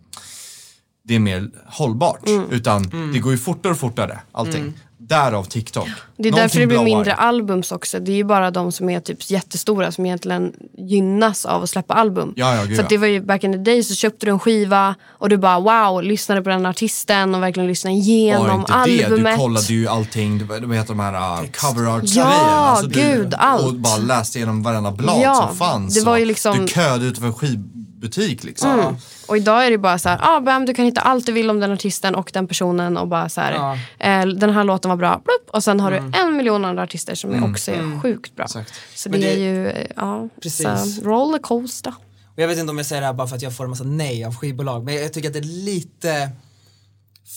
det 1.04 1.14
är 1.14 1.18
mer 1.18 1.50
hållbart. 1.66 2.28
Mm. 2.28 2.50
Utan 2.50 3.10
det 3.12 3.18
går 3.18 3.32
ju 3.32 3.38
fortare 3.38 3.72
och 3.72 3.78
fortare 3.78 4.20
allting. 4.32 4.72
Därav 5.08 5.44
TikTok. 5.44 5.88
Det 6.16 6.28
är 6.28 6.32
Någonting 6.32 6.42
därför 6.42 6.60
det 6.60 6.66
blir 6.66 6.76
blowar. 6.78 6.84
mindre 6.96 7.14
albums 7.14 7.72
också. 7.72 7.98
Det 8.00 8.12
är 8.12 8.16
ju 8.16 8.24
bara 8.24 8.50
de 8.50 8.72
som 8.72 8.90
är 8.90 9.00
typ 9.00 9.30
jättestora 9.30 9.92
som 9.92 10.06
egentligen 10.06 10.52
gynnas 10.78 11.44
av 11.44 11.62
att 11.62 11.70
släppa 11.70 11.94
album. 11.94 12.32
Ja, 12.36 12.56
ja, 12.56 12.64
gud, 12.64 12.76
För 12.76 12.82
att 12.82 12.88
det 12.88 12.98
var 12.98 13.06
ju 13.06 13.20
back 13.20 13.44
in 13.44 13.52
the 13.52 13.58
day 13.58 13.82
så 13.82 13.94
köpte 13.94 14.26
du 14.26 14.32
en 14.32 14.38
skiva 14.38 14.94
och 15.08 15.28
du 15.28 15.36
bara 15.36 15.60
wow, 15.60 16.02
lyssnade 16.02 16.42
på 16.42 16.48
den 16.48 16.66
artisten 16.66 17.34
och 17.34 17.42
verkligen 17.42 17.66
lyssnade 17.66 17.96
Ja, 17.96 18.02
igenom 18.02 18.60
inte 18.60 18.72
det. 18.72 19.04
albumet. 19.04 19.32
Du 19.36 19.42
kollade 19.42 19.66
ju 19.66 19.88
allting, 19.88 20.38
du 20.38 20.60
du 20.60 20.66
vet 20.66 20.86
de 20.86 21.00
här 21.00 21.12
uh, 21.42 21.48
cover 21.50 21.96
arts 21.98 22.14
Ja. 22.16 22.24
Alltså, 22.24 22.86
gud, 22.88 23.30
du, 23.30 23.36
allt. 23.36 23.64
Och 23.66 23.74
bara 23.74 23.96
läste 23.96 24.38
igenom 24.38 24.62
varenda 24.62 24.90
blad 24.90 25.20
Ja, 25.22 25.34
som 25.48 25.56
fanns. 25.56 25.94
det 25.94 26.00
var 26.04 26.16
ju 26.18 26.24
liksom- 26.24 26.58
Du 26.58 26.66
köade 26.68 27.04
utanför 27.06 27.32
skiv, 27.32 27.58
butik 28.00 28.44
liksom. 28.44 28.70
Mm. 28.70 28.96
Och 29.28 29.36
idag 29.36 29.66
är 29.66 29.70
det 29.70 29.78
bara 29.78 29.98
så 29.98 30.08
här, 30.08 30.18
ah, 30.22 30.40
bam, 30.40 30.64
du 30.64 30.74
kan 30.74 30.84
hitta 30.84 31.00
allt 31.00 31.26
du 31.26 31.32
vill 31.32 31.50
om 31.50 31.60
den 31.60 31.72
artisten 31.72 32.14
och 32.14 32.30
den 32.34 32.46
personen 32.48 32.96
och 32.96 33.08
bara 33.08 33.28
så 33.28 33.40
här, 33.40 33.52
Ja. 33.52 33.74
eh, 33.98 34.26
den 34.26 34.50
här 34.50 34.64
låten 34.64 34.88
var 34.88 34.96
bra, 34.96 35.14
plupp, 35.14 35.50
och 35.50 35.64
sen 35.64 35.80
har 35.80 35.90
du 35.90 35.96
en 36.18 36.36
miljon 36.36 36.64
andra 36.64 36.82
artister 36.82 37.14
som 37.14 37.34
är 37.34 37.50
också 37.50 37.70
är 37.70 38.00
sjukt 38.02 38.36
bra. 38.36 38.44
Exakt. 38.44 38.72
Så 38.94 39.10
Men 39.10 39.20
det, 39.20 39.32
är 39.32 39.36
det- 39.36 39.42
ju, 39.42 39.68
eh, 39.68 39.86
ja, 39.96 40.28
Precis. 40.42 41.02
rollercoaster. 41.02 41.94
Och 42.36 42.42
jag 42.42 42.48
vet 42.48 42.58
inte 42.58 42.70
om 42.70 42.76
jag 42.76 42.86
säger 42.86 43.00
det 43.02 43.06
här 43.06 43.14
bara 43.14 43.26
för 43.28 43.36
att 43.36 43.42
jag 43.42 43.56
får 43.56 43.64
en 43.64 43.70
massa 43.70 43.84
nej 43.84 44.24
av 44.24 44.36
skivbolag, 44.36 44.84
men 44.84 44.94
jag 44.94 45.12
tycker 45.12 45.28
att 45.28 45.32
det 45.34 45.38
är 45.40 45.64
lite 45.64 46.30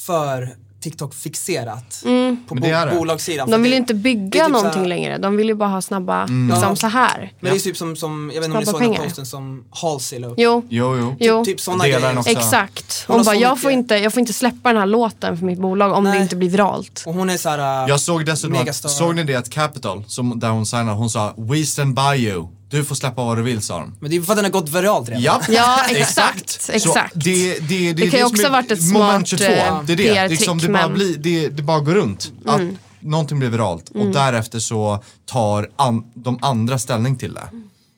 för 0.07 0.55
TikTok-fixerat 0.91 2.01
på 2.47 2.55
Men 2.55 2.63
det 2.63 2.69
bo- 2.69 2.75
är 2.75 2.85
det. 2.85 2.95
bolagssidan. 2.95 3.49
De 3.51 3.61
vill 3.61 3.71
det- 3.71 3.75
ju 3.75 3.81
inte 3.81 3.93
det 3.93 3.99
bygga 3.99 4.43
typ 4.43 4.53
någonting 4.53 4.81
här- 4.81 4.87
längre. 4.89 5.17
De 5.17 5.37
vill 5.37 5.47
ju 5.47 5.53
bara 5.55 5.69
ha 5.69 5.81
snabba, 5.81 6.21
liksom 6.25 6.49
Ja. 6.69 6.75
så 6.75 6.87
här. 6.87 7.31
Men 7.39 7.51
det 7.51 7.57
är 7.57 7.59
typ 7.59 7.77
som, 7.77 7.95
som 7.95 8.31
jag 8.33 8.41
vet 8.41 8.45
inte 8.45 8.57
om 8.57 8.59
ni 8.59 8.65
såg 8.65 8.81
den 8.81 8.95
posten 9.05 9.25
som 9.25 9.63
Halsey 9.71 10.19
la 10.19 10.27
upp. 10.27 10.33
Jo, 10.37 10.63
Jo, 10.69 10.97
jo. 10.97 11.15
jo. 11.19 11.45
Typ 11.45 11.59
sådana 11.59 11.83
Delar 11.83 11.99
grejer. 11.99 12.17
också. 12.19 12.29
Exakt. 12.31 13.03
Hon 13.07 13.15
Hon 13.15 13.25
bara, 13.25 13.35
jag 13.35 13.49
mycket- 13.51 13.61
får, 13.61 13.71
inte, 13.71 13.95
jag 13.95 14.13
får 14.13 14.19
inte 14.19 14.33
släppa 14.33 14.69
den 14.69 14.77
här 14.79 14.85
låten 14.87 15.37
för 15.37 15.45
mitt 15.45 15.59
bolag 15.59 15.91
om 15.93 16.03
det 16.03 16.09
Nej. 16.09 16.21
inte 16.21 16.35
blir 16.35 16.49
viralt. 16.49 17.03
Och 17.05 17.13
hon 17.13 17.29
är 17.29 17.37
så 17.37 17.49
här. 17.49 17.83
äh, 17.83 17.89
Jag 17.89 17.99
såg 17.99 18.25
dessutom, 18.25 18.57
att, 18.69 18.75
såg 18.75 19.15
ni 19.15 19.23
det 19.23 19.35
att 19.35 19.49
Capital, 19.49 20.03
som, 20.07 20.39
där 20.39 20.49
hon 20.49 20.65
signade, 20.65 20.91
hon 20.97 21.09
sa 21.09 21.33
We 21.37 21.63
stand 21.65 21.95
by 21.95 22.15
you. 22.27 22.47
Du 22.69 22.85
får 22.85 22.95
släppa 22.95 23.23
vad 23.23 23.37
du 23.37 23.41
vill 23.43 23.61
sa 23.61 23.79
de. 23.79 23.95
Men 23.99 24.09
det 24.11 24.17
är 24.17 24.21
för 24.21 24.31
att 24.33 24.37
den 24.37 24.45
har 24.45 24.51
gått 24.51 24.69
viralt 24.69 25.09
redan. 25.09 25.23
Ja, 25.23 25.41
Ja, 25.49 25.79
exakt. 25.89 26.69
exakt. 26.73 26.83
Så 27.13 27.19
det, 27.19 27.59
det, 27.59 27.59
det, 27.59 27.93
Det 27.93 28.09
kan 28.09 28.19
ju 28.19 28.25
också 28.25 28.43
är 28.43 28.49
varit 28.49 28.71
ett 28.71 28.91
moment 28.93 29.27
smart, 29.27 29.39
22. 29.39 29.53
eh, 29.53 29.81
Det 29.85 29.93
är 29.93 29.97
det. 29.97 30.27
Liksom, 30.27 30.57
det, 30.57 30.67
bara 30.67 30.73
men- 30.73 30.83
Mm. 30.85 30.93
blir, 30.93 31.17
det, 31.17 31.49
det 31.49 31.63
bara 31.63 31.79
går 31.79 31.93
runt. 31.93 32.31
Att 32.45 32.61
någonting 32.99 33.39
blir 33.39 33.49
viralt 33.49 33.89
och 33.89 34.07
därefter 34.07 34.59
så 34.59 35.03
tar 35.25 35.69
an, 35.75 36.03
de 36.13 36.39
andra 36.41 36.79
ställning 36.79 37.15
till 37.17 37.33
det. 37.33 37.47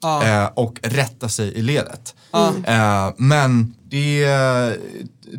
Ja. 0.01 0.24
Eh, 0.43 0.45
och 0.55 0.80
rättar 0.84 1.28
sig 1.28 1.53
i 1.53 1.61
ledet. 1.61 2.15
Eh, 2.65 3.09
men 3.17 3.74
det 3.89 4.24
är, 4.24 4.78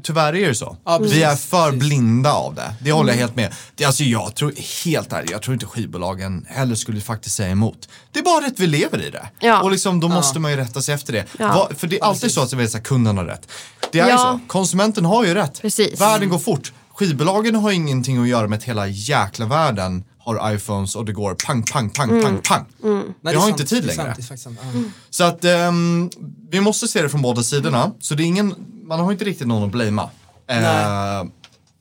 tyvärr 0.03 0.35
är 0.37 0.49
det 0.49 0.55
så. 0.55 0.77
Ja, 0.85 0.99
precis, 0.99 1.17
Vi 1.17 1.23
är 1.23 1.37
för 1.37 1.65
precis. 1.71 1.81
blinda 1.81 2.33
av 2.33 2.55
det. 2.55 2.75
Det 2.81 2.93
håller 2.93 3.13
jag 3.13 3.19
helt 3.19 3.37
med. 3.37 3.53
Det, 3.75 3.85
alltså 3.85 4.05
jag 4.05 4.35
tror, 4.35 4.53
helt 4.85 5.13
ärligt, 5.13 5.31
jag 5.31 5.43
tror 5.43 5.55
inte 5.55 5.67
skivbolagen 5.67 6.47
heller 6.49 6.75
skulle 6.75 7.01
faktiskt 7.01 7.37
säga 7.37 7.49
emot. 7.51 7.89
Det 8.13 8.19
är 8.19 8.23
bara 8.25 8.47
att 8.47 8.59
vi 8.61 8.67
lever 8.67 9.03
i 9.07 9.11
det. 9.11 9.29
Ja. 9.41 9.63
Och 9.63 9.71
liksom, 9.71 10.01
då 10.01 10.09
måste 10.09 10.39
man 10.39 10.51
ju 10.51 10.57
rätta 10.57 10.83
sig 10.83 10.95
efter 10.95 11.13
det. 11.13 11.27
Va- 11.39 11.69
för 11.77 11.87
det 11.87 11.99
är 11.99 12.05
alltid 12.05 12.31
så 12.33 12.41
att 12.41 12.75
att 12.75 12.83
kunden 12.83 13.17
har 13.19 13.25
rätt. 13.25 13.49
Det 13.93 13.99
är 14.01 14.11
ju 14.11 14.17
så. 14.19 14.41
Konsumenten 14.47 15.05
har 15.05 15.25
ju 15.25 15.35
rätt. 15.35 15.61
Precis. 15.63 16.01
Världen 16.01 16.29
går 16.29 16.39
fort. 16.39 16.73
Skivbolagen 16.95 17.55
har 17.55 17.71
ingenting 17.71 18.23
att 18.23 18.29
göra 18.29 18.49
med 18.49 18.57
att 18.57 18.65
hela 18.65 18.87
jäkla 18.87 19.47
världen 19.47 20.05
har 20.19 20.55
iPhones 20.55 20.97
och 20.97 21.05
det 21.05 21.13
går 21.13 21.35
pang, 21.47 21.63
pang, 21.63 21.91
pang, 21.91 22.11
Mm. 22.11 22.23
pang, 22.25 22.41
pang. 22.43 22.65
Nej, 22.83 22.93
Vi 22.93 23.13
det 23.23 23.31
är 23.31 23.35
har 23.35 23.41
sant, 23.49 23.61
inte 23.61 23.65
tid 23.75 23.85
sant, 23.85 23.97
längre. 23.97 24.09
faktiskt 24.09 24.43
sant. 24.43 24.59
Ja. 24.75 24.81
Så 25.11 25.25
att 25.25 25.45
ehm, 25.45 26.11
vi 26.51 26.61
måste 26.61 26.89
se 26.89 27.03
det 27.03 27.09
från 27.09 27.23
båda 27.23 27.43
sidorna. 27.43 27.91
Så 28.01 28.15
det 28.15 28.23
är 28.23 28.25
ingen, 28.25 28.55
man 28.91 29.01
har 29.01 29.13
inte 29.13 29.25
riktigt 29.25 29.47
någon 29.47 29.63
att 29.65 29.71
blamea. 29.71 30.11
Eh, 30.47 31.25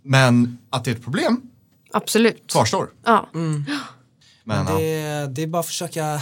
men 0.03 0.57
att 0.69 0.83
det 0.83 0.91
är 0.91 0.95
ett 0.95 1.03
problem 1.03 1.41
Absolut. 1.93 2.51
kvarstår. 2.51 2.89
Ja. 3.05 3.29
Men, 4.43 4.67
ja. 4.67 4.73
Det, 4.77 5.27
det 5.27 5.43
är 5.43 5.47
bara 5.47 5.59
att 5.59 5.65
försöka 5.65 6.21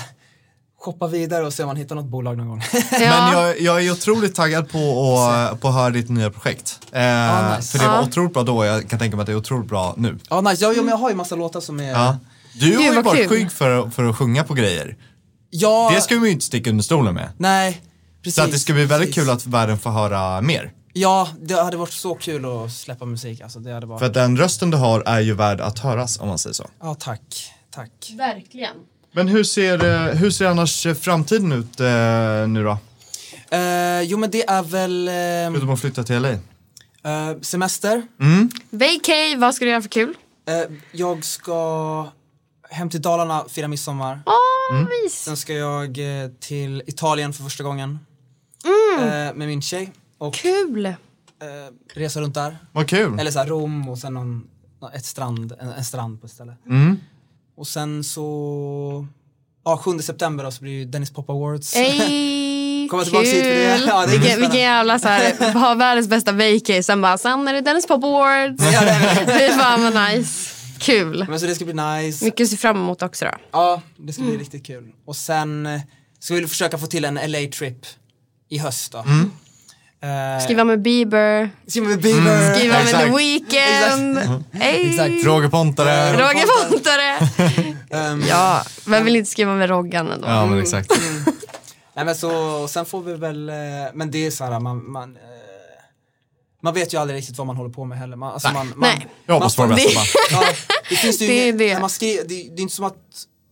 shoppa 0.80 1.08
vidare 1.08 1.46
och 1.46 1.54
se 1.54 1.64
om 1.64 1.68
man 1.68 1.76
hittar 1.76 1.96
något 1.96 2.06
bolag 2.06 2.38
någon 2.38 2.48
gång. 2.48 2.64
Men 2.92 3.02
Ja. 3.02 3.34
jag, 3.48 3.62
jag 3.62 3.86
är 3.86 3.92
otroligt 3.92 4.36
taggad 4.36 4.70
på 4.70 5.18
att, 5.20 5.62
på 5.62 5.68
att 5.68 5.74
höra 5.74 5.90
ditt 5.90 6.10
nya 6.10 6.30
projekt. 6.32 6.80
Eh, 6.92 7.56
nice. 7.58 7.72
För 7.72 7.80
det 7.80 7.88
var 7.92 7.96
Ja. 7.96 8.04
otroligt 8.04 8.34
bra 8.34 8.44
då, 8.44 8.66
jag 8.66 8.90
kan 8.90 9.00
tänka 9.00 9.16
mig 9.18 9.22
att 9.22 9.28
det 9.28 9.34
är 9.34 9.38
otroligt 9.38 9.70
bra 9.70 9.94
nu. 9.98 10.18
ja, 10.30 10.42
nice. 10.42 10.64
Ja, 10.66 10.74
men 10.76 10.88
jag 10.88 10.98
har 10.98 11.10
ju 11.10 11.16
massa 11.16 11.36
låtar 11.36 11.60
som 11.60 11.80
är... 11.80 11.92
Ja. 11.92 12.18
Du 12.54 12.76
har 12.78 12.84
ju 12.84 13.02
varit 13.02 13.30
skygg 13.30 13.52
för, 13.52 13.90
för 13.90 14.04
att 14.10 14.18
sjunga 14.18 14.44
på 14.44 14.54
grejer. 14.54 14.98
Ja, 15.50 15.92
Det 15.96 16.02
ska 16.02 16.16
vi 16.16 16.26
ju 16.28 16.34
inte 16.34 16.46
sticka 16.46 16.70
under 16.70 16.84
stolen 16.84 17.14
med. 17.16 17.30
Nej, 17.38 17.82
precis. 18.28 18.36
Så 18.36 18.42
att 18.42 18.52
det 18.52 18.60
ska 18.60 18.74
bli 18.74 18.86
väldigt 18.86 19.10
precis. 19.10 19.24
kul 19.24 19.34
att 19.34 19.46
världen 19.46 19.78
får 19.80 19.90
höra 19.90 20.42
mer. 20.42 20.72
Ja, 20.94 21.30
det 21.42 21.54
hade 21.54 21.78
varit 21.78 21.94
så 21.94 22.16
kul 22.16 22.46
att 22.46 22.72
släppa 22.72 23.06
musik. 23.06 23.42
Alltså, 23.42 23.60
det 23.60 23.74
hade 23.74 23.86
varit... 23.86 24.00
För 24.00 24.06
att 24.06 24.14
den 24.14 24.38
rösten 24.38 24.72
du 24.72 24.78
har 24.78 25.02
är 25.06 25.20
ju 25.20 25.34
värd 25.34 25.62
att 25.62 25.80
höras 25.80 26.20
om 26.20 26.28
man 26.28 26.38
säger 26.38 26.54
så. 26.54 26.70
Ja, 26.82 26.96
tack. 26.96 27.54
Tack. 27.72 28.12
Verkligen. 28.18 28.76
Men 29.12 29.28
hur 29.28 29.44
ser, 29.44 29.86
eh, 29.86 30.16
hur 30.16 30.32
ser 30.32 30.46
annars 30.46 30.86
eh, 30.86 30.94
framtiden 30.94 31.52
ut 31.52 31.80
eh, 31.80 31.88
nu 32.48 32.64
då? 32.64 32.78
Eh, 33.58 34.02
jo, 34.02 34.18
men 34.18 34.32
det 34.32 34.50
är 34.50 34.64
väl 34.64 35.08
ehm, 35.08 35.54
Förutom 35.54 35.70
att 35.70 35.82
flytta 35.82 36.04
till 36.04 36.22
LA? 36.22 36.30
eh, 36.30 37.40
semester. 37.42 38.02
Vacay, 38.70 39.36
vad 39.38 39.56
ska 39.56 39.66
du 39.66 39.72
göra 39.72 39.82
för 39.82 39.90
kul? 39.90 40.14
Eh, 40.48 40.76
jag 40.92 41.26
ska 41.26 42.08
hem 42.70 42.90
till 42.90 43.02
Dalarna, 43.02 43.46
fira 43.50 43.68
midsommar. 43.68 44.22
Åh, 44.26 44.86
vis. 45.04 45.14
Sen 45.16 45.38
ska 45.38 45.54
jag 45.54 45.98
eh, 46.24 46.30
till 46.40 46.84
Italien 46.88 47.34
för 47.34 47.44
första 47.44 47.64
gången. 47.64 48.00
Eh, 49.00 49.34
med 49.36 49.48
min 49.48 49.62
tjej. 49.62 49.92
Och 50.18 50.34
Kul. 50.34 50.86
eh, 50.86 50.94
resa 51.94 52.22
runt 52.22 52.34
där. 52.36 52.58
Vad 52.72 52.90
kul! 52.90 53.20
Eller 53.20 53.32
så 53.32 53.40
här 53.40 53.46
Rom 53.48 53.90
och 53.90 53.98
sen 53.98 54.14
någon, 54.14 54.48
ett 54.96 55.06
strand, 55.06 55.54
en, 55.60 55.70
en 55.70 55.86
strand 55.86 56.22
på 56.22 56.26
ett 56.28 56.34
ställe. 56.34 56.54
Mm. 56.70 56.98
Och 57.58 57.68
sen 57.68 58.04
så, 58.04 59.08
ja 59.66 59.78
7 59.78 60.00
september 60.00 60.44
då 60.44 60.52
så 60.52 60.62
blir 60.62 60.72
det 60.74 60.78
ju 60.80 60.86
Dennis 60.86 61.12
Pop 61.12 61.30
Awards. 61.30 61.76
Ey, 61.76 62.88
Komma 62.92 63.04
tillbaka 63.04 63.26
hit 63.26 63.36
för 63.44 63.44
det. 63.50 63.78
kul. 63.78 63.88
Ja, 63.88 64.06
det 64.06 64.14
är 64.16 64.20
vilken, 64.20 64.40
vilken 64.42 64.60
jävla 64.60 65.00
så 65.00 65.08
här, 65.08 65.54
ha 65.60 65.74
världens 65.74 66.08
bästa 66.08 66.32
vacay, 66.32 66.84
sen 66.84 67.02
bara, 67.02 67.18
sen 67.18 67.48
är 67.48 67.54
det 67.54 67.62
Dennis 67.62 67.88
Pop 67.88 68.04
Awards. 68.04 68.64
Ja, 68.74 68.82
det 68.82 68.90
är- 68.90 69.40
Fy 69.50 69.54
fan 69.60 69.84
vad 69.84 69.94
nice. 70.14 70.54
Kul. 70.80 71.26
Men 71.30 71.40
så 71.40 71.46
det 71.46 71.56
ska 71.56 71.66
bli 71.66 71.74
nice. 71.74 72.26
Mycket 72.26 72.46
att 72.46 72.50
se 72.50 72.58
fram 72.58 72.78
emot 72.78 73.02
också 73.02 73.26
då. 73.26 73.32
Ja, 73.52 73.82
det 73.98 74.14
ska 74.14 74.24
bli 74.24 74.38
riktigt 74.38 74.66
kul. 74.66 74.92
Och 75.06 75.16
sen 75.16 75.66
eh, 75.66 75.82
ska 76.20 76.34
vi 76.34 76.48
försöka 76.48 76.78
få 76.78 76.88
till 76.88 77.06
en 77.06 77.18
LA-trip 77.18 77.86
i 78.50 78.58
höst 78.58 78.92
då. 78.92 78.98
Eh, 78.98 80.44
Skriva 80.44 80.64
med 80.64 80.82
Bieber, 80.82 81.50
skriva 81.68 81.88
med 81.88 82.02
Bieber. 82.02 82.56
skriva 82.56 82.74
med. 82.84 82.88
The 82.88 83.18
Weeknd. 83.18 84.18
Ey. 84.62 84.90
Exakt. 84.90 85.26
Roger 85.26 85.50
Pontare. 85.50 86.14
Roger 86.14 86.70
Pontare. 86.70 87.30
Ehm, 88.12 88.24
Ja, 88.30 88.64
vem 88.86 89.06
vill 89.06 89.16
inte 89.16 89.30
skriva 89.32 89.56
med 89.56 89.70
Roggan 89.70 90.12
ändå? 90.12 90.28
Ja 90.28 90.46
men 90.46 90.62
exakt. 90.62 90.92
Nej 91.96 92.06
men 92.06 92.16
så, 92.16 92.62
och 92.64 92.70
sen 92.70 92.86
får 92.86 93.02
vi 93.02 93.14
väl, 93.14 93.50
eh, 93.50 93.56
men 93.94 94.12
det 94.12 94.26
är 94.26 94.32
så 94.32 94.44
här, 94.44 94.60
man, 94.60 94.92
man, 94.92 95.16
eh, 95.16 95.22
man 96.64 96.74
vet 96.74 96.94
ju 96.94 96.98
aldrig 96.98 97.18
riktigt 97.20 97.38
vad 97.38 97.48
man 97.48 97.58
håller 97.58 97.70
på 97.74 97.86
med 97.86 97.98
heller. 97.98 98.16
Man, 98.16 98.34
alltså 98.34 98.48
man, 98.52 98.68
man, 98.76 98.90
Nej. 98.90 99.08
Jag 99.26 99.34
hoppas 99.34 99.56
på 99.56 99.66
det 99.66 99.76
bästa 99.76 100.00
bara. 100.36 100.42
Ja, 100.42 100.54
det 100.90 100.96
finns 100.96 101.22
ju 101.22 101.28
Det 101.28 101.50
är 101.50 101.54
det. 101.54 101.80
Man 101.80 101.90
skri, 101.90 102.16
det, 102.28 102.36
det 102.36 102.60
är 102.60 102.62
inte 102.62 102.76
som 102.76 102.86
att 102.86 102.96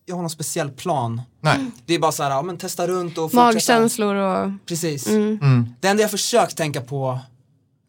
jag 0.06 0.16
har 0.16 0.22
någon 0.22 0.30
speciell 0.30 0.70
plan. 0.72 1.22
Nej. 1.42 1.72
Det 1.86 1.94
är 1.94 2.00
bara 2.00 2.12
så 2.12 2.24
här, 2.24 2.30
ja 2.30 2.42
men 2.42 2.58
testa 2.58 2.88
runt 2.88 3.18
och 3.18 3.32
fortsätta. 3.32 3.44
Magkänslor 3.44 4.16
och... 4.16 4.52
Precis. 4.66 5.08
Mm. 5.08 5.70
Det 5.80 5.88
enda 5.88 6.02
jag 6.02 6.12
försökt 6.12 6.58
tänka 6.58 6.82
på 6.82 7.20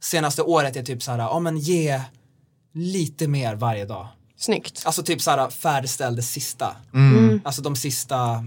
senaste 0.00 0.42
året 0.42 0.76
är 0.76 0.82
typ 0.82 1.02
så 1.02 1.10
här, 1.10 1.18
ja 1.18 1.38
men 1.38 1.58
ge 1.58 2.00
lite 2.72 3.28
mer 3.28 3.54
varje 3.54 3.84
dag. 3.84 4.08
Snyggt. 4.36 4.82
Alltså 4.86 5.02
typ 5.02 5.22
så 5.22 5.30
här 5.30 5.50
färdigställ 5.50 6.16
det 6.16 6.22
sista. 6.22 6.76
Mm. 6.94 7.40
Alltså 7.44 7.62
de 7.62 7.76
sista 7.76 8.44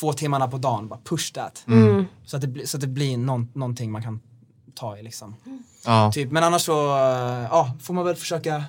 två 0.00 0.12
timmarna 0.12 0.48
på 0.48 0.58
dagen, 0.58 0.88
bara 0.88 1.00
push 1.04 1.32
that. 1.32 1.64
Mm. 1.66 2.04
Så, 2.24 2.36
att 2.36 2.42
det, 2.42 2.48
blir- 2.48 2.66
så 2.66 2.76
att 2.76 2.80
det 2.80 2.86
blir 2.86 3.16
någon, 3.18 3.48
någonting 3.54 3.92
man 3.92 4.02
kan 4.02 4.20
ta 4.74 4.96
i 4.98 5.02
liksom. 5.02 5.36
Ja. 5.84 6.12
Typ, 6.12 6.30
men 6.32 6.44
annars 6.44 6.62
så, 6.62 6.96
eh, 6.96 7.42
ja, 7.50 7.72
får 7.82 7.94
man 7.94 8.04
väl 8.04 8.16
försöka 8.16 8.64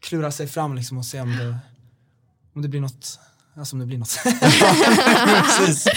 klura 0.00 0.30
sig 0.30 0.46
fram 0.46 0.74
liksom 0.74 0.98
och 0.98 1.04
se 1.04 1.20
om 1.20 1.36
det, 1.36 1.58
om 2.58 2.62
det 2.62 2.68
blir 2.68 2.80
något, 2.80 3.18
alltså 3.58 3.76
om 3.76 3.80
det 3.80 3.86
blir 3.86 3.98
något. 3.98 4.18
Precis. 5.56 5.88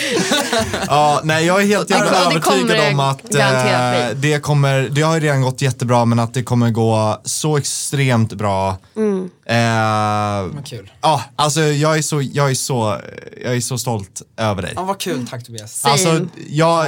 Ja, 0.87 1.21
nej 1.23 1.45
jag 1.45 1.61
är 1.61 1.65
helt 1.65 1.89
jävla 1.89 2.39
kommer 2.39 2.75
övertygad 2.75 2.93
om 2.93 2.99
att 2.99 3.35
eh, 3.35 4.09
det 4.15 4.39
kommer, 4.39 4.89
det 4.89 5.01
har 5.01 5.13
ju 5.15 5.19
redan 5.19 5.41
gått 5.41 5.61
jättebra 5.61 6.05
men 6.05 6.19
att 6.19 6.33
det 6.33 6.43
kommer 6.43 6.69
gå 6.69 7.21
så 7.23 7.57
extremt 7.57 8.33
bra. 8.33 8.77
Mm. 8.95 9.29
Eh, 9.51 10.55
Vad 10.55 10.65
kul. 10.65 10.91
ja, 11.01 11.23
alltså 11.35 11.61
jag 11.61 11.97
är, 11.97 12.01
så, 12.01 12.21
jag, 12.21 12.49
är 12.51 12.55
så, 12.55 12.99
jag 13.43 13.55
är 13.55 13.59
så 13.61 13.77
stolt 13.77 14.21
över 14.37 14.61
dig. 14.61 14.73
Ja, 14.75 14.83
vad 14.83 14.99
kul, 14.99 15.27
tack 15.27 15.43
Tobias. 15.43 15.79
Same. 15.79 15.91
Alltså, 15.91 16.25
jag, 16.49 16.87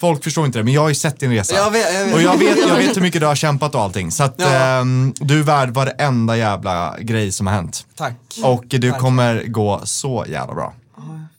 folk 0.00 0.24
förstår 0.24 0.46
inte 0.46 0.58
det, 0.58 0.64
men 0.64 0.72
jag 0.74 0.80
har 0.80 0.88
ju 0.88 0.94
sett 0.94 1.20
din 1.20 1.30
resa. 1.30 1.54
Jag 1.54 1.70
vet, 1.70 1.94
jag 1.94 2.04
vet. 2.04 2.14
Och 2.14 2.22
jag 2.22 2.38
vet, 2.38 2.58
jag 2.68 2.76
vet 2.76 2.96
hur 2.96 3.02
mycket 3.02 3.20
du 3.20 3.26
har 3.26 3.34
kämpat 3.34 3.74
och 3.74 3.80
allting. 3.80 4.10
Så 4.10 4.22
att 4.24 4.34
Ja. 4.36 4.46
ehm, 4.46 5.12
du 5.20 5.38
är 5.38 5.42
värd 5.42 5.70
varenda 5.70 6.36
jävla 6.36 6.96
grej 7.00 7.32
som 7.32 7.46
har 7.46 7.54
hänt. 7.54 7.86
Tack. 7.94 8.14
Och 8.44 8.64
du 8.68 8.90
Tack. 8.90 9.00
kommer 9.00 9.44
gå 9.46 9.80
så 9.84 10.24
jävla 10.28 10.54
bra. 10.54 10.74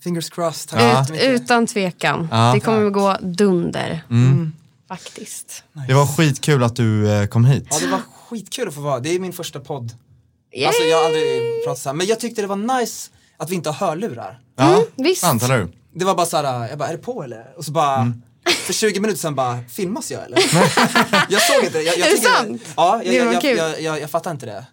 Fingers 0.03 0.29
crossed. 0.29 0.69
Tack 0.69 1.09
Ja. 1.09 1.15
Ut, 1.15 1.41
utan 1.41 1.67
tvekan. 1.67 2.27
Ja. 2.31 2.51
Det 2.53 2.59
kommer 2.59 2.87
att 2.87 2.93
gå 2.93 3.17
dunder. 3.21 4.03
Mm. 4.09 4.53
Faktiskt. 4.87 5.63
Det 5.87 5.93
var 5.93 6.05
skitkul 6.07 6.63
att 6.63 6.75
du 6.75 7.11
eh, 7.11 7.25
kom 7.27 7.45
hit. 7.45 7.67
Ja, 7.71 7.77
det 7.79 7.87
var 7.87 8.01
skitkul 8.29 8.67
att 8.67 8.73
få 8.73 8.81
vara, 8.81 8.99
det 8.99 9.15
är 9.15 9.19
min 9.19 9.33
första 9.33 9.59
podd. 9.59 9.91
Yay! 10.53 10.65
Alltså 10.65 10.83
jag 10.83 10.97
har 10.97 11.05
aldrig 11.05 11.63
pratat 11.65 11.81
så 11.83 11.89
här, 11.89 11.93
men 11.93 12.07
jag 12.07 12.19
tyckte 12.19 12.41
det 12.41 12.47
var 12.47 12.79
nice 12.79 13.11
att 13.37 13.49
vi 13.49 13.55
inte 13.55 13.69
har 13.69 13.87
hörlurar. 13.87 14.39
Ja, 14.55 14.83
visst. 14.95 15.21
sant, 15.21 15.43
eller 15.43 15.57
hur? 15.57 15.69
Det 15.93 16.05
var 16.05 16.15
bara 16.15 16.25
såhär, 16.25 16.67
jag 16.69 16.77
bara, 16.77 16.89
är 16.89 16.91
det 16.91 16.97
på 17.03 17.23
eller? 17.23 17.53
Och 17.57 17.65
så 17.65 17.71
bara, 17.71 17.95
Mm. 17.95 18.21
för 18.65 18.73
20 18.73 18.99
minuter 18.99 19.19
sen 19.19 19.35
bara, 19.35 19.59
filmas 19.69 20.11
jag 20.11 20.25
eller? 20.25 20.37
jag 21.29 21.41
såg 21.41 21.63
inte 21.63 21.77
det. 21.77 21.83
Jag, 21.83 21.97
jag 21.97 22.07
Är 22.07 22.11
det 22.11 22.17
tycker- 22.17 22.29
sant? 22.33 22.61
Ja, 22.77 23.03
jag, 23.03 23.13
Det 23.13 23.19
var 23.19 23.25
jag, 23.25 23.33
jag, 23.33 23.41
kul. 23.41 23.57
jag, 23.57 23.81
jag, 23.81 24.01
jag 24.01 24.09
fattar 24.09 24.31
inte 24.31 24.45
det. 24.45 24.65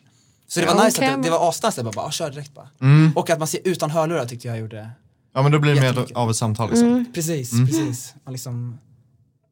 Så 0.49 0.61
det 0.61 0.67
var 0.67 0.75
Ja, 0.75 0.85
nice, 0.85 0.99
okej, 0.99 1.09
att 1.11 1.23
det, 1.23 1.29
det 1.29 1.31
var 1.31 1.49
asnice, 1.49 1.73
jag 1.77 1.85
bara, 1.85 1.93
bara, 1.93 2.11
kör 2.11 2.31
direkt 2.31 2.55
bara. 2.55 2.69
Mm. 2.81 3.13
Och 3.17 3.31
att 3.31 3.39
man 3.39 3.49
ser 3.49 3.61
utan 3.65 3.91
hörlurar 3.91 4.27
tyckte 4.27 4.49
jag 4.49 4.59
gjorde, 4.59 4.91
Ja, 5.35 5.43
men 5.43 5.53
då 5.53 5.59
blir 5.59 5.75
det 5.75 5.81
mer 5.81 6.07
av 6.15 6.31
ett 6.31 6.37
samtal 6.37 6.71
liksom. 6.71 7.05
Precis, 7.15 7.51
precis. 7.51 8.15
Man 8.25 8.33
liksom, 8.33 8.79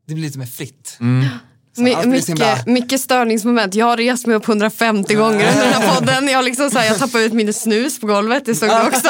det 0.07 0.15
blir 0.15 0.25
lite 0.25 0.39
mer 0.39 0.47
fritt. 0.47 0.99
Mm. 1.79 2.11
My, 2.11 2.21
så 2.23 2.27
himla- 2.33 2.47
mycket, 2.55 2.67
mycket 2.67 3.01
störningsmoment. 3.01 3.75
Jag 3.75 3.87
har 3.87 3.97
rest 3.97 4.27
mig 4.27 4.37
upp 4.37 4.49
150 4.49 5.15
gånger 5.15 5.49
under 5.53 5.65
den 5.65 5.73
här 5.83 5.95
podden. 5.95 6.29
Jag, 6.29 6.45
liksom 6.45 6.71
så 6.71 6.79
här, 6.79 6.87
jag 6.87 6.99
tappade 6.99 7.25
ut 7.25 7.33
min 7.33 7.55
snus 7.55 8.01
på 8.01 8.07
golvet, 8.07 8.43
det 8.47 8.55
såg 8.55 8.69
du 8.69 8.75
också. 8.75 9.09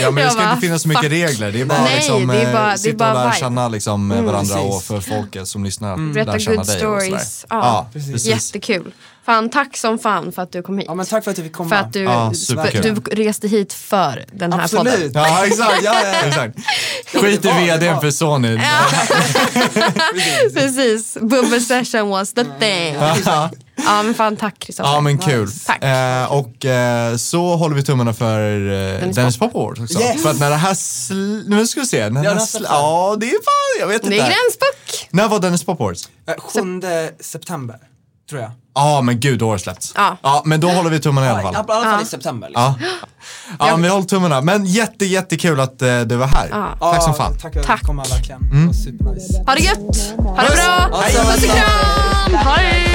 Ja, 0.00 0.10
men 0.10 0.24
det 0.24 0.30
ska 0.30 0.40
bara, 0.40 0.50
inte 0.52 0.66
finnas 0.66 0.82
så 0.82 0.88
mycket 0.88 1.02
fuck. 1.02 1.12
regler. 1.12 1.52
Det 1.52 1.60
är 1.60 1.64
bara 1.64 1.82
Nej, 1.82 1.94
liksom, 1.96 2.26
det 2.26 2.34
är 2.36 2.46
eh, 2.46 2.52
bara- 2.52 2.66
det 2.66 2.72
är 2.72 2.76
sitta 2.76 2.96
bara 2.96 3.08
och 3.10 3.14
lära 3.18 3.26
vibe. 3.26 3.36
känna 3.38 3.68
liksom, 3.68 4.12
eh, 4.12 4.22
varandra 4.22 4.54
precis. 4.54 4.74
och 4.74 4.82
för 4.82 5.00
folket 5.00 5.48
som 5.48 5.64
lyssnar. 5.64 6.12
Berätta 6.12 6.30
lära 6.30 6.38
känna 6.40 6.56
good 6.56 6.66
stories. 6.66 7.46
Ja, 7.48 7.88
precis. 7.92 8.12
precis. 8.12 8.28
Jättekul. 8.54 8.92
Fan, 9.28 9.50
tack 9.50 9.76
som 9.76 9.98
fan 9.98 10.32
för 10.32 10.42
att 10.42 10.52
du 10.52 10.62
kom 10.62 10.78
hit. 10.78 10.86
Ja 10.88 10.94
men 10.94 11.06
tack 11.06 11.24
för 11.24 11.30
att 11.30 11.36
du 11.36 11.42
fick 11.42 11.52
komma. 11.52 11.68
för 11.68 11.76
att 11.76 11.92
du, 11.92 12.02
Ja, 12.02 12.32
för, 12.48 13.16
du 13.16 13.22
reste 13.24 13.48
hit 13.48 13.72
för 13.72 14.24
den 14.32 14.52
här 14.52 14.68
podden. 14.68 14.92
Absolut. 14.92 15.14
Ja, 15.14 15.46
exakt. 15.46 15.82
Ja, 15.82 15.94
ja, 16.02 16.08
ja. 16.22 16.26
exakt. 16.28 16.58
Skit 17.14 17.44
i 17.44 17.48
vdn 17.48 18.00
för 18.00 18.10
Sony. 18.10 18.58
Precis. 18.58 20.54
Precis, 20.54 21.14
Bubble 21.20 21.60
session 21.60 22.08
was 22.08 22.32
the 22.32 22.44
thing. 22.44 22.94
Ja 23.86 24.02
men 24.02 24.14
fan 24.14 24.36
tack 24.36 24.58
Kristoffer. 24.58 24.90
Ja 24.90 25.00
men 25.00 25.18
kul. 25.18 25.50
Tack. 25.66 25.84
Eh, 25.84 26.32
och 26.32 26.64
eh, 26.64 27.16
så 27.16 27.56
håller 27.56 27.76
vi 27.76 27.82
tummarna 27.82 28.14
för 28.14 28.40
eh, 28.70 29.00
Dennis 29.00 29.16
Dennis 29.16 29.38
Pop 29.38 29.54
Awards 29.56 29.80
också. 29.80 30.00
Yes. 30.00 30.22
För 30.22 30.30
att 30.30 30.40
när 30.40 30.50
det 30.50 30.56
här 30.56 30.74
sl- 30.74 31.42
Nu 31.46 31.66
ska 31.66 31.80
vi 31.80 31.86
se. 31.86 32.08
När 32.10 32.20
det 32.22 32.26
Ja, 32.28 32.32
här 32.34 32.40
sl- 32.40 32.66
ja 32.68 33.16
det 33.20 33.26
är 33.26 33.30
fan, 33.30 33.80
jag 33.80 33.86
vet 33.86 34.02
inte. 34.02 34.08
Det 34.16 34.20
är 34.20 34.26
gränspuck. 34.26 35.08
När 35.10 35.28
var 35.28 35.38
Dennis 35.40 35.64
Pop 35.64 35.80
Awards? 35.80 36.08
Eh, 36.28 36.34
7 36.38 36.60
september, 37.20 37.76
tror 38.30 38.40
jag. 38.40 38.50
Ja, 38.78 38.98
ah, 38.98 39.02
men 39.02 39.20
gud, 39.20 39.38
då 39.38 39.46
har 39.46 39.52
det 39.52 39.58
släppts. 39.58 39.92
Ja. 39.96 40.16
Ah. 40.20 40.42
men 40.44 40.60
då 40.60 40.68
håller 40.68 40.90
vi 40.90 41.00
tummarna 41.00 41.26
i 41.26 41.30
alla 41.30 41.42
fall. 41.42 41.54
Ja, 41.54 41.64
i 41.68 41.72
alla 41.72 41.90
fall 41.90 42.02
i 42.02 42.06
september. 42.06 42.48
Liksom. 42.48 42.74
Ja, 43.58 43.66
men 43.70 43.82
vi 43.82 43.88
håller 43.88 44.04
tummarna. 44.04 44.40
Men 44.40 44.66
jätte, 44.66 45.04
jättekul 45.04 45.60
att 45.60 45.82
eh, 45.82 46.00
du 46.00 46.16
var 46.16 46.26
här. 46.26 46.48
Tack 46.80 47.02
som 47.02 47.14
fan. 47.14 47.38
Tack 47.38 47.52
för 47.52 47.60
att 47.72 47.80
du 47.80 47.86
kom, 47.86 47.96
verkligen. 47.96 48.40
Mm. 48.40 48.74
Supernice. 48.74 49.44
Ha 49.46 49.54
det 49.54 49.60
gött. 49.60 50.16
Ha 50.18 50.42
det 50.42 50.48
bra. 50.48 51.02
Puss 51.02 51.44
och 51.44 51.50
kram. 51.50 52.34
Hej. 52.34 52.88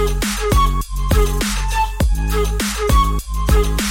Thank 0.00 0.24
you. 0.24 0.26
Thank 2.30 3.80
you. 3.80 3.89